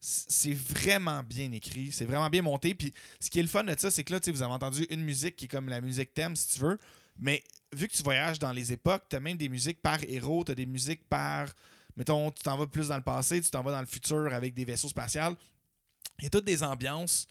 c'est 0.00 0.54
vraiment 0.54 1.22
bien 1.22 1.52
écrit, 1.52 1.92
c'est 1.92 2.06
vraiment 2.06 2.30
bien 2.30 2.42
monté. 2.42 2.74
Puis 2.74 2.94
ce 3.20 3.28
qui 3.28 3.38
est 3.38 3.42
le 3.42 3.48
fun 3.48 3.64
de 3.64 3.74
ça, 3.78 3.90
c'est 3.90 4.02
que 4.04 4.12
là, 4.12 4.20
tu 4.20 4.26
sais, 4.26 4.30
vous 4.32 4.42
avez 4.42 4.52
entendu 4.52 4.86
une 4.90 5.02
musique 5.02 5.36
qui 5.36 5.44
est 5.44 5.48
comme 5.48 5.68
la 5.68 5.80
musique 5.80 6.14
thème, 6.14 6.36
si 6.36 6.54
tu 6.54 6.60
veux. 6.60 6.78
Mais 7.18 7.42
vu 7.74 7.86
que 7.86 7.94
tu 7.94 8.02
voyages 8.02 8.38
dans 8.38 8.52
les 8.52 8.72
époques, 8.72 9.04
tu 9.10 9.16
as 9.16 9.20
même 9.20 9.36
des 9.36 9.48
musiques 9.48 9.82
par 9.82 9.98
héros, 10.04 10.42
tu 10.44 10.52
as 10.52 10.54
des 10.54 10.66
musiques 10.66 11.06
par. 11.08 11.48
Mettons, 11.96 12.30
tu 12.30 12.42
t'en 12.42 12.56
vas 12.56 12.66
plus 12.66 12.88
dans 12.88 12.96
le 12.96 13.02
passé, 13.02 13.40
tu 13.40 13.50
t'en 13.50 13.62
vas 13.62 13.72
dans 13.72 13.80
le 13.80 13.86
futur 13.86 14.32
avec 14.32 14.54
des 14.54 14.64
vaisseaux 14.64 14.88
spatials. 14.88 15.34
Il 16.18 16.24
y 16.24 16.26
a 16.26 16.30
toutes 16.30 16.44
des 16.44 16.62
ambiances 16.62 17.26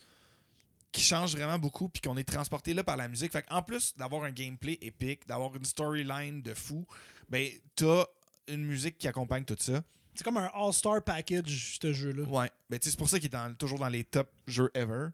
qui 0.92 1.02
changent 1.02 1.36
vraiment 1.36 1.60
beaucoup, 1.60 1.88
puis 1.90 2.02
qu'on 2.02 2.18
est 2.18 2.24
transporté 2.24 2.74
là 2.74 2.84
par 2.84 2.98
la 2.98 3.08
musique. 3.08 3.32
Fait 3.32 3.46
en 3.50 3.62
plus 3.62 3.96
d'avoir 3.96 4.24
un 4.24 4.32
gameplay 4.32 4.78
épique, 4.82 5.28
d'avoir 5.28 5.56
une 5.56 5.66
storyline 5.66 6.42
de 6.42 6.54
fou, 6.54 6.86
ben, 7.30 7.48
t'as 7.76 8.06
une 8.48 8.66
musique 8.66 8.98
qui 8.98 9.08
accompagne 9.08 9.46
tout 9.46 9.56
ça. 9.60 9.84
C'est 10.16 10.24
comme 10.24 10.38
un 10.38 10.50
all-star 10.54 11.04
package, 11.04 11.78
ce 11.82 11.94
jeu-là. 11.94 12.24
Ouais. 12.24 12.50
Ben, 12.70 12.80
c'est 12.82 12.98
pour 12.98 13.08
ça 13.08 13.20
qu'il 13.20 13.28
est 13.28 13.30
dans- 13.30 13.54
toujours 13.56 13.80
dans 13.80 13.88
les 13.88 14.04
top 14.04 14.30
jeux 14.48 14.72
ever. 14.74 15.08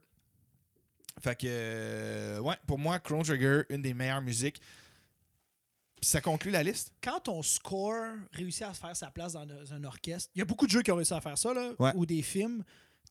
Fait 1.22 1.36
que, 1.40 1.46
euh, 1.50 2.40
ouais, 2.40 2.56
pour 2.66 2.80
moi, 2.80 3.00
Chrono 3.00 3.24
Trigger, 3.24 3.64
une 3.70 3.82
des 3.82 3.94
meilleures 3.94 4.22
musiques. 4.22 4.62
Puis 6.02 6.10
ça 6.10 6.22
conclut 6.22 6.52
la 6.52 6.62
liste? 6.64 6.92
Quand 7.02 7.20
ton 7.22 7.42
score 7.42 8.16
réussit 8.32 8.64
à 8.64 8.74
se 8.74 8.80
faire 8.80 8.96
sa 8.96 9.10
place 9.12 9.34
dans 9.34 9.74
un 9.74 9.84
orchestre, 9.84 10.30
il 10.36 10.40
y 10.40 10.42
a 10.42 10.46
beaucoup 10.46 10.66
de 10.66 10.72
jeux 10.72 10.82
qui 10.82 10.92
ont 10.92 10.96
réussi 10.98 11.14
à 11.14 11.22
faire 11.22 11.38
ça, 11.38 11.54
là, 11.54 11.72
Ouais. 11.80 11.92
ou 11.96 12.06
des 12.06 12.22
films. 12.22 12.64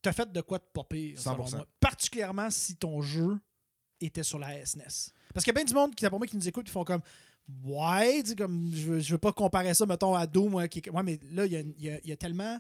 T'as 0.03 0.13
fait 0.13 0.31
de 0.31 0.41
quoi 0.43 0.59
de 0.59 0.65
popper, 0.73 1.15
selon 1.17 1.37
100%. 1.47 1.57
moi. 1.57 1.67
Particulièrement 1.81 2.51
si 2.51 2.77
ton 2.77 3.01
jeu 3.01 3.39
était 4.01 4.23
sur 4.23 4.39
la 4.39 4.65
SNES. 4.67 5.13
Parce 5.33 5.45
qu'il 5.45 5.49
y 5.49 5.51
a 5.51 5.55
bien 5.55 5.65
du 5.65 5.73
monde 5.75 5.95
qui, 5.95 6.07
pour 6.09 6.19
moi, 6.19 6.27
qui 6.27 6.37
nous 6.37 6.47
écoute, 6.49 6.67
qui 6.67 6.73
font 6.73 6.85
comme 6.85 7.01
Ouais, 7.63 8.23
comme 8.39 8.71
je 8.75 8.83
veux, 8.87 9.01
je 9.01 9.13
veux 9.13 9.19
pas 9.19 9.33
comparer 9.33 9.75
ça, 9.75 9.85
mettons, 9.85 10.15
à 10.15 10.27
Doom. 10.27 10.55
Ouais, 10.55 10.69
qui- 10.69 10.83
ouais, 10.89 11.03
mais 11.03 11.19
là, 11.31 11.45
y 11.45 11.55
y 11.55 11.75
il 12.03 12.09
y 12.09 12.13
a 12.13 12.17
tellement 12.17 12.59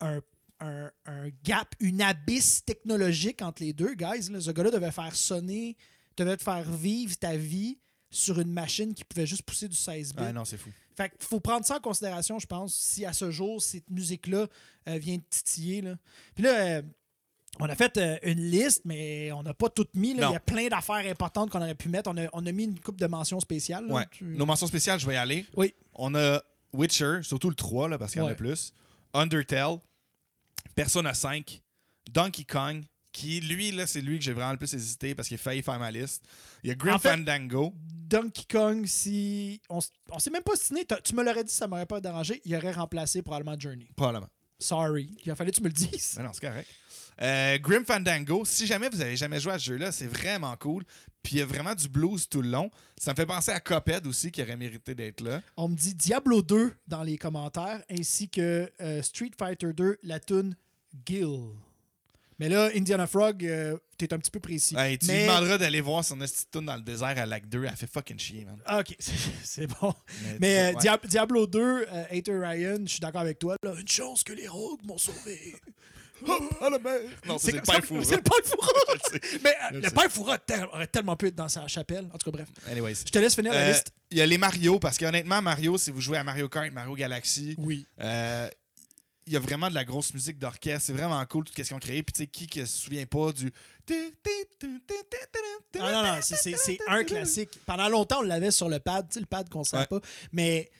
un, 0.00 0.20
un- 0.60 0.90
un 1.06 1.28
gap, 1.42 1.74
une 1.80 2.00
abysse 2.02 2.64
technologique 2.64 3.42
entre 3.42 3.62
les 3.64 3.72
deux, 3.72 3.94
guys. 3.94 4.30
là. 4.30 4.40
Ce 4.40 4.50
gars-là 4.52 4.70
devait 4.70 4.92
faire 4.92 5.14
sonner, 5.16 5.76
devait 6.16 6.36
te 6.36 6.42
faire 6.44 6.70
vivre 6.70 7.16
ta 7.18 7.36
vie 7.36 7.78
sur 8.12 8.38
une 8.38 8.52
machine 8.52 8.94
qui 8.94 9.02
pouvait 9.04 9.26
juste 9.26 9.42
pousser 9.42 9.66
du 9.66 9.74
16 9.76 10.14
bits. 10.14 10.22
Ah 10.24 10.32
non, 10.32 10.44
c'est 10.44 10.58
fou. 10.58 10.70
Fait 10.94 11.08
qu'il 11.08 11.26
faut 11.26 11.40
prendre 11.40 11.64
ça 11.66 11.78
en 11.78 11.80
considération, 11.80 12.38
je 12.38 12.46
pense, 12.46 12.74
si 12.74 13.04
à 13.06 13.12
ce 13.12 13.30
jour, 13.30 13.60
cette 13.60 13.88
musique-là 13.90 14.46
euh, 14.88 14.98
vient 14.98 15.16
de 15.16 15.22
titiller. 15.30 15.80
Là. 15.80 15.96
Puis 16.34 16.44
là, 16.44 16.50
euh, 16.50 16.82
on 17.58 17.64
a 17.66 17.74
fait 17.74 17.96
euh, 17.96 18.18
une 18.22 18.40
liste, 18.50 18.82
mais 18.84 19.32
on 19.32 19.42
n'a 19.42 19.54
pas 19.54 19.70
tout 19.70 19.86
mis. 19.94 20.12
là. 20.14 20.28
Il 20.28 20.32
y 20.32 20.36
a 20.36 20.40
plein 20.40 20.68
d'affaires 20.68 21.06
importantes 21.10 21.50
qu'on 21.50 21.60
aurait 21.62 21.74
pu 21.74 21.88
mettre. 21.88 22.10
On 22.10 22.16
a, 22.18 22.26
on 22.34 22.44
a 22.46 22.52
mis 22.52 22.64
une 22.64 22.78
coupe 22.78 22.98
de 23.00 23.06
mentions 23.06 23.40
spéciales. 23.40 23.86
là. 23.86 23.94
Ouais. 23.94 24.06
Tu- 24.10 24.24
Nos 24.24 24.44
mentions 24.46 24.66
spéciales, 24.66 25.00
je 25.00 25.06
vais 25.06 25.14
y 25.14 25.16
aller. 25.16 25.46
Oui. 25.56 25.74
On 25.94 26.14
a 26.14 26.42
Witcher, 26.74 27.20
surtout 27.22 27.48
le 27.48 27.54
3, 27.54 27.88
là, 27.88 27.98
parce 27.98 28.12
qu'il 28.12 28.20
y 28.20 28.22
en 28.22 28.26
Ouais. 28.26 28.32
a 28.32 28.36
plus. 28.36 28.72
Undertale, 29.14 29.78
Persona 30.74 31.14
5, 31.14 31.62
Donkey 32.10 32.44
Kong, 32.44 32.84
qui, 33.12 33.40
lui, 33.40 33.70
là, 33.72 33.86
c'est 33.86 34.00
lui 34.00 34.18
que 34.18 34.24
j'ai 34.24 34.32
vraiment 34.32 34.52
le 34.52 34.58
plus 34.58 34.72
hésité 34.74 35.14
parce 35.14 35.28
qu'il 35.28 35.34
a 35.36 35.38
failli 35.38 35.62
faire 35.62 35.78
ma 35.78 35.90
liste. 35.90 36.24
Il 36.64 36.68
y 36.68 36.70
a 36.72 36.74
Grim 36.74 36.94
En 36.94 36.98
fait- 36.98 37.10
Fandango. 37.10 37.74
Donkey 38.08 38.44
Kong, 38.50 38.84
si. 38.86 39.60
On, 39.70 39.78
on 40.10 40.18
s'est 40.18 40.30
même 40.30 40.42
pas 40.42 40.56
signé. 40.56 40.84
Tu 41.04 41.14
me 41.14 41.22
l'aurais 41.24 41.44
dit, 41.44 41.52
ça 41.52 41.66
m'aurait 41.66 41.86
pas 41.86 42.00
dérangé. 42.00 42.40
Il 42.44 42.54
aurait 42.56 42.72
remplacé 42.72 43.22
probablement 43.22 43.58
Journey. 43.58 43.88
Probablement. 43.96 44.28
Sorry. 44.58 45.16
Il 45.24 45.30
a 45.32 45.34
fallu 45.34 45.50
que 45.50 45.56
tu 45.56 45.62
me 45.62 45.68
le 45.68 45.72
dises. 45.74 46.14
Mais 46.16 46.22
non, 46.24 46.30
c'est 46.32 46.46
correct. 46.46 46.68
Euh, 47.20 47.58
Grim 47.58 47.84
Fandango, 47.84 48.44
si 48.44 48.66
jamais 48.66 48.88
vous 48.88 49.00
avez 49.00 49.16
jamais 49.16 49.38
joué 49.40 49.52
à 49.52 49.58
ce 49.58 49.64
jeu-là, 49.66 49.92
c'est 49.92 50.06
vraiment 50.06 50.56
cool. 50.56 50.84
Puis 51.22 51.34
il 51.36 51.38
y 51.38 51.42
a 51.42 51.46
vraiment 51.46 51.74
du 51.74 51.88
blues 51.88 52.28
tout 52.28 52.42
le 52.42 52.48
long. 52.48 52.70
Ça 52.96 53.12
me 53.12 53.16
fait 53.16 53.26
penser 53.26 53.50
à 53.50 53.60
Cuphead 53.60 54.06
aussi, 54.06 54.30
qui 54.32 54.42
aurait 54.42 54.56
mérité 54.56 54.94
d'être 54.94 55.20
là. 55.20 55.40
On 55.56 55.68
me 55.68 55.76
dit 55.76 55.94
Diablo 55.94 56.42
2 56.42 56.74
dans 56.88 57.02
les 57.02 57.18
commentaires, 57.18 57.82
ainsi 57.90 58.28
que 58.28 58.70
euh, 58.80 59.02
Street 59.02 59.30
Fighter 59.38 59.72
2, 59.72 59.98
la 60.02 60.20
tune 60.20 60.56
Gill. 61.06 61.50
Mais 62.42 62.48
là, 62.48 62.70
Indiana 62.74 63.06
Frog, 63.06 63.44
euh, 63.46 63.76
t'es 63.96 64.12
un 64.12 64.18
petit 64.18 64.30
peu 64.30 64.40
précis. 64.40 64.74
Hey, 64.76 64.98
tu 64.98 65.06
lui 65.06 65.12
Mais- 65.12 65.26
demanderas 65.26 65.58
d'aller 65.58 65.80
voir 65.80 66.04
son 66.04 66.16
petite 66.18 66.48
tune 66.50 66.64
dans 66.66 66.74
le 66.76 66.82
désert 66.82 67.16
à 67.16 67.24
Lac 67.26 67.48
2. 67.48 67.64
Elle 67.64 67.76
fait 67.76 67.86
fucking 67.90 68.18
chier, 68.18 68.44
man. 68.44 68.58
Ah, 68.66 68.80
ok, 68.80 68.96
c'est- 69.44 69.66
bon. 69.80 69.94
Mais, 70.40 70.72
Mais 70.74 70.74
euh, 70.74 70.96
Diablo 71.08 71.46
2, 71.46 71.60
euh, 71.60 72.04
Hater 72.10 72.36
Ryan, 72.38 72.78
je 72.84 72.90
suis 72.90 73.00
d'accord 73.00 73.20
avec 73.20 73.38
toi. 73.38 73.56
Là, 73.62 73.74
une 73.78 73.86
chance 73.88 74.24
que 74.24 74.32
les 74.32 74.48
rogues 74.48 74.80
m'ont 74.84 74.98
sauvé. 74.98 75.54
Hop, 76.26 76.40
à 76.60 76.70
la 76.70 76.78
mer. 76.78 77.00
Non, 77.26 77.36
c'est 77.38 77.50
le 77.50 77.60
père 77.62 77.84
Foura. 77.84 78.04
C'est 78.04 78.16
le 78.16 78.22
père 78.22 78.38
Foura. 78.44 78.68
Mais 79.44 79.54
euh, 79.72 79.80
le 79.80 79.90
père 79.90 80.10
Foura 80.10 80.38
aurait 80.72 80.86
tellement 80.86 81.16
pu 81.16 81.26
être 81.28 81.34
dans 81.34 81.48
sa 81.48 81.66
chapelle. 81.66 82.08
En 82.12 82.18
tout 82.18 82.30
cas, 82.30 82.36
bref. 82.36 82.48
Anyways. 82.70 82.94
Je 83.06 83.10
te 83.10 83.18
laisse 83.18 83.34
finir 83.34 83.52
la 83.52 83.58
Euh, 83.60 83.72
liste. 83.72 83.92
Il 84.12 84.18
y 84.18 84.20
a 84.20 84.26
les 84.26 84.38
Mario, 84.38 84.78
parce 84.78 84.98
qu'honnêtement, 84.98 85.42
Mario, 85.42 85.78
si 85.78 85.90
vous 85.90 86.00
jouez 86.00 86.18
à 86.18 86.22
Mario 86.24 86.48
Kart, 86.48 86.70
Mario 86.72 86.94
Galaxy, 86.94 87.54
Oui. 87.58 87.86
euh, 88.00 88.48
il 89.26 89.32
y 89.32 89.36
a 89.36 89.40
vraiment 89.40 89.68
de 89.68 89.74
la 89.74 89.84
grosse 89.84 90.12
musique 90.14 90.38
d'orchestre. 90.38 90.82
C'est 90.86 90.92
vraiment 90.92 91.24
cool 91.26 91.44
tout 91.44 91.52
ce 91.56 91.62
qu'ils 91.62 91.74
ont 91.74 91.78
créé. 91.78 92.02
Puis 92.02 92.12
tu 92.12 92.22
sais, 92.22 92.26
qui 92.26 92.60
ne 92.60 92.64
se 92.64 92.76
souvient 92.78 93.06
pas 93.06 93.32
du. 93.32 93.52
Ah, 95.80 95.92
non, 95.92 96.02
non, 96.02 96.18
c'est- 96.22 96.78
un 96.88 97.04
classique. 97.04 97.50
Pendant 97.66 97.88
longtemps, 97.88 98.18
on 98.20 98.22
l'avait 98.22 98.50
sur 98.50 98.68
le 98.68 98.78
pad, 98.78 99.06
tu 99.08 99.14
sais, 99.14 99.20
le 99.20 99.26
pad 99.26 99.48
qu'on 99.48 99.60
ne 99.62 99.78
Ouais. 99.78 99.86
pas. 99.86 100.00
Mais, 100.32 100.70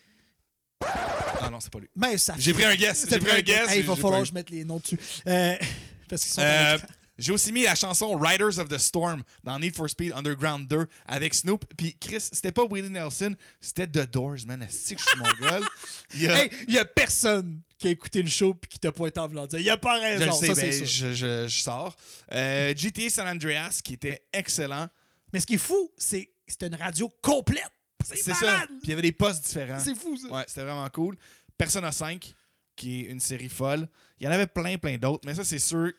Ah 0.85 1.49
non, 1.51 1.61
c'est 1.61 1.73
pas 1.73 1.79
lui. 1.81 1.89
mais 1.97 2.19
ça 2.19 2.35
J'ai 2.39 2.53
pris 2.53 2.65
un 2.65 2.75
guess. 2.75 3.07
J'ai 3.09 3.19
pris 3.19 3.31
un 3.31 3.41
guess. 3.41 3.71
Hey, 3.71 3.81
il 3.81 3.87
va 3.87 3.97
falloir 3.97 4.21
que 4.23 4.29
je 4.29 4.33
mette 4.35 4.51
les 4.51 4.65
noms 4.65 4.79
dessus. 4.79 4.99
Euh, 5.27 5.55
parce 6.09 6.23
qu'ils 6.23 6.33
sont 6.33 6.43
Euh. 6.43 6.79
J'ai 7.23 7.33
aussi 7.33 7.53
mis 7.53 7.63
la 7.63 7.75
chanson 7.75 8.17
Riders 8.19 8.59
of 8.59 8.69
the 8.69 8.79
Storm 8.79 9.23
dans 9.45 9.59
Need 9.59 9.77
for 9.77 9.89
Speed 9.89 10.13
Underground 10.13 10.67
2 10.69 10.87
avec 11.07 11.35
Snoop. 11.35 11.65
Puis 11.77 11.97
Chris, 12.01 12.21
c'était 12.21 12.53
pas 12.53 12.65
Willie 12.69 12.91
Nelson, 12.91 13.35
c'était 13.61 13.87
The 13.87 14.11
Doors, 14.11 14.39
man. 14.47 14.63
Est-ce 14.63 14.95
que 14.95 15.01
je 15.01 15.05
suis 15.09 15.19
mon 15.19 15.47
gars? 15.47 15.61
Il 16.15 16.23
y 16.23 16.29
a- 16.29 16.43
Hey, 16.45 16.51
il 16.69 16.75
y 16.75 16.79
a 16.79 16.85
personne 16.85 17.61
qui 17.79 17.87
a 17.89 17.91
écouté 17.91 18.23
le 18.23 18.29
show 18.29 18.57
et 18.63 18.67
qui 18.67 18.79
t'a 18.79 18.91
pointé 18.93 19.21
en 19.21 19.29
voulant 19.29 19.47
dire. 19.47 19.59
Il 19.61 19.65
y 19.65 19.71
a 19.71 19.77
pas 19.77 19.97
je 19.99 20.03
raison. 20.03 20.27
le 20.27 20.33
sais, 20.33 20.55
ça, 20.55 20.61
ben, 20.63 20.73
c'est 20.73 20.87
je, 20.87 21.13
je- 21.15 21.49
je 21.49 21.61
sors. 21.63 21.97
Euh, 22.33 22.75
GTA 22.77 23.09
San 23.11 23.27
Andreas, 23.29 23.81
qui 23.85 23.95
était 23.95 24.23
excellent. 24.33 24.89
Mais 25.33 25.41
ce 25.41 25.47
qui 25.47 25.55
est 25.55 25.59
fou, 25.59 25.91
c'est 25.97 26.27
que 26.27 26.31
c'était 26.49 26.67
une 26.67 26.75
radio 26.75 27.09
complète. 27.23 27.71
C'est 28.05 28.17
C'est 28.17 28.35
ça. 28.35 28.65
Puis 28.67 28.79
il 28.85 28.91
y 28.91 28.93
avait 28.95 29.03
des 29.03 29.13
postes 29.13 29.45
différents. 29.45 29.79
C'est 29.79 29.95
fou, 29.95 30.17
ça. 30.17 30.29
Ouais, 30.29 30.45
c'était 30.49 30.63
vraiment 30.65 30.89
cool. 30.91 31.17
Persona 31.57 31.93
5, 31.93 32.35
qui 32.77 33.01
est 33.03 33.05
une 33.05 33.21
série 33.21 33.49
folle. 33.49 33.89
Il 34.19 34.25
y 34.27 34.29
en 34.29 34.33
avait 34.33 34.47
plein, 34.49 34.77
plein 34.77 34.99
d'autres, 34.99 35.23
mais 35.25 35.35
ça, 35.35 35.45
c'est 35.45 35.59
sûr 35.61 35.93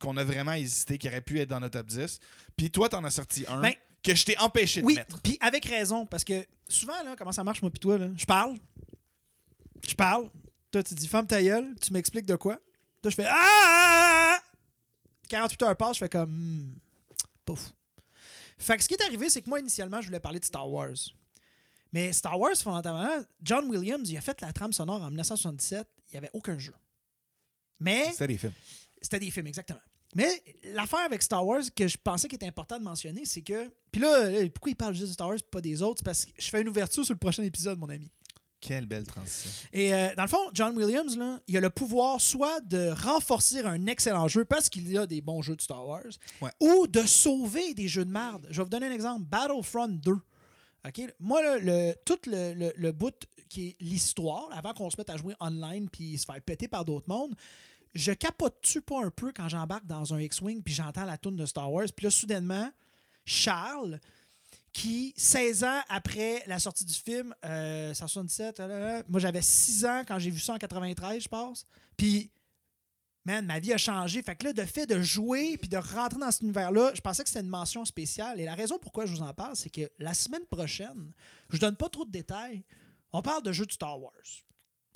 qu'on 0.00 0.16
a 0.16 0.24
vraiment 0.24 0.52
hésité, 0.52 0.98
qui 0.98 1.08
aurait 1.08 1.20
pu 1.20 1.38
être 1.40 1.48
dans 1.48 1.60
notre 1.60 1.78
top 1.78 1.86
10. 1.86 2.18
Puis 2.56 2.70
toi, 2.70 2.88
t'en 2.88 3.02
as 3.04 3.10
sorti 3.10 3.44
un 3.48 3.60
Ben, 3.60 3.74
que 4.02 4.14
je 4.14 4.24
t'ai 4.24 4.38
empêché 4.38 4.80
de 4.80 4.86
Oui, 4.86 4.94
mettre. 4.96 5.20
puis 5.22 5.38
avec 5.40 5.64
raison, 5.64 6.04
parce 6.06 6.24
que 6.24 6.46
souvent, 6.68 7.02
là, 7.02 7.14
comment 7.16 7.32
ça 7.32 7.44
marche, 7.44 7.62
moi 7.62 7.70
pis 7.70 7.80
toi, 7.80 7.98
là, 7.98 8.08
je 8.16 8.24
parle, 8.24 8.56
je 9.86 9.94
parle, 9.94 10.28
toi, 10.70 10.82
tu 10.82 10.94
dis 10.94 11.06
«Femme 11.08 11.26
ta 11.26 11.42
gueule», 11.42 11.74
tu 11.80 11.92
m'expliques 11.92 12.26
de 12.26 12.36
quoi, 12.36 12.56
toi, 13.02 13.10
je 13.10 13.14
fais 13.16 13.26
«Ah!» 13.28 14.38
48 15.28 15.62
heures 15.62 15.76
passent, 15.76 15.94
je 15.96 15.98
fais 16.04 16.08
comme 16.08 16.30
Hmm, 16.30 16.74
Pouf. 17.44 17.72
Fait 18.58 18.76
que 18.76 18.82
ce 18.82 18.88
qui 18.88 18.94
est 18.94 19.02
arrivé, 19.02 19.28
c'est 19.30 19.42
que 19.42 19.48
moi, 19.48 19.58
initialement, 19.60 20.00
je 20.00 20.06
voulais 20.06 20.20
parler 20.20 20.38
de 20.40 20.44
Star 20.44 20.68
Wars. 20.70 20.94
Mais 21.92 22.12
Star 22.12 22.38
Wars, 22.38 22.56
fondamentalement, 22.56 23.24
John 23.42 23.68
Williams, 23.68 24.08
il 24.10 24.16
a 24.16 24.20
fait 24.20 24.40
la 24.40 24.52
trame 24.52 24.72
sonore 24.72 25.02
en 25.02 25.08
1977, 25.08 25.86
il 25.96 26.12
n'y 26.12 26.18
avait 26.18 26.30
aucun 26.32 26.58
jeu. 26.58 26.74
Mais 27.80 28.10
C'était 28.12 28.28
des 28.28 28.38
films. 28.38 28.52
C'était 29.04 29.20
des 29.20 29.30
films, 29.30 29.46
exactement. 29.46 29.80
Mais 30.16 30.42
l'affaire 30.72 31.00
avec 31.00 31.22
Star 31.22 31.44
Wars 31.46 31.62
que 31.74 31.88
je 31.88 31.96
pensais 31.96 32.28
qu'il 32.28 32.36
était 32.36 32.46
important 32.46 32.78
de 32.78 32.84
mentionner, 32.84 33.24
c'est 33.24 33.42
que. 33.42 33.70
Puis 33.92 34.00
là, 34.00 34.30
là, 34.30 34.48
pourquoi 34.50 34.70
il 34.70 34.76
parle 34.76 34.94
juste 34.94 35.08
de 35.08 35.12
Star 35.12 35.28
Wars 35.28 35.36
et 35.38 35.42
pas 35.50 35.60
des 35.60 35.82
autres? 35.82 36.02
Parce 36.04 36.24
que 36.24 36.30
je 36.38 36.48
fais 36.48 36.60
une 36.62 36.68
ouverture 36.68 37.04
sur 37.04 37.14
le 37.14 37.18
prochain 37.18 37.42
épisode, 37.42 37.78
mon 37.78 37.88
ami. 37.88 38.08
Quelle 38.60 38.86
belle 38.86 39.04
transition. 39.06 39.50
Et 39.74 39.92
euh, 39.92 40.14
dans 40.16 40.22
le 40.22 40.28
fond, 40.28 40.38
John 40.54 40.74
Williams, 40.76 41.18
là, 41.18 41.38
il 41.48 41.56
a 41.56 41.60
le 41.60 41.68
pouvoir 41.68 42.18
soit 42.20 42.60
de 42.62 42.88
renforcer 42.90 43.60
un 43.60 43.86
excellent 43.88 44.26
jeu 44.26 44.46
parce 44.46 44.70
qu'il 44.70 44.90
y 44.90 44.96
a 44.96 45.06
des 45.06 45.20
bons 45.20 45.42
jeux 45.42 45.54
de 45.56 45.60
Star 45.60 45.86
Wars, 45.86 46.02
Ouais. 46.40 46.50
ou 46.60 46.86
de 46.86 47.02
sauver 47.02 47.74
des 47.74 47.88
jeux 47.88 48.06
de 48.06 48.10
merde. 48.10 48.46
Je 48.50 48.56
vais 48.58 48.62
vous 48.62 48.70
donner 48.70 48.86
un 48.86 48.92
exemple. 48.92 49.24
Battlefront 49.26 49.88
2. 49.88 50.12
OK? 50.86 51.00
Moi, 51.20 51.42
là, 51.42 51.58
le, 51.58 51.94
tout 52.06 52.18
le, 52.26 52.54
le- 52.54 52.72
le 52.74 52.92
bout 52.92 53.14
qui 53.50 53.68
est 53.68 53.76
l'histoire, 53.80 54.48
avant 54.52 54.72
qu'on 54.72 54.88
se 54.88 54.96
mette 54.96 55.10
à 55.10 55.16
jouer 55.18 55.34
online 55.40 55.88
puis 55.90 56.16
se 56.16 56.24
faire 56.24 56.40
péter 56.40 56.66
par 56.68 56.84
d'autres 56.86 57.08
mondes, 57.08 57.34
je 57.94 58.12
capote-tu 58.12 58.80
pas 58.80 59.04
un 59.04 59.10
peu 59.10 59.32
quand 59.32 59.48
j'embarque 59.48 59.86
dans 59.86 60.14
un 60.14 60.20
X-Wing 60.20 60.62
puis 60.62 60.74
j'entends 60.74 61.04
la 61.04 61.16
tune 61.18 61.36
de 61.36 61.46
Star 61.46 61.72
Wars, 61.72 61.86
puis 61.94 62.04
là, 62.04 62.10
soudainement, 62.10 62.70
Charles, 63.24 64.00
qui, 64.72 65.14
16 65.16 65.64
ans 65.64 65.80
après 65.88 66.42
la 66.46 66.58
sortie 66.58 66.84
du 66.84 66.94
film, 66.94 67.34
euh, 67.44 67.94
177, 67.94 68.58
là, 68.58 68.66
là, 68.66 69.02
moi 69.08 69.20
j'avais 69.20 69.42
6 69.42 69.84
ans 69.84 70.02
quand 70.06 70.18
j'ai 70.18 70.30
vu 70.30 70.40
ça 70.40 70.54
en 70.54 70.58
93, 70.58 71.22
je 71.22 71.28
pense. 71.28 71.64
Puis, 71.96 72.30
man, 73.24 73.46
ma 73.46 73.60
vie 73.60 73.72
a 73.72 73.78
changé. 73.78 74.20
Fait 74.22 74.34
que 74.34 74.46
là, 74.46 74.52
de 74.52 74.62
fait 74.64 74.86
de 74.86 75.00
jouer 75.00 75.56
puis 75.56 75.68
de 75.68 75.76
rentrer 75.76 76.18
dans 76.18 76.30
cet 76.30 76.42
univers-là, 76.42 76.92
je 76.94 77.00
pensais 77.00 77.22
que 77.22 77.28
c'était 77.28 77.44
une 77.44 77.48
mention 77.48 77.84
spéciale. 77.84 78.40
Et 78.40 78.44
la 78.44 78.56
raison 78.56 78.78
pourquoi 78.78 79.06
je 79.06 79.12
vous 79.12 79.22
en 79.22 79.32
parle, 79.32 79.54
c'est 79.54 79.70
que 79.70 79.88
la 80.00 80.12
semaine 80.12 80.44
prochaine, 80.46 81.12
je 81.50 81.58
donne 81.58 81.76
pas 81.76 81.88
trop 81.88 82.04
de 82.04 82.10
détails. 82.10 82.64
On 83.12 83.22
parle 83.22 83.44
de 83.44 83.52
jeux 83.52 83.66
de 83.66 83.72
Star 83.72 84.00
Wars. 84.00 84.12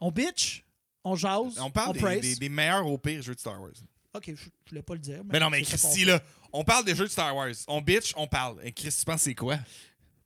On 0.01 0.11
bitch, 0.11 0.65
on 1.11 1.15
jase, 1.17 1.59
On 1.61 1.71
parle 1.71 1.93
des, 1.95 2.01
praise. 2.01 2.21
des- 2.21 2.37
des 2.37 2.49
meilleurs 2.49 2.87
au 2.87 2.99
pire 2.99 3.23
jeux 3.23 3.35
de 3.35 3.41
Star 3.41 3.61
Wars. 3.61 3.71
Ok, 4.15 4.25
je, 4.29 4.33
je 4.35 4.71
voulais 4.71 4.83
pas 4.83 4.95
le 4.95 5.01
dire. 5.01 5.23
Mais 5.25 5.39
non, 5.39 5.51
mais 5.51 5.63
Christy, 5.63 6.05
là, 6.05 6.21
on 6.53 6.65
parle 6.65 6.85
des 6.85 6.95
jeux 6.95 7.05
de 7.05 7.11
Star 7.11 7.35
Wars. 7.37 7.51
On 7.69 7.81
bitch, 7.81 8.13
on 8.17 8.27
parle. 8.27 8.59
Et 8.65 8.73
Chris, 8.73 8.95
tu 8.99 9.05
penses 9.05 9.23
c'est 9.23 9.35
quoi? 9.35 9.57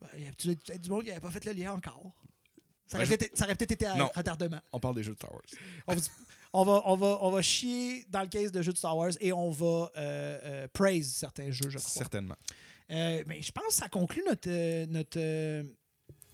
Ben, 0.00 0.08
Il 0.18 0.24
y 0.24 0.28
a 0.28 0.32
peut-être 0.32 0.80
du 0.80 0.90
monde 0.90 1.02
qui 1.02 1.08
n'avait 1.08 1.20
pas 1.20 1.30
fait 1.30 1.44
le 1.44 1.52
lien 1.52 1.72
encore. 1.72 2.12
Ça 2.86 2.98
Ouais, 2.98 3.04
aurait 3.06 3.16
peut-être 3.54 3.72
été 3.72 3.86
Non. 3.96 4.10
retardement. 4.14 4.60
On 4.72 4.78
parle 4.78 4.94
des 4.96 5.02
jeux 5.02 5.12
de 5.12 5.16
Star 5.18 5.32
Wars. 5.32 5.42
On, 5.86 5.94
va- 5.94 6.02
on 6.54 6.64
va, 6.64 6.82
on, 6.84 6.96
va, 6.96 7.18
on 7.22 7.30
va 7.30 7.40
chier 7.42 8.04
dans 8.10 8.20
le 8.20 8.26
case 8.28 8.52
de 8.52 8.60
jeux 8.60 8.72
de 8.74 8.78
Star 8.78 8.94
Wars 8.96 9.12
et 9.20 9.32
on 9.32 9.50
va 9.50 9.66
euh, 9.66 10.38
euh, 10.44 10.68
praise 10.72 11.10
certains 11.14 11.50
jeux, 11.50 11.70
je 11.70 11.78
crois. 11.78 11.90
Certainement. 11.90 12.36
Euh, 12.90 13.22
mais 13.26 13.40
je 13.40 13.50
pense 13.52 13.64
que 13.68 13.72
ça 13.72 13.88
conclut 13.88 14.22
notre, 14.28 14.84
notre, 14.86 15.64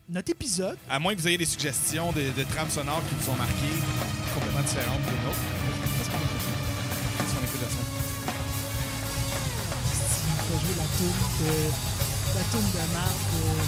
notre 0.08 0.30
épisode. 0.32 0.76
À 0.90 0.98
moins 0.98 1.14
que 1.14 1.20
vous 1.20 1.28
ayez 1.28 1.38
des 1.38 1.44
suggestions 1.46 2.10
de, 2.10 2.30
de 2.36 2.42
trames 2.50 2.70
sonores 2.70 3.02
qui 3.08 3.14
vous 3.14 3.30
ont 3.30 3.36
marqué 3.36 3.68
complètement 4.38 4.62
différentes 4.62 5.02
des 5.02 5.18
nôtres. 5.24 5.44
Qu'est-ce 5.98 6.10
qu'on 6.10 6.16
écoute? 6.18 6.44
Qu'on 7.18 7.44
écoute 7.44 7.60
de 7.60 7.68
ça? 7.74 7.82
On 10.40 10.54
va 10.54 10.60
jouer 10.60 10.76
la 10.78 10.88
toune 10.96 11.20
de, 11.40 11.52
la 12.38 12.44
toune 12.52 12.70
de 12.70 12.84
Marc. 12.94 13.20
euh. 13.34 13.64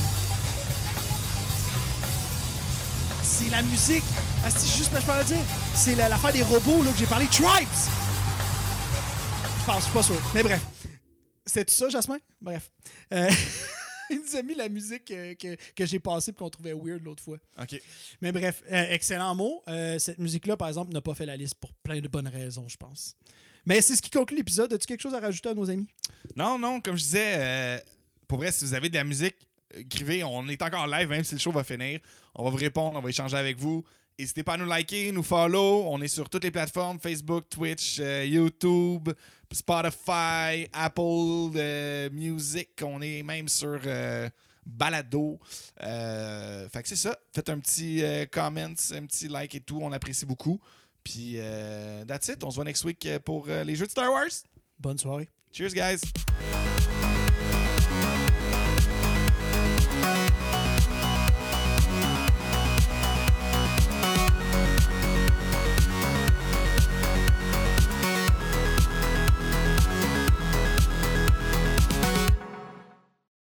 C'est 3.23 3.51
la 3.51 3.63
musique. 3.63 4.05
Ah, 4.45 4.51
c'est 4.51 4.77
juste, 4.77 4.91
je 4.95 5.01
peux 5.07 5.19
le 5.19 5.25
dire. 5.25 5.45
C'est 5.75 5.95
la- 5.95 6.09
l'affaire 6.09 6.33
des 6.33 6.43
robots 6.43 6.83
là, 6.83 6.91
que 6.93 6.99
j'ai 6.99 7.07
parlé. 7.07 7.27
Tribes! 7.27 7.69
Je 9.61 9.65
pense, 9.67 9.77
je 9.79 9.83
suis 9.85 9.93
pas 9.93 10.03
sûr. 10.03 10.21
Mais 10.35 10.43
bref. 10.43 10.61
C'est 11.47 11.65
tout 11.65 11.75
ça, 11.75 11.89
Jasmin? 11.89 12.19
Bref. 12.41 12.71
Euh, 13.13 13.31
il 14.15 14.21
nous 14.21 14.37
a 14.37 14.43
mis 14.43 14.55
la 14.55 14.69
musique 14.69 15.05
que, 15.05 15.55
que 15.55 15.87
j'ai 15.87 16.01
passée 16.01 16.33
et 16.33 16.35
qu'on 16.35 16.51
trouvait 16.51 16.73
weird 16.73 17.05
l'autre 17.05 17.23
fois. 17.23 17.39
OK. 17.61 17.81
Mais 18.21 18.33
bref, 18.33 18.63
euh, 18.71 18.87
excellent 18.91 19.35
mot. 19.35 19.63
Euh, 19.69 19.99
cette 19.99 20.19
musique-là, 20.19 20.57
par 20.57 20.69
exemple, 20.69 20.93
n'a 20.93 21.01
pas 21.01 21.15
fait 21.15 21.27
la 21.27 21.37
liste 21.37 21.55
pour 21.55 21.73
plein 21.75 22.01
de 22.01 22.09
bonnes 22.09 22.29
raisons, 22.29 22.67
je 22.69 22.77
pense. 22.77 23.17
Mais 23.65 23.81
c'est 23.81 23.95
ce 23.95 24.03
qui 24.03 24.11
conclut 24.11 24.37
l'épisode. 24.37 24.73
As-tu 24.73 24.87
quelque 24.87 25.01
chose 25.01 25.15
à 25.15 25.21
rajouter 25.21 25.51
à 25.51 25.55
nos 25.55 25.71
amis? 25.71 25.87
Non, 26.35 26.59
non, 26.59 26.81
comme 26.81 26.97
je 26.97 27.05
disais, 27.05 27.35
euh, 27.37 27.79
pour 28.27 28.39
vrai, 28.39 28.51
si 28.53 28.65
vous 28.65 28.75
avez 28.75 28.89
de 28.89 28.95
la 28.95 29.05
musique, 29.05 29.37
écrivez. 29.75 30.25
On 30.25 30.49
est 30.49 30.61
encore 30.63 30.87
live, 30.87 31.09
même 31.09 31.25
si 31.25 31.35
le 31.35 31.41
show 31.41 31.53
va 31.53 31.63
finir. 31.63 32.01
On 32.35 32.45
va 32.45 32.51
vous 32.51 32.57
répondre, 32.57 32.99
on 32.99 33.01
va 33.01 33.09
échanger 33.09 33.37
avec 33.37 33.59
vous. 33.59 33.85
N'hésitez 34.19 34.43
pas 34.43 34.55
à 34.55 34.57
nous 34.57 34.67
liker, 34.67 35.13
nous 35.13 35.23
follow. 35.23 35.85
On 35.89 36.01
est 36.03 36.09
sur 36.09 36.29
toutes 36.29 36.45
les 36.45 36.51
plateformes 36.51 36.99
Facebook, 36.99 37.45
Twitch, 37.49 37.99
YouTube, 37.99 39.09
Spotify, 39.53 40.69
Apple 40.73 41.53
euh, 41.57 42.11
Music. 42.11 42.71
On 42.83 43.01
est 43.03 43.23
même 43.23 43.49
sur 43.49 43.81
euh, 43.85 44.29
Balado. 44.65 45.39
Euh, 45.83 46.69
fait 46.69 46.83
que 46.83 46.89
c'est 46.89 46.97
ça. 46.97 47.19
Faites 47.35 47.49
un 47.49 47.59
petit 47.59 48.03
euh, 48.05 48.27
comment, 48.31 48.61
un 48.61 49.07
petit 49.07 49.29
like 49.29 49.55
et 49.55 49.61
tout. 49.61 49.81
On 49.83 49.93
apprécie 49.93 50.27
beaucoup. 50.27 50.61
Puis, 51.03 51.39
that's 52.07 52.29
it. 52.29 52.45
On 52.45 52.51
se 52.51 52.57
voit 52.57 52.65
next 52.65 52.85
week 52.85 53.09
pour 53.25 53.47
les 53.47 53.75
jeux 53.75 53.87
de 53.87 53.91
Star 53.91 54.13
Wars. 54.13 54.29
Bonne 54.79 54.99
soirée. 54.99 55.29
Cheers, 55.51 55.73
guys! 55.73 56.01